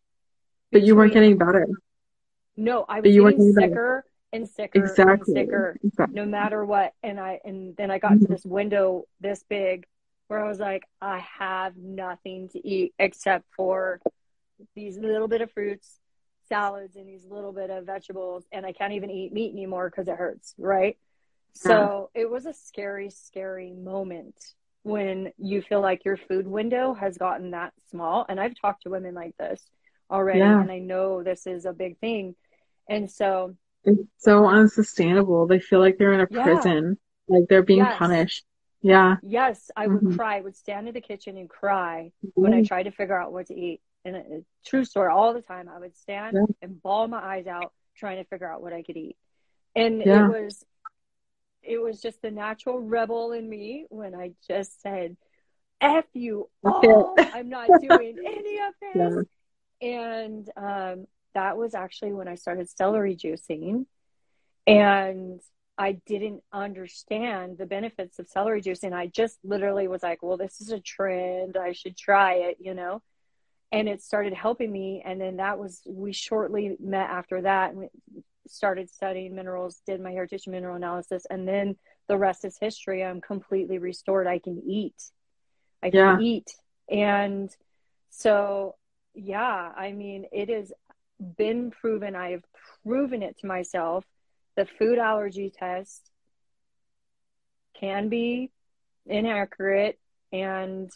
But 0.73 0.83
you 0.83 0.97
weren't 0.97 1.13
getting 1.13 1.39
better. 1.39 1.67
No, 2.57 2.85
I 2.89 3.01
was 3.01 3.15
you 3.15 3.25
getting 3.25 3.53
sicker 3.53 4.05
and 4.33 4.49
sicker 4.49 4.79
Exactly. 4.81 5.15
and 5.15 5.27
sicker, 5.47 5.77
Exactly. 5.83 6.15
no 6.15 6.27
matter 6.27 6.65
what. 6.65 6.93
And 7.03 7.19
I 7.21 7.41
and 7.45 7.77
then 7.77 7.91
I 7.91 7.99
got 7.99 8.11
to 8.21 8.27
Mhm. 8.27 8.29
this 8.29 8.45
window 8.45 9.05
this 9.21 9.43
big 9.49 9.87
where 10.29 10.43
I 10.45 10.49
was 10.49 10.59
like, 10.59 10.85
I 11.01 11.19
have 11.19 11.77
nothing 11.77 12.49
to 12.51 12.67
eat 12.67 12.95
except 12.99 13.45
for 13.55 14.01
these 14.75 14.97
little 14.99 15.29
bit 15.29 15.43
of 15.43 15.51
fruits, 15.53 16.01
salads, 16.49 16.97
and 16.97 17.07
these 17.09 17.25
little 17.27 17.53
bit 17.53 17.71
of 17.71 17.85
vegetables, 17.87 18.47
and 18.53 18.65
I 18.65 18.73
can't 18.73 18.93
even 18.95 19.11
eat 19.11 19.33
meat 19.33 19.53
anymore 19.53 19.91
because 19.91 20.09
it 20.09 20.17
hurts, 20.17 20.55
right? 20.59 20.97
So 21.53 22.11
it 22.15 22.29
was 22.31 22.47
a 22.47 22.53
scary, 22.53 23.11
scary 23.11 23.73
moment 23.73 24.55
when 24.83 25.33
you 25.39 25.63
feel 25.63 25.81
like 25.81 26.05
your 26.05 26.17
food 26.17 26.47
window 26.47 26.95
has 26.95 27.17
gotten 27.17 27.53
that 27.53 27.73
small. 27.91 28.27
And 28.29 28.41
I've 28.41 28.55
talked 28.61 28.83
to 28.83 28.91
women 28.91 29.15
like 29.15 29.37
this 29.37 29.63
already, 30.11 30.41
Yeah. 30.41 30.61
and 30.61 30.71
I 30.71 30.79
know 30.79 31.23
this 31.23 31.47
is 31.47 31.65
a 31.65 31.73
big 31.73 31.99
thing. 31.99 32.35
And 32.89 33.11
so, 33.11 33.57
It's 33.85 34.03
so 34.19 34.47
unsustainable. 34.47 35.47
They 35.47 35.61
feel 35.61 35.81
like 35.81 35.99
they're 35.99 36.13
in 36.15 36.21
a 36.21 36.27
Yeah. 36.27 36.43
prison, 36.43 36.99
like 37.29 37.45
they're 37.49 37.63
being 37.63 37.85
Yes. 37.85 37.99
punished. 37.99 38.45
Yeah. 38.83 39.17
yes, 39.23 39.71
I 39.75 39.87
would 39.87 40.03
Mhm. 40.03 40.17
cry, 40.17 40.37
I 40.37 40.41
would 40.43 40.57
stand 40.57 40.89
in 40.89 40.95
the 40.95 41.01
kitchen 41.01 41.39
and 41.39 41.49
cry 41.49 42.13
when 42.35 42.53
I 42.53 42.63
tried 42.63 42.83
to 42.83 42.91
figure 42.91 43.19
out 43.19 43.33
what 43.33 43.47
to 43.47 43.55
eat. 43.55 43.81
And 44.05 44.17
a, 44.17 44.19
a 44.19 44.45
true 44.67 44.85
story, 44.85 45.11
all 45.11 45.33
the 45.33 45.41
time, 45.41 45.71
I 45.71 45.79
would 45.79 45.97
stand 45.97 46.37
Yeah. 46.37 46.45
and 46.61 46.83
bawl 46.83 47.09
my 47.09 47.19
eyes 47.23 47.47
out 47.47 47.73
trying 47.97 48.19
to 48.23 48.29
figure 48.29 48.51
out 48.51 48.61
what 48.61 48.75
I 48.75 48.83
could 48.83 48.99
eat. 48.99 49.17
And 49.75 50.03
Yeah. 50.03 50.27
it 50.27 50.29
was, 50.29 50.65
it 51.63 51.79
was 51.79 52.03
just 52.03 52.21
the 52.21 52.31
natural 52.31 52.79
rebel 52.79 53.33
in 53.33 53.49
me 53.49 53.87
when 53.89 54.15
I 54.15 54.33
just 54.47 54.83
said, 54.83 55.17
"F 55.81 56.05
you 56.13 56.51
all! 56.63 57.17
I'm 57.33 57.49
not 57.49 57.71
doing 57.81 58.19
any 58.25 58.59
of 58.59 58.75
Yeah. 58.95 59.09
this." 59.09 59.27
And 59.81 60.51
um, 60.57 61.07
that 61.35 61.57
was 61.57 61.75
actually 61.75 62.13
when 62.13 62.29
I 62.29 62.35
started 62.37 62.69
celery 62.69 63.17
juicing, 63.17 63.87
and 64.67 65.41
I 65.77 65.93
didn't 66.07 66.43
understand 66.53 67.59
the 67.59 67.67
benefits 67.67 68.19
of 68.19 68.29
celery 68.29 68.63
juicing. 68.63 68.93
I 68.93 69.09
just 69.09 69.39
literally 69.45 69.89
was 69.89 70.03
like, 70.03 70.23
"Well, 70.23 70.37
this 70.37 70.61
is 70.61 70.71
a 70.71 70.81
trend. 70.81 71.57
I 71.57 71.73
should 71.73 71.97
try 71.97 72.35
it," 72.35 72.59
you 72.61 72.75
know? 72.75 73.03
And 73.73 73.89
it 73.89 74.03
started 74.03 74.35
helping 74.35 74.71
me. 74.71 75.03
And 75.05 75.21
then 75.21 75.37
that 75.37 75.59
was 75.59 75.83
we 75.87 76.13
shortly 76.13 76.77
met 76.79 77.11
after 77.11 77.43
that 77.43 77.73
and 77.75 77.89
started 78.47 78.89
studying 78.91 79.35
minerals 79.35 79.81
did 79.87 80.01
my 80.01 80.13
hair 80.13 80.27
tissue 80.27 80.51
mineral 80.51 80.77
analysis. 80.77 81.27
And 81.29 81.49
then 81.49 81.77
the 82.09 82.19
rest 82.19 82.45
is 82.45 82.57
history. 82.59 83.03
I'm 83.03 83.21
completely 83.21 83.79
restored. 83.79 84.27
I 84.27 84.39
can 84.39 84.63
eat. 84.67 85.11
I 85.83 85.91
can 85.91 85.99
Yeah. 85.99 86.19
eat. 86.21 86.55
And 86.89 87.51
so 88.11 88.77
yeah 89.17 89.73
i 89.77 89.93
mean 89.93 90.27
it 90.33 90.49
has 90.49 90.73
been 91.37 91.71
proven 91.71 92.15
i've 92.15 92.45
proven 92.85 93.23
it 93.23 93.37
to 93.39 93.47
myself 93.47 94.05
the 94.57 94.67
food 94.67 94.99
allergy 94.99 95.51
test 95.51 96.11
can 97.79 98.09
be 98.09 98.51
inaccurate 99.07 99.99
and 100.33 100.91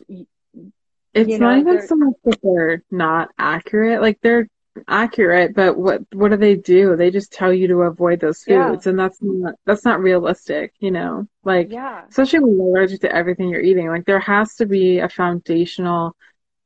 It's 1.15 1.28
You 1.28 1.39
not 1.39 1.59
even 1.59 1.81
so 1.81 1.97
much 1.97 2.15
that 2.24 2.39
they're 2.43 2.82
not 2.90 3.31
accurate. 3.39 4.01
Like 4.01 4.19
they're 4.23 4.49
accurate, 4.86 5.55
but 5.55 5.77
what 5.77 6.03
what 6.12 6.31
do 6.31 6.36
they 6.36 6.55
do? 6.57 6.97
They 6.97 7.11
just 7.11 7.32
tell 7.32 7.53
you 7.53 7.69
to 7.69 7.82
avoid 7.82 8.20
those 8.20 8.43
Yeah. 8.47 8.70
foods, 8.70 8.86
and 8.86 8.99
that's 8.99 9.19
not 9.23 9.55
that's 9.66 9.85
not 9.85 10.01
realistic. 10.01 10.73
You 10.81 10.90
know, 10.93 11.27
like 11.45 11.70
yeah 11.70 12.07
especially 12.11 12.40
when 12.40 12.57
you're 12.57 12.66
allergic 12.78 13.01
to 13.03 13.15
everything 13.15 13.49
you're 13.49 13.61
eating. 13.61 13.89
Like 13.89 14.07
there 14.07 14.20
has 14.20 14.55
to 14.57 14.66
be 14.66 14.99
a 14.99 15.09
foundational, 15.09 16.15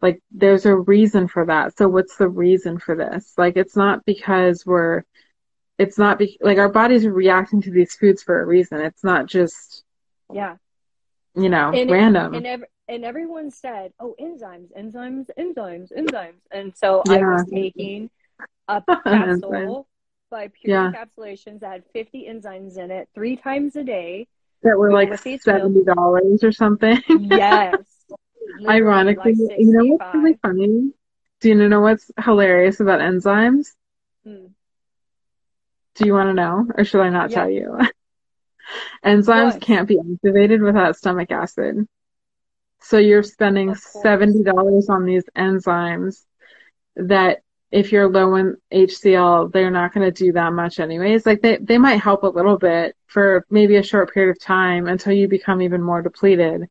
like 0.02 0.20
there's 0.32 0.66
a 0.66 0.76
reason 0.76 1.28
for 1.28 1.46
that. 1.46 1.78
So 1.78 1.88
what's 1.88 2.16
the 2.16 2.28
reason 2.28 2.78
for 2.78 2.96
this? 2.96 3.34
Like 3.38 3.56
it's 3.56 3.76
not 3.76 4.04
because 4.04 4.66
we're, 4.66 5.04
it's 5.78 5.98
not 5.98 6.18
be, 6.18 6.38
like 6.42 6.58
our 6.58 6.68
bodies 6.68 7.06
are 7.06 7.12
reacting 7.12 7.62
to 7.62 7.70
these 7.70 7.94
foods 7.96 8.22
for 8.22 8.40
a 8.40 8.46
reason. 8.46 8.80
It's 8.80 9.04
not 9.04 9.26
just 9.26 9.84
yeah 10.32 10.56
you 11.34 11.48
know 11.48 11.70
and 11.72 11.90
it- 11.90 11.92
random. 11.92 12.34
and 12.34 12.46
ev- 12.46 12.64
and 12.88 13.04
everyone 13.04 13.50
said, 13.50 13.92
"Oh, 14.00 14.14
enzymes, 14.20 14.72
enzymes, 14.76 15.28
enzymes, 15.38 15.92
enzymes," 15.96 16.40
and 16.50 16.76
so 16.76 17.02
I 17.08 17.22
was 17.22 17.44
taking 17.52 18.10
a 18.68 18.82
capsule 19.06 19.86
by 20.30 20.48
Pure 20.48 20.74
Yeah. 20.74 20.92
Encapsulations 20.92 21.60
that 21.60 21.70
had 21.72 21.84
50 21.92 22.26
enzymes 22.28 22.76
in 22.78 22.90
it 22.90 23.08
three 23.14 23.36
times 23.36 23.76
a 23.76 23.84
day. 23.84 24.26
that 24.62 24.76
were 24.78 24.92
like 24.92 25.10
with 25.10 25.40
seventy 25.42 25.84
dollars 25.84 26.42
or 26.44 26.52
something. 26.52 27.00
Yes, 27.08 27.91
Ironically, 28.68 29.34
like 29.34 29.58
you 29.58 29.72
know 29.72 29.84
what's 29.84 30.14
really 30.14 30.34
funny? 30.42 30.92
Do 31.40 31.48
you 31.48 31.54
know 31.68 31.80
what's 31.80 32.10
hilarious 32.24 32.80
about 32.80 33.00
enzymes? 33.00 33.68
Hmm. 34.24 34.46
Do 35.96 36.06
you 36.06 36.12
want 36.14 36.28
to 36.30 36.34
know, 36.34 36.66
or 36.76 36.84
should 36.84 37.00
I 37.00 37.10
not 37.10 37.30
Yeah. 37.30 37.40
tell 37.40 37.50
you? 37.50 37.78
Enzymes 39.04 39.54
What? 39.54 39.62
can't 39.62 39.88
be 39.88 39.98
activated 39.98 40.62
without 40.62 40.96
stomach 40.96 41.30
acid. 41.30 41.86
So 42.80 42.98
you're 42.98 43.22
spending 43.22 43.74
$70 43.74 44.88
on 44.88 45.04
these 45.04 45.24
enzymes 45.36 46.24
that 46.96 47.40
if 47.70 47.92
you're 47.92 48.08
low 48.08 48.34
in 48.36 48.56
HCl, 48.70 49.48
they're 49.48 49.70
not 49.70 49.94
going 49.94 50.10
to 50.10 50.24
do 50.24 50.32
that 50.32 50.52
much 50.52 50.78
anyways. 50.78 51.24
Like 51.24 51.40
they, 51.40 51.56
they 51.56 51.78
might 51.78 52.00
help 52.00 52.22
a 52.22 52.28
little 52.28 52.58
bit 52.58 52.96
for 53.06 53.46
maybe 53.50 53.76
a 53.76 53.82
short 53.82 54.12
period 54.12 54.30
of 54.30 54.40
time 54.40 54.86
until 54.88 55.12
you 55.12 55.26
become 55.28 55.62
even 55.62 55.82
more 55.82 56.02
depleted. 56.02 56.68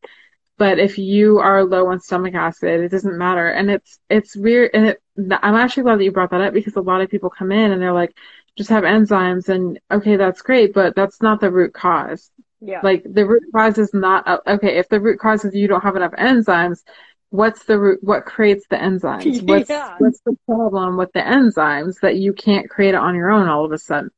But 0.61 0.77
if 0.77 0.99
you 0.99 1.39
are 1.39 1.65
low 1.65 1.87
on 1.87 1.99
stomach 1.99 2.35
acid, 2.35 2.81
it 2.81 2.89
doesn't 2.91 3.17
matter. 3.17 3.47
And 3.47 3.71
it's, 3.71 3.97
it's 4.11 4.35
weird. 4.35 4.69
And 4.75 4.85
it, 4.89 5.01
I'm 5.41 5.55
actually 5.55 5.83
glad 5.83 5.99
that 5.99 6.03
you 6.03 6.11
brought 6.11 6.29
that 6.31 6.41
up 6.41 6.53
because 6.53 6.75
a 6.75 6.81
lot 6.81 7.01
of 7.01 7.09
people 7.09 7.31
come 7.31 7.51
in 7.51 7.71
and 7.71 7.81
they're 7.81 7.91
like, 7.93 8.15
just 8.57 8.69
have 8.69 8.83
enzymes 8.83 9.49
and 9.49 9.79
okay, 9.89 10.17
that's 10.17 10.43
great, 10.43 10.73
but 10.73 10.95
that's 10.95 11.21
not 11.21 11.41
the 11.41 11.51
root 11.51 11.73
cause. 11.73 12.29
Yeah, 12.59 12.81
Like 12.83 13.03
the 13.09 13.25
root 13.25 13.43
cause 13.55 13.79
is 13.79 13.91
not 13.93 14.27
okay. 14.45 14.77
If 14.77 14.87
the 14.89 14.99
root 15.01 15.19
cause 15.19 15.43
is 15.45 15.55
you 15.55 15.67
don't 15.67 15.81
have 15.81 15.95
enough 15.95 16.11
enzymes, 16.13 16.83
what's 17.31 17.63
the 17.63 17.79
root? 17.79 17.99
What 18.03 18.25
creates 18.25 18.67
the 18.69 18.75
enzymes? 18.75 19.41
What's 19.47 19.69
Yeah. 19.69 19.95
what's 19.97 20.21
the 20.25 20.37
problem 20.45 20.97
with 20.97 21.11
the 21.13 21.21
enzymes 21.21 21.99
that 22.01 22.17
you 22.17 22.33
can't 22.33 22.69
create 22.69 22.93
it 22.93 23.01
on 23.01 23.15
your 23.15 23.31
own 23.31 23.47
all 23.47 23.65
of 23.65 23.71
a 23.71 23.79
sudden? 23.79 24.11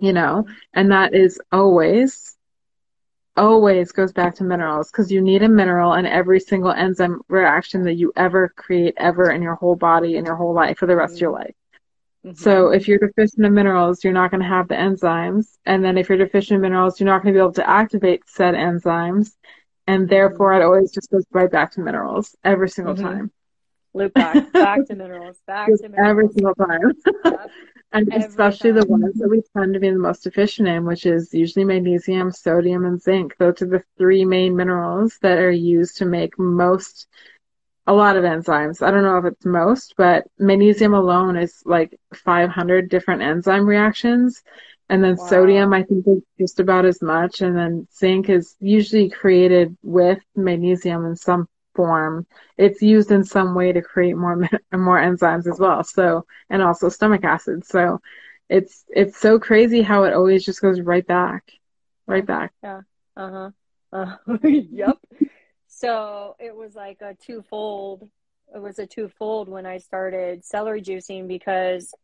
You 0.00 0.12
know, 0.12 0.46
and 0.72 0.92
that 0.92 1.14
is 1.14 1.40
always, 1.50 2.36
always 3.36 3.92
goes 3.92 4.12
back 4.12 4.34
to 4.36 4.44
minerals 4.44 4.90
because 4.90 5.10
you 5.10 5.20
need 5.20 5.42
a 5.42 5.48
mineral 5.48 5.94
in 5.94 6.06
every 6.06 6.40
single 6.40 6.72
enzyme 6.72 7.20
reaction 7.28 7.82
that 7.84 7.94
you 7.94 8.12
ever 8.16 8.52
create 8.56 8.94
ever 8.96 9.30
in 9.30 9.42
your 9.42 9.54
whole 9.54 9.76
body 9.76 10.16
in 10.16 10.24
your 10.24 10.36
whole 10.36 10.54
life 10.54 10.78
for 10.78 10.86
the 10.86 10.96
rest 10.96 11.16
of 11.16 11.20
your 11.22 11.32
life. 11.32 11.54
Mhm. 12.24 12.34
So 12.34 12.70
if 12.70 12.88
you're 12.88 12.98
deficient 12.98 13.44
in 13.46 13.54
minerals, 13.54 14.04
you're 14.04 14.12
not 14.12 14.30
going 14.30 14.42
to 14.42 14.48
have 14.48 14.68
the 14.68 14.74
enzymes. 14.74 15.58
And 15.66 15.84
then 15.84 15.96
if 15.98 16.08
you're 16.08 16.18
deficient 16.18 16.56
in 16.56 16.62
minerals, 16.62 17.00
you're 17.00 17.06
not 17.06 17.22
going 17.22 17.34
to 17.34 17.38
be 17.38 17.42
able 17.42 17.52
to 17.54 17.68
activate 17.68 18.22
said 18.28 18.54
enzymes. 18.54 19.36
And 19.86 20.08
therefore, 20.08 20.54
it 20.54 20.62
always 20.62 20.92
just 20.92 21.10
goes 21.10 21.24
right 21.32 21.50
back 21.50 21.72
to 21.72 21.80
minerals 21.80 22.36
every 22.44 22.68
single 22.68 22.94
Mhm. 22.94 23.00
time. 23.00 23.30
loop 23.94 24.14
back, 24.14 24.40
back 24.58 24.84
to 24.86 24.94
minerals, 24.94 25.40
back 25.46 25.76
to 25.76 25.88
every 25.96 26.28
single 26.28 26.54
time. 26.54 26.92
And 27.92 28.08
especially 28.14 28.72
the 28.72 28.84
ones 28.86 29.16
that 29.18 29.28
we 29.28 29.42
tend 29.56 29.74
to 29.74 29.80
be 29.80 29.90
the 29.90 29.98
most 29.98 30.22
deficient 30.24 30.68
in, 30.68 30.84
which 30.84 31.06
is 31.06 31.32
usually 31.34 31.64
magnesium, 31.64 32.30
sodium, 32.30 32.84
and 32.84 33.00
zinc. 33.00 33.36
Those 33.38 33.62
are 33.62 33.66
the 33.66 33.82
three 33.98 34.24
main 34.24 34.56
minerals 34.56 35.18
that 35.22 35.38
are 35.38 35.50
used 35.50 35.96
to 35.98 36.04
make 36.06 36.38
most, 36.38 37.06
a 37.86 37.92
lot 37.92 38.16
of 38.16 38.24
enzymes. 38.24 38.82
I 38.82 38.90
don't 38.90 39.02
know 39.02 39.18
if 39.18 39.24
it's 39.24 39.44
most, 39.44 39.94
but 39.96 40.26
magnesium 40.38 40.94
alone 40.94 41.36
is 41.36 41.62
like 41.64 41.98
500 42.14 42.88
different 42.88 43.22
enzyme 43.22 43.66
reactions. 43.66 44.42
And 44.88 45.02
then 45.04 45.16
Wow. 45.16 45.18
sodium, 45.18 45.72
I 45.72 45.82
think, 45.82 46.06
is 46.06 46.22
just 46.38 46.60
about 46.60 46.84
as 46.84 47.02
much. 47.02 47.40
And 47.40 47.56
then 47.56 47.86
zinc 47.96 48.28
is 48.28 48.56
usually 48.60 49.08
created 49.10 49.76
with 49.82 50.18
magnesium 50.36 51.04
in 51.06 51.16
some 51.16 51.46
form. 51.80 52.26
It's 52.58 52.82
used 52.82 53.10
in 53.10 53.24
some 53.24 53.54
way 53.54 53.72
to 53.72 53.82
create 53.82 54.16
more 54.16 54.36
more 54.72 54.98
enzymes 54.98 55.46
as 55.50 55.58
well. 55.58 55.84
So, 55.84 56.26
and 56.50 56.62
also 56.62 56.88
stomach 56.88 57.24
acid. 57.24 57.64
So, 57.64 58.00
it's 58.48 58.84
it's 58.88 59.18
so 59.18 59.38
crazy 59.38 59.82
how 59.82 60.04
it 60.04 60.14
always 60.14 60.44
just 60.44 60.60
goes 60.60 60.80
right 60.80 61.06
back, 61.06 61.52
right 62.06 62.26
back. 62.26 62.52
Yeah. 62.62 62.82
Uh 63.16 63.30
huh. 63.30 63.50
Uh, 63.92 64.16
yep. 64.72 64.96
So 65.68 66.36
it 66.38 66.54
was 66.54 66.74
like 66.74 66.98
a 67.00 67.14
twofold. 67.14 68.08
It 68.54 68.60
was 68.60 68.78
a 68.78 68.86
twofold 68.86 69.48
when 69.48 69.66
I 69.66 69.78
started 69.78 70.44
celery 70.44 70.82
juicing 70.82 71.28
because 71.28 71.94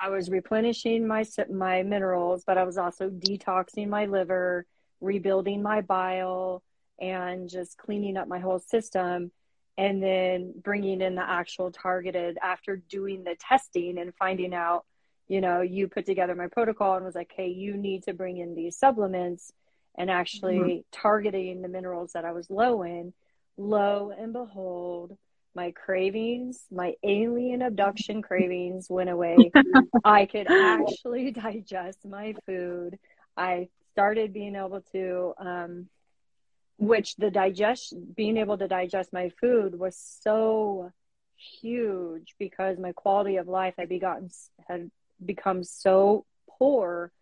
I 0.00 0.08
was 0.10 0.30
replenishing 0.30 1.06
my 1.06 1.24
my 1.50 1.82
minerals, 1.82 2.44
but 2.46 2.58
I 2.58 2.64
was 2.64 2.78
also 2.78 3.10
detoxing 3.10 3.88
my 3.88 4.06
liver, 4.06 4.66
rebuilding 5.00 5.62
my 5.62 5.82
bile, 5.82 6.62
and 7.00 7.48
just 7.48 7.78
cleaning 7.78 8.16
up 8.16 8.28
my 8.28 8.38
whole 8.38 8.58
system. 8.58 9.30
And 9.78 10.02
then 10.02 10.52
bringing 10.62 11.00
in 11.00 11.14
the 11.14 11.22
actual 11.22 11.70
targeted 11.70 12.36
after 12.42 12.76
doing 12.76 13.24
the 13.24 13.36
testing 13.40 13.98
and 13.98 14.14
finding 14.14 14.52
out, 14.52 14.84
you 15.26 15.40
know, 15.40 15.62
you 15.62 15.88
put 15.88 16.04
together 16.04 16.34
my 16.34 16.48
protocol 16.48 16.96
and 16.96 17.04
was 17.04 17.14
like, 17.14 17.32
hey, 17.34 17.48
you 17.48 17.76
need 17.76 18.02
to 18.02 18.12
bring 18.12 18.36
in 18.36 18.54
these 18.54 18.76
supplements 18.76 19.52
and 19.96 20.10
actually 20.10 20.58
mm-hmm. 20.58 20.80
targeting 20.92 21.62
the 21.62 21.68
minerals 21.68 22.12
that 22.12 22.24
I 22.24 22.32
was 22.32 22.50
low 22.50 22.82
in. 22.82 23.12
Lo 23.56 24.12
and 24.16 24.32
behold, 24.32 25.16
my 25.54 25.72
cravings, 25.72 26.64
my 26.70 26.94
alien 27.02 27.62
abduction 27.62 28.22
cravings 28.28 28.88
went 28.88 29.10
away. 29.10 29.50
I 30.04 30.26
could 30.26 30.50
actually 30.50 31.30
digest 31.32 32.04
my 32.04 32.34
food. 32.46 32.98
I 33.36 33.68
started 33.92 34.32
being 34.32 34.56
able 34.56 34.82
to, 34.92 35.34
um, 35.38 35.88
which 36.80 37.14
the 37.16 37.30
digest, 37.30 37.94
being 38.16 38.38
able 38.38 38.56
to 38.56 38.66
digest 38.66 39.12
my 39.12 39.28
food 39.38 39.78
was 39.78 39.96
so 40.22 40.90
huge 41.60 42.34
because 42.38 42.78
my 42.78 42.92
quality 42.92 43.36
of 43.36 43.46
life 43.46 43.74
had 43.78 43.88
begotten 43.88 44.30
had 44.66 44.90
become 45.24 45.62
so 45.62 46.24
poor 46.58 47.12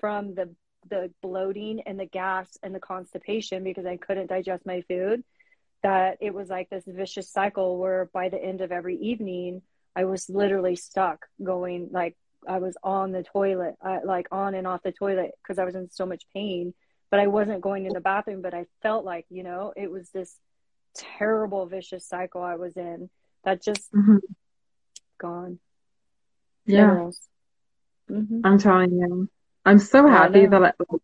from 0.00 0.34
the 0.34 0.54
the 0.88 1.10
bloating 1.22 1.80
and 1.86 1.98
the 1.98 2.06
gas 2.06 2.58
and 2.62 2.74
the 2.74 2.80
constipation 2.80 3.64
because 3.64 3.86
I 3.86 3.96
couldn't 3.96 4.28
digest 4.28 4.64
my 4.66 4.82
food 4.82 5.24
that 5.82 6.18
it 6.20 6.32
was 6.32 6.48
like 6.48 6.68
this 6.68 6.84
vicious 6.86 7.30
cycle 7.30 7.78
where 7.78 8.08
by 8.12 8.28
the 8.28 8.42
end 8.42 8.60
of 8.60 8.70
every 8.70 8.96
evening 8.98 9.62
I 9.96 10.04
was 10.04 10.28
literally 10.28 10.76
stuck 10.76 11.26
going 11.42 11.88
like 11.90 12.16
I 12.46 12.58
was 12.58 12.76
on 12.82 13.12
the 13.12 13.22
toilet 13.22 13.76
uh, 13.84 14.00
like 14.04 14.28
on 14.30 14.54
and 14.54 14.66
off 14.66 14.82
the 14.82 14.92
toilet 14.92 15.32
because 15.42 15.58
I 15.58 15.64
was 15.64 15.74
in 15.74 15.90
so 15.90 16.04
much 16.04 16.24
pain 16.34 16.74
but 17.10 17.20
I 17.20 17.26
wasn't 17.26 17.60
going 17.60 17.86
in 17.86 17.92
the 17.92 18.00
bathroom 18.00 18.42
but 18.42 18.54
I 18.54 18.66
felt 18.82 19.04
like 19.04 19.26
you 19.30 19.42
know 19.42 19.72
it 19.76 19.90
was 19.90 20.10
this 20.10 20.36
terrible 20.96 21.66
vicious 21.66 22.06
cycle 22.06 22.42
I 22.42 22.56
was 22.56 22.76
in 22.76 23.10
that 23.44 23.62
just 23.62 23.92
mm-hmm. 23.92 24.18
gone. 25.18 25.58
Yeah. 26.66 27.10
Mm-hmm. 28.10 28.40
I'm 28.44 28.58
telling 28.58 28.92
you. 28.92 29.28
I'm 29.64 29.78
so 29.78 30.06
happy 30.06 30.40
yeah, 30.40 30.48
that 30.48 30.62
I, 30.80 30.96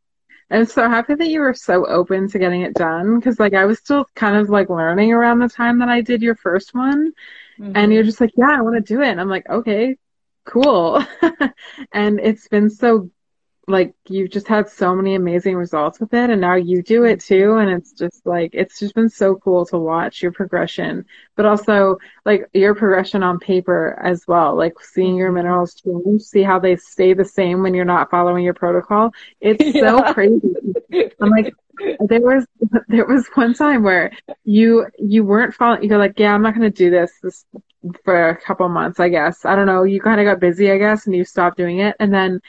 I'm 0.50 0.66
so 0.66 0.88
happy 0.88 1.14
that 1.14 1.28
you 1.28 1.40
were 1.40 1.54
so 1.54 1.86
open 1.86 2.28
to 2.28 2.38
getting 2.38 2.62
it 2.62 2.74
done 2.74 3.18
because 3.18 3.40
like 3.40 3.54
I 3.54 3.64
was 3.64 3.78
still 3.78 4.06
kind 4.14 4.36
of 4.36 4.50
like 4.50 4.70
learning 4.70 5.12
around 5.12 5.38
the 5.38 5.48
time 5.48 5.78
that 5.80 5.88
I 5.88 6.00
did 6.00 6.22
your 6.22 6.36
first 6.36 6.74
one 6.74 7.12
mm-hmm. 7.58 7.72
and 7.74 7.92
you're 7.92 8.02
just 8.02 8.20
like 8.20 8.32
yeah 8.36 8.56
I 8.56 8.60
want 8.62 8.76
to 8.76 8.94
do 8.94 9.00
it. 9.02 9.08
And 9.08 9.20
I'm 9.20 9.28
like 9.28 9.48
okay 9.48 9.96
cool. 10.44 11.04
And 11.92 12.20
it's 12.20 12.48
been 12.48 12.70
so 12.70 13.10
like 13.68 13.94
you've 14.08 14.30
just 14.30 14.48
had 14.48 14.68
so 14.68 14.94
many 14.94 15.14
amazing 15.14 15.54
results 15.54 16.00
with 16.00 16.12
it 16.14 16.30
and 16.30 16.40
now 16.40 16.54
you 16.54 16.82
do 16.82 17.04
it 17.04 17.20
too 17.20 17.54
and 17.54 17.70
it's 17.70 17.92
just 17.92 18.26
like 18.26 18.50
it's 18.54 18.78
just 18.78 18.94
been 18.94 19.08
so 19.08 19.36
cool 19.36 19.64
to 19.64 19.78
watch 19.78 20.22
your 20.22 20.32
progression. 20.32 21.04
But 21.36 21.46
also 21.46 21.98
like 22.24 22.44
your 22.52 22.74
progression 22.74 23.22
on 23.22 23.38
paper 23.38 23.98
as 24.02 24.24
well 24.26 24.56
like 24.56 24.74
seeing 24.80 25.14
your 25.14 25.28
mm-hmm. 25.28 25.36
minerals 25.36 25.74
change 25.74 26.22
see 26.22 26.42
how 26.42 26.58
they 26.58 26.76
stay 26.76 27.14
the 27.14 27.24
same 27.24 27.62
when 27.62 27.74
you're 27.74 27.84
not 27.84 28.10
following 28.10 28.44
your 28.44 28.54
protocol 28.54 29.12
it's 29.40 29.64
yeah. 29.64 29.98
so 29.98 30.12
crazy. 30.12 30.54
I'm 31.20 31.30
like 31.30 31.54
there 32.08 32.20
was 32.20 32.46
there 32.88 33.06
was 33.06 33.28
one 33.34 33.54
time 33.54 33.82
where 33.82 34.12
you 34.44 34.86
you 34.98 35.24
weren't 35.24 35.54
following 35.54 35.88
you're 35.88 35.98
like 35.98 36.18
yeah 36.18 36.34
i'm 36.34 36.42
not 36.42 36.54
going 36.54 36.70
to 36.70 36.76
do 36.76 36.90
this 36.90 37.12
this 37.22 37.44
for 38.04 38.28
a 38.28 38.40
couple 38.40 38.68
months 38.68 39.00
i 39.00 39.08
guess. 39.08 39.44
I 39.44 39.56
don't 39.56 39.66
know 39.66 39.82
you 39.82 40.00
kind 40.00 40.20
of 40.20 40.26
got 40.26 40.40
busy 40.40 40.70
i 40.70 40.78
guess 40.78 41.06
and 41.06 41.14
you 41.14 41.24
stopped 41.24 41.56
doing 41.56 41.78
it 41.78 41.96
and 41.98 42.12
then 42.12 42.40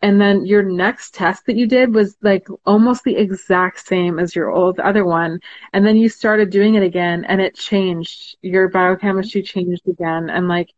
and 0.00 0.20
then 0.20 0.46
your 0.46 0.62
next 0.62 1.14
test 1.14 1.46
that 1.46 1.56
you 1.56 1.66
did 1.66 1.92
was 1.92 2.16
like 2.22 2.46
almost 2.64 3.04
the 3.04 3.16
exact 3.16 3.86
same 3.86 4.18
as 4.18 4.34
your 4.34 4.50
old 4.50 4.80
other 4.80 5.04
one. 5.04 5.40
And 5.72 5.86
then 5.86 5.96
you 5.96 6.08
started 6.08 6.50
doing 6.50 6.74
it 6.74 6.82
again 6.82 7.24
and 7.26 7.40
it 7.40 7.54
changed. 7.54 8.36
Your 8.42 8.68
biochemistry 8.68 9.42
changed 9.42 9.86
again. 9.88 10.30
And 10.30 10.48
like 10.48 10.72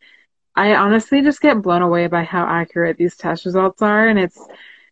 i 0.56 0.74
honestly 0.74 1.22
just 1.22 1.40
get 1.40 1.62
blown 1.62 1.82
away 1.82 2.08
by 2.08 2.24
how 2.24 2.44
accurate 2.44 2.96
these 2.96 3.16
test 3.16 3.44
results 3.44 3.82
are. 3.82 4.08
And 4.08 4.18
it's 4.18 4.38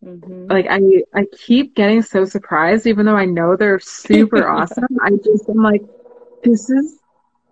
mm-hmm. 0.03 0.47
like 0.47 0.67
i 0.69 0.79
i 1.13 1.25
keep 1.37 1.75
getting 1.75 2.01
so 2.01 2.23
surprised 2.23 2.87
even 2.87 3.05
though 3.05 3.17
i 3.17 3.25
know 3.25 3.55
they're 3.57 3.79
super 3.79 4.47
awesome. 4.55 4.97
I 5.01 5.11
just 5.11 5.49
am 5.49 5.57
like 5.57 5.83
this 6.43 6.69
is 6.69 6.99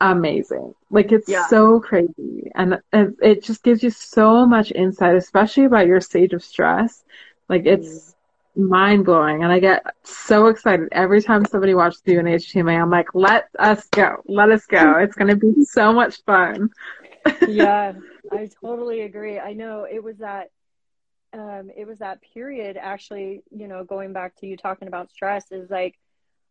amazing. 0.02 0.74
Like 0.90 1.12
it's 1.12 1.30
yeah. 1.30 1.48
so 1.48 1.80
crazy, 1.80 2.52
and 2.56 2.80
it 2.94 3.44
just 3.44 3.64
gives 3.64 3.84
you 3.84 3.90
so 3.90 4.46
much 4.46 4.72
insight, 4.72 5.16
especially 5.16 5.66
about 5.66 5.88
your 5.88 6.02
stage 6.02 6.34
of 6.34 6.44
stress. 6.44 7.04
Like 7.50 7.66
it's 7.66 8.16
mm. 8.58 8.70
mind 8.70 9.06
blowing, 9.06 9.44
and 9.44 9.52
I 9.52 9.60
get 9.60 9.84
so 10.04 10.48
excited 10.48 10.90
every 10.92 11.22
time 11.22 11.46
somebody 11.46 11.74
watches 11.74 12.02
you 12.06 12.20
in 12.20 12.26
HTMA. 12.26 12.82
I'm 12.82 12.90
like, 12.90 13.14
let 13.14 13.48
us 13.60 13.88
go, 13.90 14.18
let 14.28 14.52
us 14.52 14.66
go. 14.66 14.98
It's 15.00 15.16
going 15.16 15.30
to 15.30 15.36
be 15.36 15.64
so 15.66 15.94
much 15.94 16.24
fun. 16.24 16.70
yeah, 17.48 17.94
I 18.32 18.50
totally 18.62 19.02
agree. 19.02 19.40
I 19.40 19.54
know 19.54 19.86
it 19.90 20.04
was 20.04 20.18
that. 20.18 20.52
Um, 21.34 21.70
it 21.76 21.86
was 21.86 22.00
that 22.00 22.22
period 22.34 22.78
actually, 22.80 23.44
you 23.52 23.68
know, 23.68 23.84
going 23.84 24.14
back 24.14 24.38
to 24.38 24.48
you 24.48 24.56
talking 24.56 24.88
about 24.88 25.12
stress 25.12 25.52
is 25.52 25.70
like 25.70 26.00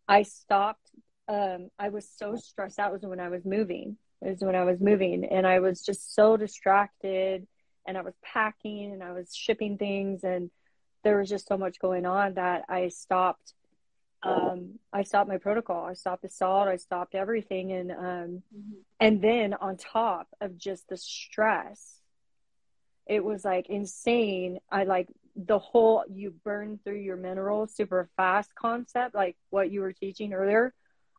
I 0.07 0.25
stopped 0.25 0.91
um, 1.29 1.71
I 1.79 1.89
was 1.89 2.09
so 2.17 2.37
stressed 2.37 2.79
out 2.79 2.93
was 2.93 3.03
when 3.03 3.21
I 3.21 3.29
was 3.29 3.45
moving. 3.45 3.97
It 4.23 4.31
was 4.31 4.41
when 4.41 4.55
I 4.55 4.65
was 4.65 4.81
moving, 4.81 5.25
and 5.25 5.47
I 5.47 5.61
was 5.61 5.83
just 5.83 6.15
so 6.15 6.37
distracted, 6.37 7.47
and 7.87 7.99
I 7.99 8.03
was 8.03 8.15
packing 8.23 8.93
and 8.93 9.03
I 9.03 9.13
was 9.13 9.35
shipping 9.35 9.77
things, 9.79 10.25
and 10.25 10.51
there 11.03 11.19
was 11.19 11.29
just 11.29 11.49
so 11.49 11.57
much 11.59 11.79
going 11.79 12.07
on 12.07 12.35
that 12.35 12.65
I 12.69 12.89
stopped. 12.89 13.55
Um, 14.23 14.79
I 14.91 15.03
stopped 15.03 15.29
my 15.29 15.37
protocol. 15.37 15.85
I 15.85 15.93
stopped 15.93 16.23
the 16.23 16.31
salt. 16.31 16.67
I 16.67 16.77
stopped 16.77 17.15
everything, 17.15 17.73
and 17.73 17.91
um, 17.91 18.43
mm-hmm. 18.57 18.81
and 19.01 19.21
then 19.21 19.55
on 19.55 19.77
top 19.77 20.29
of 20.41 20.57
just 20.57 20.89
the 20.89 20.97
stress, 20.97 22.01
it 23.07 23.23
was 23.23 23.45
like 23.45 23.69
insane. 23.69 24.61
I 24.71 24.85
like 24.85 25.09
the 25.37 25.59
whole 25.59 26.05
you 26.11 26.35
burn 26.45 26.79
through 26.85 27.01
your 27.01 27.17
minerals 27.17 27.75
super 27.75 28.09
fast 28.17 28.55
concept, 28.55 29.15
like 29.15 29.37
what 29.51 29.71
you 29.71 29.83
were 29.83 29.93
teaching 29.93 30.33
earlier 30.33 30.73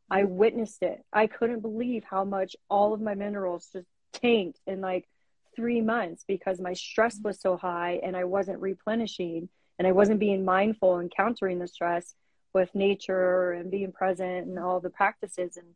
I 0.10 0.24
witnessed 0.24 0.84
it. 0.84 1.04
I 1.12 1.28
couldn't 1.28 1.62
believe 1.62 2.04
how 2.04 2.24
much 2.24 2.56
all 2.70 2.94
of 2.94 3.02
my 3.02 3.16
minerals 3.16 3.70
just 3.74 3.88
tanked 4.14 4.60
in 4.68 4.82
like 4.82 5.08
three 5.56 5.82
months 5.82 6.24
because 6.28 6.60
my 6.60 6.74
stress 6.74 7.20
was 7.24 7.40
so 7.40 7.58
high 7.58 8.00
and 8.04 8.16
I 8.16 8.26
wasn't 8.26 8.60
replenishing 8.60 9.50
and 9.80 9.88
I 9.88 9.92
wasn't 9.94 10.20
being 10.20 10.46
mindful 10.46 10.98
and 10.98 11.12
countering 11.16 11.60
the 11.60 11.68
stress 11.68 12.14
with 12.54 12.74
nature 12.76 13.52
and 13.52 13.72
being 13.72 13.92
present 13.92 14.48
and 14.48 14.60
all 14.60 14.80
the 14.80 14.90
practices. 14.90 15.58
And 15.58 15.68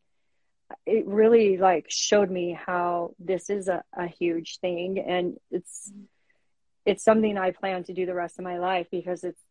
it 0.86 1.08
really 1.08 1.58
like 1.58 1.88
showed 1.90 2.30
me 2.30 2.58
how 2.66 3.16
this 3.20 3.50
is 3.50 3.68
a, 3.68 3.84
a 3.98 4.08
huge 4.08 4.60
thing 4.60 5.00
and 5.00 5.38
it's 5.52 5.92
it's 6.86 7.04
something 7.04 7.38
I 7.38 7.52
plan 7.52 7.84
to 7.86 7.94
do 7.94 8.06
the 8.06 8.14
rest 8.14 8.40
of 8.40 8.46
my 8.46 8.58
life 8.58 8.88
because 8.90 9.24
it's 9.24 9.42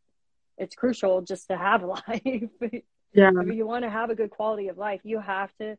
it's 0.56 0.74
crucial 0.74 1.22
just 1.22 1.48
to 1.48 1.56
have 1.56 1.82
life. 2.08 2.50
Yeah. 3.12 3.30
If 3.34 3.54
you 3.54 3.66
want 3.66 3.84
to 3.84 3.90
have 3.90 4.10
a 4.10 4.14
good 4.14 4.30
quality 4.30 4.68
of 4.68 4.78
life, 4.78 5.00
you 5.04 5.18
have 5.18 5.50
to 5.58 5.76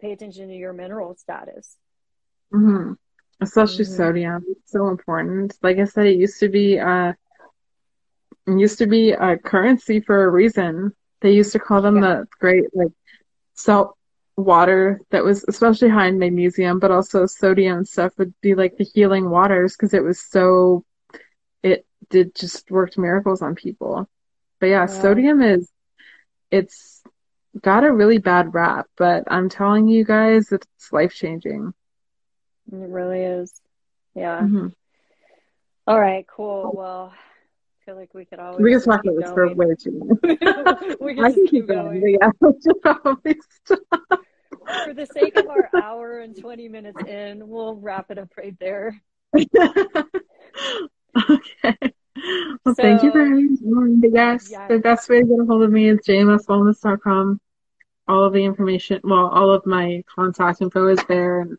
pay 0.00 0.12
attention 0.12 0.48
to 0.48 0.54
your 0.54 0.72
mineral 0.72 1.14
status. 1.16 1.76
Mm-hmm. 2.52 2.92
Especially 3.40 3.84
mm-hmm. 3.84 3.96
sodium. 3.96 4.44
It's 4.48 4.70
so 4.70 4.88
important. 4.88 5.56
Like 5.62 5.78
I 5.78 5.84
said, 5.84 6.06
it 6.06 6.16
used 6.16 6.40
to 6.40 6.48
be 6.48 6.78
uh 6.78 7.12
it 8.46 8.58
used 8.58 8.78
to 8.78 8.86
be 8.86 9.12
a 9.12 9.38
currency 9.38 10.00
for 10.00 10.24
a 10.24 10.30
reason. 10.30 10.92
They 11.20 11.32
used 11.32 11.52
to 11.52 11.58
call 11.58 11.82
them 11.82 11.96
yeah. 11.96 12.00
the 12.02 12.26
great 12.38 12.64
like 12.74 12.92
salt 13.54 13.96
water 14.36 15.00
that 15.10 15.24
was 15.24 15.44
especially 15.48 15.88
high 15.88 16.08
in 16.08 16.18
magnesium, 16.18 16.78
but 16.78 16.90
also 16.90 17.26
sodium 17.26 17.78
and 17.78 17.88
stuff 17.88 18.12
would 18.18 18.34
be 18.40 18.54
like 18.54 18.76
the 18.76 18.84
healing 18.84 19.30
waters 19.30 19.76
because 19.76 19.94
it 19.94 20.02
was 20.02 20.20
so 20.20 20.84
it 21.62 21.86
did 22.10 22.34
just 22.34 22.70
worked 22.70 22.98
miracles 22.98 23.42
on 23.42 23.54
people. 23.54 24.08
But 24.60 24.66
yeah, 24.66 24.80
yeah. 24.80 24.86
sodium 24.86 25.40
is 25.42 25.70
it's 26.50 27.02
got 27.60 27.84
a 27.84 27.92
really 27.92 28.18
bad 28.18 28.54
rap, 28.54 28.86
but 28.96 29.24
I'm 29.28 29.48
telling 29.48 29.88
you 29.88 30.04
guys, 30.04 30.52
it's 30.52 30.92
life 30.92 31.14
changing. 31.14 31.72
It 32.72 32.76
really 32.76 33.20
is. 33.20 33.52
Yeah. 34.14 34.40
Mm-hmm. 34.40 34.68
All 35.86 36.00
right, 36.00 36.26
cool. 36.26 36.72
Well, 36.74 37.12
I 37.14 37.84
feel 37.84 37.96
like 37.96 38.14
we 38.14 38.24
could 38.24 38.38
always. 38.38 38.62
We 38.62 38.70
can 38.72 38.80
talk 38.80 39.02
about 39.04 39.20
this 39.20 39.30
for 39.30 39.54
way 39.54 39.74
too 39.78 39.90
long. 39.90 40.18
we 41.00 41.14
can 41.18 41.24
I 41.24 41.32
can 41.32 41.46
keep 41.46 41.66
going. 41.66 42.00
going. 42.00 42.18
Yeah, 42.20 42.30
for 44.84 44.94
the 44.94 45.06
sake 45.12 45.36
of 45.36 45.48
our 45.48 45.68
hour 45.74 46.20
and 46.20 46.34
20 46.38 46.68
minutes 46.68 47.02
in, 47.06 47.46
we'll 47.48 47.76
wrap 47.76 48.10
it 48.10 48.18
up 48.18 48.30
right 48.38 48.58
there. 48.58 48.98
Okay. 51.16 51.93
Well, 52.16 52.74
so, 52.74 52.82
thank 52.82 53.02
you 53.02 53.10
for 53.10 53.24
having 53.24 53.58
me. 54.00 54.10
Yes, 54.12 54.48
yes, 54.50 54.68
the 54.68 54.78
best 54.78 55.08
way 55.08 55.20
to 55.20 55.26
get 55.26 55.40
a 55.40 55.44
hold 55.44 55.62
of 55.62 55.70
me 55.70 55.88
is 55.88 55.98
jmswellness.com. 56.06 57.40
All 58.06 58.24
of 58.24 58.32
the 58.32 58.44
information, 58.44 59.00
well, 59.02 59.28
all 59.28 59.50
of 59.50 59.66
my 59.66 60.04
contact 60.14 60.60
info 60.60 60.88
is 60.88 61.00
there, 61.08 61.40
and 61.40 61.58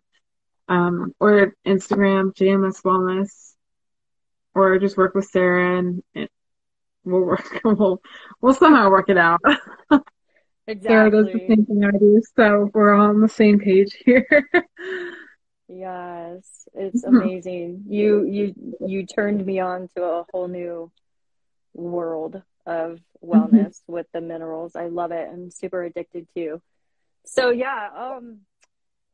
um, 0.68 1.14
or 1.20 1.56
Instagram, 1.66 2.34
JMS 2.36 2.82
Wellness, 2.84 3.54
or 4.54 4.80
just 4.80 4.98
work 4.98 5.16
with 5.16 5.26
Sarah, 5.26 5.80
and 5.80 6.04
it, 6.14 6.32
we'll 7.04 7.22
work. 7.22 7.62
We'll 7.64 8.02
we'll 8.42 8.54
somehow 8.54 8.90
work 8.90 9.10
it 9.10 9.18
out. 9.18 9.42
Exactly. 10.68 10.82
Sarah 10.88 11.12
does 11.12 11.26
the 11.34 11.46
same 11.48 11.66
thing 11.66 11.84
I 11.84 11.98
do, 11.98 12.22
so 12.36 12.70
we're 12.74 12.94
all 12.94 13.10
on 13.10 13.22
the 13.22 13.30
same 13.30 13.60
page 13.60 13.94
here. 14.06 14.28
yes, 15.68 16.68
it's 16.74 17.04
amazing. 17.04 17.86
You 17.88 18.26
you 18.26 18.76
you 18.86 19.06
turned 19.06 19.46
me 19.46 19.60
on 19.60 19.90
to 19.96 20.04
a 20.04 20.26
whole 20.32 20.48
new 20.48 20.92
world 21.74 22.42
of 22.66 23.00
wellness 23.24 23.52
mm-hmm. 23.52 23.94
with 23.94 24.08
the 24.14 24.22
minerals. 24.22 24.76
I 24.76 24.88
love 24.88 25.12
it. 25.12 25.30
I'm 25.32 25.52
super 25.52 25.84
addicted 25.84 26.28
to. 26.36 26.62
So 27.26 27.50
yeah, 27.50 27.90
um 27.96 28.42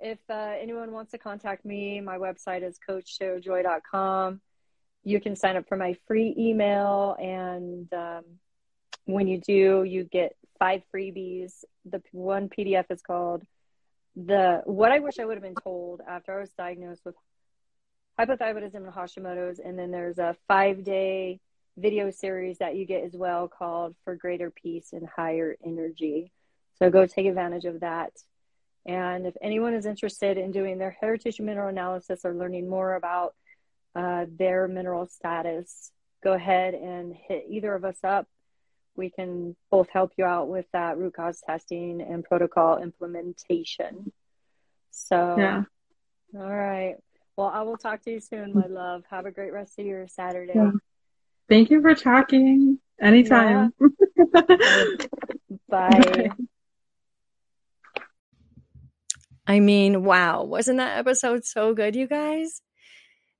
if 0.02 0.18
uh, 0.30 0.54
anyone 0.60 0.92
wants 0.92 1.12
to 1.12 1.20
contact 1.20 1.64
me, 1.64 2.02
my 2.02 2.18
website 2.18 2.64
is 2.64 2.80
coachsarahjoy.com. 2.90 4.42
You 5.04 5.22
can 5.22 5.36
sign 5.36 5.58
up 5.58 5.68
for 5.68 5.78
my 5.78 5.96
free 6.08 6.34
email, 6.38 7.16
and 7.20 7.92
um, 7.94 8.24
when 9.06 9.28
you 9.28 9.40
do, 9.40 9.84
you 9.84 10.04
get 10.04 10.36
five 10.60 10.82
freebies. 10.94 11.64
The 11.86 12.02
one 12.12 12.50
PDF 12.50 12.86
is 12.90 13.02
called 13.02 13.44
the 14.16 14.62
what 14.66 14.92
I 14.92 15.00
wish 15.00 15.20
I 15.20 15.26
would 15.26 15.36
have 15.36 15.44
been 15.44 15.56
told 15.56 16.02
after 16.08 16.38
I 16.38 16.42
was 16.42 16.52
diagnosed 16.52 17.02
with 17.06 17.16
hypothyroidism 18.20 18.76
and 18.76 18.94
Hashimoto's, 18.94 19.60
and 19.60 19.78
then 19.78 19.92
there's 19.92 20.18
a 20.18 20.36
five 20.48 20.84
day 20.84 21.40
video 21.78 22.12
series 22.12 22.58
that 22.58 22.76
you 22.76 22.86
get 22.86 23.04
as 23.04 23.14
well 23.14 23.48
called 23.48 23.96
For 24.04 24.16
Greater 24.16 24.52
Peace 24.52 24.90
and 24.94 25.08
Higher 25.08 25.56
Energy. 25.66 26.32
So 26.80 26.90
go 26.90 27.06
take 27.06 27.26
advantage 27.26 27.66
of 27.66 27.80
that. 27.80 28.12
And 28.86 29.28
if 29.28 29.36
anyone 29.42 29.74
is 29.74 29.86
interested 29.86 30.38
in 30.38 30.52
doing 30.52 30.78
their 30.78 30.98
hair 31.00 31.18
tissue 31.18 31.44
mineral 31.44 31.70
analysis 31.70 32.22
or 32.26 32.34
learning 32.34 32.68
more 32.68 32.96
about 32.96 33.36
uh, 33.96 34.26
their 34.38 34.68
mineral 34.68 35.08
status, 35.08 35.92
go 36.24 36.34
ahead 36.34 36.74
and 36.74 37.14
hit 37.14 37.46
either 37.50 37.74
of 37.74 37.86
us 37.86 38.00
up. 38.04 38.28
We 38.96 39.10
can 39.10 39.56
both 39.70 39.90
help 39.90 40.12
you 40.18 40.26
out 40.26 40.50
with 40.50 40.66
that 40.74 40.98
root 40.98 41.14
cause 41.14 41.42
testing 41.46 42.02
and 42.02 42.24
protocol 42.24 42.82
implementation. 42.82 44.12
So, 44.92 45.36
yeah. 45.38 45.64
all 46.36 46.54
right. 46.54 46.98
Well, 47.38 47.48
I 47.48 47.62
will 47.62 47.78
talk 47.78 48.02
to 48.04 48.12
you 48.12 48.20
soon, 48.20 48.54
my 48.54 48.68
love. 48.68 49.04
Have 49.10 49.26
a 49.26 49.32
great 49.32 49.54
rest 49.54 49.80
of 49.80 49.86
your 49.86 50.08
Saturday. 50.08 50.54
Yeah. 50.54 50.72
Thank 51.48 51.70
you 51.70 51.82
for 51.82 51.96
talking. 51.96 52.80
Anytime. 53.02 53.74
Yeah. 53.80 54.42
Bye. 55.70 55.90
Bye. 55.90 56.30
I 59.48 59.60
mean, 59.60 60.04
wow, 60.04 60.44
wasn't 60.44 60.78
that 60.78 60.98
episode 60.98 61.46
so 61.46 61.74
good, 61.74 61.96
you 61.96 62.08
guys? 62.08 62.62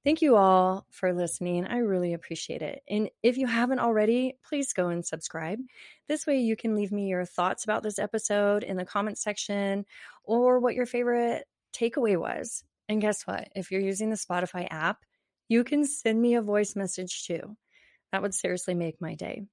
Thank 0.04 0.24
you 0.24 0.36
all 0.36 0.88
for 0.90 1.14
listening. 1.14 1.68
I 1.68 1.78
really 1.78 2.14
appreciate 2.14 2.64
it. 2.64 2.82
And 2.90 3.10
if 3.22 3.38
you 3.38 3.46
haven't 3.46 3.80
already, 3.80 4.34
please 4.44 4.74
go 4.74 4.90
and 4.90 5.06
subscribe. 5.06 5.60
This 6.08 6.26
way, 6.26 6.40
you 6.40 6.56
can 6.56 6.76
leave 6.76 6.92
me 6.92 7.08
your 7.08 7.24
thoughts 7.24 7.66
about 7.66 7.84
this 7.84 8.00
episode 8.00 8.64
in 8.64 8.78
the 8.78 8.86
comment 8.86 9.20
section 9.20 9.86
or 10.24 10.60
what 10.60 10.74
your 10.74 10.88
favorite 10.88 11.46
takeaway 11.72 12.18
was. 12.18 12.64
And 12.90 13.00
guess 13.00 13.28
what? 13.28 13.50
If 13.56 13.70
you're 13.70 13.80
using 13.80 14.10
the 14.10 14.16
Spotify 14.16 14.68
app, 14.72 15.06
you 15.48 15.64
can 15.64 15.86
send 15.86 16.20
me 16.20 16.34
a 16.34 16.42
voice 16.42 16.76
message 16.76 17.28
too. 17.28 17.56
That 18.12 18.24
would 18.24 18.34
seriously 18.34 18.74
make 18.74 19.00
my 19.02 19.14
day. 19.14 19.44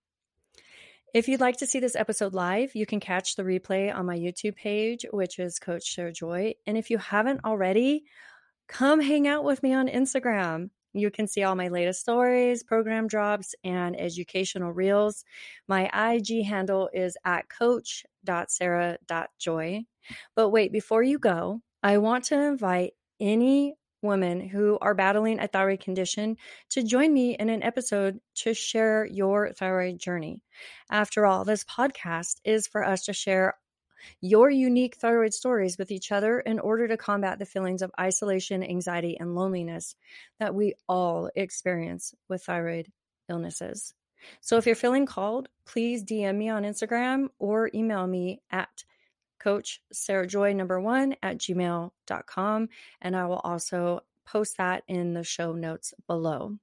If 1.12 1.28
you'd 1.28 1.40
like 1.40 1.58
to 1.58 1.66
see 1.66 1.80
this 1.80 1.96
episode 1.96 2.34
live, 2.34 2.74
you 2.74 2.86
can 2.86 3.00
catch 3.00 3.36
the 3.36 3.42
replay 3.42 3.94
on 3.94 4.06
my 4.06 4.16
YouTube 4.16 4.56
page, 4.56 5.04
which 5.10 5.38
is 5.38 5.58
Coach 5.58 5.94
Sarah 5.94 6.12
Joy. 6.12 6.54
And 6.66 6.76
if 6.76 6.90
you 6.90 6.98
haven't 6.98 7.44
already, 7.44 8.04
come 8.69 9.01
hang 9.01 9.27
out 9.27 9.45
with 9.45 9.62
me 9.62 9.73
on 9.74 9.89
Instagram. 9.89 10.70
You 10.95 11.11
can 11.11 11.27
see 11.27 11.43
all 11.43 11.55
my 11.55 11.69
latest 11.69 12.01
stories, 12.01 12.62
program 12.62 13.09
drops, 13.09 13.55
and 13.65 13.99
educational 13.99 14.73
reels. 14.73 15.24
My 15.66 16.12
IG 16.12 16.45
handle 16.45 16.90
is 16.93 17.16
at 17.24 17.49
coach.sarah.joy. 17.49 19.85
But 20.35 20.51
wait, 20.51 20.73
before 20.73 21.03
you 21.03 21.19
go, 21.19 21.61
I 21.82 21.99
want 21.99 22.24
to 22.24 22.40
invite 22.40 22.93
any 23.20 23.74
women 24.01 24.49
who 24.49 24.78
are 24.81 24.95
battling 24.95 25.40
a 25.40 25.49
thyroid 25.49 25.81
condition 25.81 26.36
to 26.70 26.82
join 26.82 27.12
me 27.12 27.35
in 27.35 27.49
an 27.49 27.62
episode 27.62 28.20
to 28.36 28.55
share 28.55 29.07
your 29.07 29.53
thyroid 29.53 29.99
journey. 29.99 30.40
After 30.90 31.27
all, 31.27 31.45
this 31.45 31.65
podcast 31.65 32.36
is 32.45 32.66
for 32.66 32.85
us 32.85 33.05
to 33.05 33.12
share 33.12 33.55
your 34.20 34.50
unique 34.50 34.96
thyroid 34.96 35.34
stories 35.34 35.78
with 35.78 35.90
each 35.90 36.12
other 36.12 36.40
in 36.40 36.58
order 36.58 36.88
to 36.88 36.96
combat 36.96 37.38
the 37.38 37.46
feelings 37.46 37.82
of 37.82 37.90
isolation, 38.00 38.62
anxiety, 38.62 39.18
and 39.18 39.34
loneliness 39.34 39.96
that 40.38 40.54
we 40.54 40.74
all 40.88 41.30
experience 41.34 42.14
with 42.28 42.44
thyroid 42.44 42.90
illnesses. 43.28 43.94
So 44.40 44.56
if 44.56 44.66
you're 44.66 44.74
feeling 44.74 45.06
called, 45.06 45.48
please 45.64 46.04
DM 46.04 46.36
me 46.36 46.48
on 46.48 46.64
Instagram 46.64 47.28
or 47.38 47.70
email 47.74 48.06
me 48.06 48.40
at 48.50 48.84
coach 49.38 49.80
sarah 49.92 50.26
joy 50.26 50.52
number 50.52 50.80
one 50.80 51.14
at 51.22 51.38
gmail.com 51.38 52.68
and 53.00 53.16
i 53.16 53.24
will 53.24 53.40
also 53.44 54.00
post 54.24 54.56
that 54.58 54.82
in 54.88 55.14
the 55.14 55.24
show 55.24 55.52
notes 55.52 55.94
below. 56.06 56.54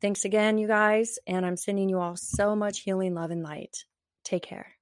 Thanks 0.00 0.24
again 0.24 0.56
you 0.56 0.66
guys 0.66 1.18
and 1.26 1.44
i'm 1.44 1.56
sending 1.56 1.88
you 1.88 1.98
all 1.98 2.16
so 2.16 2.54
much 2.54 2.80
healing 2.80 3.14
love 3.14 3.30
and 3.30 3.42
light. 3.42 3.84
Take 4.22 4.42
care 4.42 4.73